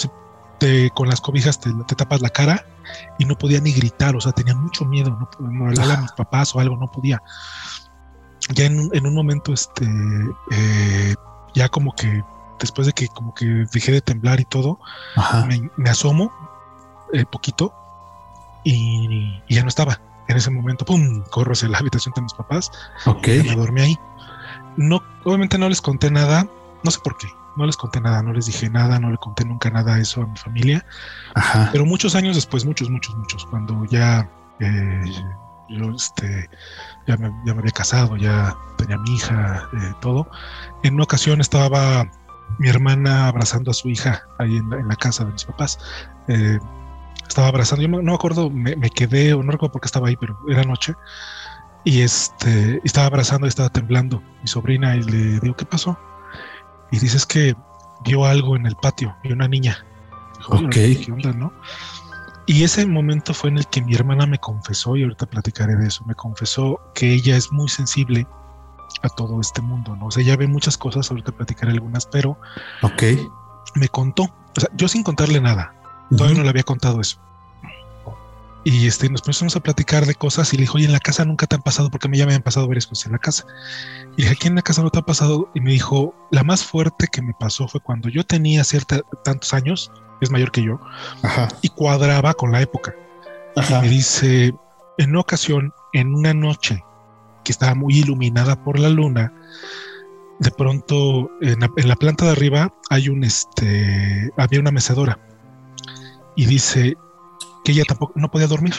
te, 0.58 0.90
con 0.90 1.08
las 1.08 1.20
cobijas 1.20 1.60
te, 1.60 1.70
tapas 1.96 2.22
la 2.22 2.30
cara 2.30 2.66
y 3.18 3.24
no 3.24 3.36
podía 3.36 3.60
ni 3.60 3.72
gritar, 3.72 4.16
o 4.16 4.20
sea, 4.20 4.32
tenía 4.32 4.54
mucho 4.54 4.84
miedo, 4.84 5.10
no, 5.10 5.48
no 5.48 5.66
hablarle 5.66 5.94
a 5.94 6.00
mis 6.00 6.12
papás 6.12 6.54
o 6.54 6.60
algo, 6.60 6.76
no 6.76 6.90
podía 6.90 7.22
ya 8.54 8.66
en, 8.66 9.06
un 9.06 9.14
momento, 9.14 9.52
este, 9.52 9.86
eh, 10.50 11.14
ya 11.54 11.68
como 11.68 11.94
que 11.94 12.22
después 12.58 12.86
de 12.86 12.92
que 12.92 13.08
como 13.08 13.34
que 13.34 13.66
dejé 13.72 13.92
de 13.92 14.00
temblar 14.00 14.40
y 14.40 14.44
todo, 14.44 14.78
me, 15.76 15.90
asomo 15.90 16.32
eh, 17.12 17.24
poquito 17.24 17.74
y, 18.64 19.42
ya 19.48 19.62
no 19.62 19.68
estaba. 19.68 20.00
en 20.28 20.36
ese 20.36 20.50
momento, 20.50 20.84
pum, 20.84 21.22
corro 21.30 21.52
hacia 21.52 21.68
la 21.68 21.78
habitación 21.78 22.12
de 22.16 22.22
mis 22.22 22.34
papás. 22.34 22.70
Ok. 23.06 23.28
Y 23.28 23.42
me 23.42 23.56
dormí 23.56 23.80
ahí. 23.80 23.98
No, 24.76 25.02
obviamente 25.24 25.58
no 25.58 25.68
les 25.68 25.80
conté 25.80 26.10
nada, 26.10 26.46
no 26.82 26.90
sé 26.90 26.98
por 27.02 27.16
qué, 27.16 27.28
no 27.56 27.64
les 27.64 27.76
conté 27.76 28.00
nada, 28.00 28.22
no 28.22 28.32
les 28.32 28.46
dije 28.46 28.68
nada, 28.68 28.98
no 28.98 29.10
le 29.10 29.16
conté 29.16 29.44
nunca 29.44 29.70
nada 29.70 29.94
a 29.94 30.00
eso 30.00 30.22
a 30.22 30.26
mi 30.26 30.36
familia. 30.36 30.84
Ajá. 31.34 31.70
Pero 31.72 31.86
muchos 31.86 32.14
años 32.14 32.36
después, 32.36 32.64
muchos, 32.64 32.90
muchos, 32.90 33.16
muchos, 33.16 33.46
cuando 33.46 33.84
ya 33.86 34.28
eh, 34.60 35.04
yo 35.68 35.90
este, 35.90 36.48
ya, 37.06 37.16
me, 37.16 37.30
ya 37.44 37.54
me 37.54 37.60
había 37.60 37.72
casado, 37.72 38.16
ya 38.16 38.56
tenía 38.76 38.98
mi 38.98 39.14
hija, 39.14 39.68
eh, 39.72 39.92
todo, 40.00 40.28
en 40.82 40.94
una 40.94 41.04
ocasión 41.04 41.40
estaba 41.40 42.10
mi 42.58 42.68
hermana 42.68 43.28
abrazando 43.28 43.70
a 43.70 43.74
su 43.74 43.88
hija 43.88 44.22
ahí 44.38 44.56
en 44.56 44.70
la, 44.70 44.76
en 44.78 44.88
la 44.88 44.96
casa 44.96 45.24
de 45.24 45.32
mis 45.32 45.44
papás. 45.44 45.78
Eh, 46.28 46.58
estaba 47.26 47.48
abrazando, 47.48 47.82
yo 47.82 47.88
no 47.88 48.02
me 48.02 48.14
acuerdo, 48.14 48.50
me, 48.50 48.76
me, 48.76 48.90
quedé, 48.90 49.34
o 49.34 49.42
no 49.42 49.52
recuerdo 49.52 49.72
por 49.72 49.80
qué 49.80 49.86
estaba 49.86 50.08
ahí, 50.08 50.16
pero 50.16 50.38
era 50.48 50.62
noche. 50.62 50.94
Y 51.84 52.02
este, 52.02 52.80
estaba 52.84 53.06
abrazando 53.06 53.46
y 53.46 53.48
estaba 53.48 53.68
temblando 53.68 54.22
mi 54.40 54.48
sobrina 54.48 54.96
y 54.96 55.02
le 55.02 55.40
digo, 55.40 55.54
¿qué 55.54 55.64
pasó? 55.64 55.98
Y 56.90 56.98
dices 56.98 57.26
que 57.26 57.54
vio 58.04 58.24
algo 58.24 58.56
en 58.56 58.66
el 58.66 58.76
patio, 58.76 59.16
y 59.22 59.32
una 59.32 59.48
niña. 59.48 59.84
Dijo, 60.38 60.54
ok. 60.54 60.70
¿Qué 60.70 61.12
onda, 61.12 61.32
no? 61.32 61.52
Y 62.46 62.62
ese 62.62 62.86
momento 62.86 63.34
fue 63.34 63.50
en 63.50 63.58
el 63.58 63.66
que 63.66 63.82
mi 63.82 63.94
hermana 63.94 64.26
me 64.26 64.38
confesó, 64.38 64.96
y 64.96 65.02
ahorita 65.02 65.26
platicaré 65.26 65.74
de 65.76 65.88
eso, 65.88 66.04
me 66.04 66.14
confesó 66.14 66.80
que 66.94 67.12
ella 67.12 67.36
es 67.36 67.50
muy 67.50 67.68
sensible 67.68 68.26
a 69.02 69.08
todo 69.08 69.40
este 69.40 69.60
mundo, 69.60 69.96
¿no? 69.96 70.06
O 70.06 70.10
sea, 70.10 70.22
ella 70.22 70.36
ve 70.36 70.46
muchas 70.46 70.78
cosas, 70.78 71.10
ahorita 71.10 71.32
platicaré 71.32 71.72
algunas, 71.72 72.06
pero 72.06 72.38
ok. 72.82 73.02
me 73.74 73.88
contó, 73.88 74.22
o 74.24 74.60
sea, 74.60 74.68
yo 74.74 74.86
sin 74.86 75.02
contarle 75.02 75.40
nada, 75.40 75.74
todavía 76.10 76.26
uh 76.26 76.34
-huh. 76.34 76.38
no 76.38 76.42
le 76.44 76.50
había 76.50 76.62
contado 76.62 77.00
eso. 77.00 77.20
Y 78.68 78.88
este, 78.88 79.08
nos 79.08 79.22
pusimos 79.22 79.54
a 79.54 79.60
platicar 79.60 80.06
de 80.06 80.16
cosas 80.16 80.52
y 80.52 80.56
le 80.56 80.62
dijo, 80.62 80.76
oye, 80.76 80.86
en 80.86 80.92
la 80.92 80.98
casa 80.98 81.24
nunca 81.24 81.46
te 81.46 81.54
han 81.54 81.62
pasado, 81.62 81.88
porque 81.88 82.08
a 82.08 82.10
mí 82.10 82.18
ya 82.18 82.26
me 82.26 82.34
han 82.34 82.42
pasado 82.42 82.66
varias 82.66 82.88
cosas 82.88 83.06
en 83.06 83.12
la 83.12 83.20
casa. 83.20 83.44
Y 84.16 84.22
le 84.22 84.24
dije, 84.24 84.32
aquí 84.32 84.48
en 84.48 84.56
la 84.56 84.62
casa 84.62 84.82
no 84.82 84.90
te 84.90 84.98
ha 84.98 85.02
pasado. 85.02 85.48
Y 85.54 85.60
me 85.60 85.70
dijo, 85.70 86.12
la 86.32 86.42
más 86.42 86.64
fuerte 86.64 87.06
que 87.06 87.22
me 87.22 87.32
pasó 87.38 87.68
fue 87.68 87.80
cuando 87.80 88.08
yo 88.08 88.24
tenía 88.24 88.64
cierta, 88.64 89.02
tantos 89.22 89.54
años, 89.54 89.92
es 90.20 90.32
mayor 90.32 90.50
que 90.50 90.64
yo, 90.64 90.80
Ajá. 91.22 91.46
y 91.62 91.68
cuadraba 91.68 92.34
con 92.34 92.50
la 92.50 92.60
época. 92.60 92.92
Ajá. 93.54 93.78
Y 93.78 93.82
me 93.82 93.88
dice, 93.88 94.52
en 94.98 95.10
una 95.10 95.20
ocasión, 95.20 95.72
en 95.92 96.12
una 96.12 96.34
noche 96.34 96.82
que 97.44 97.52
estaba 97.52 97.76
muy 97.76 97.98
iluminada 97.98 98.64
por 98.64 98.80
la 98.80 98.88
luna, 98.88 99.32
de 100.40 100.50
pronto 100.50 101.30
en 101.40 101.60
la, 101.60 101.70
en 101.76 101.86
la 101.86 101.94
planta 101.94 102.24
de 102.24 102.32
arriba 102.32 102.74
hay 102.90 103.10
un, 103.10 103.22
este, 103.22 104.28
había 104.36 104.58
una 104.58 104.72
mecedora. 104.72 105.20
Y 106.34 106.46
dice, 106.46 106.96
que 107.66 107.72
ella 107.72 107.82
tampoco 107.84 108.12
no 108.14 108.30
podía 108.30 108.46
dormir. 108.46 108.74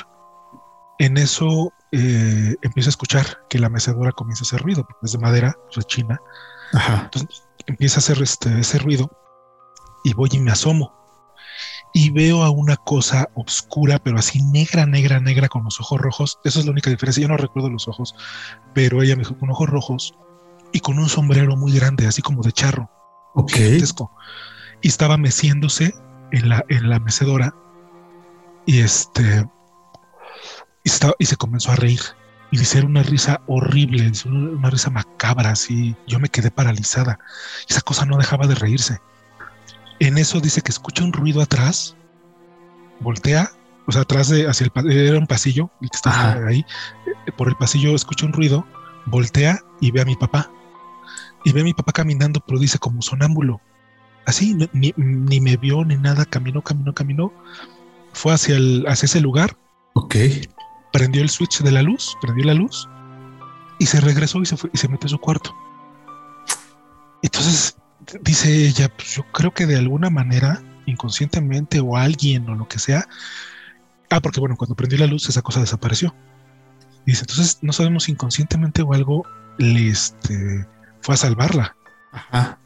En 0.97 1.17
eso 1.17 1.73
eh, 1.91 2.55
empieza 2.61 2.87
a 2.87 2.91
escuchar 2.91 3.25
que 3.49 3.59
la 3.59 3.67
mecedora 3.67 4.13
comienza 4.13 4.45
a 4.45 4.47
hacer 4.47 4.61
ruido, 4.61 4.85
porque 4.85 5.05
es 5.05 5.11
de 5.11 5.17
madera, 5.17 5.57
rechina. 5.75 6.21
Ajá. 6.71 7.01
Entonces 7.03 7.43
empieza 7.65 7.97
a 7.97 7.99
hacer 7.99 8.21
este, 8.21 8.61
ese 8.61 8.79
ruido 8.79 9.11
y 10.05 10.13
voy 10.13 10.29
y 10.31 10.39
me 10.39 10.51
asomo 10.51 10.93
y 11.93 12.11
veo 12.11 12.43
a 12.43 12.49
una 12.49 12.77
cosa 12.77 13.27
oscura, 13.35 13.99
pero 13.99 14.19
así 14.19 14.41
negra, 14.41 14.85
negra, 14.85 15.19
negra 15.19 15.49
con 15.49 15.65
los 15.65 15.81
ojos 15.81 15.99
rojos. 15.99 16.39
Esa 16.45 16.59
es 16.59 16.65
la 16.65 16.71
única 16.71 16.89
diferencia. 16.89 17.21
Yo 17.21 17.27
no 17.27 17.35
recuerdo 17.35 17.69
los 17.69 17.89
ojos, 17.89 18.15
pero 18.73 19.03
ella 19.03 19.17
me 19.17 19.23
dijo 19.23 19.37
con 19.37 19.49
ojos 19.49 19.69
rojos 19.69 20.13
y 20.71 20.79
con 20.79 20.97
un 20.97 21.09
sombrero 21.09 21.57
muy 21.57 21.73
grande, 21.73 22.07
así 22.07 22.21
como 22.21 22.41
de 22.41 22.53
charro, 22.53 22.89
ok. 23.33 23.51
Gigantesco. 23.51 24.15
Y 24.81 24.87
estaba 24.87 25.17
meciéndose 25.17 25.93
en 26.31 26.47
la, 26.47 26.63
en 26.69 26.89
la 26.89 26.99
mecedora 26.99 27.53
y 28.67 28.81
este 28.81 29.47
y, 30.83 30.89
estaba, 30.89 31.15
y, 31.17 31.25
se 31.25 31.37
comenzó 31.37 31.71
a 31.71 31.75
reír. 31.75 32.01
Y 32.51 32.57
dice 32.57 32.77
era 32.77 32.87
una 32.87 33.01
risa 33.01 33.41
horrible 33.47 34.11
una, 34.25 34.51
una, 34.51 34.69
risa 34.69 34.91
macabra 34.91 35.51
así. 35.51 35.95
Yo 36.05 36.19
me 36.19 36.29
quedé 36.29 36.51
paralizada. 36.51 37.17
Esa 37.67 37.81
cosa 37.81 38.05
no 38.05 38.17
dejaba 38.17 38.45
de 38.45 38.55
reírse. 38.55 38.99
En 39.99 40.17
eso 40.17 40.39
dice 40.39 40.61
que 40.61 40.71
escucha 40.71 41.03
un 41.03 41.13
ruido 41.13 41.41
atrás 41.41 41.95
voltea 42.99 43.51
o 43.85 43.91
sea 43.91 44.01
atrás 44.01 44.29
de 44.29 44.47
hacia 44.47 44.65
el 44.65 44.91
era 44.91 45.17
un 45.19 45.27
pasillo 45.27 45.69
el 45.81 45.89
que 45.89 45.95
estaba 45.95 46.31
Ajá. 46.31 46.47
ahí 46.47 46.65
por 47.37 47.47
el 47.47 47.55
pasillo 47.55 47.93
escucha 47.95 48.25
un 48.25 48.33
ruido 48.33 48.65
voltea 49.05 49.59
y 49.79 49.91
ve 49.91 50.01
a 50.01 50.05
mi 50.05 50.15
papá. 50.15 50.51
Y 51.45 51.53
ve 51.53 51.61
a 51.61 51.63
mi 51.63 51.73
papá 51.73 51.93
caminando 51.93 52.41
pero 52.45 52.59
dice 52.59 52.77
como 52.79 53.01
sonámbulo. 53.01 53.61
Así 54.25 54.57
ni, 54.73 54.93
ni 54.97 55.39
me 55.39 55.55
vio 55.55 55.85
ni 55.85 55.95
nada 55.95 56.25
caminó 56.25 56.61
caminó 56.61 56.93
caminó 56.93 57.33
fue 58.17 58.33
hacia, 58.33 58.57
el, 58.57 58.85
hacia 58.87 59.05
ese 59.05 59.21
lugar. 59.21 59.57
Ok. 59.93 60.15
Prendió 60.91 61.21
el 61.21 61.29
switch 61.29 61.61
de 61.61 61.71
la 61.71 61.81
luz, 61.81 62.17
prendió 62.21 62.45
la 62.45 62.53
luz 62.53 62.89
y 63.79 63.85
se 63.85 64.01
regresó 64.01 64.41
y 64.41 64.45
se, 64.45 64.57
fue, 64.57 64.69
y 64.73 64.77
se 64.77 64.87
metió 64.87 65.05
a 65.05 65.09
su 65.09 65.19
cuarto. 65.19 65.55
Entonces, 67.21 67.77
dice 68.21 68.67
ella, 68.67 68.89
pues 68.95 69.15
yo 69.15 69.23
creo 69.31 69.53
que 69.53 69.65
de 69.65 69.77
alguna 69.77 70.09
manera, 70.09 70.61
inconscientemente 70.85 71.79
o 71.79 71.95
alguien 71.95 72.49
o 72.49 72.55
lo 72.55 72.67
que 72.67 72.79
sea, 72.79 73.07
ah, 74.09 74.19
porque 74.19 74.39
bueno, 74.39 74.55
cuando 74.57 74.75
prendió 74.75 74.97
la 74.99 75.07
luz 75.07 75.29
esa 75.29 75.41
cosa 75.41 75.59
desapareció. 75.59 76.15
Dice, 77.05 77.21
entonces 77.21 77.59
no 77.61 77.71
sabemos 77.71 78.09
inconscientemente 78.09 78.81
o 78.81 78.93
algo 78.93 79.25
le 79.57 79.89
este, 79.89 80.67
fue 81.01 81.15
a 81.15 81.17
salvarla. 81.17 81.75
Ajá. 82.11 82.59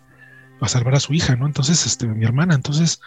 A 0.61 0.67
salvar 0.67 0.95
a 0.95 0.99
su 0.99 1.13
hija, 1.13 1.35
¿no? 1.35 1.47
Entonces, 1.47 1.85
este, 1.85 2.07
mi 2.07 2.23
hermana, 2.23 2.53
entonces 2.53 3.01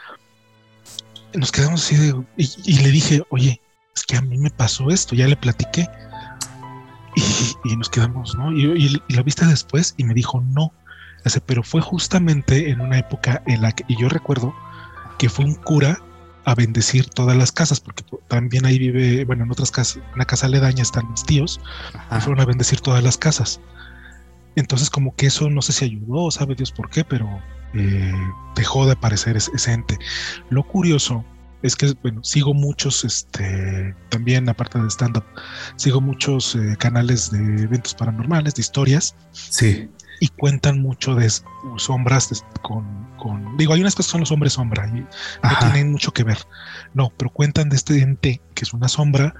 nos 1.34 1.52
quedamos 1.52 1.84
así 1.84 1.96
de, 1.96 2.14
y, 2.36 2.50
y, 2.64 2.78
le 2.80 2.90
dije, 2.90 3.22
oye, 3.30 3.60
es 3.94 4.04
que 4.04 4.16
a 4.16 4.22
mí 4.22 4.38
me 4.38 4.50
pasó 4.50 4.90
esto, 4.90 5.14
ya 5.14 5.28
le 5.28 5.36
platiqué. 5.36 5.88
Y, 7.16 7.70
y 7.72 7.76
nos 7.76 7.88
quedamos, 7.88 8.34
¿no? 8.36 8.52
Y, 8.52 8.64
y, 9.08 9.14
la 9.14 9.22
viste 9.22 9.46
después 9.46 9.94
y 9.96 10.04
me 10.04 10.14
dijo, 10.14 10.40
no. 10.40 10.72
Dice, 11.24 11.40
pero 11.40 11.62
fue 11.62 11.80
justamente 11.80 12.70
en 12.70 12.80
una 12.80 12.98
época 12.98 13.42
en 13.46 13.62
la 13.62 13.72
que, 13.72 13.84
y 13.88 13.96
yo 13.96 14.08
recuerdo 14.08 14.54
que 15.18 15.28
fue 15.28 15.44
un 15.44 15.54
cura 15.54 15.98
a 16.44 16.54
bendecir 16.54 17.08
todas 17.08 17.36
las 17.36 17.52
casas, 17.52 17.80
porque 17.80 18.04
también 18.28 18.66
ahí 18.66 18.78
vive, 18.78 19.24
bueno, 19.24 19.44
en 19.44 19.50
otras 19.50 19.70
casas, 19.70 19.96
en 19.96 20.14
una 20.14 20.26
casa 20.26 20.46
aledaña 20.46 20.82
están 20.82 21.10
mis 21.10 21.24
tíos, 21.24 21.60
y 22.14 22.20
fueron 22.20 22.40
a 22.40 22.44
bendecir 22.44 22.80
todas 22.80 23.02
las 23.02 23.16
casas. 23.16 23.60
Entonces, 24.56 24.90
como 24.90 25.14
que 25.16 25.26
eso 25.26 25.50
no 25.50 25.62
sé 25.62 25.72
si 25.72 25.84
ayudó, 25.86 26.30
sabe 26.30 26.54
Dios 26.54 26.70
por 26.70 26.90
qué, 26.90 27.04
pero 27.04 27.28
eh, 27.74 28.12
dejó 28.54 28.86
de 28.86 28.92
aparecer 28.92 29.36
ese, 29.36 29.50
ese, 29.54 29.72
ente. 29.72 29.98
Lo 30.50 30.62
curioso 30.62 31.24
es 31.64 31.76
que, 31.76 31.92
bueno, 32.02 32.22
sigo 32.22 32.52
muchos, 32.52 33.04
este, 33.04 33.94
también 34.10 34.48
aparte 34.48 34.78
de 34.78 34.88
stand-up, 34.88 35.24
sigo 35.76 36.00
muchos 36.00 36.54
eh, 36.54 36.76
canales 36.78 37.30
de 37.30 37.62
eventos 37.62 37.94
paranormales, 37.94 38.54
de 38.54 38.60
historias. 38.60 39.16
Sí. 39.32 39.88
Y 40.20 40.28
cuentan 40.28 40.80
mucho 40.80 41.14
de 41.14 41.28
sombras 41.78 42.28
de, 42.30 42.36
con, 42.62 42.84
con, 43.16 43.56
digo, 43.56 43.72
hay 43.72 43.80
unas 43.80 43.94
cosas 43.94 44.08
que 44.08 44.12
son 44.12 44.20
los 44.20 44.30
hombres 44.30 44.52
sombra 44.52 44.86
y 44.94 45.06
Ajá. 45.42 45.66
no 45.66 45.72
tienen 45.72 45.90
mucho 45.90 46.12
que 46.12 46.22
ver. 46.22 46.38
No, 46.92 47.10
pero 47.16 47.30
cuentan 47.30 47.70
de 47.70 47.76
este 47.76 47.98
ente 47.98 48.42
que 48.54 48.64
es 48.64 48.74
una 48.74 48.88
sombra, 48.88 49.34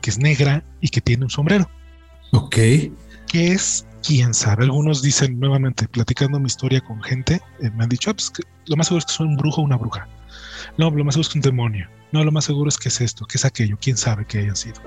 que 0.00 0.10
es 0.10 0.18
negra 0.18 0.64
y 0.80 0.88
que 0.88 1.00
tiene 1.00 1.24
un 1.24 1.30
sombrero. 1.30 1.68
Ok. 2.32 2.56
Que 3.26 3.52
es 3.52 3.84
quién 4.04 4.34
sabe. 4.34 4.64
Algunos 4.64 5.02
dicen 5.02 5.38
nuevamente, 5.38 5.88
platicando 5.88 6.38
mi 6.38 6.46
historia 6.46 6.80
con 6.80 7.02
gente, 7.02 7.40
eh, 7.60 7.70
me 7.70 7.84
han 7.84 7.88
dicho, 7.88 8.10
ah, 8.10 8.14
pues 8.14 8.32
lo 8.66 8.76
más 8.76 8.86
seguro 8.86 8.98
es 9.00 9.06
que 9.06 9.12
soy 9.12 9.26
un 9.26 9.36
brujo 9.36 9.60
o 9.60 9.64
una 9.64 9.76
bruja. 9.76 10.08
No, 10.78 10.90
lo 10.90 11.04
más 11.04 11.14
seguro 11.14 11.26
es 11.26 11.32
que 11.32 11.38
un 11.38 11.42
demonio. 11.42 11.88
No, 12.12 12.22
lo 12.24 12.32
más 12.32 12.44
seguro 12.44 12.68
es 12.68 12.78
que 12.78 12.88
es 12.88 13.00
esto, 13.00 13.24
que 13.26 13.38
es 13.38 13.44
aquello. 13.44 13.76
Quién 13.80 13.96
sabe 13.96 14.26
que 14.26 14.38
hayan 14.38 14.56
sido. 14.56 14.80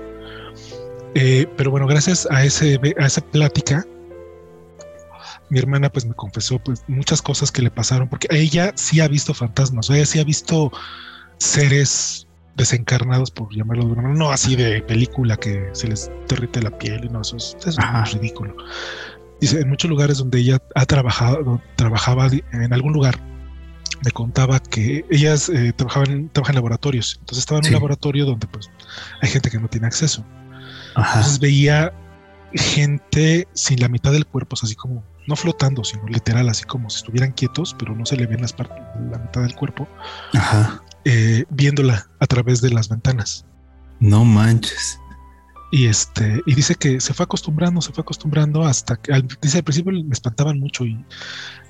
Eh, 1.14 1.46
pero 1.56 1.70
bueno, 1.70 1.86
gracias 1.86 2.26
a, 2.30 2.36
a 2.38 2.44
esa 2.44 3.20
plática, 3.20 3.84
mi 5.50 5.58
hermana 5.58 5.90
pues 5.90 6.04
me 6.06 6.14
confesó 6.14 6.58
pues 6.58 6.84
muchas 6.86 7.22
cosas 7.22 7.50
que 7.50 7.62
le 7.62 7.70
pasaron, 7.70 8.08
porque 8.08 8.28
ella 8.30 8.72
sí 8.76 9.00
ha 9.00 9.08
visto 9.08 9.34
fantasmas, 9.34 9.90
ella 9.90 10.06
sí 10.06 10.20
ha 10.20 10.24
visto 10.24 10.70
seres 11.38 12.27
desencarnados, 12.58 13.30
por 13.30 13.54
llamarlo 13.54 13.86
de 13.86 13.92
una 13.92 14.02
manera, 14.02 14.18
no 14.18 14.30
así 14.30 14.56
de 14.56 14.82
película 14.82 15.36
que 15.38 15.70
se 15.72 15.88
les 15.88 16.10
derrite 16.28 16.60
la 16.60 16.76
piel 16.76 17.04
y 17.04 17.08
no, 17.08 17.22
eso 17.22 17.36
es, 17.36 17.56
eso 17.64 17.80
es 17.80 18.12
ridículo. 18.12 18.54
Dice, 19.40 19.60
en 19.60 19.68
muchos 19.68 19.88
lugares 19.88 20.18
donde 20.18 20.40
ella 20.40 20.60
ha 20.74 20.84
trabajado, 20.84 21.62
trabajaba 21.76 22.28
en 22.52 22.72
algún 22.72 22.92
lugar, 22.92 23.18
me 24.04 24.10
contaba 24.10 24.58
que 24.58 25.04
ellas 25.10 25.48
eh, 25.48 25.72
trabajaban, 25.74 26.28
trabajan 26.30 26.54
en 26.54 26.56
laboratorios, 26.56 27.16
entonces 27.20 27.38
estaba 27.38 27.58
en 27.58 27.64
sí. 27.64 27.68
un 27.70 27.74
laboratorio 27.74 28.26
donde 28.26 28.46
pues 28.48 28.68
hay 29.22 29.30
gente 29.30 29.50
que 29.50 29.58
no 29.58 29.68
tiene 29.68 29.86
acceso. 29.86 30.24
Ajá. 30.96 31.20
Entonces 31.20 31.38
veía 31.38 31.92
gente 32.54 33.46
sin 33.54 33.80
la 33.80 33.88
mitad 33.88 34.12
del 34.12 34.26
cuerpo, 34.26 34.56
así 34.60 34.74
como, 34.74 35.04
no 35.28 35.36
flotando, 35.36 35.84
sino 35.84 36.06
literal, 36.08 36.48
así 36.48 36.64
como 36.64 36.90
si 36.90 36.98
estuvieran 36.98 37.32
quietos, 37.32 37.76
pero 37.78 37.94
no 37.94 38.04
se 38.04 38.16
le 38.16 38.26
ven 38.26 38.40
las 38.40 38.52
partes, 38.52 38.78
la 39.10 39.18
mitad 39.18 39.42
del 39.42 39.54
cuerpo. 39.54 39.86
Ajá. 40.34 40.82
Eh, 41.10 41.46
viéndola 41.48 42.06
a 42.20 42.26
través 42.26 42.60
de 42.60 42.68
las 42.68 42.90
ventanas. 42.90 43.46
No 43.98 44.26
manches. 44.26 45.00
Y 45.70 45.86
este, 45.86 46.42
y 46.44 46.54
dice 46.54 46.74
que 46.74 47.00
se 47.00 47.14
fue 47.14 47.24
acostumbrando, 47.24 47.80
se 47.80 47.92
fue 47.92 48.02
acostumbrando 48.02 48.64
hasta 48.64 48.96
que 48.96 49.14
al, 49.14 49.26
dice 49.40 49.58
al 49.58 49.64
principio 49.64 49.92
me 49.92 50.12
espantaban 50.12 50.60
mucho 50.60 50.84
y 50.84 51.02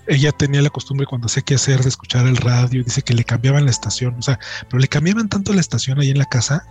ella 0.08 0.32
tenía 0.32 0.60
la 0.60 0.70
costumbre 0.70 1.06
cuando 1.06 1.26
hacía 1.26 1.42
qué 1.42 1.54
hacer 1.54 1.82
de 1.82 1.88
escuchar 1.88 2.26
el 2.26 2.36
radio, 2.36 2.82
dice 2.82 3.02
que 3.02 3.14
le 3.14 3.22
cambiaban 3.22 3.64
la 3.64 3.70
estación, 3.70 4.16
o 4.18 4.22
sea, 4.22 4.40
pero 4.68 4.80
le 4.80 4.88
cambiaban 4.88 5.28
tanto 5.28 5.52
la 5.52 5.60
estación 5.60 6.00
ahí 6.00 6.10
en 6.10 6.18
la 6.18 6.24
casa 6.24 6.66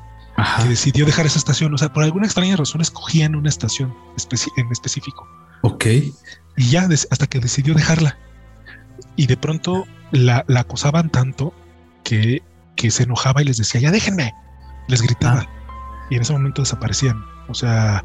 que 0.61 0.69
decidió 0.69 1.06
dejar 1.06 1.26
esa 1.26 1.39
estación. 1.39 1.73
O 1.73 1.77
sea, 1.77 1.94
por 1.94 2.03
alguna 2.03 2.26
extraña 2.26 2.56
razón 2.56 2.81
escogían 2.81 3.35
una 3.35 3.49
estación 3.49 3.94
en 4.57 4.72
específico. 4.72 5.27
Ok. 5.61 5.85
Y 6.57 6.69
ya 6.69 6.88
hasta 7.10 7.27
que 7.27 7.39
decidió 7.39 7.73
dejarla. 7.73 8.18
Y 9.15 9.27
de 9.27 9.38
pronto 9.38 9.85
la, 10.11 10.45
acosaban 10.56 11.10
tanto 11.10 11.53
que, 12.03 12.44
que, 12.78 12.91
se 12.91 13.04
enojaba 13.04 13.41
y 13.41 13.45
les 13.45 13.58
decía, 13.58 13.82
ya 13.82 13.91
déjenme. 13.91 14.34
Les 14.88 15.02
gritaba. 15.02 15.45
Ah. 15.45 16.08
Y 16.10 16.16
en 16.16 16.22
ese 16.22 16.32
momento 16.32 16.62
desaparecían. 16.62 17.22
O 17.49 17.54
sea, 17.54 18.04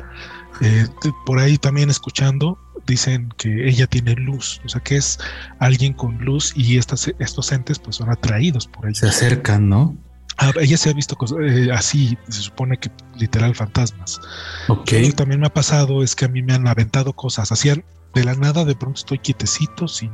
eh, 0.60 0.86
por 1.26 1.38
ahí 1.38 1.58
también 1.58 1.90
escuchando, 1.90 2.58
dicen 2.86 3.28
que 3.38 3.68
ella 3.68 3.86
tiene 3.86 4.14
luz, 4.14 4.60
o 4.64 4.68
sea 4.68 4.80
que 4.80 4.96
es 4.96 5.18
alguien 5.58 5.92
con 5.92 6.18
luz 6.24 6.52
y 6.56 6.78
estas, 6.78 7.12
estos 7.18 7.52
entes 7.52 7.78
pues 7.78 7.96
son 7.96 8.10
atraídos 8.10 8.66
por 8.66 8.86
ella. 8.86 8.94
Se 8.94 9.08
acercan, 9.08 9.68
¿no? 9.68 9.96
Ah, 10.38 10.50
ella 10.60 10.76
se 10.76 10.90
ha 10.90 10.92
visto 10.92 11.16
eh, 11.40 11.68
así, 11.72 12.16
se 12.28 12.42
supone 12.42 12.78
que 12.78 12.90
literal 13.16 13.54
fantasmas. 13.54 14.20
Ok. 14.68 14.78
Lo 14.78 14.84
que 14.84 15.12
también 15.12 15.40
me 15.40 15.46
ha 15.46 15.54
pasado 15.54 16.02
es 16.02 16.16
que 16.16 16.24
a 16.24 16.28
mí 16.28 16.42
me 16.42 16.54
han 16.54 16.66
aventado 16.66 17.12
cosas, 17.12 17.52
hacían 17.52 17.84
de 18.14 18.24
la 18.24 18.34
nada, 18.34 18.64
de 18.64 18.74
pronto 18.74 18.98
estoy 18.98 19.18
quietecito, 19.18 19.88
sin 19.88 20.10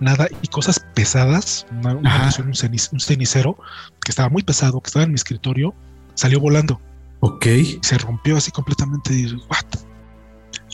nada, 0.00 0.28
y 0.42 0.48
cosas 0.48 0.84
pesadas, 0.94 1.66
una, 1.70 1.94
un, 1.94 3.00
cenicero 3.00 3.58
que 4.04 4.10
estaba 4.10 4.28
muy 4.28 4.42
pesado, 4.42 4.80
que 4.80 4.88
estaba 4.88 5.04
en 5.04 5.10
mi 5.10 5.16
escritorio, 5.16 5.74
salió 6.14 6.40
volando. 6.40 6.80
Ok. 7.20 7.46
Se 7.82 7.98
rompió 7.98 8.36
así 8.36 8.50
completamente 8.50 9.12
y 9.14 9.32
¿what? 9.34 9.66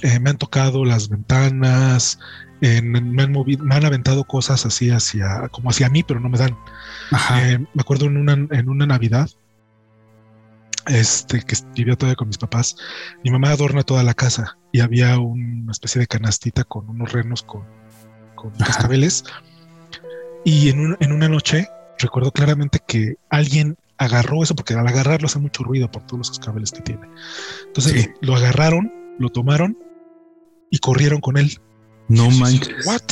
Eh, 0.02 0.18
me 0.18 0.30
han 0.30 0.38
tocado 0.38 0.84
las 0.84 1.08
ventanas, 1.08 2.18
me, 2.60 3.22
han 3.22 3.32
movido, 3.32 3.64
me 3.64 3.74
han 3.74 3.84
aventado 3.84 4.24
cosas 4.24 4.66
así 4.66 4.90
hacia, 4.90 5.48
como 5.48 5.70
hacia 5.70 5.88
mí, 5.88 6.02
pero 6.02 6.20
no 6.20 6.28
me 6.28 6.38
dan. 6.38 6.56
Eh, 7.36 7.58
me 7.58 7.80
acuerdo 7.80 8.06
en 8.06 8.16
una, 8.16 8.32
en 8.32 8.68
una 8.68 8.86
Navidad, 8.86 9.28
este, 10.86 11.42
que 11.42 11.56
vivía 11.74 11.96
todavía 11.96 12.16
con 12.16 12.28
mis 12.28 12.38
papás, 12.38 12.76
mi 13.22 13.30
mamá 13.30 13.50
adorna 13.50 13.82
toda 13.82 14.02
la 14.02 14.14
casa 14.14 14.58
y 14.72 14.80
había 14.80 15.18
una 15.18 15.70
especie 15.70 16.00
de 16.00 16.06
canastita 16.06 16.64
con 16.64 16.88
unos 16.88 17.12
renos 17.12 17.42
con, 17.42 17.64
con 18.42 18.50
cascabeles. 18.58 19.24
Y 20.44 20.70
en, 20.70 20.96
en 21.00 21.12
una 21.12 21.28
noche 21.28 21.68
recuerdo 21.98 22.32
claramente 22.32 22.80
que 22.86 23.16
alguien 23.30 23.76
agarró 23.96 24.42
eso 24.42 24.56
porque 24.56 24.74
al 24.74 24.86
agarrarlo 24.86 25.26
hace 25.26 25.38
mucho 25.38 25.62
ruido 25.62 25.90
por 25.90 26.04
todos 26.04 26.18
los 26.18 26.30
cascabeles 26.30 26.72
que 26.72 26.80
tiene. 26.80 27.08
Entonces 27.66 28.10
lo 28.20 28.34
agarraron, 28.34 28.92
lo 29.18 29.28
tomaron 29.28 29.78
y 30.70 30.78
corrieron 30.78 31.20
con 31.20 31.36
él. 31.36 31.58
No 32.08 32.30
manches. 32.30 32.86
What? 32.86 33.02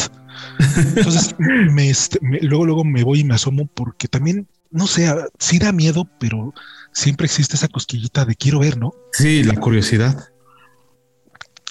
Entonces, 0.96 1.34
este, 1.78 2.18
me, 2.20 2.40
luego, 2.40 2.66
luego 2.66 2.84
me 2.84 3.04
voy 3.04 3.20
y 3.20 3.24
me 3.24 3.34
asomo 3.34 3.66
porque 3.66 4.08
también, 4.08 4.48
no 4.70 4.86
sé, 4.86 5.08
sí 5.38 5.58
da 5.58 5.72
miedo, 5.72 6.08
pero 6.18 6.52
siempre 6.92 7.26
existe 7.26 7.56
esa 7.56 7.68
cosquillita 7.68 8.24
de 8.24 8.34
quiero 8.34 8.58
ver, 8.58 8.76
¿no? 8.76 8.92
Sí, 9.12 9.44
la 9.44 9.54
curiosidad. 9.54 10.28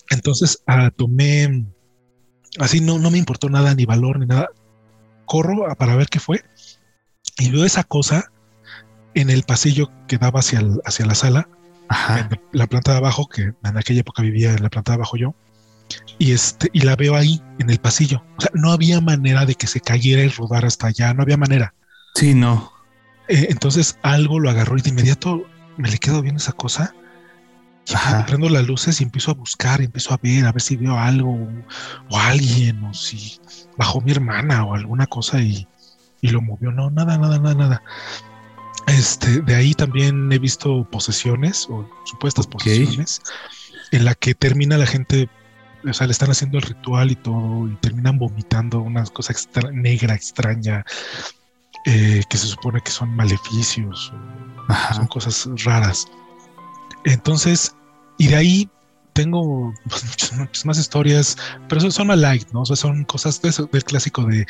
Entonces, 0.10 0.64
ah, 0.66 0.92
tomé, 0.96 1.66
así 2.58 2.82
no, 2.82 3.00
no 3.00 3.12
me 3.12 3.18
importó 3.18 3.50
nada, 3.50 3.76
ni 3.76 3.86
valor, 3.86 4.20
ni 4.20 4.26
nada. 4.26 4.50
Corro 5.26 5.68
para 5.76 5.96
ver 5.96 6.08
qué 6.08 6.20
fue 6.20 6.44
y 7.40 7.50
veo 7.52 7.66
esa 7.66 7.84
cosa 7.84 8.32
en 9.16 9.30
el 9.30 9.44
pasillo 9.44 9.90
que 10.08 10.18
daba 10.18 10.42
hacia, 10.42 10.62
hacia 10.86 11.06
la 11.06 11.16
sala, 11.16 11.50
en 12.18 12.40
la 12.52 12.68
planta 12.68 12.92
de 12.92 12.98
abajo, 12.98 13.28
que 13.28 13.54
en 13.64 13.78
aquella 13.78 14.02
época 14.02 14.22
vivía 14.22 14.52
en 14.52 14.62
la 14.62 14.70
planta 14.70 14.92
de 14.92 14.98
abajo 14.98 15.18
yo, 15.18 15.34
y, 16.20 16.34
este, 16.34 16.70
y 16.74 16.82
la 16.82 16.96
veo 16.96 17.16
ahí 17.16 17.42
en 17.58 17.70
el 17.70 17.80
pasillo. 17.80 18.24
O 18.38 18.42
sea, 18.42 18.52
no 18.54 18.72
había 18.72 19.02
manera 19.02 19.46
de 19.46 19.56
que 19.56 19.68
se 19.68 19.80
cayera 19.80 20.24
y 20.24 20.30
rodara 20.30 20.68
hasta 20.68 20.88
allá, 20.88 21.14
no 21.14 21.24
había 21.24 21.38
manera. 21.38 21.74
Sí, 22.14 22.36
no. 22.36 22.72
Eh, 23.28 23.48
entonces 23.50 23.98
algo 24.04 24.40
lo 24.40 24.50
agarró 24.50 24.78
y 24.78 24.82
de 24.82 24.90
inmediato 24.90 25.46
me 25.78 25.90
le 25.90 25.98
quedo 25.98 26.22
viendo 26.22 26.40
esa 26.40 26.52
cosa. 26.52 26.94
Y 27.92 28.24
prendo 28.24 28.50
las 28.50 28.68
luces 28.68 29.02
y 29.02 29.04
empiezo 29.04 29.32
a 29.32 29.34
buscar, 29.34 29.82
empiezo 29.82 30.14
a 30.14 30.20
ver, 30.22 30.46
a 30.46 30.52
ver 30.52 30.62
si 30.62 30.76
veo 30.76 30.98
algo 30.98 31.48
o, 32.10 32.20
alguien, 32.20 32.84
o 32.84 32.94
si 32.94 33.40
bajó 33.78 34.02
mi 34.02 34.12
hermana 34.12 34.64
o 34.64 34.76
alguna 34.76 35.08
cosa 35.08 35.42
y, 35.42 35.68
y 36.22 36.30
lo 36.30 36.42
movió. 36.42 36.72
No, 36.72 36.90
nada, 36.90 37.18
nada, 37.18 37.40
nada, 37.40 37.56
nada. 37.56 37.84
Este, 38.88 39.42
de 39.42 39.56
ahí 39.56 39.74
también 39.74 40.32
he 40.32 40.40
visto 40.40 40.88
posesiones 40.90 41.68
o 41.70 41.88
supuestas 42.06 42.48
posesiones 42.48 43.22
en 43.92 44.06
la 44.06 44.16
que 44.16 44.36
termina 44.36 44.78
la 44.78 44.86
gente 44.86 45.30
o 45.88 45.94
sea, 45.94 46.08
le 46.08 46.12
están 46.12 46.32
haciendo 46.32 46.58
el 46.58 46.64
ritual 46.64 47.12
y 47.12 47.16
todo, 47.16 47.68
y 47.68 47.76
terminan 47.76 48.18
vomitando 48.18 48.82
una 48.82 49.04
cosa 49.06 49.34
negra, 49.72 50.14
extraña, 50.14 50.86
eh, 51.86 52.22
que 52.30 52.38
se 52.38 52.48
supone 52.48 52.82
que 52.82 52.92
son 52.92 53.16
maleficios, 53.16 54.14
son 54.94 55.08
cosas 55.08 55.48
raras. 55.64 56.06
Entonces, 57.06 57.76
y 58.20 58.28
de 58.28 58.36
ahí 58.36 58.70
tengo 59.14 59.74
muchas, 60.38 60.66
más 60.66 60.78
historias, 60.78 61.38
pero 61.68 61.82
son, 61.82 61.92
son 61.92 62.22
light, 62.22 62.48
¿no? 62.52 62.62
O 62.62 62.66
sea, 62.66 62.76
son 62.76 63.04
cosas 63.06 63.42
del 63.42 63.84
clásico 63.84 64.24
de, 64.26 64.46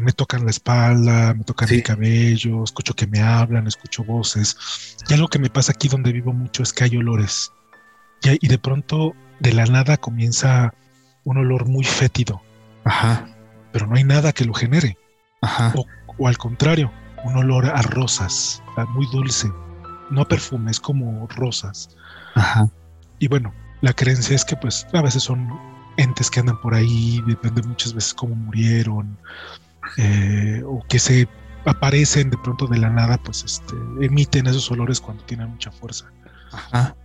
me 0.00 0.12
tocan 0.12 0.44
la 0.44 0.50
espalda, 0.50 1.34
me 1.34 1.44
tocan 1.44 1.68
el 1.70 1.82
cabello, 1.82 2.62
escucho 2.62 2.94
que 2.94 3.06
me 3.06 3.20
hablan, 3.20 3.66
escucho 3.66 4.04
voces. 4.04 4.96
Y 5.08 5.14
algo 5.14 5.28
que 5.28 5.38
me 5.38 5.50
pasa 5.50 5.72
aquí 5.72 5.88
donde 5.88 6.12
vivo 6.12 6.32
mucho 6.32 6.62
es 6.62 6.72
que 6.72 6.84
hay 6.84 6.96
olores. 6.96 7.52
y 8.22 8.46
de 8.46 8.58
pronto 8.58 9.14
de 9.40 9.52
la 9.52 9.66
nada 9.66 9.96
comienza 9.96 10.72
un 11.24 11.38
olor 11.38 11.66
muy 11.66 11.84
fétido. 11.84 12.40
Ajá. 12.84 13.26
Pero 13.72 13.86
no 13.86 13.96
hay 13.96 14.04
nada 14.04 14.32
que 14.32 14.44
lo 14.44 14.54
genere. 14.54 14.96
Ajá. 15.42 15.74
O, 16.18 16.28
al 16.28 16.38
contrario, 16.38 16.92
un 17.24 17.36
olor 17.36 17.66
a 17.66 17.82
rosas, 17.82 18.62
muy 18.90 19.06
dulce. 19.10 19.50
No 20.10 20.22
a 20.22 20.28
perfume, 20.28 20.70
es 20.70 20.80
como 20.80 21.26
rosas. 21.28 21.88
Ajá. 22.34 22.68
Y 23.18 23.28
bueno, 23.28 23.52
la 23.80 23.92
creencia 23.92 24.34
es 24.34 24.44
que 24.44 24.56
pues 24.56 24.86
a 24.92 25.02
veces 25.02 25.22
son 25.22 25.48
entes 25.96 26.30
que 26.30 26.40
andan 26.40 26.60
por 26.60 26.74
ahí, 26.74 27.22
depende 27.26 27.62
muchas 27.62 27.94
veces 27.94 28.14
cómo 28.14 28.34
murieron, 28.34 29.16
eh, 29.96 30.62
o 30.66 30.82
que 30.88 30.98
se 30.98 31.28
aparecen 31.64 32.30
de 32.30 32.38
pronto 32.38 32.66
de 32.66 32.78
la 32.78 32.90
nada, 32.90 33.18
pues 33.18 33.44
este, 33.44 33.74
emiten 34.00 34.46
esos 34.46 34.70
olores 34.70 35.00
cuando 35.00 35.24
tienen 35.24 35.50
mucha 35.50 35.70
fuerza. 35.70 36.06
Ajá. 36.52 36.96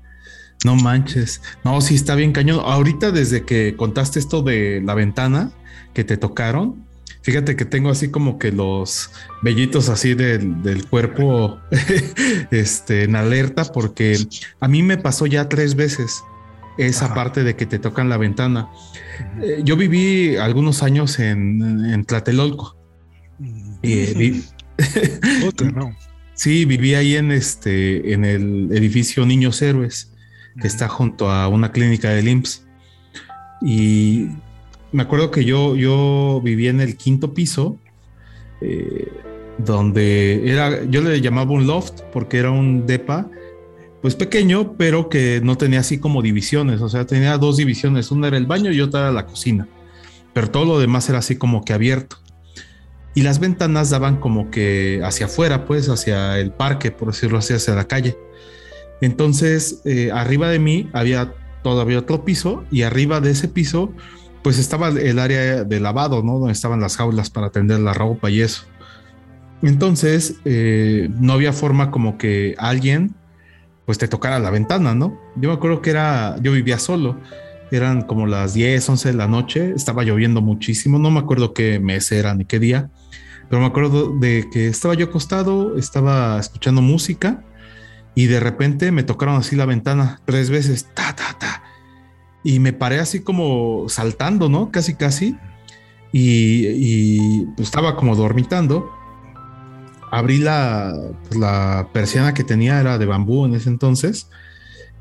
No 0.66 0.76
manches. 0.76 1.42
No, 1.64 1.80
sí 1.80 1.96
está 1.96 2.16
bien 2.16 2.34
cañón. 2.34 2.62
Ahorita 2.66 3.12
desde 3.12 3.46
que 3.46 3.76
contaste 3.78 4.20
esto 4.20 4.42
de 4.42 4.82
la 4.84 4.94
ventana 4.94 5.52
que 5.94 6.04
te 6.04 6.18
tocaron, 6.18 6.86
fíjate 7.22 7.56
que 7.56 7.66
tengo 7.66 7.90
así 7.90 8.10
como 8.10 8.40
que 8.40 8.52
los 8.52 9.12
vellitos 9.42 9.90
así 9.90 10.14
del, 10.14 10.86
cuerpo 10.90 11.60
este, 12.52 13.04
en 13.04 13.16
alerta 13.16 13.66
porque 13.66 14.18
a 14.60 14.68
mí 14.68 14.84
me 14.84 14.98
pasó 14.98 15.26
ya 15.26 15.50
tres 15.50 15.76
veces 15.76 16.24
esa 16.78 17.14
parte 17.14 17.44
de 17.44 17.56
que 17.56 17.66
te 17.66 17.78
tocan 17.78 18.08
la 18.08 18.18
ventana. 18.18 18.70
Eh, 19.42 19.62
yo 19.64 19.76
viví 19.76 20.38
algunos 20.38 20.82
años 20.82 21.20
en, 21.20 22.06
Tlatelolco. 22.06 22.78
Eh, 23.84 24.42
sí, 26.34 26.64
viví 26.64 26.96
ahí 26.96 27.18
en 27.18 27.32
este, 27.34 28.14
en 28.14 28.24
el 28.24 28.70
edificio 28.72 29.26
Niños 29.26 29.62
Héroes 29.62 30.14
que 30.60 30.68
está 30.68 30.88
junto 30.88 31.30
a 31.30 31.48
una 31.48 31.72
clínica 31.72 32.10
de 32.10 32.30
IMSS. 32.30 32.66
Y 33.62 34.30
me 34.92 35.04
acuerdo 35.04 35.32
que 35.32 35.46
yo, 35.46 35.76
yo 35.76 36.42
vivía 36.44 36.70
en 36.70 36.82
el 36.82 36.98
quinto 36.98 37.34
piso, 37.34 37.78
eh, 38.62 39.08
donde 39.58 40.50
era, 40.50 40.84
yo 40.86 41.02
le 41.02 41.22
llamaba 41.22 41.52
un 41.52 41.68
loft 41.68 42.02
porque 42.12 42.38
era 42.38 42.52
un 42.52 42.86
depa, 42.86 43.30
pues 44.02 44.16
pequeño, 44.16 44.76
pero 44.78 45.10
que 45.10 45.42
no 45.44 45.58
tenía 45.58 45.82
así 45.82 46.00
como 46.00 46.22
divisiones, 46.22 46.82
o 46.82 46.90
sea, 46.90 47.06
tenía 47.06 47.38
dos 47.38 47.58
divisiones, 47.58 48.12
una 48.12 48.28
era 48.28 48.38
el 48.38 48.46
baño 48.46 48.72
y 48.72 48.82
otra 48.82 49.02
era 49.02 49.12
la 49.12 49.26
cocina, 49.26 49.68
pero 50.34 50.50
todo 50.50 50.66
lo 50.66 50.80
demás 50.80 51.10
era 51.10 51.20
así 51.20 51.36
como 51.36 51.64
que 51.64 51.74
abierto. 51.74 52.18
Y 53.16 53.24
las 53.24 53.40
ventanas 53.40 53.90
daban 53.90 54.18
como 54.18 54.50
que 54.50 55.02
hacia 55.04 55.26
afuera, 55.26 55.66
pues 55.66 55.90
hacia 55.90 56.40
el 56.40 56.52
parque, 56.52 56.92
por 56.92 57.10
decirlo 57.10 57.40
así, 57.40 57.54
hacia 57.54 57.76
la 57.76 57.86
calle. 57.86 58.16
Entonces, 59.02 59.82
eh, 59.84 60.12
arriba 60.14 60.50
de 60.50 60.60
mí 60.60 60.90
había 60.94 61.34
todavía 61.64 62.00
otro 62.00 62.24
piso 62.24 62.64
y 62.72 62.84
arriba 62.84 63.20
de 63.20 63.32
ese 63.32 63.48
piso, 63.48 63.92
pues 64.44 64.58
estaba 64.58 64.90
el 64.90 65.20
área 65.20 65.64
de 65.64 65.80
lavado, 65.80 66.24
¿no? 66.24 66.40
Donde 66.40 66.54
estaban 66.54 66.80
las 66.80 66.98
jaulas 66.98 67.30
para 67.30 67.50
tender 67.50 67.80
la 67.80 67.94
ropa 67.94 68.30
y 68.30 68.42
eso. 68.42 68.64
Entonces, 69.62 70.36
eh, 70.46 71.10
no 71.20 71.34
había 71.34 71.52
forma 71.52 71.92
como 71.92 72.18
que 72.18 72.56
alguien, 72.58 73.16
pues 73.86 73.98
te 73.98 74.08
tocara 74.08 74.40
la 74.40 74.50
ventana, 74.50 74.96
¿no? 74.96 75.20
Yo 75.36 75.50
me 75.50 75.56
acuerdo 75.56 75.82
que 75.82 75.90
era, 75.90 76.38
yo 76.42 76.52
vivía 76.54 76.80
solo, 76.80 77.18
eran 77.72 78.04
como 78.04 78.26
las 78.26 78.54
10, 78.54 78.88
11 78.88 79.10
de 79.10 79.18
la 79.18 79.28
noche, 79.28 79.74
estaba 79.76 80.04
lloviendo 80.04 80.42
muchísimo, 80.42 80.98
no 80.98 81.12
me 81.12 81.20
acuerdo 81.20 81.54
qué 81.54 81.80
mes 81.80 82.12
era 82.12 82.34
ni 82.34 82.46
qué 82.46 82.60
día, 82.60 82.90
pero 83.50 83.62
me 83.62 83.68
acuerdo 83.68 84.18
de 84.18 84.48
que 84.52 84.68
estaba 84.68 84.94
yo 84.94 85.08
acostado, 85.08 85.78
estaba 85.78 86.40
escuchando 86.40 86.82
música 86.82 87.44
y 88.16 88.28
de 88.28 88.40
repente 88.40 88.92
me 88.92 89.04
tocaron 89.04 89.36
así 89.36 89.56
la 89.56 89.66
ventana 89.66 90.22
tres 90.26 90.50
veces, 90.50 90.88
ta, 90.94 91.16
ta, 91.16 91.38
ta. 91.40 91.64
Y 92.44 92.60
me 92.60 92.74
paré 92.74 93.00
así 93.00 93.22
como 93.22 93.86
saltando, 93.90 94.50
¿no? 94.50 94.72
Casi, 94.72 94.96
casi. 94.96 95.36
Y, 96.12 96.68
y 96.68 97.46
pues, 97.56 97.68
estaba 97.68 97.96
como 97.96 98.16
dormitando. 98.16 98.90
abrí 100.12 100.40
la, 100.40 100.94
pues, 101.24 101.40
la 101.40 101.90
persiana 101.94 102.34
que 102.34 102.44
tenía, 102.44 102.80
era 102.80 102.98
de 102.98 103.06
bambú 103.06 103.46
en 103.46 103.56
ese 103.56 103.70
entonces, 103.70 104.30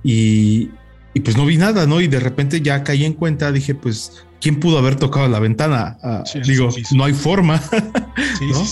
y, 0.02 0.70
y, 1.14 1.20
pues 1.20 1.36
no 1.36 1.46
vi 1.46 1.56
nada, 1.56 1.86
¿no? 1.86 2.00
Y 2.00 2.08
de 2.08 2.20
repente 2.20 2.60
ya 2.60 2.84
caí 2.84 3.04
en 3.04 3.14
cuenta, 3.14 3.52
dije, 3.52 3.74
pues, 3.74 4.24
¿quién 4.40 4.60
pudo 4.60 4.78
haber 4.78 4.96
tocado 4.96 5.28
la 5.28 5.40
ventana? 5.40 5.98
Ah, 6.02 6.24
digo, 6.44 6.70
no 6.92 7.04
hay 7.04 7.14
forma. 7.14 7.60
¿no? 8.40 8.64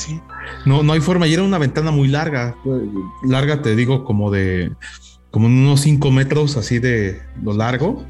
No, 0.64 0.82
no 0.82 0.92
hay 0.92 1.00
forma. 1.00 1.26
Y 1.26 1.34
era 1.34 1.42
una 1.42 1.58
ventana 1.58 1.90
muy 1.90 2.08
larga, 2.08 2.56
larga, 3.24 3.62
te 3.62 3.74
digo, 3.74 4.04
como 4.04 4.30
de, 4.30 4.72
como 5.30 5.46
unos 5.46 5.80
cinco 5.80 6.10
metros 6.10 6.56
así 6.56 6.78
de 6.78 7.20
lo 7.42 7.52
largo. 7.54 8.04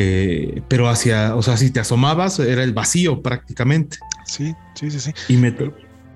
Eh, 0.00 0.62
pero 0.68 0.88
hacia, 0.88 1.34
o 1.34 1.42
sea, 1.42 1.56
si 1.56 1.72
te 1.72 1.80
asomabas, 1.80 2.38
era 2.38 2.62
el 2.62 2.72
vacío 2.72 3.20
prácticamente. 3.20 3.98
Sí, 4.26 4.54
sí, 4.74 4.92
sí, 4.92 5.00
sí. 5.00 5.12
Y 5.28 5.36
me. 5.36 5.52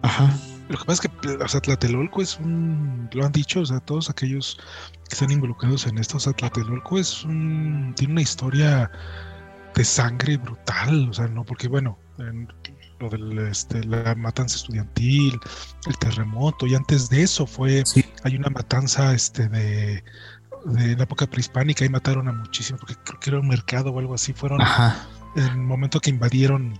Ajá. 0.02 0.32
Lo 0.68 0.78
que 0.78 0.84
pasa 0.84 1.02
es 1.02 1.10
que, 1.10 1.28
o 1.30 1.48
sea, 1.48 1.60
Tlatelolco 1.60 2.22
es 2.22 2.38
un, 2.38 3.10
lo 3.12 3.26
han 3.26 3.32
dicho, 3.32 3.60
o 3.60 3.66
sea, 3.66 3.80
todos 3.80 4.08
aquellos 4.08 4.56
que 5.08 5.14
están 5.14 5.32
involucrados 5.32 5.88
en 5.88 5.98
esto, 5.98 6.18
o 6.18 6.20
sea, 6.20 6.32
Tlatelolco 6.32 6.96
es 6.96 7.24
un, 7.24 7.92
tiene 7.96 8.12
una 8.12 8.22
historia 8.22 8.88
de 9.74 9.84
sangre 9.84 10.36
brutal, 10.36 11.08
o 11.10 11.12
sea, 11.12 11.26
no, 11.26 11.44
porque 11.44 11.66
bueno, 11.66 11.98
lo 13.00 13.10
de 13.10 13.50
este, 13.50 13.82
la 13.84 14.14
matanza 14.14 14.56
estudiantil, 14.56 15.40
el 15.88 15.98
terremoto, 15.98 16.68
y 16.68 16.76
antes 16.76 17.08
de 17.08 17.22
eso 17.24 17.48
fue, 17.48 17.82
hay 18.22 18.36
una 18.36 18.48
matanza 18.48 19.12
este, 19.12 19.48
de, 19.48 20.04
de 20.66 20.96
la 20.96 21.04
época 21.04 21.26
prehispánica 21.26 21.84
y 21.84 21.88
mataron 21.88 22.28
a 22.28 22.32
muchísimos, 22.32 22.80
porque 22.80 22.96
creo 23.04 23.20
que 23.20 23.30
era 23.30 23.40
un 23.40 23.48
mercado 23.48 23.90
o 23.90 23.98
algo 23.98 24.14
así, 24.14 24.32
fueron 24.32 24.60
en 25.36 25.42
el 25.44 25.56
momento 25.56 26.00
que 26.00 26.10
invadieron 26.10 26.78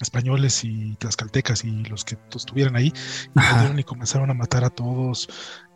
españoles 0.00 0.64
y 0.64 0.96
tlaxcaltecas 0.96 1.64
y 1.64 1.70
los 1.84 2.04
que 2.04 2.16
estuvieran 2.34 2.76
ahí, 2.76 2.92
invadieron 3.34 3.78
y 3.78 3.84
comenaron 3.84 4.30
a 4.30 4.34
matar 4.34 4.64
a 4.64 4.70
todos. 4.70 5.28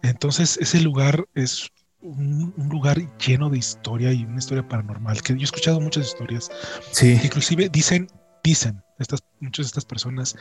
Entonces 0.02 0.58
ese 0.60 0.80
lugar 0.80 1.24
es 1.34 1.70
un, 2.00 2.52
lugar 2.70 2.98
lleno 3.18 3.50
de 3.50 3.58
historia 3.58 4.12
y 4.12 4.24
una 4.24 4.38
historia 4.38 4.66
paranormal, 4.66 5.22
que 5.22 5.34
yo 5.34 5.40
he 5.40 5.44
escuchado 5.44 5.80
muchas 5.80 6.06
historias, 6.06 6.50
sí. 6.92 7.18
inclusive 7.22 7.68
dicen, 7.68 8.08
dicen 8.42 8.82
estas, 8.98 9.20
muchas 9.40 9.66
de 9.66 9.68
estas 9.68 9.84
personas 9.84 10.36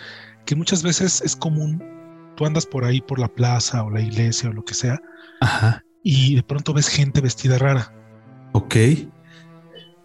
que 0.45 0.56
muchas 0.56 0.84
veces 0.84 1.22
es 1.22 1.36
común, 1.36 1.84
tú 2.36 2.45
andas 2.45 2.65
por 2.65 2.86
ahí 2.86 3.02
por 3.02 3.19
la 3.19 3.27
plaza 3.27 3.84
o 3.84 3.90
la 3.90 4.02
iglesia 4.02 4.49
o 4.49 4.53
lo 4.53 4.64
que 4.64 4.73
sea, 4.73 4.99
Ajá 5.41 5.82
y 6.07 6.36
de 6.36 6.44
pronto 6.44 6.72
ves 6.72 6.88
gente 6.88 7.19
vestida 7.19 7.57
rara. 7.57 7.91
Ok. 8.53 8.76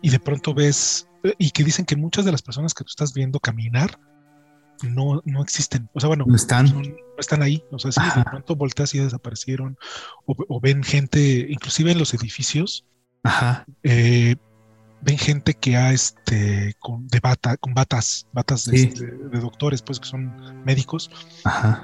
Y 0.00 0.08
de 0.08 0.18
pronto 0.18 0.54
ves, 0.54 1.06
y 1.36 1.50
que 1.50 1.62
dicen 1.62 1.84
que 1.84 1.94
muchas 1.94 2.24
de 2.24 2.32
las 2.32 2.40
personas 2.40 2.72
que 2.72 2.84
tú 2.84 2.88
estás 2.88 3.12
viendo 3.12 3.38
caminar 3.38 4.00
no, 4.82 5.20
no 5.26 5.42
existen. 5.42 5.90
O 5.92 6.00
sea, 6.00 6.08
bueno, 6.08 6.24
no 6.26 6.34
están, 6.34 6.72
no 6.72 6.82
están 7.18 7.42
ahí. 7.42 7.62
O 7.70 7.78
sea, 7.78 7.92
sí, 7.92 8.00
de 8.16 8.24
pronto 8.24 8.56
volteas 8.56 8.94
y 8.94 8.98
desaparecieron. 8.98 9.76
O, 10.24 10.58
ven 10.58 10.82
gente, 10.82 11.46
inclusive 11.50 11.92
en 11.92 11.98
los 11.98 12.14
edificios. 12.14 12.86
Ajá. 13.22 13.66
Eh, 13.82 14.36
ven 15.02 15.18
gente 15.18 15.52
que 15.52 15.76
ha 15.76 15.92
este 15.92 16.76
con 16.78 17.08
de 17.08 17.20
bata, 17.20 17.58
con 17.58 17.74
batas, 17.74 18.26
batas 18.32 18.64
de, 18.64 18.84
este, 18.84 19.04
de, 19.04 19.38
doctores, 19.38 19.82
pues 19.82 20.00
que 20.00 20.08
son 20.08 20.64
médicos, 20.64 21.10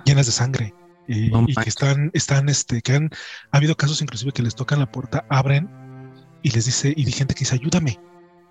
llenas 0.07 0.25
de 0.25 0.33
sangre 0.33 0.75
y, 1.09 1.31
que 1.55 1.69
están, 1.69 2.11
están, 2.15 2.49
este, 2.49 2.83
que 2.83 2.95
han 2.95 3.11
ha 3.51 3.57
habido 3.57 3.77
casos 3.77 4.03
inclusive 4.03 4.33
que 4.33 4.43
les 4.43 4.55
tocan 4.55 4.79
la 4.79 4.91
puerta, 4.91 5.25
abren 5.29 5.69
y 6.43 6.51
les 6.51 6.67
dice, 6.67 6.93
y 6.97 7.11
gente 7.11 7.35
que 7.35 7.41
dice, 7.41 7.55
ayúdame. 7.55 7.99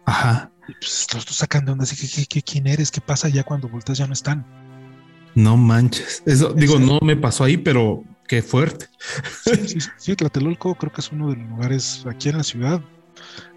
Ajá. 0.06 0.52
Y 0.68 0.73
pues 0.73 1.07
los 1.14 1.23
sacan 1.26 1.65
de 1.65 1.72
onda, 1.72 1.84
así 1.84 1.95
que, 1.95 2.26
¿qué, 2.26 2.41
quién 2.41 2.68
eres? 2.68 2.91
¿Qué 2.91 3.02
pasa 3.02 3.30
ya 3.30 3.44
cuando 3.44 3.69
volteas 3.69 3.98
ya 3.98 4.07
no 4.07 4.14
están? 4.14 4.45
No 5.36 5.57
manches. 5.57 6.23
Eso, 6.26 6.53
digo, 6.53 6.80
no 6.80 6.99
me 7.02 7.15
pasó 7.15 7.44
ahí, 7.44 7.57
pero 7.57 8.03
qué 8.27 8.41
fuerte. 8.41 8.88
Sí, 9.44 9.68
sí, 9.68 9.90
sí, 9.98 10.15
Tlatelolco 10.15 10.76
creo 10.76 10.91
que 10.91 11.02
es 11.02 11.11
uno 11.11 11.30
de 11.30 11.38
los 11.38 11.49
lugares 11.49 12.06
aquí 12.10 12.30
en 12.30 12.38
la 12.38 12.44
ciudad 12.44 12.82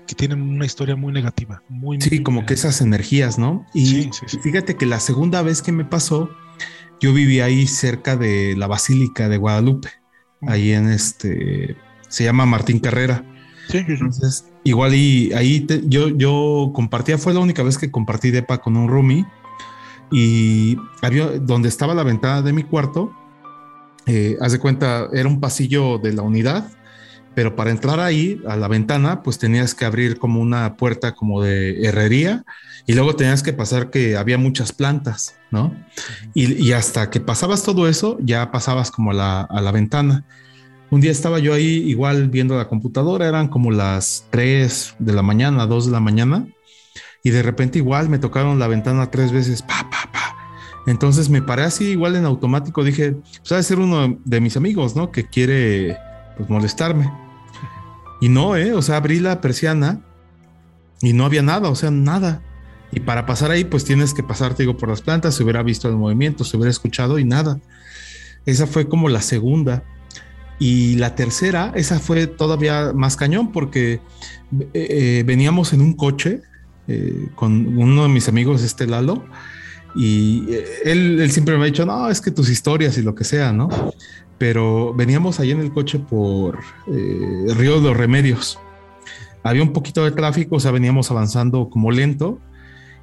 que 0.07 0.15
tienen 0.15 0.43
una 0.43 0.66
historia 0.66 0.97
muy 0.97 1.12
negativa. 1.12 1.62
Muy, 1.69 2.01
sí, 2.01 2.23
como 2.23 2.47
que 2.47 2.55
esas 2.55 2.81
energías, 2.81 3.39
¿no? 3.39 3.66
Y 3.75 4.11
fíjate 4.43 4.77
que 4.77 4.87
la 4.87 5.01
segunda 5.01 5.43
vez 5.43 5.62
que 5.62 5.70
me 5.70 5.85
pasó, 5.85 6.31
yo 7.01 7.12
viví 7.12 7.41
ahí 7.41 7.66
cerca 7.66 8.16
de 8.16 8.55
la 8.57 8.66
Basílica 8.66 9.29
de 9.29 9.37
Guadalupe, 9.37 9.89
ahí 10.43 10.73
en 10.73 10.89
este, 10.91 11.77
se 12.09 12.25
llama 12.25 12.47
Martín 12.47 12.79
Carrera. 12.79 13.25
Sí, 13.69 13.85
Entonces, 13.87 14.47
igual 14.65 14.95
y 14.95 15.33
ahí 15.35 15.66
yo, 15.85 16.09
yo 16.09 16.70
compartía, 16.75 17.19
fue 17.19 17.35
la 17.35 17.41
única 17.41 17.62
vez 17.62 17.77
que 17.77 17.91
compartí 17.91 18.31
depa 18.31 18.59
con 18.59 18.77
un 18.77 18.89
roomie 18.89 19.27
y 20.11 20.79
había, 21.03 21.27
donde 21.27 21.69
estaba 21.69 21.95
la 21.95 22.03
ventana 22.03 22.43
de 22.43 22.53
mi 22.53 22.62
cuarto, 22.62 23.12
eh, 24.07 24.39
haz 24.41 24.53
de 24.53 24.59
cuenta, 24.59 25.09
era 25.12 25.29
un 25.29 25.39
pasillo 25.39 25.99
de 25.99 26.15
la 26.15 26.23
unidad, 26.23 26.70
pero 27.39 27.55
para 27.55 27.70
entrar 27.70 28.01
ahí 28.01 28.43
a 28.48 28.56
la 28.56 28.66
ventana, 28.66 29.23
pues 29.23 29.39
tenías 29.39 29.73
que 29.73 29.85
abrir 29.85 30.19
como 30.19 30.40
una 30.40 30.74
puerta 30.74 31.15
como 31.15 31.40
de 31.40 31.86
herrería 31.86 32.43
y 32.85 32.94
luego 32.94 33.15
tenías 33.15 33.44
que 33.44 33.52
pasar 33.52 33.90
que 33.90 34.16
había 34.16 34.39
muchas 34.39 34.73
plantas, 34.73 35.36
¿no? 35.52 35.73
y, 36.35 36.73
hasta 36.73 37.10
que 37.10 37.20
pasabas 37.20 37.62
todo 37.62 37.86
eso, 37.89 38.19
ya 38.20 38.51
pasabas 38.51 38.90
como 38.90 39.12
a 39.12 39.15
la, 39.15 39.40
a 39.43 39.60
la, 39.60 39.70
ventana. 39.70 40.24
Un 40.90 41.01
día 41.01 41.12
estaba 41.12 41.39
yo 41.39 41.55
ahí 41.55 41.89
igual 41.89 42.28
viendo 42.28 42.56
la 42.56 42.66
computadora, 42.66 43.28
eran 43.28 43.47
como 43.47 43.70
las 43.70 44.27
3 44.31 44.97
de 44.98 45.12
la 45.12 45.23
mañana, 45.23 45.66
2 45.66 45.86
de 45.86 45.93
la 45.93 46.01
mañana, 46.01 46.48
y 47.23 47.31
de 47.31 47.44
repente 47.44 47.78
igual 47.78 48.09
me 48.09 48.19
tocaron 48.19 48.59
la 48.59 48.66
ventana 48.66 49.12
tres 49.12 49.31
veces, 49.31 49.62
pa, 49.62 49.89
pa, 49.89 50.10
pa. 50.10 50.36
Entonces 50.89 51.31
me 51.31 51.40
paré 51.40 51.62
así 51.62 51.90
igual 51.90 52.16
en 52.16 52.24
automático, 52.24 52.82
dije, 52.82 53.12
pues 53.12 53.48
debe 53.48 53.62
ser 53.62 53.78
uno 53.78 54.19
de 54.24 54.40
mis 54.40 54.56
amigos, 54.56 54.97
¿no? 54.97 55.12
Que 55.12 55.23
quiere 55.23 55.97
pues 56.36 56.51
molestarme. 56.51 57.27
Y 58.20 58.28
no, 58.28 58.57
¿eh? 58.57 58.73
O 58.73 58.82
sea, 58.82 58.97
abrí 58.97 59.20
la 59.20 59.40
persiana 59.40 60.01
y 61.01 61.12
no 61.12 61.24
había 61.24 61.43
nada, 61.43 61.69
o 61.69 61.74
sea, 61.74 61.90
nada. 61.90 62.43
Y 62.90 63.01
para 63.01 63.27
pasar 63.27 63.51
ahí, 63.51 63.65
pues 63.65 63.85
tienes 63.85 64.15
que 64.15 64.23
pasar, 64.23 64.57
digo, 64.57 64.77
por 64.77 64.89
las 64.89 65.03
plantas, 65.03 65.35
se 65.35 65.43
hubiera 65.43 65.62
visto 65.62 65.89
el 65.89 65.97
movimiento, 65.97 66.45
se 66.45 66.57
hubiera 66.57 66.70
escuchado 66.70 67.19
y 67.19 67.24
nada. 67.24 67.61
Esa 68.47 68.66
fue 68.66 68.89
como 68.89 69.09
la 69.09 69.20
segunda. 69.20 69.85
Y 70.59 70.97
la 70.97 71.15
tercera, 71.15 71.73
esa 71.77 72.01
fue 72.01 72.27
todavía 72.27 72.93
más 72.93 73.16
cañón 73.16 73.53
porque 73.53 74.01
eh, 74.59 74.70
eh, 74.73 75.23
veníamos 75.24 75.73
en 75.73 75.81
un 75.81 75.93
coche 75.93 76.40
eh, 76.89 77.28
con 77.36 77.78
uno 77.78 78.03
de 78.03 78.09
mis 78.09 78.28
amigos, 78.28 78.62
este 78.62 78.86
Lalo, 78.86 79.24
y 79.94 80.47
él, 80.85 81.20
él, 81.20 81.31
siempre 81.31 81.56
me 81.56 81.65
ha 81.65 81.66
dicho, 81.66 81.86
no, 81.86 82.10
es 82.10 82.20
que 82.20 82.31
tus 82.31 82.51
historias 82.51 82.98
y 82.98 83.02
lo 83.02 83.15
que 83.15 83.24
sea, 83.24 83.52
¿no? 83.52 83.69
Pero 84.39 84.94
veníamos 84.94 85.40
ahí 85.40 85.51
en 85.51 85.60
el 85.60 85.73
coche 85.73 85.98
por 85.98 86.59
Río 86.86 87.77
de 87.77 87.81
los 87.81 87.97
Remedios. 87.97 88.59
Había 89.43 89.62
un 89.62 89.73
poquito 89.73 90.05
de 90.05 90.10
tráfico, 90.12 90.56
o 90.56 90.60
sea, 90.60 90.70
veníamos 90.70 91.10
avanzando 91.10 91.70
como 91.70 91.90
lento 91.90 92.39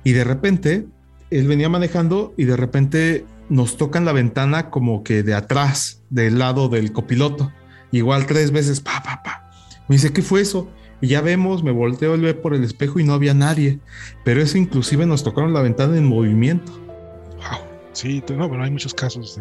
y 0.05 0.13
de 0.13 0.23
repente, 0.23 0.87
él 1.31 1.47
venía 1.47 1.67
manejando 1.67 2.33
y 2.37 2.45
de 2.45 2.55
repente 2.55 3.25
nos 3.49 3.75
tocan 3.75 4.05
la 4.05 4.13
ventana 4.13 4.69
como 4.69 5.03
que 5.03 5.23
de 5.23 5.33
atrás, 5.33 6.03
del 6.09 6.39
lado 6.39 6.69
del 6.69 6.91
copiloto. 6.91 7.51
Igual 7.91 8.27
tres 8.27 8.51
veces, 8.51 8.79
pa, 8.79 9.01
pa, 9.03 9.23
pa. 9.23 9.49
Me 9.87 9.95
dice, 9.95 10.13
¿qué 10.13 10.21
fue 10.21 10.41
eso? 10.41 10.69
Y 11.01 11.07
ya 11.07 11.21
vemos, 11.21 11.63
me 11.63 11.71
volteo 11.71 12.15
el 12.15 12.21
ver 12.21 12.41
por 12.41 12.53
el 12.53 12.63
espejo 12.63 12.99
y 12.99 13.03
no 13.03 13.13
había 13.13 13.33
nadie. 13.33 13.79
Pero 14.23 14.41
eso 14.41 14.57
inclusive 14.57 15.05
nos 15.05 15.23
tocaron 15.23 15.53
la 15.53 15.61
ventana 15.61 15.97
en 15.97 16.05
movimiento. 16.05 16.71
Wow. 17.37 17.59
Sí, 17.93 18.23
no, 18.35 18.49
pero 18.49 18.63
hay 18.63 18.71
muchos 18.71 18.93
casos 18.93 19.39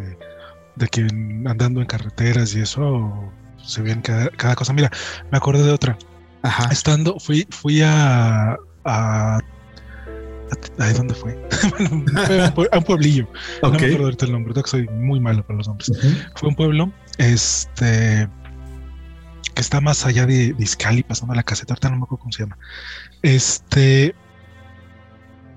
de, 0.76 0.88
que 0.88 1.02
andando 1.46 1.80
en 1.80 1.86
carreteras 1.86 2.54
y 2.54 2.60
eso 2.60 3.32
se 3.64 3.82
ven 3.82 4.00
cada, 4.02 4.54
cosa. 4.54 4.72
Mira, 4.72 4.90
me 5.30 5.38
acordé 5.38 5.62
de 5.64 5.72
otra. 5.72 5.96
Ajá. 6.42 6.70
Estando, 6.70 7.18
fui, 7.18 7.46
fui 7.50 7.80
a, 7.82 8.56
a 8.84 9.40
Ay, 10.78 10.92
¿dónde 10.94 11.14
fue? 11.14 11.38
a 12.72 12.78
un 12.78 12.84
pueblillo. 12.84 13.26
No 13.62 13.70
me 13.70 13.76
acuerdo 13.76 14.04
ahorita 14.04 14.26
el 14.26 14.32
nombre, 14.32 14.54
que 14.54 14.68
soy 14.68 14.88
muy 14.88 15.20
malo 15.20 15.44
para 15.44 15.58
los 15.58 15.68
nombres. 15.68 15.90
Fue 16.36 16.48
un 16.48 16.54
pueblo, 16.54 16.92
este, 17.18 18.28
que 19.54 19.60
está 19.60 19.80
más 19.80 20.06
allá 20.06 20.26
de, 20.26 20.54
Iscali, 20.58 21.02
pasando 21.02 21.32
a 21.32 21.36
la 21.36 21.42
caseta, 21.42 21.74
ahorita 21.74 21.90
no 21.90 21.96
me 21.96 22.02
acuerdo 22.04 22.22
cómo 22.22 22.32
se 22.32 22.42
llama. 22.44 22.58
Este, 23.22 24.14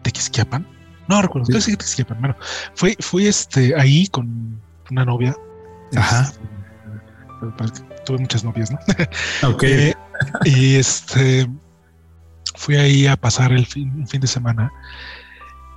de 0.03 0.11
Quisquiapan. 0.11 0.67
No 1.07 1.21
recuerdo, 1.21 1.47
creo 1.47 1.61
que 1.61 1.77
Quisquiapan. 1.77 2.19
Bueno, 2.19 2.35
fui, 2.75 2.95
fui 2.99 3.27
este, 3.27 3.79
ahí 3.79 4.07
con 4.07 4.61
una 4.91 5.05
novia. 5.05 5.35
Ajá. 5.95 6.31
Este, 7.63 7.81
tuve 8.05 8.19
muchas 8.19 8.43
novias, 8.43 8.71
¿no? 8.71 8.79
Ok. 9.49 9.63
Eh, 9.63 9.93
y 10.45 10.75
este 10.75 11.47
fui 12.55 12.75
ahí 12.75 13.05
a 13.05 13.15
pasar 13.15 13.51
el 13.51 13.65
fin, 13.65 13.91
un 13.91 14.07
fin 14.07 14.19
de 14.19 14.27
semana 14.27 14.71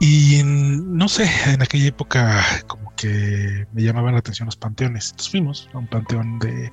y 0.01 0.41
no 0.45 1.09
sé, 1.09 1.29
en 1.47 1.61
aquella 1.61 1.89
época 1.89 2.43
como 2.67 2.95
que 2.97 3.67
me 3.73 3.83
llamaban 3.83 4.15
la 4.15 4.21
atención 4.21 4.47
los 4.47 4.57
panteones. 4.57 5.11
Entonces 5.11 5.31
fuimos 5.31 5.69
a 5.75 5.79
un 5.79 5.87
panteón 5.87 6.39
de, 6.39 6.73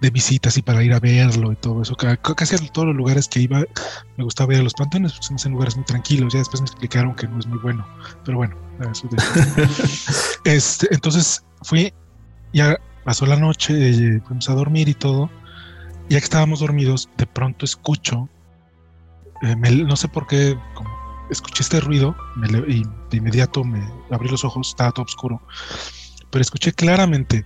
visitas 0.00 0.56
y 0.56 0.62
para 0.62 0.82
ir 0.82 0.92
a 0.92 1.00
verlo 1.00 1.52
y 1.52 1.56
todo 1.56 1.82
eso. 1.82 1.96
Casi 1.96 2.56
en 2.56 2.68
todos 2.68 2.88
los 2.88 2.96
lugares 2.96 3.28
que 3.28 3.40
iba 3.40 3.64
me 4.16 4.24
gustaba 4.24 4.54
ir 4.54 4.60
a 4.60 4.62
los 4.62 4.74
panteones, 4.74 5.12
porque 5.12 5.38
son 5.38 5.52
lugares 5.52 5.76
muy 5.76 5.84
tranquilos. 5.84 6.32
Ya 6.32 6.38
después 6.38 6.60
me 6.60 6.66
explicaron 6.66 7.14
que 7.14 7.26
no 7.26 7.38
es 7.38 7.46
muy 7.46 7.58
bueno, 7.58 7.86
pero 8.24 8.38
bueno, 8.38 8.56
eso 8.90 9.08
de... 9.08 9.16
este, 10.44 10.94
entonces 10.94 11.44
fui 11.62 11.92
ya 12.52 12.78
pasó 13.04 13.26
la 13.26 13.36
noche, 13.36 13.74
eh, 13.74 14.20
fuimos 14.26 14.48
a 14.48 14.54
dormir 14.54 14.88
y 14.88 14.94
todo. 14.94 15.30
Ya 16.08 16.18
que 16.18 16.24
estábamos 16.24 16.60
dormidos, 16.60 17.08
de 17.18 17.26
pronto 17.26 17.64
escucho, 17.64 18.28
eh, 19.42 19.56
no 19.56 19.96
sé 19.96 20.08
por 20.08 20.26
qué, 20.26 20.58
escuché 21.30 21.62
este 21.62 21.80
ruido 21.80 22.16
y 22.66 22.82
de 23.10 23.16
inmediato 23.16 23.62
me 23.62 23.86
abrí 24.10 24.28
los 24.28 24.44
ojos, 24.44 24.68
estaba 24.68 24.90
todo 24.92 25.04
oscuro, 25.04 25.42
pero 26.30 26.40
escuché 26.40 26.72
claramente 26.72 27.44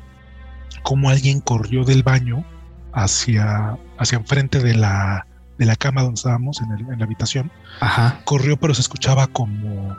como 0.82 1.10
alguien 1.10 1.40
corrió 1.40 1.84
del 1.84 2.02
baño 2.02 2.44
hacia, 2.92 3.78
hacia 3.98 4.18
enfrente 4.18 4.60
de 4.60 4.74
la, 4.74 5.26
de 5.58 5.66
la 5.66 5.76
cama 5.76 6.02
donde 6.02 6.18
estábamos, 6.18 6.60
en, 6.60 6.98
la 6.98 7.04
habitación. 7.04 7.50
Ajá. 7.80 8.20
Corrió, 8.24 8.56
pero 8.58 8.74
se 8.74 8.80
escuchaba 8.80 9.26
como, 9.28 9.96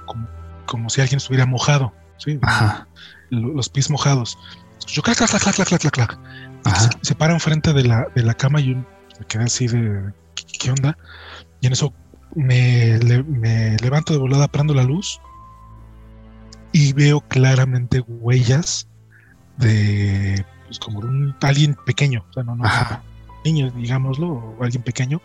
como, 0.65 0.89
si 0.89 1.01
alguien 1.01 1.17
estuviera 1.17 1.45
mojado, 1.45 1.93
¿sí? 2.17 2.39
Ajá. 2.41 2.87
Los, 3.29 3.69
pies 3.69 3.89
mojados. 3.89 4.37
Escuchó 4.79 5.01
clac, 5.01 5.17
clac, 5.17 5.29
clac, 5.29 5.55
clac, 5.55 5.67
clac, 5.67 5.91
clac, 5.91 6.19
Se, 7.01 7.15
para 7.15 7.33
enfrente 7.33 7.73
de 7.73 7.83
la, 7.83 8.07
de 8.15 8.23
la 8.23 8.33
cama 8.33 8.61
y 8.61 8.75
me 8.75 8.85
quedé 9.27 9.45
así 9.45 9.67
de, 9.67 10.13
¿qué, 10.59 10.71
onda? 10.71 10.97
Y 11.61 11.67
en 11.67 11.73
eso 11.73 11.93
me, 12.35 12.99
me 13.27 13.77
levanto 13.77 14.13
de 14.13 14.19
volada, 14.19 14.47
prendo 14.47 14.73
la 14.73 14.83
luz 14.83 15.19
y 16.73 16.91
veo 16.93 17.21
claramente 17.21 18.01
huellas 18.01 18.87
de 19.57 20.45
pues, 20.73 20.79
como 20.79 20.99
un 20.99 21.35
alguien 21.41 21.75
pequeño, 21.85 22.25
o 22.29 22.33
sea, 22.33 22.43
no, 22.43 22.55
no, 22.55 22.63
niño, 23.45 23.71
digámoslo, 23.75 24.27
o 24.27 24.63
alguien 24.63 24.83
pequeño, 24.83 25.21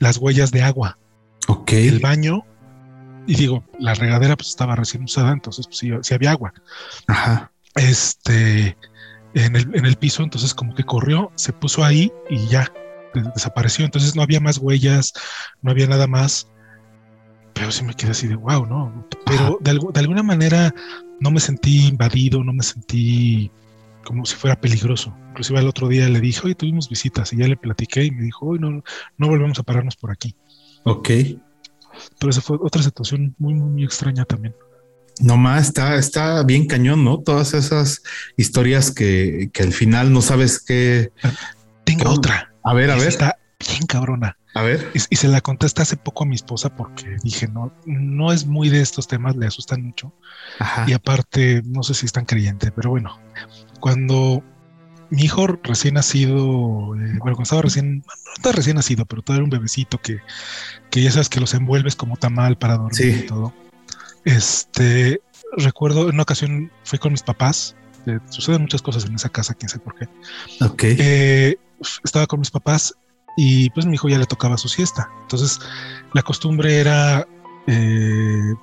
las 0.00 0.16
huellas 0.16 0.50
de 0.50 0.62
agua. 0.62 0.98
Ok. 1.46 1.72
El 1.72 2.00
baño, 2.00 2.44
y 3.26 3.36
digo, 3.36 3.64
la 3.78 3.94
regadera 3.94 4.36
pues 4.36 4.48
estaba 4.48 4.74
recién 4.74 5.04
usada, 5.04 5.32
entonces 5.32 5.66
pues, 5.66 5.78
sí, 5.78 6.14
había 6.14 6.32
agua. 6.32 6.52
Ajá. 7.06 7.52
Este, 7.76 8.76
en 9.34 9.56
el, 9.56 9.74
en 9.74 9.86
el 9.86 9.96
piso, 9.96 10.22
entonces 10.22 10.54
como 10.54 10.74
que 10.74 10.84
corrió, 10.84 11.30
se 11.36 11.52
puso 11.52 11.84
ahí 11.84 12.12
y 12.28 12.46
ya 12.48 12.72
desapareció. 13.34 13.84
Entonces 13.84 14.16
no 14.16 14.22
había 14.22 14.40
más 14.40 14.58
huellas, 14.58 15.12
no 15.62 15.70
había 15.70 15.86
nada 15.86 16.06
más. 16.06 16.48
Pero 17.52 17.70
sí 17.70 17.84
me 17.84 17.94
quedé 17.94 18.10
así 18.10 18.26
de 18.26 18.34
wow, 18.34 18.66
¿no? 18.66 19.06
Pero 19.26 19.58
de, 19.60 19.78
de, 19.92 20.00
alguna 20.00 20.24
manera 20.24 20.74
no 21.20 21.30
me 21.30 21.38
sentí 21.38 21.86
invadido, 21.86 22.42
no 22.42 22.52
me 22.52 22.64
sentí 22.64 23.52
como 24.04 24.24
si 24.24 24.36
fuera 24.36 24.60
peligroso. 24.60 25.16
Inclusive 25.30 25.60
el 25.60 25.68
otro 25.68 25.88
día 25.88 26.08
le 26.08 26.20
dije, 26.20 26.40
hoy 26.44 26.54
tuvimos 26.54 26.88
visitas 26.88 27.32
y 27.32 27.38
ya 27.38 27.48
le 27.48 27.56
platiqué 27.56 28.04
y 28.04 28.10
me 28.10 28.22
dijo, 28.22 28.46
hoy 28.46 28.58
no, 28.58 28.82
no 29.16 29.28
volvemos 29.28 29.58
a 29.58 29.62
pararnos 29.62 29.96
por 29.96 30.10
aquí. 30.10 30.36
Ok. 30.84 31.08
Pero 32.18 32.30
esa 32.30 32.40
fue 32.40 32.58
otra 32.60 32.82
situación 32.82 33.34
muy, 33.38 33.54
muy, 33.54 33.84
extraña 33.84 34.24
también. 34.24 34.54
Nomás 35.20 35.68
está, 35.68 35.96
está 35.96 36.42
bien 36.42 36.66
cañón, 36.66 37.04
¿no? 37.04 37.18
Todas 37.18 37.54
esas 37.54 38.02
historias 38.36 38.90
que, 38.90 39.50
que 39.52 39.62
al 39.62 39.72
final 39.72 40.12
no 40.12 40.22
sabes 40.22 40.62
qué. 40.62 41.12
Tengo 41.84 42.10
otra. 42.10 42.52
A 42.64 42.74
ver, 42.74 42.90
a 42.90 42.96
ver. 42.96 43.08
Está 43.08 43.38
bien 43.68 43.86
cabrona. 43.86 44.36
A 44.54 44.62
ver. 44.62 44.90
Y, 44.94 45.16
se 45.16 45.28
la 45.28 45.40
contesta 45.40 45.82
hace 45.82 45.96
poco 45.96 46.22
a 46.22 46.26
mi 46.26 46.36
esposa 46.36 46.74
porque 46.74 47.16
dije, 47.22 47.48
no, 47.48 47.72
no 47.86 48.32
es 48.32 48.46
muy 48.46 48.68
de 48.68 48.80
estos 48.80 49.08
temas, 49.08 49.34
le 49.36 49.46
asustan 49.46 49.82
mucho. 49.82 50.14
Ajá. 50.60 50.84
Y 50.88 50.92
aparte, 50.92 51.62
no 51.64 51.82
sé 51.82 51.94
si 51.94 52.06
es 52.06 52.12
tan 52.12 52.24
creyente, 52.24 52.70
pero 52.70 52.90
bueno, 52.90 53.18
cuando 53.84 54.42
mi 55.10 55.24
hijo 55.24 55.46
recién 55.62 55.92
nacido, 55.92 56.94
eh, 56.96 57.18
bueno, 57.18 57.20
cuando 57.20 57.42
estaba 57.42 57.60
recién, 57.60 57.98
no 57.98 58.32
está 58.34 58.50
recién 58.50 58.76
nacido, 58.76 59.04
pero 59.04 59.20
todavía 59.20 59.40
era 59.40 59.44
un 59.44 59.50
bebecito 59.50 59.98
que, 59.98 60.20
que 60.90 61.02
ya 61.02 61.10
sabes 61.10 61.28
que 61.28 61.38
los 61.38 61.52
envuelves 61.52 61.94
como 61.94 62.16
tamal 62.16 62.56
para 62.56 62.78
dormir 62.78 63.24
y 63.24 63.26
todo. 63.26 63.52
Este, 64.24 65.20
recuerdo 65.58 66.08
en 66.08 66.14
una 66.14 66.22
ocasión 66.22 66.72
fui 66.84 66.98
con 66.98 67.12
mis 67.12 67.22
papás, 67.22 67.76
eh, 68.06 68.20
suceden 68.30 68.62
muchas 68.62 68.80
cosas 68.80 69.04
en 69.04 69.16
esa 69.16 69.28
casa, 69.28 69.52
quién 69.52 69.68
sabe 69.68 69.84
por 69.84 69.96
qué. 69.96 70.08
Ok. 70.64 70.84
Eh, 70.84 71.58
estaba 72.04 72.26
con 72.26 72.40
mis 72.40 72.50
papás 72.50 72.94
y 73.36 73.68
pues 73.68 73.84
mi 73.84 73.96
hijo 73.96 74.08
ya 74.08 74.16
le 74.16 74.24
tocaba 74.24 74.56
su 74.56 74.70
siesta. 74.70 75.10
Entonces 75.20 75.60
la 76.14 76.22
costumbre 76.22 76.80
era, 76.80 77.28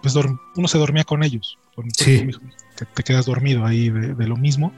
pues 0.01 0.15
uno 0.15 0.67
se 0.67 0.79
dormía 0.79 1.03
con 1.03 1.21
ellos. 1.21 1.59
sí 1.95 2.25
te, 2.85 3.03
quedas 3.03 3.25
dormido 3.25 3.65
ahí 3.65 3.89
de, 3.89 4.27
lo 4.27 4.37
mismo. 4.37 4.73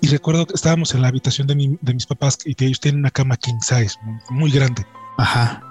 Y 0.00 0.08
recuerdo 0.08 0.46
que 0.46 0.54
estábamos 0.54 0.94
en 0.94 1.02
la 1.02 1.08
habitación 1.08 1.46
de, 1.46 1.54
mis 1.94 2.06
papás 2.06 2.38
y 2.44 2.54
ellos 2.64 2.80
tienen 2.80 3.00
una 3.00 3.10
cama 3.10 3.36
king 3.36 3.58
size, 3.60 3.96
muy, 4.30 4.50
grande. 4.50 4.86
Ajá. 5.18 5.62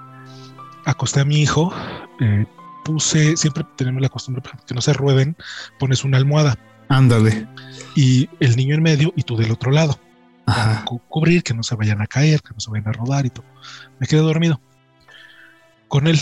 Acosté 0.84 1.20
a 1.20 1.24
mi 1.24 1.40
hijo, 1.40 1.72
eh, 2.20 2.44
puse, 2.84 3.36
siempre 3.36 3.64
tenemos 3.76 4.02
la 4.02 4.08
costumbre 4.08 4.42
que 4.66 4.74
no 4.74 4.80
se 4.80 4.92
rueden, 4.92 5.36
pones 5.78 6.04
una 6.04 6.16
almohada. 6.16 6.58
Ándale. 6.88 7.46
Y 7.94 8.28
el 8.40 8.56
niño 8.56 8.74
en 8.74 8.82
medio 8.82 9.12
y 9.16 9.22
tú 9.22 9.36
del 9.36 9.52
otro 9.52 9.70
lado. 9.70 9.98
Para 10.44 10.84
cubrir, 10.84 11.42
que 11.42 11.54
no 11.54 11.62
se 11.62 11.74
vayan 11.74 12.02
a 12.02 12.06
caer, 12.06 12.42
que 12.42 12.52
no 12.52 12.60
se 12.60 12.70
vayan 12.70 12.88
a 12.88 12.92
rodar 12.92 13.24
y 13.24 13.30
todo. 13.30 13.46
Me 13.98 14.06
quedé 14.06 14.20
dormido 14.20 14.60
con 15.88 16.06
él 16.06 16.20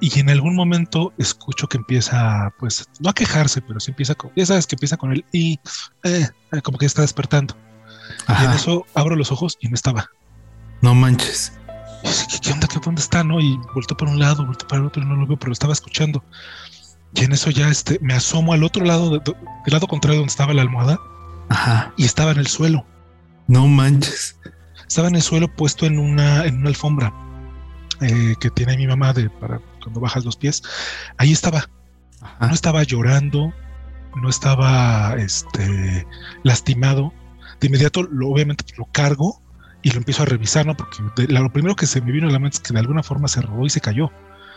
y 0.00 0.18
en 0.18 0.30
algún 0.30 0.54
momento 0.54 1.12
escucho 1.18 1.68
que 1.68 1.78
empieza, 1.78 2.52
pues, 2.58 2.88
no 3.00 3.10
a 3.10 3.14
quejarse, 3.14 3.62
pero 3.62 3.80
sí 3.80 3.90
empieza 3.90 4.14
con, 4.14 4.30
ya 4.36 4.46
sabes 4.46 4.66
que 4.66 4.74
empieza 4.74 4.96
con 4.96 5.12
él 5.12 5.24
y 5.32 5.58
eh, 6.02 6.28
eh, 6.52 6.62
como 6.62 6.78
que 6.78 6.86
está 6.86 7.02
despertando. 7.02 7.56
Y 8.28 8.44
en 8.44 8.52
eso 8.52 8.84
abro 8.94 9.16
los 9.16 9.32
ojos 9.32 9.56
y 9.60 9.68
no 9.68 9.74
estaba. 9.74 10.10
No 10.82 10.94
manches. 10.94 11.52
¿Qué, 12.42 12.52
onda? 12.52 12.66
¿Qué, 12.66 12.78
¿Dónde 12.78 13.00
está? 13.00 13.24
¿No? 13.24 13.40
Y 13.40 13.58
vuelto 13.72 13.96
por 13.96 14.08
un 14.08 14.18
lado, 14.18 14.44
vuelto 14.44 14.66
para 14.66 14.82
el 14.82 14.86
otro, 14.88 15.02
no 15.04 15.16
lo 15.16 15.26
veo, 15.26 15.38
pero 15.38 15.48
lo 15.48 15.54
estaba 15.54 15.72
escuchando. 15.72 16.22
Y 17.14 17.24
en 17.24 17.32
eso 17.32 17.50
ya 17.50 17.68
este, 17.68 17.98
me 18.02 18.14
asomo 18.14 18.52
al 18.52 18.64
otro 18.64 18.84
lado, 18.84 19.10
del 19.10 19.22
lado 19.66 19.86
contrario 19.86 20.18
donde 20.18 20.30
estaba 20.30 20.52
la 20.52 20.62
almohada. 20.62 20.98
Ajá. 21.48 21.92
Y 21.96 22.04
estaba 22.04 22.32
en 22.32 22.38
el 22.38 22.46
suelo. 22.46 22.84
No 23.46 23.66
manches. 23.68 24.38
Estaba 24.86 25.08
en 25.08 25.16
el 25.16 25.22
suelo 25.22 25.48
puesto 25.48 25.86
en 25.86 25.98
una, 25.98 26.44
en 26.44 26.58
una 26.58 26.68
alfombra 26.68 27.12
eh, 28.00 28.34
que 28.40 28.50
tiene 28.50 28.76
mi 28.76 28.86
mamá 28.86 29.12
de, 29.12 29.30
para 29.30 29.60
cuando 29.84 30.00
bajas 30.00 30.24
los 30.24 30.36
pies, 30.36 30.62
ahí 31.16 31.32
estaba. 31.32 31.68
No 32.40 32.54
estaba 32.54 32.82
llorando, 32.82 33.52
no 34.16 34.28
estaba 34.28 35.14
este, 35.18 36.06
lastimado. 36.42 37.12
De 37.60 37.68
inmediato, 37.68 38.02
lo, 38.02 38.30
obviamente, 38.30 38.64
lo 38.76 38.86
cargo 38.86 39.40
y 39.82 39.90
lo 39.90 39.98
empiezo 39.98 40.22
a 40.22 40.26
revisar, 40.26 40.66
¿no? 40.66 40.76
Porque 40.76 40.98
lo 41.28 41.52
primero 41.52 41.76
que 41.76 41.86
se 41.86 42.00
me 42.00 42.12
vino 42.12 42.28
a 42.28 42.32
la 42.32 42.38
mente 42.38 42.56
es 42.56 42.62
que 42.62 42.72
de 42.72 42.80
alguna 42.80 43.02
forma 43.02 43.28
se 43.28 43.42
rodó 43.42 43.66
y 43.66 43.70
se 43.70 43.80
cayó. 43.80 44.10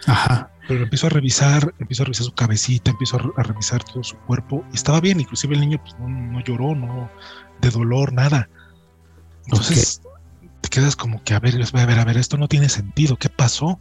Ajá. 0.05 0.51
Pero 0.67 0.79
lo 0.79 0.83
empiezo 0.85 1.07
a 1.07 1.09
revisar, 1.09 1.73
empiezo 1.79 2.03
a 2.03 2.05
revisar 2.05 2.25
su 2.25 2.33
cabecita, 2.33 2.91
empiezo 2.91 3.17
a, 3.35 3.43
revisar 3.43 3.83
todo 3.83 4.03
su 4.03 4.17
cuerpo 4.19 4.65
y 4.71 4.75
estaba 4.75 5.01
bien. 5.01 5.19
Inclusive 5.19 5.55
el 5.55 5.61
niño 5.61 5.81
pues, 5.81 5.95
no, 5.99 6.39
lloró, 6.41 6.75
no 6.75 7.09
de 7.61 7.69
dolor, 7.69 8.13
nada. 8.13 8.49
Entonces 9.45 10.01
te 10.61 10.69
quedas 10.69 10.95
como 10.95 11.23
que 11.23 11.33
a 11.33 11.39
ver, 11.39 11.55
a 11.55 11.85
ver, 11.85 11.99
a 11.99 12.05
ver, 12.05 12.17
esto 12.17 12.37
no 12.37 12.47
tiene 12.47 12.69
sentido. 12.69 13.17
¿Qué 13.17 13.29
pasó? 13.29 13.79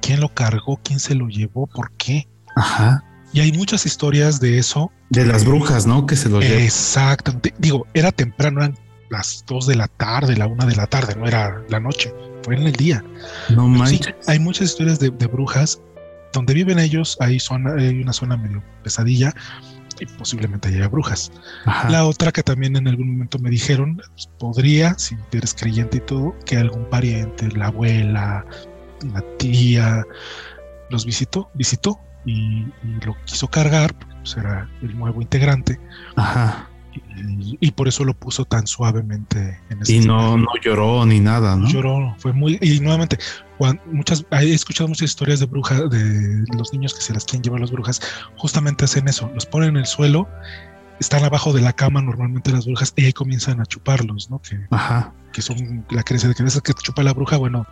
Quién 0.00 0.20
lo 0.20 0.32
cargó, 0.34 0.80
quién 0.82 1.00
se 1.00 1.14
lo 1.14 1.28
llevó, 1.28 1.66
por 1.66 1.92
qué. 1.92 2.28
Ajá. 2.56 3.04
Y 3.32 3.40
hay 3.40 3.52
muchas 3.52 3.86
historias 3.86 4.40
de 4.40 4.58
eso. 4.58 4.90
De 5.10 5.24
las 5.24 5.44
brujas, 5.44 5.86
¿no? 5.86 6.06
Que 6.06 6.16
se 6.16 6.28
lo 6.28 6.40
llevó. 6.40 6.54
Exactamente. 6.54 7.54
Digo, 7.58 7.86
era 7.94 8.10
temprano, 8.10 8.60
eran 8.60 8.76
las 9.10 9.44
dos 9.46 9.66
de 9.66 9.76
la 9.76 9.88
tarde, 9.88 10.36
la 10.36 10.46
una 10.46 10.66
de 10.66 10.76
la 10.76 10.86
tarde, 10.86 11.14
no 11.16 11.26
era 11.26 11.62
la 11.68 11.80
noche, 11.80 12.14
fue 12.44 12.56
en 12.56 12.62
el 12.62 12.72
día. 12.72 13.04
No 13.50 13.66
manches. 13.68 14.14
Sí, 14.20 14.30
hay 14.30 14.38
muchas 14.38 14.70
historias 14.70 14.98
de, 14.98 15.10
brujas 15.10 15.80
donde 16.32 16.54
viven 16.54 16.78
ellos, 16.78 17.16
hay, 17.20 17.40
zona, 17.40 17.74
hay 17.74 18.00
una 18.00 18.12
zona 18.12 18.36
medio 18.36 18.62
pesadilla 18.84 19.34
y 19.98 20.06
posiblemente 20.06 20.68
haya 20.68 20.88
brujas. 20.88 21.32
La 21.88 22.06
otra 22.06 22.32
que 22.32 22.42
también 22.42 22.76
en 22.76 22.88
algún 22.88 23.12
momento 23.12 23.38
me 23.38 23.50
dijeron, 23.50 23.96
pues, 23.96 24.28
podría, 24.38 24.96
si 24.98 25.16
eres 25.32 25.54
creyente 25.54 25.98
y 25.98 26.00
todo, 26.00 26.34
que 26.46 26.56
algún 26.56 26.88
pariente, 26.88 27.48
la 27.48 27.66
abuela, 27.66 28.46
la 29.12 29.22
tía 29.38 30.04
los 30.90 31.04
visitó, 31.04 31.50
visitó 31.54 31.98
y, 32.24 32.66
lo 33.04 33.16
quiso 33.24 33.48
cargar, 33.48 33.94
pues 34.18 34.36
era 34.36 34.68
el 34.82 34.98
nuevo 34.98 35.22
integrante. 35.22 35.80
Ajá. 36.16 36.68
Y, 37.60 37.70
por 37.70 37.86
eso 37.86 38.04
lo 38.04 38.14
puso 38.14 38.44
tan 38.44 38.66
suavemente 38.66 39.60
en 39.70 39.82
ese 39.82 39.94
Y 39.94 40.00
no, 40.00 40.36
no 40.36 40.48
lloró 40.62 41.06
ni 41.06 41.20
nada, 41.20 41.54
¿no? 41.56 41.68
Lloró, 41.68 42.14
fue 42.18 42.32
muy. 42.32 42.58
Y 42.60 42.80
nuevamente, 42.80 43.18
muchas, 43.86 44.26
he 44.32 44.52
escuchado 44.52 44.88
muchas 44.88 45.10
historias 45.10 45.38
de 45.38 45.46
brujas, 45.46 45.88
de 45.88 46.44
los 46.56 46.72
niños 46.72 46.94
que 46.94 47.00
se 47.00 47.14
las 47.14 47.24
quieren 47.24 47.42
llevar 47.42 47.60
las 47.60 47.70
brujas, 47.70 48.00
justamente 48.36 48.84
hacen 48.84 49.06
eso, 49.06 49.30
los 49.34 49.46
ponen 49.46 49.70
en 49.70 49.76
el 49.78 49.86
suelo, 49.86 50.28
están 50.98 51.24
abajo 51.24 51.52
de 51.52 51.60
la 51.60 51.72
cama 51.72 52.02
normalmente 52.02 52.52
las 52.52 52.66
brujas 52.66 52.92
y 52.96 53.04
ahí 53.06 53.12
comienzan 53.12 53.60
a 53.60 53.66
chuparlos, 53.66 54.30
¿no? 54.30 54.40
Que, 54.40 54.66
Ajá. 54.70 55.12
que 55.32 55.42
son 55.42 55.84
la 55.90 56.02
creencia 56.02 56.28
de 56.28 56.34
que 56.34 56.42
esa 56.42 56.60
que 56.60 56.74
chupa 56.74 57.02
la 57.02 57.14
bruja, 57.14 57.36
bueno, 57.36 57.66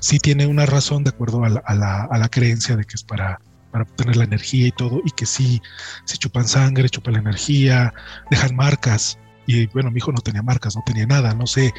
sí 0.00 0.18
tiene 0.18 0.46
una 0.46 0.66
razón 0.66 1.04
de 1.04 1.10
acuerdo 1.10 1.44
a 1.44 1.48
la, 1.48 2.28
creencia 2.30 2.76
de 2.76 2.84
que 2.84 2.94
es 2.94 3.02
para, 3.02 3.40
para 3.70 3.84
obtener 3.84 4.16
la 4.16 4.24
energía 4.24 4.68
y 4.68 4.72
todo, 4.72 5.00
y 5.04 5.10
que 5.10 5.26
sí, 5.26 5.62
se 6.04 6.16
chupan 6.16 6.46
sangre, 6.46 6.88
chupan 6.88 7.14
la 7.14 7.20
energía, 7.20 7.92
dejan 8.30 8.54
marcas. 8.56 9.18
Y 9.46 9.66
bueno, 9.68 9.90
mi 9.90 9.98
hijo 9.98 10.12
no 10.12 10.20
tenía 10.20 10.42
marcas, 10.42 10.74
no 10.76 10.82
tenía 10.84 11.06
nada, 11.06 11.34
no 11.34 11.46
sé. 11.46 11.72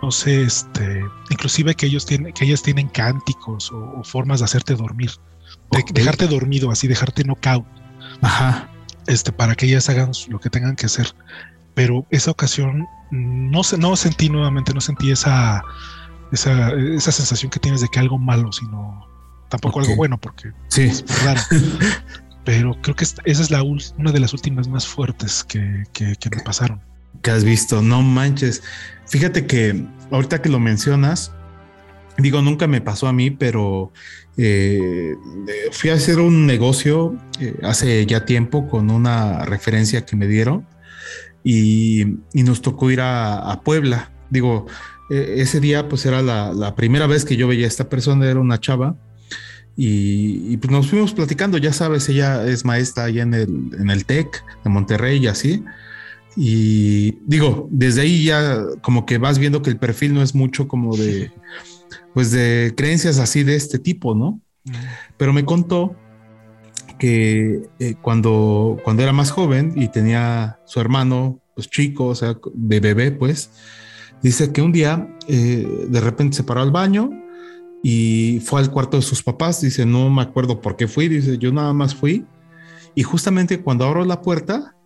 No 0.00 0.12
sé, 0.12 0.42
este, 0.42 1.02
inclusive 1.28 1.74
que 1.74 1.86
ellos 1.86 2.06
tienen, 2.06 2.32
que 2.32 2.44
ellas 2.44 2.62
tienen 2.62 2.88
cánticos 2.88 3.72
o, 3.72 4.02
formas 4.04 4.38
de 4.38 4.44
hacerte 4.44 4.74
dormir, 4.76 5.10
de 5.72 5.84
dejarte 5.92 6.28
dormido, 6.28 6.70
así 6.70 6.86
dejarte 6.86 7.24
knockout. 7.24 7.66
Ajá. 8.22 8.70
este, 9.06 9.32
para 9.32 9.54
que 9.54 9.66
ellas 9.66 9.88
hagan 9.88 10.12
lo 10.28 10.38
que 10.38 10.50
tengan 10.50 10.76
que 10.76 10.86
hacer. 10.86 11.14
Pero 11.74 12.06
esa 12.10 12.30
ocasión 12.30 12.86
no, 13.10 13.62
no 13.78 13.96
sentí 13.96 14.28
nuevamente, 14.28 14.72
no 14.72 14.80
sentí 14.80 15.10
esa, 15.10 15.62
esa, 16.32 16.72
esa 16.72 17.12
sensación 17.12 17.50
que 17.50 17.60
tienes 17.60 17.80
de 17.80 17.88
que 17.88 17.98
algo 17.98 18.18
malo, 18.18 18.52
sino 18.52 19.06
tampoco 19.48 19.80
algo 19.80 19.96
bueno, 19.96 20.18
porque 20.18 20.52
sí. 20.68 20.82
es 20.82 21.24
raro. 21.24 21.40
Pero 22.44 22.80
creo 22.80 22.96
que 22.96 23.04
esa 23.04 23.22
es 23.24 23.50
la 23.50 23.62
una 23.62 24.12
de 24.12 24.20
las 24.20 24.32
últimas 24.32 24.68
más 24.68 24.86
fuertes 24.86 25.44
que, 25.44 25.84
que, 25.92 26.16
que 26.16 26.30
me 26.30 26.42
pasaron. 26.42 26.80
Que 27.22 27.30
has 27.30 27.44
visto, 27.44 27.82
no 27.82 28.00
manches. 28.02 28.62
Fíjate 29.06 29.46
que 29.46 29.84
ahorita 30.10 30.40
que 30.40 30.48
lo 30.48 30.58
mencionas, 30.58 31.32
digo, 32.16 32.40
nunca 32.42 32.66
me 32.66 32.80
pasó 32.80 33.06
a 33.06 33.12
mí, 33.12 33.30
pero 33.30 33.92
eh, 34.36 35.16
fui 35.72 35.90
a 35.90 35.94
hacer 35.94 36.20
un 36.20 36.46
negocio 36.46 37.16
eh, 37.40 37.56
hace 37.64 38.06
ya 38.06 38.24
tiempo 38.24 38.68
con 38.68 38.90
una 38.90 39.44
referencia 39.44 40.06
que 40.06 40.14
me 40.14 40.28
dieron 40.28 40.64
y, 41.42 42.04
nos 42.34 42.62
tocó 42.62 42.90
ir 42.90 43.00
a, 43.00 43.60
Puebla. 43.64 44.10
Digo, 44.30 44.66
e, 45.10 45.40
ese 45.40 45.60
día 45.60 45.88
pues 45.88 46.06
era 46.06 46.22
la, 46.22 46.74
primera 46.74 47.06
vez 47.06 47.24
que 47.24 47.36
yo 47.36 47.48
veía 47.48 47.64
a 47.64 47.68
esta 47.68 47.88
persona, 47.88 48.28
era 48.28 48.40
una 48.40 48.58
chava. 48.58 48.96
Y, 49.80 50.56
pues 50.56 50.72
nos 50.72 50.90
fuimos 50.90 51.12
platicando, 51.12 51.56
ya 51.56 51.72
sabes, 51.72 52.08
ella 52.08 52.44
es 52.44 52.64
maestra 52.64 53.04
allá 53.04 53.22
en 53.22 53.32
el, 53.32 53.70
en 53.78 53.90
el 53.90 54.04
TEC 54.06 54.44
de 54.64 54.70
Monterrey 54.70 55.18
y 55.18 55.28
así. 55.28 55.64
Y 56.36 57.18
digo, 57.26 57.68
desde 57.70 58.02
ahí 58.02 58.24
ya 58.24 58.60
como 58.82 59.06
que 59.06 59.18
vas 59.18 59.38
viendo 59.38 59.62
que 59.62 59.70
el 59.70 59.78
perfil 59.78 60.14
no 60.14 60.22
es 60.22 60.34
mucho 60.34 60.66
como 60.66 60.96
de, 60.96 61.30
pues 62.14 62.32
de 62.32 62.74
creencias 62.76 63.18
así 63.18 63.44
de 63.44 63.54
este 63.54 63.78
tipo, 63.78 64.14
¿no? 64.14 64.40
Pero 65.16 65.32
me 65.32 65.44
contó 65.44 65.96
que 66.98 67.62
eh, 67.78 67.94
cuando, 68.02 68.76
cuando 68.82 69.02
era 69.02 69.12
más 69.12 69.30
joven 69.30 69.72
y 69.76 69.88
tenía 69.88 70.58
su 70.66 70.80
hermano, 70.80 71.40
pues 71.54 71.68
chico, 71.70 72.06
o 72.06 72.14
sea, 72.14 72.36
de 72.54 72.80
bebé, 72.80 73.12
pues, 73.12 73.50
dice 74.22 74.52
que 74.52 74.62
un 74.62 74.72
día 74.72 75.08
eh, 75.28 75.86
de 75.88 76.00
repente 76.00 76.36
se 76.36 76.44
paró 76.44 76.60
al 76.60 76.70
baño 76.70 77.10
y 77.82 78.40
fue 78.44 78.60
al 78.60 78.70
cuarto 78.70 78.96
de 78.96 79.02
sus 79.02 79.22
papás. 79.22 79.60
Dice, 79.60 79.86
no 79.86 80.10
me 80.10 80.22
acuerdo 80.22 80.60
por 80.60 80.76
qué 80.76 80.88
fui. 80.88 81.08
Dice, 81.08 81.38
yo 81.38 81.52
nada 81.52 81.72
más 81.72 81.94
fui. 81.94 82.26
Y 82.94 83.02
justamente 83.02 83.60
cuando 83.60 83.84
abro 83.84 84.04
la 84.04 84.22
puerta, 84.22 84.76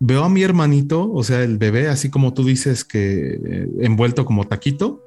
veo 0.00 0.24
a 0.24 0.28
mi 0.28 0.42
hermanito, 0.42 1.10
o 1.12 1.22
sea, 1.22 1.42
el 1.42 1.58
bebé, 1.58 1.88
así 1.88 2.10
como 2.10 2.34
tú 2.34 2.44
dices 2.44 2.84
que 2.84 3.40
eh, 3.44 3.68
envuelto 3.80 4.24
como 4.24 4.46
taquito, 4.46 5.02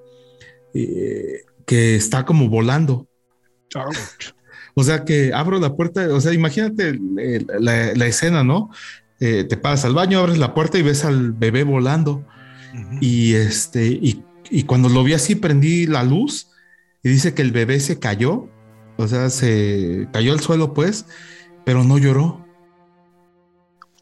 que 0.74 1.96
está 1.96 2.26
como 2.26 2.48
volando. 2.48 3.08
O 4.74 4.84
sea 4.84 5.04
que 5.04 5.34
abro 5.34 5.60
la 5.60 5.76
puerta, 5.76 6.08
o 6.14 6.22
sea, 6.22 6.34
imagínate 6.34 6.98
la, 7.60 8.06
escena, 8.06 8.44
¿no? 8.44 8.70
Eh, 9.20 9.44
te 9.44 9.58
pasas 9.58 9.86
al 9.86 9.94
baño, 9.94 10.20
abres 10.20 10.38
la 10.38 10.54
puerta 10.54 10.78
y 10.78 10.82
ves 10.82 11.06
al 11.06 11.34
bebé 11.34 11.64
volando. 11.64 12.26
Y 13.00 13.34
este, 13.34 13.88
y, 13.88 14.64
cuando 14.64 14.90
lo 14.90 15.04
vi 15.04 15.14
así, 15.14 15.36
prendí 15.36 15.86
la 15.88 16.04
luz 16.04 16.50
y 17.04 17.10
dice 17.10 17.34
que 17.34 17.42
el 17.42 17.52
bebé 17.52 17.80
se 17.80 18.00
cayó, 18.00 18.50
o 18.98 19.08
sea, 19.08 19.30
se 19.30 20.08
cayó 20.12 20.34
al 20.34 20.42
suelo, 20.42 20.74
pues, 20.74 21.06
pero 21.66 21.84
no 21.84 21.98
lloró. 21.98 22.46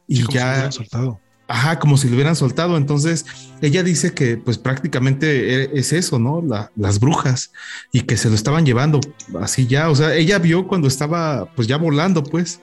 Y 0.08 0.24
ya. 0.32 0.72
soltado. 0.72 1.20
Ajá, 1.48 1.80
como 1.80 1.98
si 1.98 2.08
lo 2.08 2.14
hubieran 2.14 2.36
soltado. 2.36 2.78
Entonces, 2.78 3.26
ella 3.62 3.82
dice 3.82 4.14
que 4.14 4.38
pues 4.38 4.60
prácticamente 4.60 5.64
e, 5.64 5.80
es 5.80 5.94
eso, 5.94 6.20
¿no? 6.20 6.44
las 6.76 7.00
brujas 7.00 7.52
y 7.92 8.02
que 8.02 8.18
se 8.18 8.30
lo 8.30 8.36
estaban 8.36 8.68
llevando 8.68 9.00
así 9.42 9.66
ya. 9.66 9.90
O 9.90 9.96
sea, 9.96 10.14
ella 10.14 10.38
vio 10.38 10.68
cuando 10.68 10.88
estaba 10.88 11.52
pues 11.56 11.68
ya 11.68 11.78
volando, 11.78 12.24
pues. 12.24 12.62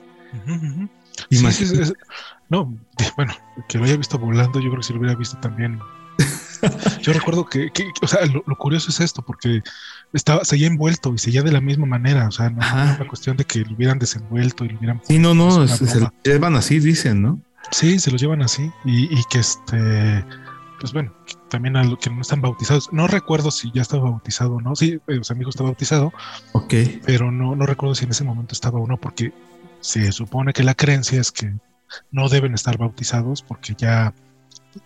no, 2.49 2.77
bueno, 3.17 3.33
que 3.67 3.77
lo 3.77 3.83
haya 3.83 3.97
visto 3.97 4.17
volando, 4.17 4.59
yo 4.59 4.69
creo 4.69 4.77
que 4.77 4.87
si 4.87 4.93
lo 4.93 4.99
hubiera 4.99 5.15
visto 5.15 5.37
también. 5.41 5.79
yo 7.01 7.13
recuerdo 7.13 7.45
que, 7.45 7.71
o 8.01 8.07
sea, 8.07 8.25
lo, 8.25 8.43
curioso 8.57 8.89
es 8.89 8.99
esto, 8.99 9.21
porque 9.21 9.61
estaba, 10.13 10.43
seguía 10.45 10.67
envuelto 10.67 11.13
y 11.13 11.17
seguía 11.17 11.43
de 11.43 11.51
la 11.51 11.61
misma 11.61 11.85
manera. 11.85 12.27
O 12.27 12.31
sea, 12.31 12.49
no, 12.49 12.61
es 12.61 12.71
una 12.71 13.07
cuestión 13.07 13.37
de 13.37 13.45
que 13.45 13.59
lo 13.59 13.75
hubieran 13.75 13.99
desenvuelto 13.99 14.65
y 14.65 14.69
lo 14.69 14.77
hubieran. 14.77 15.01
Sí, 15.07 15.19
no, 15.19 15.33
no, 15.33 15.67
se, 15.67 15.99
lo 15.99 16.11
llevan 16.23 16.55
así, 16.55 16.79
dicen, 16.79 17.21
¿no? 17.21 17.41
Sí, 17.71 17.99
se 17.99 18.11
los 18.11 18.21
llevan 18.21 18.41
así 18.41 18.71
y, 18.85 19.23
que 19.25 19.39
este, 19.39 20.23
pues 20.79 20.93
bueno, 20.93 21.13
también 21.49 21.75
a 21.75 21.83
los 21.83 21.99
que 21.99 22.09
no 22.09 22.21
están 22.21 22.41
bautizados. 22.41 22.91
No 22.93 23.07
recuerdo 23.07 23.51
si 23.51 23.71
ya 23.73 23.81
estaba 23.81 24.09
bautizado 24.09 24.55
o 24.55 24.61
no. 24.61 24.75
Sí, 24.75 24.99
o 25.07 25.23
sea, 25.23 25.35
mi 25.35 25.41
hijo 25.41 25.49
está 25.49 25.63
bautizado. 25.63 26.13
Ok. 26.53 26.73
Pero 27.05 27.31
no, 27.31 27.55
no 27.55 27.65
recuerdo 27.65 27.95
si 27.95 28.05
en 28.05 28.11
ese 28.11 28.23
momento 28.23 28.53
estaba 28.53 28.79
o 28.79 28.87
no, 28.87 28.97
porque 28.97 29.33
se 29.81 30.11
supone 30.11 30.53
que 30.53 30.63
la 30.63 30.75
creencia 30.75 31.19
es 31.19 31.31
que 31.31 31.53
no 32.11 32.29
deben 32.29 32.53
estar 32.53 32.77
bautizados 32.77 33.41
porque 33.41 33.75
ya, 33.77 34.13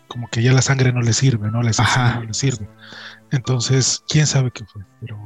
como 0.07 0.27
que 0.29 0.41
ya 0.41 0.53
la 0.53 0.61
sangre 0.61 0.91
no 0.91 1.01
les 1.01 1.17
sirve, 1.17 1.51
¿no? 1.51 1.61
La 1.61 1.73
sangre 1.73 2.21
no 2.21 2.23
les 2.27 2.37
sirve. 2.37 2.67
Entonces, 3.31 4.03
quién 4.07 4.27
sabe 4.27 4.51
qué 4.51 4.65
fue, 4.65 4.83
pero. 4.99 5.17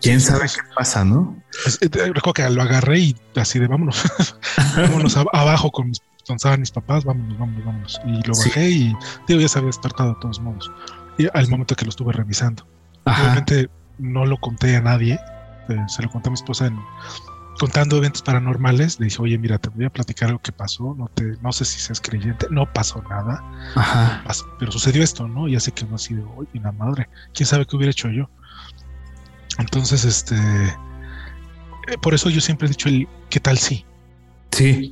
¿Quién 0.00 0.20
sabe 0.20 0.46
qué 0.46 0.60
pasa, 0.76 1.04
no? 1.04 1.42
Pues, 1.62 1.78
eh, 1.80 1.88
recuerdo 1.90 2.34
que 2.34 2.50
lo 2.50 2.62
agarré 2.62 2.98
y 2.98 3.16
así 3.36 3.58
de 3.58 3.68
vámonos, 3.68 4.04
vámonos 4.76 5.16
abajo 5.16 5.70
con 5.70 5.88
mis 5.88 6.02
estaban 6.32 6.60
mis 6.60 6.70
papás, 6.70 7.04
vámonos, 7.04 7.38
vámonos, 7.38 7.64
vámonos. 7.64 8.00
Y 8.06 8.26
lo 8.26 8.34
bajé 8.34 8.70
y 8.70 8.96
digo, 9.28 9.40
ya 9.40 9.48
se 9.48 9.58
había 9.58 9.68
despertado 9.68 10.10
de 10.10 10.20
todos 10.20 10.40
modos. 10.40 10.70
Y 11.18 11.28
al 11.34 11.48
momento 11.48 11.74
que 11.74 11.84
lo 11.84 11.90
estuve 11.90 12.12
revisando. 12.12 12.66
Obviamente 13.04 13.68
no 13.98 14.24
lo 14.24 14.38
conté 14.38 14.76
a 14.76 14.80
nadie, 14.80 15.20
eh, 15.68 15.84
se 15.88 16.02
lo 16.02 16.10
conté 16.10 16.28
a 16.28 16.32
mi 16.32 16.34
esposa 16.34 16.66
en, 16.66 16.78
contando 17.58 17.96
eventos 17.96 18.22
paranormales. 18.22 18.98
Le 18.98 19.06
dije, 19.06 19.20
oye, 19.20 19.38
mira, 19.38 19.58
te 19.58 19.68
voy 19.68 19.84
a 19.84 19.90
platicar 19.90 20.28
algo 20.28 20.40
que 20.40 20.52
pasó. 20.52 20.94
No, 20.96 21.08
te, 21.14 21.36
no 21.42 21.52
sé 21.52 21.64
si 21.64 21.78
seas 21.80 22.00
creyente, 22.00 22.46
no 22.50 22.70
pasó 22.72 23.02
nada. 23.08 23.42
Ajá. 23.74 24.22
pero 24.58 24.72
sucedió 24.72 25.02
esto, 25.02 25.28
¿no? 25.28 25.48
Y 25.48 25.56
así 25.56 25.72
que 25.72 25.84
no 25.84 25.96
así 25.96 26.14
de, 26.14 26.22
oye, 26.36 26.48
la 26.54 26.72
madre, 26.72 27.08
quién 27.32 27.46
sabe 27.46 27.66
qué 27.66 27.76
hubiera 27.76 27.90
hecho 27.90 28.08
yo. 28.08 28.28
Entonces, 29.58 30.04
este, 30.04 30.36
eh, 30.36 31.98
por 32.00 32.14
eso 32.14 32.30
yo 32.30 32.40
siempre 32.40 32.66
he 32.66 32.70
dicho 32.70 32.88
el, 32.88 33.08
¿qué 33.30 33.40
tal 33.40 33.58
si? 33.58 33.84
Sí. 34.52 34.90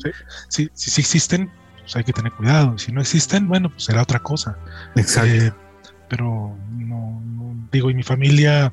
Si, 0.48 0.68
si, 0.74 1.00
existen, 1.00 1.50
pues 1.80 1.96
hay 1.96 2.04
que 2.04 2.12
tener 2.12 2.32
cuidado. 2.32 2.78
Si 2.78 2.92
no 2.92 3.00
existen, 3.00 3.48
bueno, 3.48 3.70
pues 3.70 3.84
será 3.84 4.02
otra 4.02 4.18
cosa. 4.18 4.56
Exacto. 4.96 5.30
Eh, 5.30 5.52
pero 6.08 6.56
no, 6.70 7.22
digo, 7.72 7.90
y 7.90 7.94
mi 7.94 8.02
familia, 8.02 8.72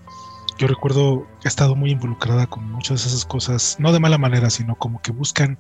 yo 0.60 0.68
recuerdo 0.68 1.26
que 1.42 1.48
ha 1.48 1.50
estado 1.50 1.76
muy 1.76 1.92
involucrada 1.92 2.46
con 2.46 2.70
muchas 2.70 3.02
de 3.02 3.10
esas 3.10 3.26
cosas, 3.26 3.78
no 3.80 3.92
de 3.94 4.00
mala 4.00 4.18
manera, 4.18 4.50
sino 4.50 4.76
como 4.76 5.02
que 5.02 5.12
buscan, 5.12 5.58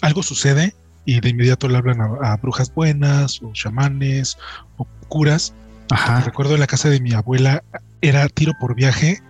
algo 0.00 0.22
sucede 0.22 0.74
y 1.04 1.20
de 1.20 1.28
inmediato 1.28 1.68
le 1.68 1.76
hablan 1.76 2.00
a, 2.00 2.36
brujas 2.38 2.74
buenas 2.74 3.42
o 3.42 3.52
chamanes 3.52 4.38
o 4.78 4.86
curas. 5.08 5.52
Ajá. 5.90 6.20
Recuerdo 6.22 6.54
en 6.54 6.60
la 6.60 6.66
casa 6.66 6.88
de 6.88 7.00
mi 7.00 7.12
abuela, 7.12 7.62
era 8.00 8.26
tiro 8.28 8.54
por 8.58 8.74
viaje, 8.74 9.20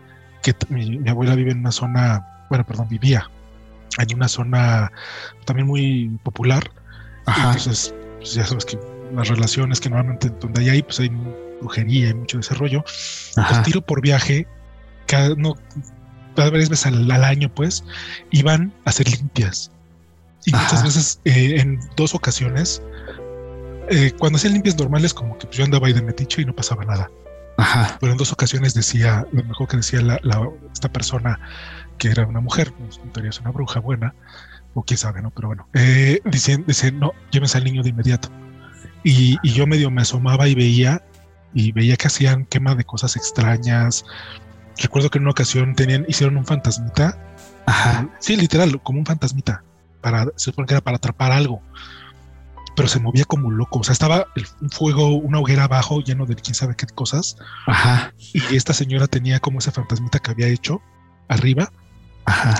que 0.42 0.54
mi, 0.68 0.98
mi 0.98 1.10
abuela 1.10 1.34
vive 1.34 1.50
en 1.50 1.58
una 1.58 1.72
zona, 1.72 2.46
bueno, 2.48 2.64
perdón, 2.64 2.88
vivía 2.88 3.28
en 3.98 4.14
una 4.14 4.28
zona 4.28 4.92
también 5.44 5.66
muy 5.66 6.08
popular. 6.22 6.70
Entonces, 7.26 7.94
pues 8.18 8.34
ya 8.34 8.46
sabes 8.46 8.64
que 8.64 8.78
las 9.12 9.28
relaciones 9.28 9.80
que 9.80 9.90
normalmente 9.90 10.30
donde 10.40 10.62
hay 10.62 10.68
ahí, 10.70 10.82
pues 10.82 11.00
hay 11.00 11.10
brujería 11.60 12.10
y 12.10 12.14
mucho 12.14 12.38
desarrollo. 12.38 12.84
Pues 13.34 13.62
tiro 13.64 13.82
por 13.82 14.00
viaje, 14.00 14.46
no, 15.36 15.54
cada 16.34 16.50
vez 16.50 16.86
al, 16.86 17.10
al, 17.10 17.24
año, 17.24 17.52
pues, 17.54 17.84
iban 18.30 18.72
a 18.84 18.92
ser 18.92 19.08
limpias. 19.08 19.70
Y 20.44 20.52
muchas 20.52 20.82
veces, 20.82 21.20
eh, 21.24 21.60
en 21.60 21.78
dos 21.96 22.14
ocasiones, 22.14 22.82
eh, 23.90 24.12
cuando 24.18 24.36
hacían 24.36 24.54
limpias 24.54 24.76
normales, 24.76 25.14
como 25.14 25.38
que 25.38 25.46
pues, 25.46 25.58
yo 25.58 25.64
andaba 25.64 25.86
ahí 25.86 25.92
de 25.92 26.02
metiche 26.02 26.42
y 26.42 26.44
no 26.44 26.54
pasaba 26.54 26.84
nada. 26.84 27.10
Ajá. 27.58 27.96
Pero 28.00 28.12
en 28.12 28.18
dos 28.18 28.32
ocasiones 28.32 28.74
decía, 28.74 29.26
lo 29.32 29.44
mejor 29.44 29.68
que 29.68 29.76
decía 29.76 30.00
la, 30.00 30.20
esta 30.72 30.90
persona, 30.90 31.38
que 31.98 32.08
era 32.08 32.26
una 32.26 32.40
mujer, 32.40 32.72
pues, 32.72 33.00
es 33.24 33.40
una 33.40 33.50
bruja 33.50 33.78
buena, 33.78 34.14
o 34.74 34.82
quién 34.82 34.98
sabe, 34.98 35.22
¿no? 35.22 35.30
Pero 35.30 35.48
bueno, 35.48 35.68
eh, 35.74 36.20
dicen, 36.24 36.64
dicen, 36.66 36.98
no, 36.98 37.12
llévense 37.30 37.58
al 37.58 37.64
niño 37.64 37.82
de 37.82 37.90
inmediato. 37.90 38.28
Y, 39.04 39.36
y, 39.42 39.52
yo 39.52 39.66
medio 39.66 39.90
me 39.90 40.02
asomaba 40.02 40.48
y 40.48 40.54
veía, 40.54 41.04
y 41.54 41.72
veía 41.72 41.96
que 41.96 42.06
hacían 42.06 42.46
quema 42.46 42.74
de 42.74 42.84
cosas 42.84 43.16
extrañas. 43.16 44.04
Recuerdo 44.78 45.10
que 45.10 45.18
en 45.18 45.24
una 45.24 45.32
ocasión 45.32 45.74
tenían, 45.74 46.04
hicieron 46.08 46.36
un 46.36 46.46
fantasmita. 46.46 47.18
Ajá. 47.66 48.08
Sí, 48.18 48.36
literal, 48.36 48.80
como 48.82 48.98
un 48.98 49.06
fantasmita. 49.06 49.62
Para, 50.00 50.24
se 50.36 50.50
supone 50.50 50.66
que 50.66 50.74
era 50.74 50.80
para 50.80 50.96
atrapar 50.96 51.32
algo. 51.32 51.62
Pero 52.74 52.88
se 52.88 53.00
movía 53.00 53.24
como 53.24 53.50
loco. 53.50 53.80
O 53.80 53.84
sea, 53.84 53.92
estaba 53.92 54.26
un 54.60 54.70
fuego, 54.70 55.08
una 55.08 55.38
hoguera 55.38 55.64
abajo 55.64 56.00
lleno 56.00 56.26
de 56.26 56.36
quién 56.36 56.54
sabe 56.54 56.74
qué 56.74 56.86
cosas. 56.86 57.36
Ajá. 57.66 58.14
Y 58.32 58.56
esta 58.56 58.72
señora 58.72 59.06
tenía 59.06 59.40
como 59.40 59.58
ese 59.58 59.70
fantasmita 59.70 60.18
que 60.18 60.30
había 60.30 60.48
hecho 60.48 60.80
arriba 61.28 61.70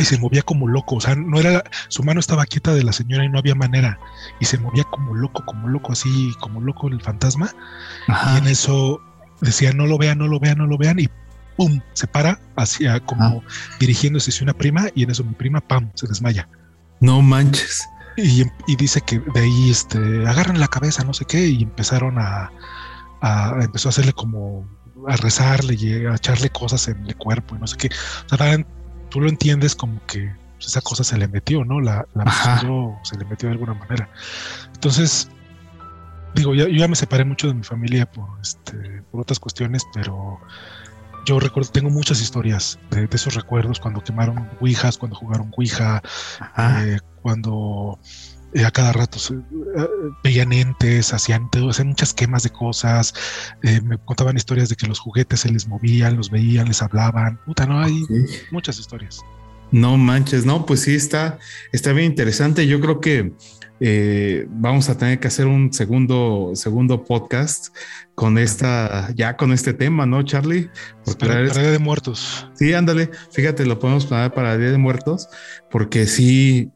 y 0.00 0.04
se 0.04 0.18
movía 0.18 0.42
como 0.42 0.66
loco, 0.66 0.96
o 0.96 1.00
sea, 1.00 1.14
no 1.14 1.38
era, 1.38 1.62
su 1.88 2.02
mano 2.02 2.20
estaba 2.20 2.46
quieta 2.46 2.74
de 2.74 2.82
la 2.82 2.92
señora 2.92 3.24
y 3.24 3.28
no 3.28 3.38
había 3.38 3.54
manera, 3.54 3.98
y 4.40 4.44
se 4.44 4.58
movía 4.58 4.84
como 4.84 5.14
loco, 5.14 5.44
como 5.44 5.68
loco, 5.68 5.92
así, 5.92 6.34
como 6.40 6.60
loco 6.60 6.88
el 6.88 7.00
fantasma, 7.00 7.50
y 8.08 8.38
en 8.38 8.48
eso 8.48 9.00
decía, 9.40 9.72
no 9.72 9.86
lo 9.86 9.98
vean, 9.98 10.18
no 10.18 10.26
lo 10.26 10.40
vean, 10.40 10.58
no 10.58 10.66
lo 10.66 10.78
vean, 10.78 10.98
y 10.98 11.08
pum, 11.56 11.80
se 11.92 12.06
para, 12.06 12.40
hacia 12.56 13.00
como 13.00 13.42
dirigiéndose 13.78 14.30
hacia 14.30 14.44
una 14.44 14.54
prima, 14.54 14.88
y 14.94 15.04
en 15.04 15.10
eso 15.10 15.24
mi 15.24 15.34
prima, 15.34 15.60
pam, 15.60 15.90
se 15.94 16.06
desmaya. 16.06 16.48
No 17.00 17.22
manches. 17.22 17.88
y, 18.16 18.44
dice 18.76 19.00
que 19.00 19.18
de 19.18 19.40
ahí 19.40 19.70
este, 19.70 19.98
agarran 20.26 20.60
la 20.60 20.68
cabeza, 20.68 21.04
no 21.04 21.14
sé 21.14 21.24
qué, 21.24 21.46
y 21.46 21.62
empezaron 21.62 22.18
a, 22.18 22.50
empezó 23.60 23.88
a 23.88 23.90
hacerle 23.90 24.12
como 24.12 24.66
a 25.08 25.16
rezarle 25.16 25.74
y 25.74 26.06
a 26.06 26.14
echarle 26.14 26.48
cosas 26.50 26.86
en 26.88 27.04
el 27.06 27.16
cuerpo 27.16 27.56
y 27.56 27.58
no 27.58 27.66
sé 27.66 27.76
qué. 27.76 27.88
O 28.26 28.36
sea, 28.36 28.64
tú 29.08 29.20
lo 29.20 29.28
entiendes 29.28 29.74
como 29.74 30.04
que 30.06 30.32
esa 30.60 30.80
cosa 30.80 31.04
se 31.04 31.18
le 31.18 31.28
metió, 31.28 31.64
¿no? 31.64 31.80
La, 31.80 32.06
la 32.14 33.00
se 33.02 33.18
le 33.18 33.24
metió 33.24 33.48
de 33.48 33.54
alguna 33.54 33.74
manera. 33.74 34.08
Entonces, 34.74 35.28
digo, 36.34 36.54
yo 36.54 36.68
ya 36.68 36.88
me 36.88 36.96
separé 36.96 37.24
mucho 37.24 37.48
de 37.48 37.54
mi 37.54 37.62
familia 37.62 38.10
por, 38.10 38.28
este, 38.40 39.02
por 39.10 39.20
otras 39.22 39.38
cuestiones, 39.38 39.82
pero 39.92 40.40
yo 41.24 41.38
recuerdo, 41.38 41.70
tengo 41.70 41.90
muchas 41.90 42.20
historias 42.20 42.78
de, 42.90 43.08
esos 43.12 43.34
recuerdos 43.34 43.78
cuando 43.80 44.02
quemaron 44.02 44.48
Ouijas, 44.60 44.98
cuando 44.98 45.16
jugaron 45.16 45.52
Ouija, 45.56 46.02
eh, 46.58 46.98
cuando 47.20 47.98
eh, 48.54 48.64
a 48.64 48.70
cada 48.70 48.92
rato 48.92 49.18
eh, 49.30 49.88
veían 50.24 50.52
entes, 50.52 51.12
hacían, 51.12 51.48
hacían 51.68 51.88
muchas 51.88 52.12
quemas 52.12 52.42
de 52.42 52.50
cosas, 52.50 53.14
me 53.62 53.98
contaban 53.98 54.36
historias 54.36 54.68
de 54.68 54.76
que 54.76 54.86
los 54.86 54.98
juguetes 54.98 55.40
se 55.40 55.50
les 55.50 55.68
movían, 55.68 56.16
los 56.16 56.30
veían, 56.30 56.68
les 56.68 56.82
hablaban, 56.82 57.38
puta, 57.44 57.66
no 57.66 57.80
hay 57.80 58.04
muchas 58.50 58.78
historias. 58.78 59.20
No 59.70 59.96
manches, 59.96 60.44
no, 60.44 60.66
pues 60.66 60.82
sí 60.82 60.94
está, 60.94 61.38
está 61.72 61.92
bien 61.92 62.10
interesante. 62.10 62.66
Yo 62.66 62.78
creo 62.78 63.00
que 63.00 63.32
eh, 63.80 64.46
vamos 64.48 64.88
a 64.88 64.96
tener 64.96 65.18
que 65.18 65.28
hacer 65.28 65.46
un 65.46 65.72
segundo, 65.72 66.52
segundo 66.54 67.04
podcast 67.04 67.74
con 68.14 68.38
esta, 68.38 69.12
ya 69.14 69.36
con 69.36 69.52
este 69.52 69.72
tema, 69.72 70.06
¿no, 70.06 70.22
Charlie? 70.22 70.70
para, 71.18 71.40
el 71.40 71.50
Día 71.50 71.70
de 71.70 71.78
Muertos. 71.78 72.46
Sí, 72.54 72.72
ándale, 72.74 73.10
fíjate, 73.32 73.66
lo 73.66 73.78
podemos 73.78 74.06
planear 74.06 74.32
para 74.32 74.54
el 74.54 74.60
Día 74.60 74.70
de 74.70 74.78
Muertos, 74.78 75.28
porque 75.70 76.06
sí 76.06 76.70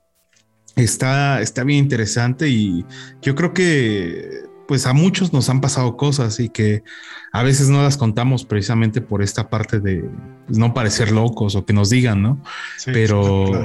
está, 0.74 1.40
está 1.40 1.64
bien 1.64 1.80
interesante 1.84 2.48
y 2.48 2.84
yo 3.22 3.34
creo 3.34 3.52
que 3.54 4.46
pues 4.66 4.86
a 4.86 4.92
muchos 4.92 5.32
nos 5.32 5.48
han 5.48 5.60
pasado 5.60 5.96
cosas 5.96 6.40
y 6.40 6.48
que 6.48 6.82
a 7.32 7.42
veces 7.42 7.68
no 7.68 7.82
las 7.82 7.96
contamos 7.96 8.44
precisamente 8.44 9.00
por 9.00 9.22
esta 9.22 9.48
parte 9.48 9.80
de 9.80 10.08
no 10.48 10.74
parecer 10.74 11.12
locos 11.12 11.54
o 11.54 11.64
que 11.64 11.72
nos 11.72 11.90
digan, 11.90 12.20
¿no? 12.22 12.42
Pero 12.84 13.64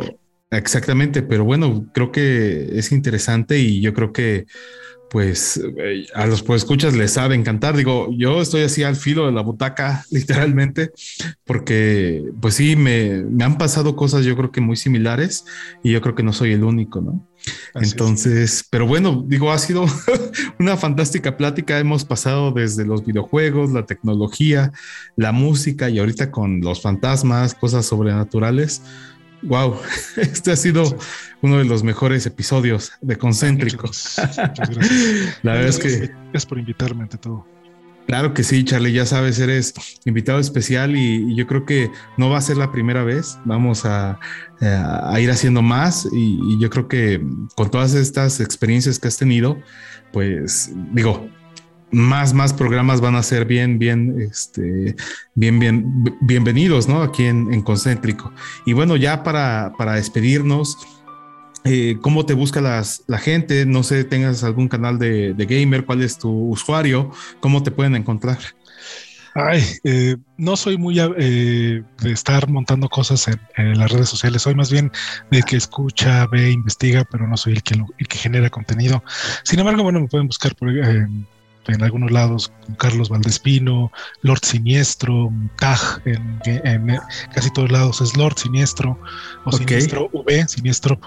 Exactamente, 0.51 1.21
pero 1.21 1.45
bueno, 1.45 1.87
creo 1.93 2.11
que 2.11 2.77
es 2.77 2.91
interesante 2.91 3.57
y 3.57 3.79
yo 3.79 3.93
creo 3.93 4.11
que 4.11 4.45
pues 5.11 5.61
eh, 5.77 6.05
a 6.13 6.25
los 6.25 6.41
escuchas 6.49 6.93
les 6.93 7.11
sabe 7.11 7.35
encantar. 7.35 7.75
Digo, 7.75 8.09
yo 8.17 8.41
estoy 8.41 8.61
así 8.61 8.83
al 8.83 8.95
filo 8.95 9.25
de 9.25 9.33
la 9.33 9.41
butaca, 9.41 10.05
literalmente, 10.11 10.91
porque 11.45 12.23
pues 12.41 12.55
sí, 12.55 12.75
me, 12.77 13.23
me, 13.23 13.43
han 13.43 13.57
pasado 13.57 13.95
cosas 13.95 14.23
yo 14.23 14.37
creo 14.37 14.51
que 14.51 14.61
muy 14.61 14.77
similares 14.77 15.45
y 15.83 15.91
yo 15.91 16.01
creo 16.01 16.15
que 16.15 16.23
no 16.23 16.31
soy 16.31 16.53
el 16.53 16.63
único, 16.63 17.01
¿no? 17.01 17.27
Entonces, 17.73 18.65
pero 18.69 18.85
bueno, 18.85 19.23
digo, 19.27 19.51
ha 19.51 19.57
sido 19.57 19.85
una 20.59 20.77
fantástica 20.77 21.35
plática. 21.37 21.79
Hemos 21.79 22.05
pasado 22.05 22.51
desde 22.51 22.85
los 22.85 23.05
videojuegos, 23.05 23.71
la 23.71 23.85
tecnología, 23.85 24.71
la 25.15 25.31
música 25.31 25.89
y 25.89 25.99
ahorita 25.99 26.31
con 26.31 26.61
los 26.61 26.81
fantasmas, 26.81 27.55
cosas 27.55 27.85
sobrenaturales. 27.85 28.81
Wow, 29.43 29.79
este 30.17 30.51
ha 30.51 30.55
sido 30.55 30.83
uno 31.41 31.57
de 31.57 31.65
los 31.65 31.83
mejores 31.83 32.25
episodios 32.25 32.91
de 33.01 33.17
Concéntricos. 33.17 34.15
La 35.43 35.53
verdad 35.53 35.69
es 35.69 35.79
que. 35.79 36.11
Gracias 36.31 36.45
por 36.45 36.59
invitarme 36.59 37.03
ante 37.03 37.17
todo. 37.17 37.45
Claro 38.07 38.33
que 38.33 38.43
sí, 38.43 38.63
Charlie, 38.65 38.91
ya 38.91 39.05
sabes, 39.05 39.39
eres 39.39 39.73
invitado 40.05 40.39
especial 40.39 40.95
y, 40.95 41.35
yo 41.35 41.47
creo 41.47 41.65
que 41.65 41.89
no 42.17 42.29
va 42.29 42.39
a 42.39 42.41
ser 42.41 42.57
la 42.57 42.71
primera 42.71 43.03
vez. 43.03 43.37
Vamos 43.45 43.85
a, 43.85 44.19
ir 45.19 45.31
haciendo 45.31 45.61
más 45.61 46.07
y, 46.11 46.59
yo 46.59 46.69
creo 46.69 46.87
que 46.87 47.25
con 47.55 47.71
todas 47.71 47.93
estas 47.93 48.39
experiencias 48.39 48.99
que 48.99 49.07
has 49.07 49.17
tenido, 49.17 49.59
pues 50.11 50.71
digo, 50.93 51.29
más, 51.91 52.33
más 52.33 52.53
programas 52.53 53.01
van 53.01 53.15
a 53.15 53.23
ser 53.23 53.45
bien, 53.45 53.77
bien, 53.77 54.19
este, 54.21 54.95
bien, 55.35 55.59
bien, 55.59 56.17
bienvenidos, 56.21 56.87
¿no? 56.87 57.01
Aquí 57.01 57.25
en, 57.25 57.61
Concéntrico. 57.61 58.33
Y 58.65 58.73
bueno, 58.73 58.95
ya 58.95 59.23
para, 59.23 59.73
para 59.77 59.93
despedirnos, 59.93 60.77
eh, 61.63 61.97
¿cómo 62.01 62.25
te 62.25 62.33
busca 62.33 62.61
las, 62.61 63.03
la 63.07 63.17
gente? 63.17 63.65
No 63.65 63.83
sé, 63.83 64.03
tengas 64.03 64.43
algún 64.43 64.67
canal 64.67 64.97
de, 64.97 65.35
gamer, 65.37 65.85
¿cuál 65.85 66.01
es 66.01 66.17
tu 66.17 66.49
usuario? 66.49 67.11
¿Cómo 67.39 67.61
te 67.61 67.71
pueden 67.71 67.95
encontrar? 67.95 68.39
Ay, 69.33 69.63
eh, 69.85 70.17
no 70.37 70.57
soy 70.57 70.77
muy 70.77 70.99
eh, 70.99 71.83
de 72.01 72.11
estar 72.11 72.49
montando 72.49 72.89
cosas 72.89 73.29
en, 73.55 73.79
las 73.79 73.89
redes 73.89 74.09
sociales, 74.09 74.41
soy 74.41 74.55
más 74.55 74.69
bien 74.69 74.91
de 75.29 75.41
que 75.41 75.55
escucha, 75.55 76.27
ve, 76.27 76.51
investiga, 76.51 77.05
pero 77.09 77.27
no 77.27 77.37
soy 77.37 77.53
el 77.53 77.63
que, 77.63 77.75
el 77.97 78.07
que 78.07 78.17
genera 78.17 78.49
contenido. 78.49 79.03
Sin 79.43 79.59
embargo, 79.59 79.83
bueno, 79.83 80.01
me 80.01 80.07
pueden 80.07 80.27
buscar 80.27 80.53
por, 80.55 80.69
en 81.67 81.83
algunos 81.83 82.11
lados 82.11 82.51
Carlos 82.77 83.09
Valdespino, 83.09 83.91
Lord 84.21 84.43
Siniestro, 84.43 85.31
Tag, 85.57 85.79
en, 86.05 86.99
casi 87.33 87.51
todos 87.51 87.71
lados 87.71 88.01
es 88.01 88.15
Lord 88.17 88.37
Siniestro 88.37 88.99
o 89.45 89.51
Siniestro 89.51 90.09
V, 90.13 90.47
Siniestro, 90.47 90.99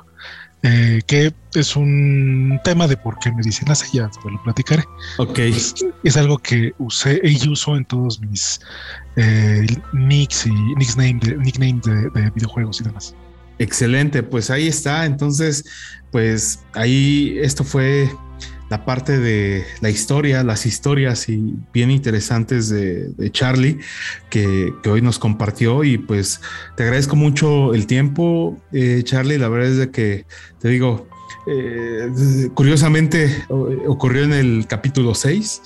eh, 0.63 1.03
que 1.07 1.33
es 1.55 1.77
un 1.77 2.59
tema 2.65 2.87
de 2.87 2.97
por 2.97 3.19
qué 3.19 3.31
me 3.33 3.43
dicen 3.43 3.69
las 3.69 3.91
ya 3.93 4.09
te 4.09 4.31
lo 4.31 4.43
platicaré. 4.43 4.85
Ok. 5.19 5.39
Es, 5.39 6.17
algo 6.17 6.39
que 6.39 6.73
usé 6.79 7.21
y 7.23 7.49
uso 7.49 7.77
en 7.77 7.85
todos 7.85 8.21
mis 8.21 8.61
eh, 9.17 9.67
nicks 9.93 10.47
y 10.47 10.53
nickname 10.77 11.21
de, 11.21 11.37
nickname 11.37 11.81
de 11.85 12.31
videojuegos 12.31 12.81
y 12.81 12.85
demás. 12.85 13.15
Excelente, 13.59 14.23
pues 14.23 14.51
ahí 14.51 14.67
está. 14.67 15.05
Entonces, 15.05 15.65
pues 16.11 16.65
ahí 16.73 17.37
esto 17.41 17.63
fue 17.63 18.11
la 18.71 18.85
parte 18.85 19.19
de 19.19 19.65
la 19.81 19.91
historia, 19.91 20.43
las 20.43 20.67
historias 20.67 21.29
y 21.29 21.55
bien 21.73 21.91
interesantes 21.91 22.69
de, 22.69 23.13
Charlie 23.31 23.79
que, 24.31 24.73
hoy 24.87 25.03
nos 25.03 25.19
compartió 25.19 25.85
y 25.85 25.99
pues 25.99 26.41
te 26.77 26.85
agradezco 26.85 27.17
mucho 27.17 27.75
el 27.75 27.87
tiempo, 27.87 28.57
eh, 28.73 29.03
Charlie, 29.05 29.39
la 29.39 29.49
verdad 29.49 29.71
es 29.71 29.79
de 29.79 29.91
que 29.91 30.27
te 30.61 30.69
digo, 30.69 31.09
eh, 31.47 32.11
curiosamente 32.55 33.45
ocurrió 33.49 34.25
en 34.25 34.33
el 34.33 34.67
capítulo 34.67 35.15
6. 35.15 35.63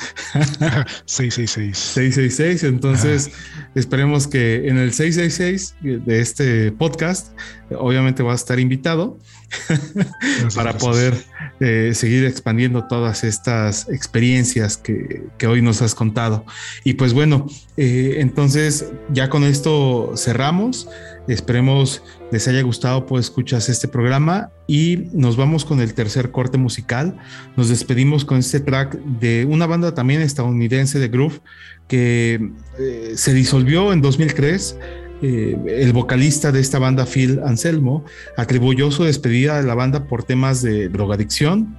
666. 1.05 1.79
666. 1.79 2.65
Entonces, 2.65 3.31
esperemos 3.75 4.27
que 4.27 4.69
en 4.69 4.77
el 4.77 4.93
666 4.93 6.05
de 6.05 6.21
este 6.21 6.73
podcast, 6.73 7.33
obviamente 7.71 8.23
va 8.23 8.33
a 8.33 8.37
estar 8.37 8.59
invitado 8.59 9.19
para 10.55 10.77
poder 10.77 11.15
eh, 11.61 11.93
seguir 11.95 12.25
expandiendo 12.25 12.85
todas 12.85 13.25
estas 13.25 13.89
experiencias 13.89 14.77
que, 14.77 15.25
hoy 15.47 15.63
nos 15.63 15.83
has 15.83 15.95
contado. 15.95 16.45
Y 16.85 16.95
pues 16.95 17.13
bueno, 17.13 17.47
eh, 17.77 18.17
entonces 18.19 18.87
ya 19.11 19.29
con 19.29 19.45
esto 19.45 20.13
cerramos. 20.17 20.89
Esperemos 21.27 22.03
les 22.31 22.47
haya 22.49 22.63
gustado, 22.63 23.07
pues 23.07 23.27
escuchas 23.27 23.69
este 23.69 23.89
programa 23.89 24.51
y 24.67 25.09
nos 25.13 25.37
vamos 25.37 25.65
con 25.65 25.81
el 25.81 25.95
tercer 25.95 26.31
corte 26.31 26.59
musical. 26.59 27.19
Nos 27.57 27.69
despedimos 27.69 28.25
con 28.25 28.39
este 28.39 28.61
track 28.61 28.99
de 29.03 29.45
una 29.45 29.67
banda 29.67 29.95
también 29.95 30.21
estadounidense 30.21 30.99
de 30.99 31.09
groove 31.09 31.41
que 31.87 32.51
eh, 32.79 33.13
se 33.17 33.33
disolvió 33.33 33.93
en 33.93 34.03
2003 34.03 34.77
eh, 35.23 35.57
el 35.67 35.93
vocalista 35.93 36.53
de 36.53 36.61
esta 36.61 36.79
banda, 36.79 37.07
Phil 37.07 37.41
Anselmo, 37.45 38.05
atribuyó 38.37 38.91
su 38.91 39.05
despedida 39.05 39.61
de 39.61 39.67
la 39.67 39.75
banda 39.75 40.05
por 40.05 40.25
temas 40.25 40.63
de 40.63 40.89
drogadicción 40.89 41.77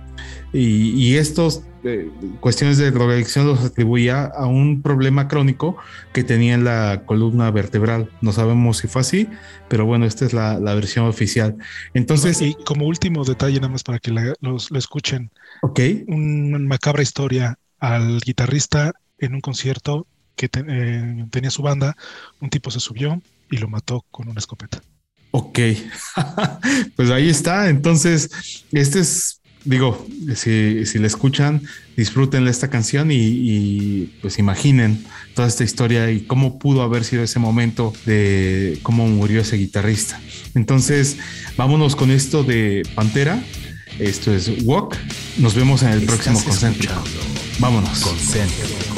y, 0.53 0.91
y 0.91 1.15
estos 1.17 1.63
eh, 1.83 2.11
cuestiones 2.41 2.77
de 2.77 2.91
drogadicción 2.91 3.47
los 3.47 3.63
atribuía 3.63 4.25
a 4.25 4.47
un 4.47 4.81
problema 4.81 5.29
crónico 5.29 5.77
que 6.11 6.25
tenía 6.25 6.53
en 6.53 6.65
la 6.65 7.03
columna 7.05 7.49
vertebral. 7.51 8.09
No 8.19 8.33
sabemos 8.33 8.79
si 8.79 8.89
fue 8.89 9.01
así, 9.01 9.29
pero 9.69 9.85
bueno, 9.85 10.05
esta 10.05 10.25
es 10.25 10.33
la, 10.33 10.59
versión 10.59 11.05
oficial. 11.05 11.55
Entonces, 11.93 12.41
y 12.41 12.55
como 12.65 12.85
último 12.85 13.23
detalle, 13.23 13.55
nada 13.55 13.69
más 13.69 13.83
para 13.83 13.99
que 13.99 14.11
los, 14.11 14.71
lo 14.71 14.77
escuchen, 14.77 15.31
ok, 15.61 15.79
una 16.07 16.59
macabra 16.59 17.01
historia 17.01 17.57
al 17.79 18.19
guitarrista 18.19 18.91
en 19.17 19.35
un 19.35 19.41
concierto 19.41 20.05
que 20.39 20.49
eh, 20.53 21.25
tenía 21.31 21.51
su 21.51 21.61
banda, 21.61 21.97
un 22.39 22.49
tipo 22.49 22.71
se 22.71 22.79
subió 22.79 23.21
y 23.51 23.57
lo 23.57 23.67
mató 23.67 24.05
con 24.09 24.29
una 24.29 24.39
escopeta. 24.39 24.81
Ok, 25.31 25.59
pues 26.95 27.09
ahí 27.09 27.27
está. 27.27 27.69
Entonces, 27.69 28.63
este 28.71 28.99
es, 28.99 29.41
digo, 29.65 30.07
si, 30.35 30.85
si 30.85 30.97
le 30.97 31.07
escuchan, 31.07 31.61
disfruten 31.97 32.47
esta 32.47 32.69
canción 32.69 33.09
y, 33.11 34.13
pues 34.21 34.39
imaginen 34.39 35.05
toda 35.35 35.49
esta 35.49 35.65
historia 35.65 36.09
y 36.09 36.21
cómo 36.21 36.57
pudo 36.57 36.83
haber 36.83 37.03
sido 37.03 37.21
ese 37.21 37.39
momento 37.39 37.91
de 38.05 38.79
cómo 38.81 39.07
murió 39.07 39.41
ese 39.41 39.57
guitarrista. 39.57 40.21
Entonces, 40.55 41.17
vámonos 41.57 41.97
con 41.97 42.11
esto 42.11 42.45
de 42.45 42.87
Pantera. 42.95 43.43
Esto 43.99 44.33
es 44.33 44.63
Walk. 44.63 44.95
Nos 45.37 45.53
vemos 45.53 45.83
en 45.83 45.89
el 45.89 46.03
próximo 46.03 46.41
concéntrico. 46.41 47.03
Vámonos. 47.59 47.99
Concéntrico. 47.99 48.89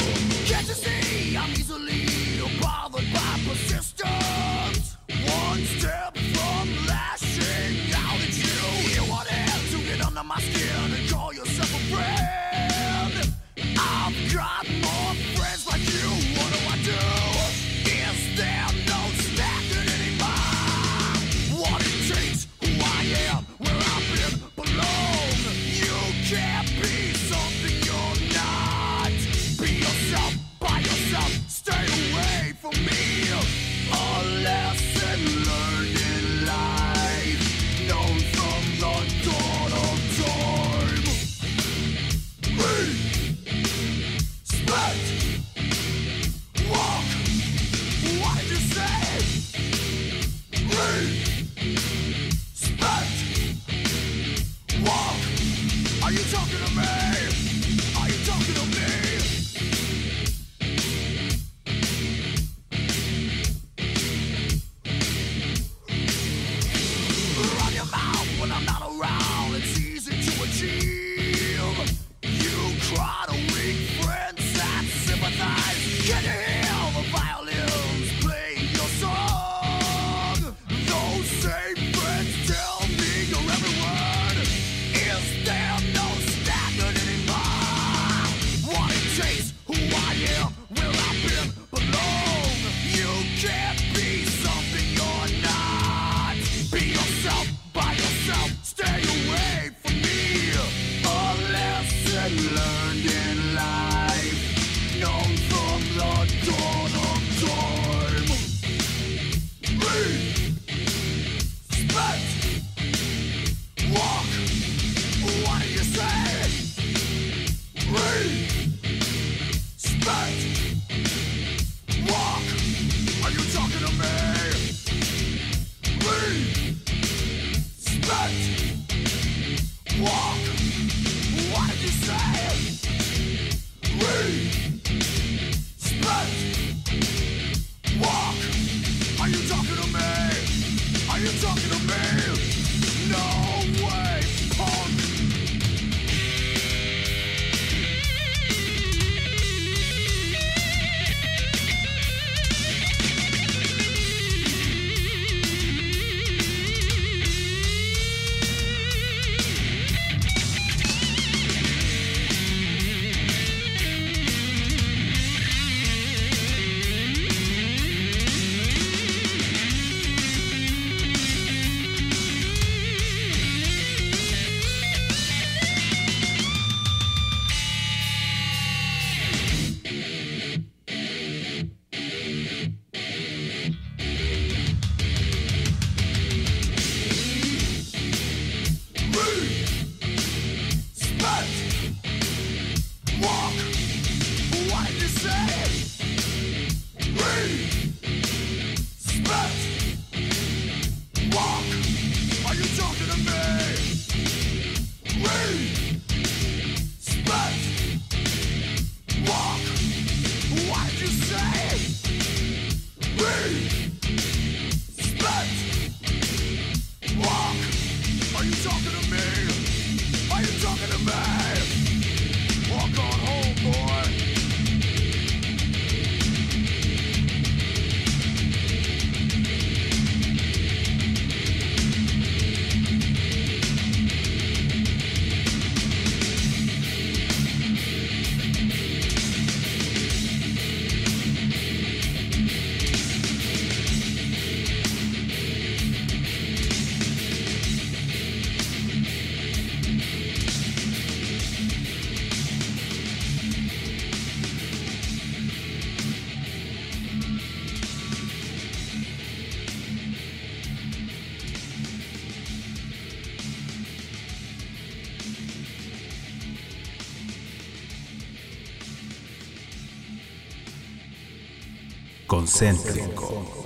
Concéntrico. 272.52 273.61